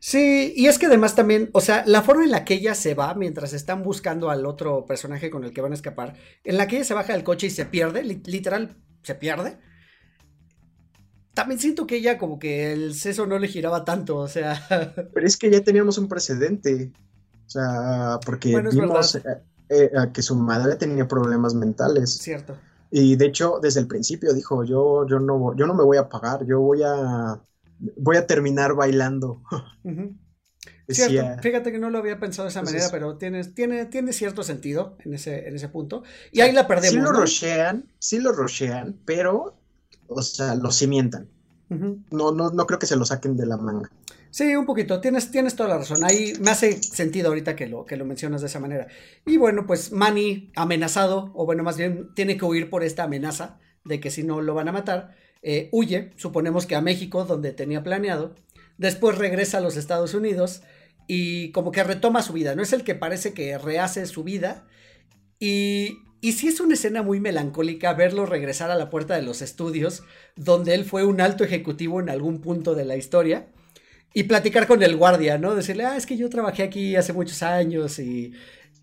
Sí, 0.00 0.52
y 0.56 0.66
es 0.66 0.78
que 0.78 0.86
además 0.86 1.14
también, 1.14 1.50
o 1.52 1.60
sea, 1.60 1.84
la 1.86 2.02
forma 2.02 2.24
en 2.24 2.30
la 2.30 2.44
que 2.44 2.54
ella 2.54 2.74
se 2.74 2.94
va 2.94 3.14
mientras 3.14 3.52
están 3.52 3.82
buscando 3.82 4.30
al 4.30 4.46
otro 4.46 4.86
personaje 4.86 5.30
con 5.30 5.44
el 5.44 5.52
que 5.52 5.60
van 5.60 5.72
a 5.72 5.74
escapar, 5.74 6.14
en 6.44 6.56
la 6.56 6.66
que 6.66 6.76
ella 6.76 6.84
se 6.84 6.94
baja 6.94 7.12
del 7.12 7.24
coche 7.24 7.48
y 7.48 7.50
se 7.50 7.66
pierde, 7.66 8.02
literal, 8.02 8.76
se 9.02 9.14
pierde 9.14 9.58
también 11.38 11.60
siento 11.60 11.86
que 11.86 11.98
ella 11.98 12.18
como 12.18 12.40
que 12.40 12.72
el 12.72 12.94
seso 12.96 13.24
no 13.24 13.38
le 13.38 13.46
giraba 13.46 13.84
tanto, 13.84 14.16
o 14.16 14.26
sea. 14.26 14.60
Pero 15.14 15.24
es 15.24 15.36
que 15.36 15.48
ya 15.48 15.62
teníamos 15.62 15.96
un 15.96 16.08
precedente. 16.08 16.90
O 17.46 17.48
sea, 17.48 18.18
porque 18.26 18.60
vimos 18.72 19.14
eh, 19.14 19.22
eh, 19.68 19.90
que 20.12 20.20
su 20.20 20.34
madre 20.34 20.74
tenía 20.74 21.06
problemas 21.06 21.54
mentales. 21.54 22.10
Cierto. 22.10 22.58
Y 22.90 23.14
de 23.14 23.26
hecho, 23.26 23.60
desde 23.62 23.78
el 23.78 23.86
principio 23.86 24.32
dijo, 24.32 24.64
yo, 24.64 25.06
yo, 25.06 25.20
no, 25.20 25.54
yo 25.54 25.68
no 25.68 25.74
me 25.74 25.84
voy 25.84 25.96
a 25.96 26.08
pagar, 26.08 26.44
yo 26.44 26.58
voy 26.58 26.82
a, 26.84 27.40
voy 27.78 28.16
a 28.16 28.26
terminar 28.26 28.74
bailando. 28.74 29.40
Cierto, 30.88 31.40
fíjate 31.40 31.70
que 31.70 31.78
no 31.78 31.90
lo 31.90 31.98
había 31.98 32.18
pensado 32.18 32.46
de 32.46 32.50
esa 32.50 32.62
manera, 32.62 32.88
pero 32.90 33.16
tiene, 33.16 33.44
tiene, 33.44 33.84
tiene 33.86 34.12
cierto 34.14 34.42
sentido 34.42 34.96
en 35.04 35.14
ese, 35.14 35.46
en 35.46 35.54
ese 35.54 35.68
punto. 35.68 36.02
Y 36.32 36.40
ahí 36.40 36.50
la 36.50 36.66
perdemos. 36.66 36.94
Sí 36.94 36.96
lo 36.96 37.12
rochean, 37.12 37.92
sí 37.98 38.18
lo 38.18 38.32
rochean, 38.32 38.98
pero 39.04 39.57
o 40.08 40.22
sea, 40.22 40.54
lo 40.54 40.72
cimientan. 40.72 41.28
no, 41.68 42.32
no, 42.32 42.50
no 42.50 42.66
creo 42.66 42.78
que 42.78 42.86
se 42.86 42.96
lo 42.96 43.04
saquen 43.04 43.36
de 43.36 43.46
la 43.46 43.56
manga. 43.56 43.90
Sí, 44.30 44.54
un 44.54 44.66
poquito, 44.66 45.00
tienes, 45.00 45.30
tienes 45.30 45.56
toda 45.56 45.70
la 45.70 45.78
razón. 45.78 46.04
Ahí 46.04 46.34
me 46.40 46.50
hace 46.50 46.82
sentido 46.82 47.28
ahorita 47.28 47.56
que 47.56 47.66
lo, 47.66 47.86
que 47.86 47.96
lo 47.96 48.04
mencionas 48.04 48.40
de 48.40 48.48
esa 48.48 48.60
manera. 48.60 48.88
Y 49.26 49.36
bueno, 49.36 49.66
pues 49.66 49.92
Manny 49.92 50.52
amenazado, 50.54 51.32
o 51.34 51.46
bueno, 51.46 51.62
más 51.62 51.78
bien 51.78 52.14
tiene 52.14 52.36
que 52.36 52.44
huir 52.44 52.68
por 52.68 52.84
esta 52.84 53.04
amenaza 53.04 53.58
de 53.84 54.00
que 54.00 54.10
si 54.10 54.22
no 54.22 54.42
lo 54.42 54.54
van 54.54 54.68
a 54.68 54.72
matar, 54.72 55.14
eh, 55.42 55.68
huye, 55.72 56.12
suponemos 56.16 56.66
que 56.66 56.76
a 56.76 56.80
México, 56.80 57.24
donde 57.24 57.52
tenía 57.52 57.82
planeado, 57.82 58.34
después 58.76 59.16
regresa 59.16 59.58
a 59.58 59.60
los 59.60 59.76
Estados 59.76 60.14
Unidos 60.14 60.62
y 61.06 61.50
como 61.52 61.72
que 61.72 61.82
retoma 61.82 62.22
su 62.22 62.34
vida, 62.34 62.54
no 62.54 62.62
es 62.62 62.72
el 62.72 62.84
que 62.84 62.94
parece 62.94 63.32
que 63.32 63.56
rehace 63.56 64.04
su 64.06 64.24
vida 64.24 64.66
y 65.40 65.98
y 66.20 66.32
sí 66.32 66.48
es 66.48 66.60
una 66.60 66.74
escena 66.74 67.02
muy 67.02 67.20
melancólica 67.20 67.92
verlo 67.94 68.26
regresar 68.26 68.70
a 68.70 68.76
la 68.76 68.90
puerta 68.90 69.14
de 69.14 69.22
los 69.22 69.42
estudios, 69.42 70.02
donde 70.36 70.74
él 70.74 70.84
fue 70.84 71.04
un 71.04 71.20
alto 71.20 71.44
ejecutivo 71.44 72.00
en 72.00 72.10
algún 72.10 72.40
punto 72.40 72.74
de 72.74 72.84
la 72.84 72.96
historia, 72.96 73.48
y 74.14 74.24
platicar 74.24 74.66
con 74.66 74.82
el 74.82 74.96
guardia, 74.96 75.38
¿no? 75.38 75.54
Decirle, 75.54 75.84
ah, 75.84 75.96
es 75.96 76.06
que 76.06 76.16
yo 76.16 76.28
trabajé 76.28 76.62
aquí 76.62 76.96
hace 76.96 77.12
muchos 77.12 77.42
años 77.42 77.98
y... 77.98 78.32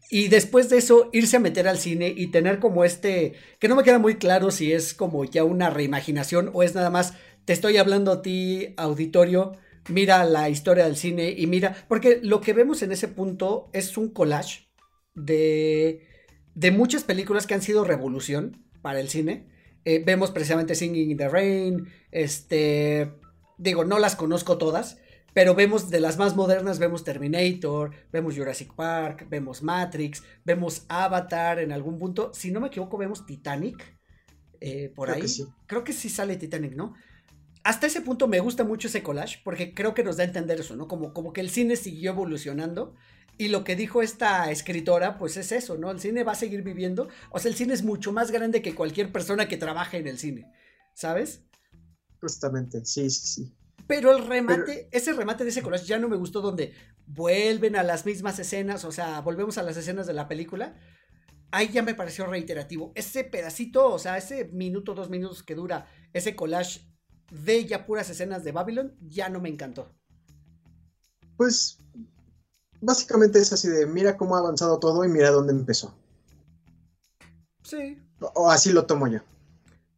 Y 0.07 0.27
después 0.27 0.69
de 0.69 0.77
eso, 0.77 1.09
irse 1.13 1.37
a 1.37 1.39
meter 1.39 1.67
al 1.67 1.79
cine 1.79 2.13
y 2.15 2.27
tener 2.27 2.59
como 2.59 2.85
este, 2.85 3.33
que 3.57 3.67
no 3.67 3.75
me 3.75 3.81
queda 3.81 3.97
muy 3.97 4.17
claro 4.17 4.51
si 4.51 4.71
es 4.71 4.93
como 4.93 5.25
ya 5.25 5.43
una 5.43 5.71
reimaginación 5.71 6.51
o 6.53 6.61
es 6.61 6.75
nada 6.75 6.91
más, 6.91 7.15
te 7.45 7.53
estoy 7.53 7.77
hablando 7.77 8.11
a 8.11 8.21
ti, 8.21 8.75
auditorio, 8.77 9.53
mira 9.89 10.23
la 10.23 10.47
historia 10.49 10.85
del 10.85 10.95
cine 10.95 11.33
y 11.35 11.47
mira, 11.47 11.75
porque 11.87 12.19
lo 12.21 12.39
que 12.39 12.53
vemos 12.53 12.83
en 12.83 12.91
ese 12.91 13.07
punto 13.07 13.71
es 13.73 13.97
un 13.97 14.09
collage 14.09 14.67
de 15.15 16.05
de 16.55 16.71
muchas 16.71 17.03
películas 17.03 17.45
que 17.45 17.53
han 17.53 17.61
sido 17.61 17.83
revolución 17.83 18.65
para 18.81 18.99
el 18.99 19.09
cine. 19.09 19.47
Eh, 19.83 20.01
vemos 20.03 20.31
precisamente 20.31 20.73
Singing 20.73 21.11
in 21.11 21.17
the 21.17 21.29
Rain, 21.29 21.87
este, 22.11 23.11
digo, 23.59 23.85
no 23.85 23.99
las 23.99 24.15
conozco 24.15 24.57
todas, 24.57 24.97
pero 25.33 25.53
vemos 25.53 25.91
de 25.91 25.99
las 25.99 26.17
más 26.17 26.35
modernas, 26.35 26.79
vemos 26.79 27.03
Terminator, 27.03 27.91
vemos 28.11 28.35
Jurassic 28.35 28.73
Park, 28.73 29.27
vemos 29.29 29.61
Matrix, 29.61 30.23
vemos 30.43 30.85
Avatar 30.87 31.59
en 31.59 31.71
algún 31.71 31.99
punto, 31.99 32.31
si 32.33 32.49
no 32.49 32.61
me 32.61 32.67
equivoco, 32.67 32.97
vemos 32.97 33.27
Titanic, 33.27 33.95
eh, 34.59 34.91
por 34.95 35.11
ahí. 35.11 35.21
Creo 35.67 35.83
que 35.83 35.93
sí 35.93 36.09
sale 36.09 36.37
Titanic, 36.37 36.73
¿no? 36.73 36.95
Hasta 37.63 37.87
ese 37.87 38.01
punto 38.01 38.27
me 38.27 38.39
gusta 38.39 38.63
mucho 38.63 38.87
ese 38.87 39.03
collage, 39.03 39.39
porque 39.43 39.73
creo 39.73 39.93
que 39.93 40.03
nos 40.03 40.17
da 40.17 40.23
a 40.23 40.27
entender 40.27 40.59
eso, 40.59 40.75
¿no? 40.75 40.87
Como, 40.87 41.13
como 41.13 41.33
que 41.33 41.41
el 41.41 41.49
cine 41.49 41.75
siguió 41.75 42.11
evolucionando 42.11 42.95
y 43.37 43.49
lo 43.49 43.63
que 43.63 43.75
dijo 43.75 44.01
esta 44.01 44.49
escritora, 44.51 45.17
pues 45.17 45.37
es 45.37 45.51
eso, 45.51 45.77
¿no? 45.77 45.91
El 45.91 45.99
cine 45.99 46.23
va 46.23 46.33
a 46.33 46.35
seguir 46.35 46.61
viviendo. 46.61 47.09
O 47.31 47.39
sea, 47.39 47.49
el 47.49 47.57
cine 47.57 47.73
es 47.73 47.83
mucho 47.83 48.11
más 48.11 48.31
grande 48.31 48.61
que 48.61 48.75
cualquier 48.75 49.11
persona 49.11 49.47
que 49.47 49.57
trabaje 49.57 49.97
en 49.97 50.07
el 50.07 50.17
cine, 50.17 50.51
¿sabes? 50.93 51.41
Justamente, 52.21 52.85
sí, 52.85 53.09
sí, 53.09 53.27
sí. 53.27 53.53
Pero 53.87 54.15
el 54.15 54.25
remate, 54.25 54.87
ese 54.91 55.13
remate 55.13 55.43
de 55.43 55.51
ese 55.51 55.61
collage 55.61 55.85
ya 55.85 55.99
no 55.99 56.09
me 56.09 56.15
gustó 56.15 56.41
donde 56.41 56.73
vuelven 57.05 57.75
a 57.75 57.83
las 57.83 58.05
mismas 58.05 58.39
escenas, 58.39 58.83
o 58.83 58.91
sea, 58.91 59.21
volvemos 59.21 59.57
a 59.57 59.63
las 59.63 59.77
escenas 59.77 60.07
de 60.07 60.13
la 60.13 60.27
película. 60.27 60.79
Ahí 61.51 61.69
ya 61.69 61.83
me 61.83 61.93
pareció 61.93 62.25
reiterativo. 62.25 62.91
Ese 62.95 63.23
pedacito, 63.23 63.93
o 63.93 63.99
sea, 63.99 64.17
ese 64.17 64.45
minuto, 64.45 64.95
dos 64.95 65.09
minutos 65.09 65.43
que 65.43 65.55
dura 65.55 65.87
ese 66.13 66.35
collage 66.35 66.81
de 67.29 67.65
ya 67.65 67.85
puras 67.85 68.09
escenas 68.09 68.43
de 68.43 68.51
Babylon, 68.51 68.95
ya 69.01 69.29
no 69.29 69.39
me 69.39 69.49
encantó. 69.49 69.93
Pues 71.37 71.77
básicamente 72.85 73.39
es 73.39 73.51
así 73.51 73.67
de 73.67 73.85
mira 73.85 74.15
cómo 74.15 74.35
ha 74.35 74.39
avanzado 74.39 74.79
todo 74.79 75.03
y 75.03 75.09
mira 75.09 75.31
dónde 75.31 75.51
empezó. 75.51 75.93
Sí. 77.63 77.99
O, 78.19 78.49
así 78.49 78.71
lo 78.71 78.85
tomo 78.85 79.07
yo. 79.07 79.19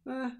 Ah, 0.06 0.36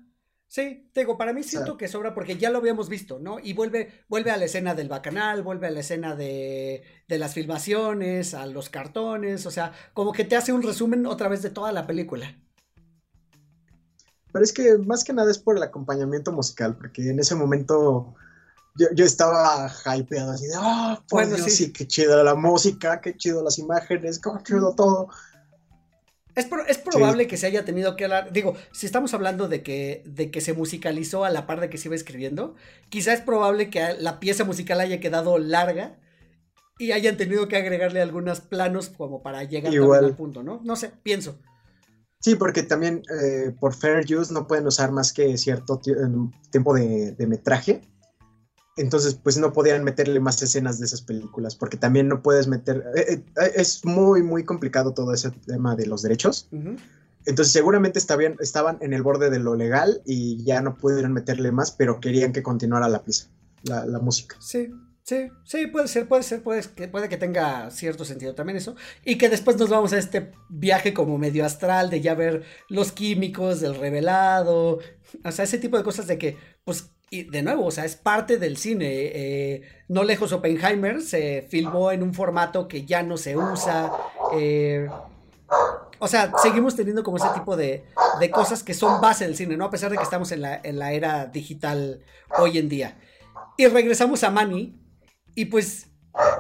sí, 0.48 0.90
te 0.92 1.00
digo, 1.00 1.18
para 1.18 1.32
mí 1.32 1.42
siento 1.42 1.76
que 1.76 1.88
sobra 1.88 2.14
porque 2.14 2.38
ya 2.38 2.50
lo 2.50 2.58
habíamos 2.58 2.88
visto, 2.88 3.18
¿no? 3.18 3.38
Y 3.38 3.52
vuelve, 3.52 4.04
vuelve 4.08 4.30
a 4.30 4.38
la 4.38 4.46
escena 4.46 4.74
del 4.74 4.88
bacanal, 4.88 5.42
vuelve 5.42 5.66
a 5.66 5.70
la 5.70 5.80
escena 5.80 6.16
de, 6.16 6.82
de 7.06 7.18
las 7.18 7.34
filmaciones, 7.34 8.34
a 8.34 8.46
los 8.46 8.70
cartones, 8.70 9.44
o 9.46 9.50
sea, 9.50 9.72
como 9.92 10.12
que 10.12 10.24
te 10.24 10.36
hace 10.36 10.52
un 10.52 10.62
resumen 10.62 11.06
otra 11.06 11.28
vez 11.28 11.42
de 11.42 11.50
toda 11.50 11.70
la 11.70 11.86
película. 11.86 12.34
Pero 14.32 14.44
es 14.44 14.52
que 14.52 14.78
más 14.78 15.04
que 15.04 15.12
nada 15.12 15.30
es 15.30 15.38
por 15.38 15.56
el 15.56 15.62
acompañamiento 15.62 16.32
musical, 16.32 16.76
porque 16.76 17.10
en 17.10 17.18
ese 17.18 17.34
momento 17.34 18.14
yo, 18.94 19.04
estaba 19.04 19.70
hypeado 19.96 20.32
así 20.32 20.46
de, 20.46 20.54
oh, 20.56 21.02
por 21.08 21.26
Dios, 21.26 21.52
sí. 21.52 21.72
qué 21.72 21.86
chido 21.86 22.22
la 22.22 22.34
música, 22.34 23.00
qué 23.00 23.16
chido 23.16 23.42
las 23.42 23.58
imágenes, 23.58 24.18
qué 24.18 24.30
chido 24.44 24.74
todo. 24.74 25.08
Es, 26.34 26.48
es 26.68 26.78
probable 26.78 27.26
que 27.26 27.36
se 27.36 27.46
haya 27.46 27.64
tenido 27.64 27.96
que 27.96 28.04
hablar, 28.04 28.32
digo, 28.32 28.54
si 28.70 28.86
estamos 28.86 29.12
hablando 29.12 29.48
de 29.48 29.62
que, 29.62 30.04
de 30.06 30.30
que 30.30 30.40
se 30.40 30.52
musicalizó 30.52 31.24
a 31.24 31.30
la 31.30 31.46
par 31.46 31.60
de 31.60 31.68
que 31.68 31.78
se 31.78 31.88
iba 31.88 31.96
escribiendo, 31.96 32.54
quizá 32.88 33.12
es 33.12 33.20
probable 33.20 33.70
que 33.70 33.94
la 33.98 34.20
pieza 34.20 34.44
musical 34.44 34.80
haya 34.80 35.00
quedado 35.00 35.38
larga 35.38 35.98
y 36.78 36.92
hayan 36.92 37.16
tenido 37.16 37.48
que 37.48 37.56
agregarle 37.56 38.00
algunos 38.00 38.40
planos 38.40 38.88
como 38.88 39.22
para 39.22 39.42
llegar 39.44 39.74
al 39.74 40.16
punto, 40.16 40.42
¿no? 40.44 40.60
No 40.62 40.76
sé, 40.76 40.92
pienso. 41.02 41.38
Sí, 42.20 42.34
porque 42.34 42.62
también 42.62 43.02
eh, 43.10 43.54
por 43.58 43.74
Fair 43.74 44.04
Use 44.12 44.32
no 44.32 44.46
pueden 44.46 44.66
usar 44.66 44.90
más 44.90 45.12
que 45.12 45.36
cierto 45.38 45.80
tiempo 46.50 46.74
de, 46.74 47.14
metraje. 47.28 47.82
Entonces, 48.78 49.14
pues 49.14 49.36
no 49.38 49.52
podían 49.52 49.84
meterle 49.84 50.20
más 50.20 50.40
escenas 50.42 50.78
de 50.78 50.86
esas 50.86 51.02
películas, 51.02 51.56
porque 51.56 51.76
también 51.76 52.08
no 52.08 52.22
puedes 52.22 52.46
meter... 52.46 52.84
Eh, 52.94 53.22
eh, 53.40 53.52
es 53.56 53.84
muy, 53.84 54.22
muy 54.22 54.44
complicado 54.44 54.94
todo 54.94 55.12
ese 55.12 55.30
tema 55.46 55.76
de 55.76 55.86
los 55.86 56.02
derechos. 56.02 56.48
Entonces, 57.26 57.52
seguramente 57.52 57.98
estaban 57.98 58.78
en 58.80 58.92
el 58.92 59.02
borde 59.02 59.30
de 59.30 59.38
lo 59.38 59.54
legal 59.54 60.00
y 60.06 60.42
ya 60.44 60.62
no 60.62 60.76
pudieron 60.76 61.12
meterle 61.12 61.52
más, 61.52 61.72
pero 61.72 62.00
querían 62.00 62.32
que 62.32 62.42
continuara 62.42 62.88
la 62.88 63.02
pieza, 63.02 63.28
la, 63.64 63.84
la 63.84 63.98
música. 63.98 64.36
Sí, 64.40 64.70
Sí, 65.08 65.30
sí, 65.42 65.66
puede 65.68 65.88
ser, 65.88 66.06
puede 66.06 66.22
ser, 66.22 66.42
puede 66.42 66.62
que, 66.76 66.86
puede 66.86 67.08
que 67.08 67.16
tenga 67.16 67.70
cierto 67.70 68.04
sentido 68.04 68.34
también 68.34 68.58
eso. 68.58 68.76
Y 69.06 69.16
que 69.16 69.30
después 69.30 69.56
nos 69.56 69.70
vamos 69.70 69.94
a 69.94 69.98
este 69.98 70.32
viaje 70.50 70.92
como 70.92 71.16
medio 71.16 71.46
astral 71.46 71.88
de 71.88 72.02
ya 72.02 72.14
ver 72.14 72.42
los 72.68 72.92
químicos 72.92 73.62
del 73.62 73.74
revelado. 73.74 74.80
O 75.24 75.32
sea, 75.32 75.46
ese 75.46 75.56
tipo 75.56 75.78
de 75.78 75.82
cosas 75.82 76.08
de 76.08 76.18
que, 76.18 76.36
pues, 76.62 76.90
y 77.10 77.24
de 77.24 77.42
nuevo, 77.42 77.66
o 77.66 77.70
sea, 77.70 77.84
es 77.84 77.96
parte 77.96 78.38
del 78.38 78.56
cine. 78.56 78.86
Eh, 78.88 79.62
no 79.88 80.04
lejos 80.04 80.32
Oppenheimer 80.32 81.00
se 81.00 81.46
filmó 81.48 81.90
en 81.90 82.02
un 82.02 82.14
formato 82.14 82.68
que 82.68 82.84
ya 82.84 83.02
no 83.02 83.16
se 83.16 83.36
usa. 83.36 83.92
Eh, 84.34 84.88
o 85.98 86.08
sea, 86.08 86.32
seguimos 86.42 86.76
teniendo 86.76 87.02
como 87.02 87.16
ese 87.16 87.28
tipo 87.34 87.56
de, 87.56 87.84
de, 88.20 88.30
cosas 88.30 88.62
que 88.62 88.74
son 88.74 89.00
base 89.00 89.24
del 89.24 89.36
cine, 89.36 89.56
¿no? 89.56 89.64
A 89.64 89.70
pesar 89.70 89.90
de 89.90 89.96
que 89.96 90.02
estamos 90.02 90.30
en 90.32 90.42
la, 90.42 90.60
en 90.62 90.78
la 90.78 90.92
era 90.92 91.26
digital 91.26 92.00
hoy 92.38 92.58
en 92.58 92.68
día. 92.68 92.98
Y 93.56 93.66
regresamos 93.66 94.22
a 94.22 94.30
Manny, 94.30 94.78
y 95.34 95.46
pues 95.46 95.87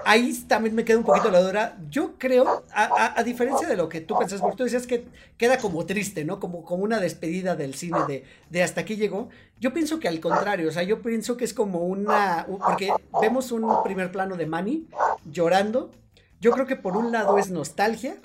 ahí 0.04 0.32
también 0.46 0.74
me 0.74 0.84
queda 0.84 0.98
un 0.98 1.04
poquito 1.04 1.30
la 1.30 1.40
duda. 1.40 1.78
Yo 1.90 2.14
creo, 2.18 2.64
a, 2.72 3.22
diferencia 3.22 3.68
de 3.68 3.76
lo 3.76 3.88
que 3.88 4.00
tú 4.00 4.18
pensás, 4.18 4.40
porque 4.40 4.56
tú 4.56 4.64
decías 4.64 4.86
que 4.86 5.06
queda 5.36 5.58
como 5.58 5.86
triste, 5.86 6.24
¿no? 6.24 6.40
Como, 6.40 6.64
como 6.64 6.84
una 6.84 7.00
despedida 7.00 7.56
del 7.56 7.74
cine 7.74 7.98
de, 8.06 8.24
de 8.50 8.62
hasta 8.62 8.80
aquí 8.80 8.96
llegó. 8.96 9.28
Yo 9.60 9.72
pienso 9.72 9.98
que 9.98 10.08
al 10.08 10.20
contrario, 10.20 10.68
o 10.68 10.72
sea, 10.72 10.82
yo 10.82 11.02
pienso 11.02 11.36
que 11.36 11.44
es 11.44 11.54
como 11.54 11.80
una. 11.80 12.46
Porque 12.46 12.92
vemos 13.20 13.52
un 13.52 13.82
primer 13.82 14.10
plano 14.10 14.36
de 14.36 14.46
Manny 14.46 14.88
llorando. 15.30 15.90
Yo 16.40 16.52
creo 16.52 16.66
que 16.66 16.76
por 16.76 16.96
un 16.96 17.10
lado 17.10 17.38
es 17.38 17.50
nostalgia, 17.50 18.16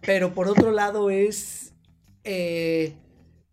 pero 0.00 0.34
por 0.34 0.48
otro 0.48 0.70
lado 0.70 1.10
es. 1.10 1.72
Eh, 2.24 2.96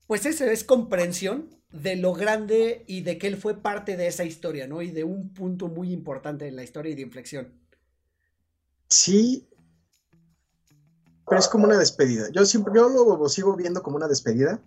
pues 0.07 0.25
eso, 0.25 0.45
es 0.45 0.63
comprensión 0.63 1.60
de 1.71 1.95
lo 1.95 2.13
grande 2.13 2.83
y 2.87 3.01
de 3.01 3.17
que 3.17 3.27
él 3.27 3.37
fue 3.37 3.61
parte 3.61 3.95
de 3.95 4.07
esa 4.07 4.25
historia, 4.25 4.67
¿no? 4.67 4.81
Y 4.81 4.91
de 4.91 5.03
un 5.03 5.33
punto 5.33 5.67
muy 5.67 5.91
importante 5.93 6.47
en 6.47 6.55
la 6.55 6.63
historia 6.63 6.91
y 6.91 6.95
de 6.95 7.01
inflexión. 7.01 7.47
Sí, 8.89 9.47
pero 11.25 11.39
es 11.39 11.47
como 11.47 11.63
una 11.63 11.77
despedida. 11.77 12.29
Yo 12.31 12.45
siempre, 12.45 12.73
yo 12.75 12.89
lo, 12.89 13.29
sigo 13.29 13.55
viendo 13.55 13.81
como 13.81 13.95
una 13.95 14.09
despedida 14.09 14.61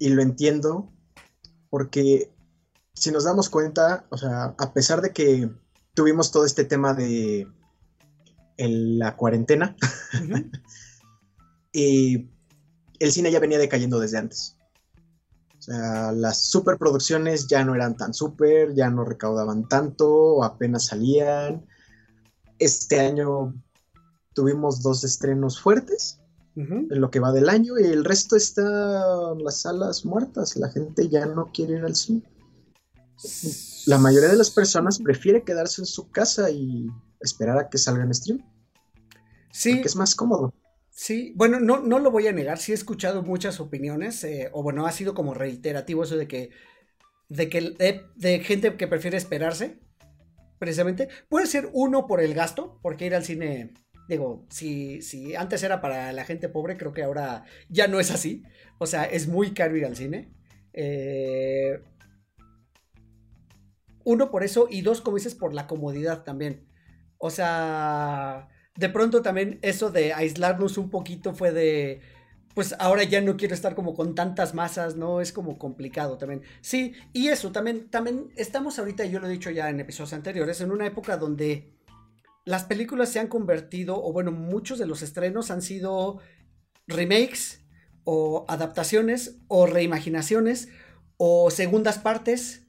y 0.00 0.08
lo 0.08 0.22
entiendo 0.22 0.92
porque 1.70 2.32
si 2.94 3.12
nos 3.12 3.22
damos 3.22 3.48
cuenta, 3.48 4.06
o 4.10 4.18
sea, 4.18 4.56
a 4.58 4.72
pesar 4.72 5.02
de 5.02 5.12
que 5.12 5.50
tuvimos 5.94 6.32
todo 6.32 6.44
este 6.44 6.64
tema 6.64 6.94
de 6.94 7.46
la 8.56 9.16
cuarentena, 9.16 9.76
y 11.72 12.28
el 12.98 13.12
cine 13.12 13.30
ya 13.30 13.38
venía 13.38 13.58
decayendo 13.58 14.00
desde 14.00 14.18
antes. 14.18 14.56
Sea, 15.64 16.12
las 16.12 16.44
superproducciones 16.50 17.46
ya 17.46 17.64
no 17.64 17.74
eran 17.74 17.96
tan 17.96 18.12
super, 18.12 18.74
ya 18.74 18.90
no 18.90 19.02
recaudaban 19.02 19.66
tanto, 19.66 20.44
apenas 20.44 20.86
salían. 20.86 21.64
Este 22.58 23.00
año 23.00 23.54
tuvimos 24.34 24.82
dos 24.82 25.04
estrenos 25.04 25.58
fuertes 25.58 26.20
en 26.54 27.00
lo 27.00 27.10
que 27.10 27.18
va 27.18 27.32
del 27.32 27.48
año 27.48 27.78
y 27.78 27.84
el 27.84 28.04
resto 28.04 28.36
está 28.36 29.34
las 29.42 29.62
salas 29.62 30.04
muertas. 30.04 30.54
La 30.56 30.70
gente 30.70 31.08
ya 31.08 31.24
no 31.24 31.50
quiere 31.50 31.78
ir 31.78 31.84
al 31.84 31.96
cine. 31.96 32.30
La 33.86 33.96
mayoría 33.96 34.28
de 34.28 34.36
las 34.36 34.50
personas 34.50 34.98
prefiere 34.98 35.44
quedarse 35.44 35.80
en 35.80 35.86
su 35.86 36.10
casa 36.10 36.50
y 36.50 36.90
esperar 37.20 37.56
a 37.56 37.70
que 37.70 37.78
salga 37.78 38.04
en 38.04 38.12
stream. 38.12 38.44
Sí. 39.50 39.76
Porque 39.76 39.88
es 39.88 39.96
más 39.96 40.14
cómodo. 40.14 40.52
Sí, 40.96 41.32
bueno, 41.34 41.58
no, 41.58 41.80
no 41.80 41.98
lo 41.98 42.12
voy 42.12 42.28
a 42.28 42.32
negar, 42.32 42.58
sí 42.58 42.70
he 42.70 42.74
escuchado 42.76 43.24
muchas 43.24 43.58
opiniones, 43.58 44.22
eh, 44.22 44.48
o 44.52 44.62
bueno, 44.62 44.86
ha 44.86 44.92
sido 44.92 45.12
como 45.12 45.34
reiterativo 45.34 46.04
eso 46.04 46.16
de 46.16 46.28
que, 46.28 46.50
de 47.28 47.48
que, 47.48 47.74
de, 48.14 48.38
gente 48.38 48.76
que 48.76 48.86
prefiere 48.86 49.16
esperarse, 49.16 49.80
precisamente. 50.60 51.08
Puede 51.28 51.48
ser 51.48 51.68
uno 51.72 52.06
por 52.06 52.20
el 52.20 52.32
gasto, 52.32 52.78
porque 52.80 53.06
ir 53.06 53.16
al 53.16 53.24
cine, 53.24 53.74
digo, 54.08 54.46
si, 54.50 55.02
si 55.02 55.34
antes 55.34 55.64
era 55.64 55.80
para 55.80 56.12
la 56.12 56.24
gente 56.24 56.48
pobre, 56.48 56.76
creo 56.76 56.92
que 56.92 57.02
ahora 57.02 57.44
ya 57.68 57.88
no 57.88 57.98
es 57.98 58.12
así. 58.12 58.44
O 58.78 58.86
sea, 58.86 59.02
es 59.04 59.26
muy 59.26 59.52
caro 59.52 59.76
ir 59.76 59.86
al 59.86 59.96
cine. 59.96 60.32
Eh, 60.72 61.82
uno 64.04 64.30
por 64.30 64.44
eso, 64.44 64.68
y 64.70 64.82
dos, 64.82 65.00
como 65.00 65.16
dices, 65.16 65.34
por 65.34 65.54
la 65.54 65.66
comodidad 65.66 66.22
también. 66.22 66.68
O 67.18 67.30
sea 67.30 68.48
de 68.76 68.88
pronto 68.88 69.22
también 69.22 69.58
eso 69.62 69.90
de 69.90 70.12
aislarnos 70.12 70.78
un 70.78 70.90
poquito 70.90 71.34
fue 71.34 71.52
de, 71.52 72.00
pues 72.54 72.74
ahora 72.78 73.04
ya 73.04 73.20
no 73.20 73.36
quiero 73.36 73.54
estar 73.54 73.74
como 73.74 73.94
con 73.94 74.14
tantas 74.14 74.54
masas, 74.54 74.96
¿no? 74.96 75.20
Es 75.20 75.32
como 75.32 75.58
complicado 75.58 76.18
también. 76.18 76.42
Sí, 76.60 76.94
y 77.12 77.28
eso, 77.28 77.52
también, 77.52 77.90
también 77.90 78.32
estamos 78.36 78.78
ahorita, 78.78 79.04
yo 79.04 79.20
lo 79.20 79.26
he 79.26 79.30
dicho 79.30 79.50
ya 79.50 79.68
en 79.68 79.80
episodios 79.80 80.12
anteriores, 80.12 80.60
en 80.60 80.70
una 80.70 80.86
época 80.86 81.16
donde 81.16 81.74
las 82.44 82.64
películas 82.64 83.08
se 83.08 83.20
han 83.20 83.28
convertido, 83.28 84.02
o 84.02 84.12
bueno, 84.12 84.30
muchos 84.30 84.78
de 84.78 84.86
los 84.86 85.02
estrenos 85.02 85.50
han 85.50 85.62
sido 85.62 86.20
remakes 86.86 87.64
o 88.04 88.44
adaptaciones 88.48 89.38
o 89.48 89.66
reimaginaciones 89.66 90.68
o 91.16 91.50
segundas 91.50 91.98
partes 91.98 92.66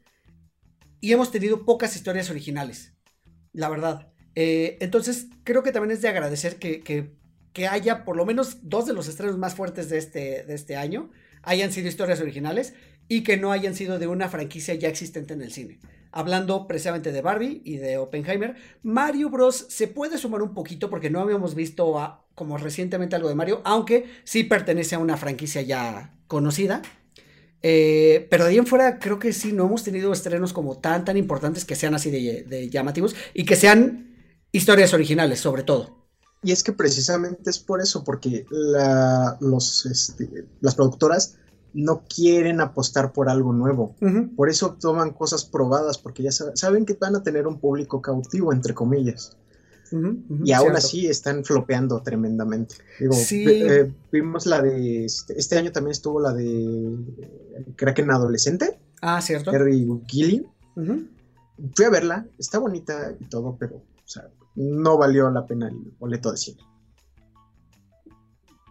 y 1.01 1.11
hemos 1.11 1.31
tenido 1.31 1.65
pocas 1.65 1.95
historias 1.95 2.29
originales, 2.29 2.95
la 3.51 3.69
verdad. 3.69 4.14
Eh, 4.35 4.77
entonces, 4.81 5.27
creo 5.43 5.63
que 5.63 5.71
también 5.71 5.91
es 5.91 6.01
de 6.01 6.09
agradecer 6.09 6.57
que, 6.57 7.11
haya 7.69 8.03
por 8.03 8.17
lo 8.17 8.25
menos 8.25 8.57
dos 8.63 8.85
de 8.85 8.93
los 8.93 9.07
estrenos 9.07 9.37
más 9.37 9.55
fuertes 9.55 9.89
de 9.89 9.97
este, 9.97 10.43
de 10.43 10.53
este 10.53 10.75
año 10.75 11.09
hayan 11.45 11.71
sido 11.71 11.87
historias 11.87 12.19
originales 12.19 12.73
y 13.07 13.23
que 13.23 13.37
no 13.37 13.51
hayan 13.51 13.75
sido 13.75 13.99
de 13.99 14.07
una 14.07 14.29
franquicia 14.29 14.73
ya 14.73 14.89
existente 14.89 15.33
en 15.33 15.41
el 15.41 15.51
cine. 15.51 15.79
Hablando 16.11 16.67
precisamente 16.67 17.11
de 17.11 17.21
Barbie 17.21 17.61
y 17.63 17.77
de 17.77 17.97
Oppenheimer, 17.97 18.55
Mario 18.83 19.29
Bros. 19.29 19.67
se 19.69 19.87
puede 19.87 20.17
sumar 20.17 20.41
un 20.41 20.53
poquito 20.53 20.89
porque 20.89 21.09
no 21.09 21.19
habíamos 21.19 21.55
visto 21.55 21.95
como 22.33 22.57
recientemente 22.57 23.15
algo 23.15 23.29
de 23.29 23.35
Mario, 23.35 23.61
aunque 23.63 24.05
sí 24.23 24.43
pertenece 24.43 24.95
a 24.95 24.99
una 24.99 25.17
franquicia 25.17 25.61
ya 25.61 26.13
conocida. 26.27 26.81
Eh, 27.61 28.27
pero 28.29 28.43
de 28.43 28.51
ahí 28.51 28.57
en 28.57 28.67
fuera 28.67 28.99
creo 28.99 29.17
que 29.17 29.33
sí, 29.33 29.51
no 29.51 29.65
hemos 29.65 29.83
tenido 29.83 30.11
estrenos 30.13 30.53
como 30.53 30.77
tan, 30.77 31.05
tan 31.05 31.17
importantes 31.17 31.65
que 31.65 31.75
sean 31.75 31.95
así 31.95 32.11
de 32.11 32.69
llamativos 32.69 33.15
y 33.33 33.45
que 33.45 33.55
sean 33.55 34.14
historias 34.55 34.93
originales, 34.93 35.39
sobre 35.39 35.63
todo. 35.63 36.05
Y 36.45 36.51
es 36.51 36.63
que 36.63 36.73
precisamente 36.73 37.49
es 37.49 37.57
por 37.57 37.81
eso, 37.81 38.03
porque 38.03 38.45
los, 39.39 39.85
este, 39.87 40.45
las 40.61 40.75
productoras 40.75 41.37
no 41.73 42.03
quieren 42.07 42.61
apostar 42.61 43.11
por 43.11 43.29
algo 43.29 43.51
nuevo. 43.51 43.95
Por 44.35 44.49
eso 44.49 44.77
toman 44.79 45.11
cosas 45.11 45.43
probadas, 45.43 45.97
porque 45.97 46.21
ya 46.21 46.31
saben 46.31 46.85
que 46.85 46.93
van 46.93 47.15
a 47.15 47.23
tener 47.23 47.47
un 47.47 47.59
público 47.59 47.99
cautivo, 48.01 48.53
entre 48.53 48.75
comillas. 48.75 49.35
y 50.43 50.51
aún 50.51 50.75
así 50.75 51.07
están 51.07 51.43
flopeando 51.43 52.01
tremendamente. 52.01 52.75
Eh, 52.99 53.91
vimos 54.11 54.45
la 54.45 54.61
de. 54.61 55.05
Este, 55.05 55.37
este, 55.37 55.57
año 55.57 55.71
también 55.71 55.93
estuvo 55.93 56.19
la 56.19 56.31
de. 56.33 56.95
Kraken 57.75 58.11
Adolescente. 58.11 58.79
Ah, 59.01 59.19
cierto. 59.19 59.49
Harry 59.49 59.87
Gillian. 60.07 60.45
Fui 61.73 61.85
a 61.85 61.89
verla, 61.89 62.27
está 62.37 62.59
bonita 62.59 63.15
y 63.19 63.25
todo, 63.25 63.57
pero. 63.59 63.77
O 63.77 64.07
sea, 64.07 64.29
no 64.55 64.97
valió 64.97 65.29
la 65.29 65.45
pena 65.45 65.67
el 65.67 65.93
boleto 65.99 66.31
de 66.31 66.37
cine. 66.37 66.61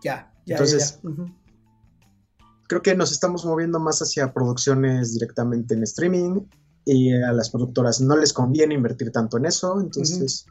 Ya, 0.03 0.33
Ya, 0.47 0.57
Entonces, 0.57 0.97
ya, 0.97 1.03
ya. 1.03 1.09
Ujú. 1.11 1.35
creo 2.69 2.83
que 2.83 2.95
nos 2.95 3.13
estamos 3.13 3.45
moviendo 3.47 3.81
más 3.81 4.01
hacia 4.03 4.33
producciones 4.35 5.15
directamente 5.15 5.75
en 5.75 5.83
streaming 5.85 6.41
y 6.85 7.15
a 7.15 7.33
las 7.33 7.49
productoras 7.51 8.01
no 8.03 8.17
les 8.17 8.33
conviene 8.35 8.75
invertir 8.75 9.11
tanto 9.11 9.39
en 9.39 9.47
eso, 9.47 9.81
entonces 9.81 10.47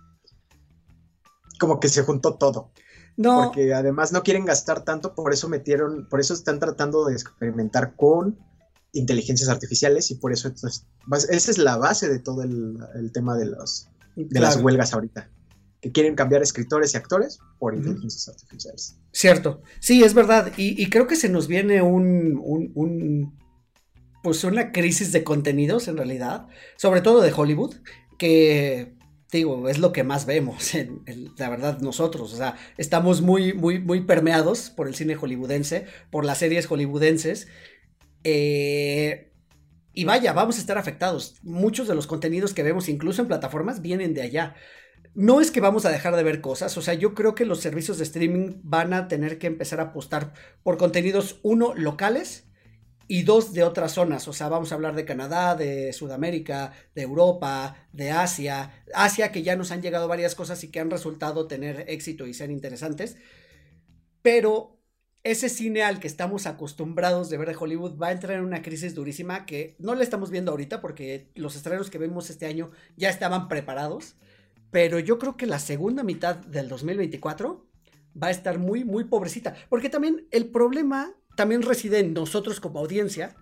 como 1.59 1.79
que 1.79 1.87
se 1.89 2.01
juntó 2.03 2.35
todo, 2.35 2.71
No, 3.15 3.35
porque 3.43 3.73
además 3.73 4.11
no 4.11 4.23
quieren 4.23 4.45
gastar 4.45 4.83
tanto, 4.83 5.13
por 5.13 5.31
eso 5.31 5.47
metieron, 5.47 6.07
por 6.09 6.19
eso 6.19 6.33
están 6.33 6.59
tratando 6.59 7.05
de 7.05 7.13
experimentar 7.13 7.95
con 7.95 8.37
inteligencias 8.91 9.49
artificiales 9.49 10.09
y 10.11 10.15
por 10.15 10.33
eso 10.33 10.47
entonces, 10.47 10.87
bas- 11.07 11.27
esa 11.29 11.51
es 11.51 11.57
la 11.59 11.77
base 11.77 12.09
de 12.09 12.19
todo 12.19 12.41
el, 12.43 12.77
el 12.95 13.11
tema 13.11 13.35
de 13.37 13.45
los 13.45 13.87
de 14.15 14.39
las 14.39 14.57
huelgas 14.57 14.93
ahorita, 14.93 15.29
que 15.81 15.91
quieren 15.91 16.15
cambiar 16.15 16.41
escritores 16.41 16.93
y 16.93 16.97
actores 16.97 17.39
por 17.59 17.75
inteligencias 17.75 18.27
artificiales. 18.29 18.99
Cierto, 19.11 19.61
sí, 19.79 20.03
es 20.03 20.13
verdad. 20.13 20.53
Y, 20.57 20.81
y 20.81 20.89
creo 20.89 21.07
que 21.07 21.15
se 21.15 21.29
nos 21.29 21.47
viene 21.47 21.81
un, 21.81 22.39
un- 22.41 22.71
un- 22.75 23.39
pues 24.23 24.43
una 24.45 24.71
crisis 24.71 25.11
de 25.11 25.23
contenidos 25.23 25.87
en 25.89 25.97
realidad, 25.97 26.47
sobre 26.77 27.01
todo 27.01 27.21
de 27.21 27.33
Hollywood, 27.35 27.75
que 28.17 28.95
digo, 29.31 29.67
es 29.67 29.79
lo 29.79 29.91
que 29.91 30.03
más 30.03 30.25
vemos, 30.27 30.75
en, 30.75 31.01
en- 31.07 31.31
la 31.37 31.49
verdad, 31.49 31.79
nosotros. 31.81 32.31
O 32.33 32.37
sea, 32.37 32.55
estamos 32.77 33.21
muy, 33.21 33.51
muy, 33.53 33.79
muy 33.79 34.01
permeados 34.05 34.69
por 34.69 34.87
el 34.87 34.95
cine 34.95 35.15
hollywoodense, 35.15 35.87
por 36.11 36.23
las 36.23 36.37
series 36.37 36.67
hollywoodenses. 36.67 37.47
Eh, 38.23 39.32
y 39.93 40.05
vaya, 40.05 40.33
vamos 40.33 40.57
a 40.57 40.59
estar 40.59 40.77
afectados. 40.77 41.35
Muchos 41.43 41.87
de 41.87 41.95
los 41.95 42.07
contenidos 42.07 42.53
que 42.53 42.63
vemos, 42.63 42.89
incluso 42.89 43.21
en 43.21 43.27
plataformas, 43.27 43.81
vienen 43.81 44.13
de 44.13 44.23
allá. 44.23 44.55
No 45.13 45.39
es 45.39 45.51
que 45.51 45.61
vamos 45.61 45.85
a 45.85 45.91
dejar 45.91 46.15
de 46.15 46.23
ver 46.23 46.41
cosas, 46.41 46.75
o 46.77 46.81
sea, 46.81 46.95
yo 46.95 47.13
creo 47.13 47.35
que 47.35 47.45
los 47.45 47.59
servicios 47.59 47.99
de 47.99 48.03
streaming 48.03 48.61
van 48.63 48.93
a 48.93 49.07
tener 49.07 49.37
que 49.37 49.47
empezar 49.47 49.79
a 49.79 49.83
apostar 49.83 50.33
por 50.63 50.77
contenidos, 50.77 51.39
uno, 51.43 51.75
locales 51.75 52.47
y 53.07 53.21
dos, 53.21 53.53
de 53.53 53.63
otras 53.63 53.91
zonas. 53.91 54.27
O 54.27 54.33
sea, 54.33 54.49
vamos 54.49 54.71
a 54.71 54.75
hablar 54.75 54.95
de 54.95 55.05
Canadá, 55.05 55.55
de 55.55 55.93
Sudamérica, 55.93 56.73
de 56.95 57.03
Europa, 57.03 57.75
de 57.91 58.09
Asia. 58.09 58.83
Asia 58.95 59.31
que 59.31 59.43
ya 59.43 59.55
nos 59.55 59.71
han 59.71 59.83
llegado 59.83 60.07
varias 60.07 60.33
cosas 60.33 60.63
y 60.63 60.71
que 60.71 60.79
han 60.79 60.89
resultado 60.89 61.47
tener 61.47 61.85
éxito 61.87 62.25
y 62.25 62.33
ser 62.33 62.49
interesantes. 62.49 63.17
Pero 64.23 64.79
ese 65.23 65.47
cine 65.47 65.83
al 65.83 65.99
que 65.99 66.07
estamos 66.07 66.45
acostumbrados 66.45 67.29
de 67.29 67.37
ver 67.37 67.47
de 67.47 67.55
Hollywood 67.55 67.97
va 67.97 68.07
a 68.07 68.11
entrar 68.11 68.37
en 68.37 68.43
una 68.43 68.61
crisis 68.61 68.93
durísima 68.93 69.45
que 69.45 69.75
no 69.79 69.95
la 69.95 70.03
estamos 70.03 70.29
viendo 70.29 70.51
ahorita 70.51 70.81
porque 70.81 71.29
los 71.35 71.55
estrenos 71.55 71.89
que 71.89 71.97
vemos 71.97 72.29
este 72.29 72.45
año 72.45 72.71
ya 72.97 73.09
estaban 73.09 73.47
preparados. 73.47 74.15
Pero 74.69 74.99
yo 74.99 75.19
creo 75.19 75.37
que 75.37 75.45
la 75.45 75.59
segunda 75.59 76.03
mitad 76.03 76.35
del 76.35 76.67
2024 76.67 77.65
va 78.21 78.27
a 78.27 78.31
estar 78.31 78.59
muy, 78.59 78.83
muy 78.83 79.05
pobrecita. 79.05 79.55
Porque 79.69 79.89
también 79.89 80.27
el 80.31 80.47
problema 80.49 81.13
también 81.37 81.61
reside 81.61 81.99
en 81.99 82.13
nosotros 82.13 82.59
como 82.59 82.79
audiencia, 82.79 83.35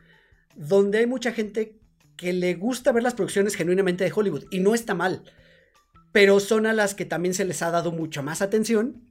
donde 0.56 1.00
hay 1.00 1.08
mucha 1.08 1.32
gente 1.32 1.80
que 2.16 2.34
le 2.34 2.54
gusta 2.54 2.92
ver 2.92 3.04
las 3.04 3.16
producciones 3.16 3.56
genuinamente 3.56 4.04
de 4.04 4.12
Hollywood. 4.14 4.46
Y 4.52 4.60
no 4.60 4.76
está 4.76 4.94
mal. 4.94 5.24
Pero 6.12 6.40
son 6.40 6.66
a 6.66 6.74
las 6.74 6.94
que 6.94 7.06
también 7.06 7.34
se 7.34 7.46
les 7.46 7.62
ha 7.62 7.72
dado 7.72 7.92
mucha 7.92 8.22
más 8.22 8.42
atención. 8.42 9.11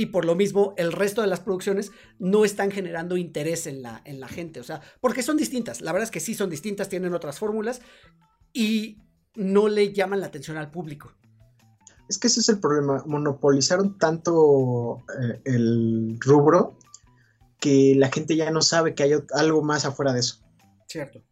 Y 0.00 0.06
por 0.06 0.24
lo 0.24 0.34
mismo, 0.34 0.72
el 0.78 0.92
resto 0.92 1.20
de 1.20 1.26
las 1.26 1.40
producciones 1.40 1.92
no 2.18 2.46
están 2.46 2.70
generando 2.70 3.18
interés 3.18 3.66
en 3.66 3.82
la, 3.82 4.00
en 4.06 4.18
la 4.18 4.28
gente. 4.28 4.58
O 4.58 4.64
sea, 4.64 4.80
porque 5.02 5.22
son 5.22 5.36
distintas. 5.36 5.82
La 5.82 5.92
verdad 5.92 6.04
es 6.04 6.10
que 6.10 6.20
sí 6.20 6.32
son 6.34 6.48
distintas, 6.48 6.88
tienen 6.88 7.12
otras 7.12 7.38
fórmulas. 7.38 7.82
Y 8.54 8.96
no 9.34 9.68
le 9.68 9.92
llaman 9.92 10.20
la 10.20 10.28
atención 10.28 10.56
al 10.56 10.70
público. 10.70 11.12
Es 12.08 12.16
que 12.18 12.28
ese 12.28 12.40
es 12.40 12.48
el 12.48 12.60
problema. 12.60 13.04
Monopolizaron 13.06 13.98
tanto 13.98 15.04
eh, 15.22 15.42
el 15.44 16.16
rubro 16.18 16.78
que 17.58 17.94
la 17.94 18.10
gente 18.10 18.36
ya 18.36 18.50
no 18.50 18.62
sabe 18.62 18.94
que 18.94 19.02
hay 19.02 19.12
algo 19.34 19.60
más 19.62 19.84
afuera 19.84 20.14
de 20.14 20.20
eso. 20.20 20.36
Cierto. 20.88 21.22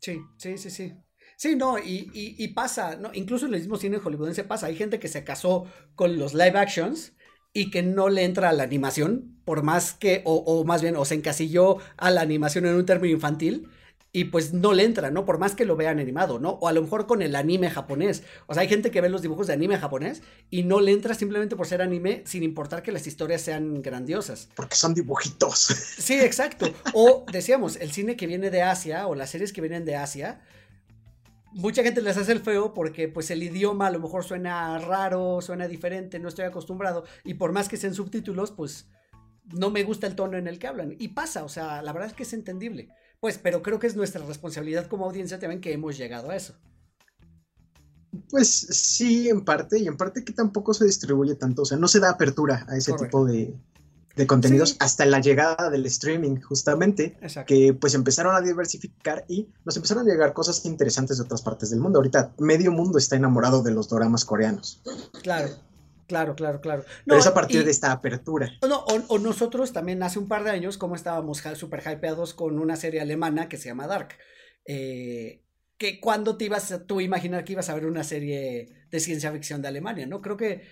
Sí, 0.00 0.20
sí, 0.36 0.56
sí, 0.56 0.70
sí. 0.70 0.94
Sí, 1.36 1.56
no, 1.56 1.78
y, 1.78 2.10
y- 2.14 2.36
y 2.38 2.48
pasa, 2.54 2.94
¿no? 2.96 3.10
Incluso 3.12 3.46
en 3.46 3.54
el 3.54 3.60
mismo 3.60 3.76
cine 3.76 3.98
hollywoodense 3.98 4.44
pasa. 4.44 4.66
Hay 4.68 4.76
gente 4.76 5.00
que 5.00 5.08
se 5.08 5.24
casó 5.24 5.64
con 5.96 6.16
los 6.16 6.32
live 6.32 6.56
actions 6.56 7.12
y 7.56 7.70
que 7.70 7.82
no 7.82 8.10
le 8.10 8.24
entra 8.24 8.50
a 8.50 8.52
la 8.52 8.64
animación, 8.64 9.34
por 9.46 9.62
más 9.62 9.94
que, 9.94 10.20
o, 10.26 10.34
o 10.34 10.62
más 10.64 10.82
bien, 10.82 10.94
o 10.94 11.06
se 11.06 11.14
encasilló 11.14 11.78
a 11.96 12.10
la 12.10 12.20
animación 12.20 12.66
en 12.66 12.74
un 12.74 12.84
término 12.84 13.14
infantil 13.14 13.70
y 14.12 14.24
pues 14.24 14.52
no 14.52 14.74
le 14.74 14.84
entra, 14.84 15.10
¿no? 15.10 15.24
Por 15.24 15.38
más 15.38 15.54
que 15.54 15.64
lo 15.64 15.74
vean 15.74 15.98
animado, 15.98 16.38
¿no? 16.38 16.50
O 16.60 16.68
a 16.68 16.72
lo 16.74 16.82
mejor 16.82 17.06
con 17.06 17.22
el 17.22 17.34
anime 17.34 17.70
japonés. 17.70 18.24
O 18.46 18.52
sea, 18.52 18.60
hay 18.60 18.68
gente 18.68 18.90
que 18.90 19.00
ve 19.00 19.08
los 19.08 19.22
dibujos 19.22 19.46
de 19.46 19.54
anime 19.54 19.78
japonés 19.78 20.20
y 20.50 20.64
no 20.64 20.80
le 20.80 20.92
entra 20.92 21.14
simplemente 21.14 21.56
por 21.56 21.66
ser 21.66 21.80
anime, 21.80 22.22
sin 22.26 22.42
importar 22.42 22.82
que 22.82 22.92
las 22.92 23.06
historias 23.06 23.40
sean 23.40 23.80
grandiosas. 23.80 24.50
Porque 24.54 24.76
son 24.76 24.92
dibujitos. 24.92 25.58
Sí, 25.58 26.20
exacto. 26.20 26.66
O 26.92 27.24
decíamos, 27.32 27.76
el 27.76 27.90
cine 27.90 28.16
que 28.16 28.26
viene 28.26 28.50
de 28.50 28.60
Asia 28.60 29.06
o 29.06 29.14
las 29.14 29.30
series 29.30 29.54
que 29.54 29.62
vienen 29.62 29.86
de 29.86 29.96
Asia, 29.96 30.42
mucha 31.56 31.82
gente 31.82 32.02
les 32.02 32.16
hace 32.16 32.32
el 32.32 32.40
feo 32.40 32.74
porque 32.74 33.08
pues 33.08 33.30
el 33.30 33.42
idioma 33.42 33.86
a 33.86 33.90
lo 33.90 33.98
mejor 33.98 34.24
suena 34.24 34.78
raro, 34.78 35.40
suena 35.40 35.66
diferente, 35.66 36.18
no 36.18 36.28
estoy 36.28 36.44
acostumbrado 36.44 37.04
y 37.24 37.34
por 37.34 37.52
más 37.52 37.68
que 37.68 37.76
sean 37.76 37.94
subtítulos, 37.94 38.50
pues 38.50 38.88
no 39.52 39.70
me 39.70 39.82
gusta 39.82 40.06
el 40.06 40.14
tono 40.14 40.36
en 40.36 40.48
el 40.48 40.58
que 40.58 40.66
hablan. 40.66 40.94
Y 40.98 41.08
pasa, 41.08 41.44
o 41.44 41.48
sea, 41.48 41.82
la 41.82 41.92
verdad 41.92 42.10
es 42.10 42.14
que 42.14 42.24
es 42.24 42.32
entendible. 42.32 42.88
Pues, 43.20 43.38
pero 43.38 43.62
creo 43.62 43.78
que 43.78 43.86
es 43.86 43.96
nuestra 43.96 44.24
responsabilidad 44.24 44.86
como 44.88 45.06
audiencia 45.06 45.38
también 45.38 45.60
que 45.60 45.72
hemos 45.72 45.96
llegado 45.96 46.30
a 46.30 46.36
eso. 46.36 46.54
Pues 48.28 48.48
sí, 48.48 49.28
en 49.28 49.44
parte, 49.44 49.78
y 49.78 49.86
en 49.86 49.96
parte 49.96 50.24
que 50.24 50.32
tampoco 50.32 50.74
se 50.74 50.84
distribuye 50.84 51.34
tanto, 51.36 51.62
o 51.62 51.64
sea, 51.64 51.78
no 51.78 51.88
se 51.88 52.00
da 52.00 52.10
apertura 52.10 52.66
a 52.68 52.76
ese 52.76 52.90
Correcto. 52.90 53.06
tipo 53.06 53.24
de, 53.26 53.54
de 54.16 54.26
contenidos 54.26 54.70
Sí. 54.70 54.76
hasta 54.80 55.04
la 55.06 55.20
llegada 55.20 55.70
del 55.70 55.84
streaming, 55.86 56.40
justamente, 56.40 57.16
Exacto. 57.20 57.52
que 57.54 57.74
pues 57.74 57.94
empezaron 57.94 58.34
a 58.34 58.40
diversificar 58.40 59.24
y 59.28 59.48
nos 59.64 59.76
empezaron 59.76 60.08
a 60.08 60.10
llegar 60.10 60.32
cosas 60.32 60.64
interesantes 60.64 61.18
de 61.18 61.24
otras 61.24 61.42
partes 61.42 61.70
del 61.70 61.80
mundo. 61.80 61.98
Ahorita 61.98 62.32
medio 62.38 62.72
mundo 62.72 62.98
está 62.98 63.14
enamorado 63.16 63.62
de 63.62 63.70
los 63.72 63.88
doramas 63.88 64.24
coreanos, 64.24 64.82
Claro, 65.22 65.50
claro, 66.08 66.34
claro, 66.34 66.60
claro. 66.60 66.84
pero 67.04 67.18
es 67.18 67.26
a 67.26 67.34
partir 67.34 67.60
y- 67.60 67.64
de 67.64 67.70
esta 67.70 67.92
apertura. 67.92 68.50
No, 68.66 68.78
o, 68.80 69.02
o 69.08 69.18
nosotros 69.18 69.72
también 69.72 70.02
hace 70.02 70.18
un 70.18 70.28
par 70.28 70.44
de 70.44 70.50
años, 70.50 70.78
como 70.78 70.94
estábamos 70.94 71.42
super 71.54 71.82
hypeados 71.86 72.32
con 72.32 72.58
una 72.58 72.76
serie 72.76 73.00
alemana 73.02 73.48
que 73.48 73.58
se 73.58 73.68
llama 73.68 73.86
Dark. 73.86 74.10
Eh, 74.64 75.42
que 75.78 76.00
cuando 76.00 76.36
te 76.38 76.46
ibas 76.46 76.72
a, 76.72 76.86
tú 76.86 77.00
imaginar 77.02 77.44
que 77.44 77.52
ibas 77.52 77.68
a 77.68 77.74
ver 77.74 77.84
una 77.86 78.02
serie 78.02 78.86
de 78.90 79.00
ciencia 79.00 79.30
ficción 79.30 79.60
de 79.60 79.68
Alemania, 79.68 80.06
¿no? 80.06 80.22
Creo 80.22 80.36
que, 80.38 80.62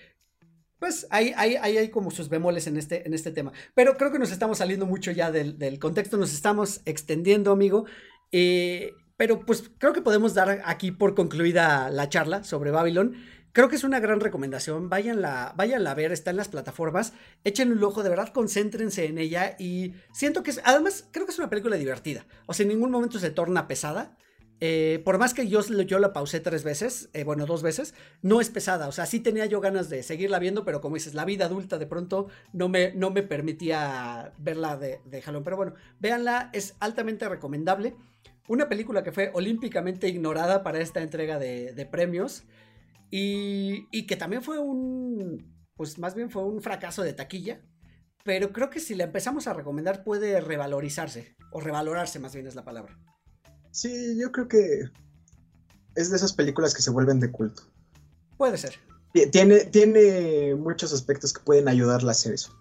pues, 0.84 1.06
hay, 1.08 1.32
hay, 1.32 1.88
como 1.88 2.10
sus 2.10 2.28
bemoles 2.28 2.66
en 2.66 2.76
este, 2.76 3.06
en 3.06 3.14
este 3.14 3.30
tema. 3.30 3.54
Pero 3.74 3.96
creo 3.96 4.12
que 4.12 4.18
nos 4.18 4.30
estamos 4.30 4.58
saliendo 4.58 4.84
mucho 4.84 5.12
ya 5.12 5.32
del, 5.32 5.78
contexto, 5.78 6.18
nos 6.18 6.34
estamos 6.34 6.82
extendiendo, 6.84 7.52
amigo. 7.52 7.86
Eh, 8.32 8.92
pero 9.16 9.46
pues 9.46 9.70
creo 9.78 9.94
que 9.94 10.02
podemos 10.02 10.34
dar 10.34 10.60
aquí 10.66 10.90
por 10.90 11.14
concluida 11.14 11.88
la 11.88 12.10
charla 12.10 12.44
sobre 12.44 12.70
Babylon. 12.70 13.16
Creo 13.52 13.70
que 13.70 13.76
es 13.76 13.84
una 13.84 13.98
gran 13.98 14.20
recomendación. 14.20 14.90
Váyanla, 14.90 15.54
váyanla 15.56 15.92
a 15.92 15.94
ver, 15.94 16.12
está 16.12 16.32
en 16.32 16.36
las 16.36 16.48
plataformas. 16.48 17.14
Échenle 17.44 17.76
un 17.76 17.82
ojo, 17.82 18.02
de 18.02 18.10
verdad, 18.10 18.28
concéntrense 18.34 19.06
en 19.06 19.16
ella. 19.16 19.56
Y 19.58 19.94
siento 20.12 20.42
que 20.42 20.50
es, 20.50 20.60
además, 20.64 21.08
creo 21.12 21.24
que 21.24 21.32
es 21.32 21.38
una 21.38 21.48
película 21.48 21.76
divertida. 21.76 22.26
O 22.44 22.52
sea, 22.52 22.64
en 22.64 22.68
ningún 22.68 22.90
momento 22.90 23.18
se 23.18 23.30
torna 23.30 23.68
pesada. 23.68 24.18
Eh, 24.60 25.02
por 25.04 25.18
más 25.18 25.34
que 25.34 25.48
yo, 25.48 25.60
la 25.98 26.12
pausé 26.12 26.40
tres 26.40 26.64
veces, 26.64 27.10
eh, 27.12 27.24
bueno, 27.24 27.44
dos 27.44 27.62
veces, 27.62 27.94
no 28.22 28.40
es 28.40 28.50
pesada. 28.50 28.88
O 28.88 28.92
sea, 28.92 29.06
sí 29.06 29.20
tenía 29.20 29.46
yo 29.46 29.60
ganas 29.60 29.88
de 29.88 30.02
seguirla 30.02 30.38
viendo, 30.38 30.64
pero 30.64 30.80
como 30.80 30.94
dices, 30.94 31.14
la 31.14 31.24
vida 31.24 31.46
adulta 31.46 31.78
de 31.78 31.86
pronto 31.86 32.28
no 32.52 32.68
me, 32.68 32.92
no 32.94 33.10
me 33.10 33.22
permitía 33.22 34.32
verla 34.38 34.76
de, 34.76 35.22
jalón. 35.22 35.44
Pero 35.44 35.56
bueno, 35.56 35.74
véanla, 36.00 36.50
es 36.52 36.76
altamente 36.80 37.28
recomendable. 37.28 37.96
Una 38.48 38.68
película 38.68 39.02
que 39.02 39.12
fue 39.12 39.30
olímpicamente 39.34 40.08
ignorada 40.08 40.62
para 40.62 40.80
esta 40.80 41.02
entrega 41.02 41.38
de, 41.38 41.72
de 41.72 41.86
premios 41.86 42.44
y, 43.10 43.86
y 43.90 44.06
que 44.06 44.16
también 44.16 44.42
fue 44.42 44.58
un, 44.58 45.54
pues 45.76 45.98
más 45.98 46.14
bien 46.14 46.30
fue 46.30 46.44
un 46.44 46.60
fracaso 46.60 47.02
de 47.02 47.12
taquilla. 47.12 47.60
Pero 48.24 48.52
creo 48.52 48.70
que 48.70 48.80
si 48.80 48.94
la 48.94 49.04
empezamos 49.04 49.46
a 49.46 49.52
recomendar 49.52 50.02
puede 50.02 50.40
revalorizarse, 50.40 51.36
o 51.52 51.60
revalorarse 51.60 52.18
más 52.18 52.34
bien 52.34 52.46
es 52.46 52.54
la 52.54 52.64
palabra. 52.64 52.98
Sí, 53.74 54.16
yo 54.20 54.30
creo 54.30 54.46
que 54.46 54.82
es 55.96 56.10
de 56.10 56.16
esas 56.16 56.32
películas 56.32 56.74
que 56.74 56.82
se 56.82 56.90
vuelven 56.90 57.18
de 57.18 57.32
culto. 57.32 57.62
Puede 58.36 58.56
ser. 58.56 58.74
Ti- 59.12 59.28
Tiene, 59.30 59.64
tiene 59.64 60.54
muchos 60.54 60.92
aspectos 60.92 61.32
que 61.32 61.42
pueden 61.42 61.66
ayudarla 61.68 62.10
a 62.10 62.12
hacer 62.12 62.34
eso. 62.34 62.56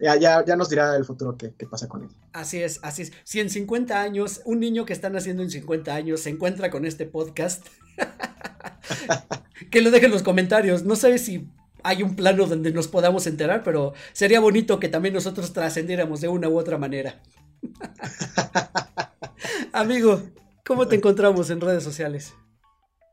Ya, 0.00 0.16
ya, 0.16 0.44
ya 0.44 0.56
nos 0.56 0.68
dirá 0.68 0.96
el 0.96 1.04
futuro 1.04 1.36
qué, 1.36 1.54
qué 1.56 1.66
pasa 1.66 1.86
con 1.88 2.02
él. 2.02 2.08
Así 2.32 2.60
es, 2.60 2.80
así 2.82 3.02
es. 3.02 3.12
Si 3.22 3.38
en 3.40 3.48
50 3.48 4.00
años, 4.02 4.40
un 4.44 4.58
niño 4.58 4.84
que 4.86 4.92
están 4.92 5.16
haciendo 5.16 5.42
en 5.44 5.50
50 5.50 5.94
años 5.94 6.20
se 6.20 6.30
encuentra 6.30 6.68
con 6.70 6.84
este 6.84 7.06
podcast, 7.06 7.64
que 9.70 9.80
lo 9.82 9.92
deje 9.92 10.06
en 10.06 10.12
los 10.12 10.24
comentarios. 10.24 10.82
No 10.84 10.96
sé 10.96 11.16
si 11.18 11.48
hay 11.84 12.02
un 12.02 12.16
plano 12.16 12.46
donde 12.46 12.72
nos 12.72 12.88
podamos 12.88 13.28
enterar, 13.28 13.62
pero 13.62 13.94
sería 14.12 14.40
bonito 14.40 14.80
que 14.80 14.88
también 14.88 15.14
nosotros 15.14 15.52
trascendiéramos 15.52 16.20
de 16.20 16.26
una 16.28 16.48
u 16.48 16.58
otra 16.58 16.76
manera. 16.76 17.22
Amigo, 19.72 20.22
¿cómo 20.66 20.88
te 20.88 20.96
encontramos 20.96 21.50
en 21.50 21.60
redes 21.60 21.84
sociales? 21.84 22.34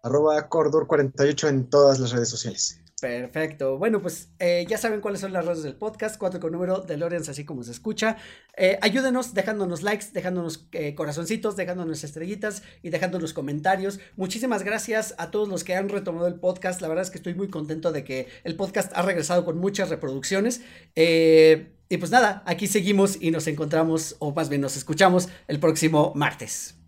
arroba 0.04 0.50
Cordor48 0.50 1.48
en 1.48 1.70
todas 1.70 2.00
las 2.00 2.12
redes 2.12 2.30
sociales. 2.30 2.80
Perfecto. 3.00 3.78
Bueno, 3.78 4.02
pues 4.02 4.30
eh, 4.40 4.66
ya 4.70 4.78
saben 4.78 5.02
cuáles 5.02 5.20
son 5.20 5.34
las 5.34 5.46
redes 5.46 5.64
del 5.64 5.76
podcast, 5.76 6.18
4 6.18 6.40
con 6.40 6.54
número 6.54 6.80
de 6.80 6.96
Lorenz, 6.96 7.28
así 7.28 7.44
como 7.44 7.62
se 7.64 7.72
escucha. 7.72 8.16
Eh, 8.56 8.78
ayúdenos 8.82 9.34
dejándonos 9.34 9.82
likes, 9.82 10.08
dejándonos 10.14 10.70
eh, 10.72 10.96
corazoncitos, 10.96 11.58
dejándonos 11.58 12.04
estrellitas 12.06 12.64
y 12.82 12.92
dejándonos 12.92 13.34
comentarios. 13.34 14.00
Muchísimas 14.16 14.64
gracias 14.64 15.16
a 15.18 15.32
todos 15.32 15.50
los 15.50 15.66
que 15.66 15.76
han 15.76 15.90
retomado 15.90 16.28
el 16.28 16.36
podcast. 16.36 16.80
La 16.82 16.88
verdad 16.88 17.04
es 17.04 17.12
que 17.12 17.18
estoy 17.18 17.34
muy 17.34 17.50
contento 17.50 17.92
de 17.92 18.06
que 18.06 18.28
el 18.46 18.56
podcast 18.56 18.94
ha 18.96 19.02
regresado 19.02 19.44
con 19.44 19.58
muchas 19.58 19.90
reproducciones. 19.90 20.62
y 20.96 21.98
pues 21.98 22.10
nada, 22.10 22.42
aquí 22.46 22.68
seguimos 22.68 23.18
y 23.22 23.32
nos 23.32 23.48
encontramos, 23.48 24.16
o 24.20 24.34
más 24.34 24.48
bien 24.48 24.62
nos 24.62 24.78
escuchamos 24.78 25.28
el 25.48 25.60
próximo 25.60 26.14
martes. 26.16 26.83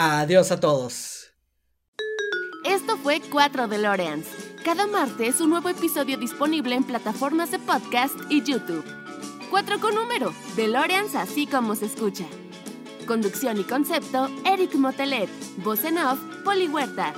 Adiós 0.00 0.52
a 0.52 0.60
todos. 0.60 1.32
Esto 2.64 2.96
fue 2.98 3.20
4 3.20 3.66
DeLoreans. 3.66 4.28
Cada 4.64 4.86
martes 4.86 5.40
un 5.40 5.50
nuevo 5.50 5.70
episodio 5.70 6.16
disponible 6.16 6.76
en 6.76 6.84
plataformas 6.84 7.50
de 7.50 7.58
podcast 7.58 8.14
y 8.30 8.44
YouTube. 8.44 8.84
4 9.50 9.80
con 9.80 9.96
número, 9.96 10.32
DeLoreans 10.54 11.16
así 11.16 11.48
como 11.48 11.74
se 11.74 11.86
escucha. 11.86 12.26
Conducción 13.08 13.58
y 13.58 13.64
concepto, 13.64 14.28
Eric 14.44 14.76
Motelet. 14.76 15.28
Voz 15.64 15.82
en 15.82 15.98
off, 15.98 16.20
Poli 16.44 16.68
Huerta. 16.68 17.12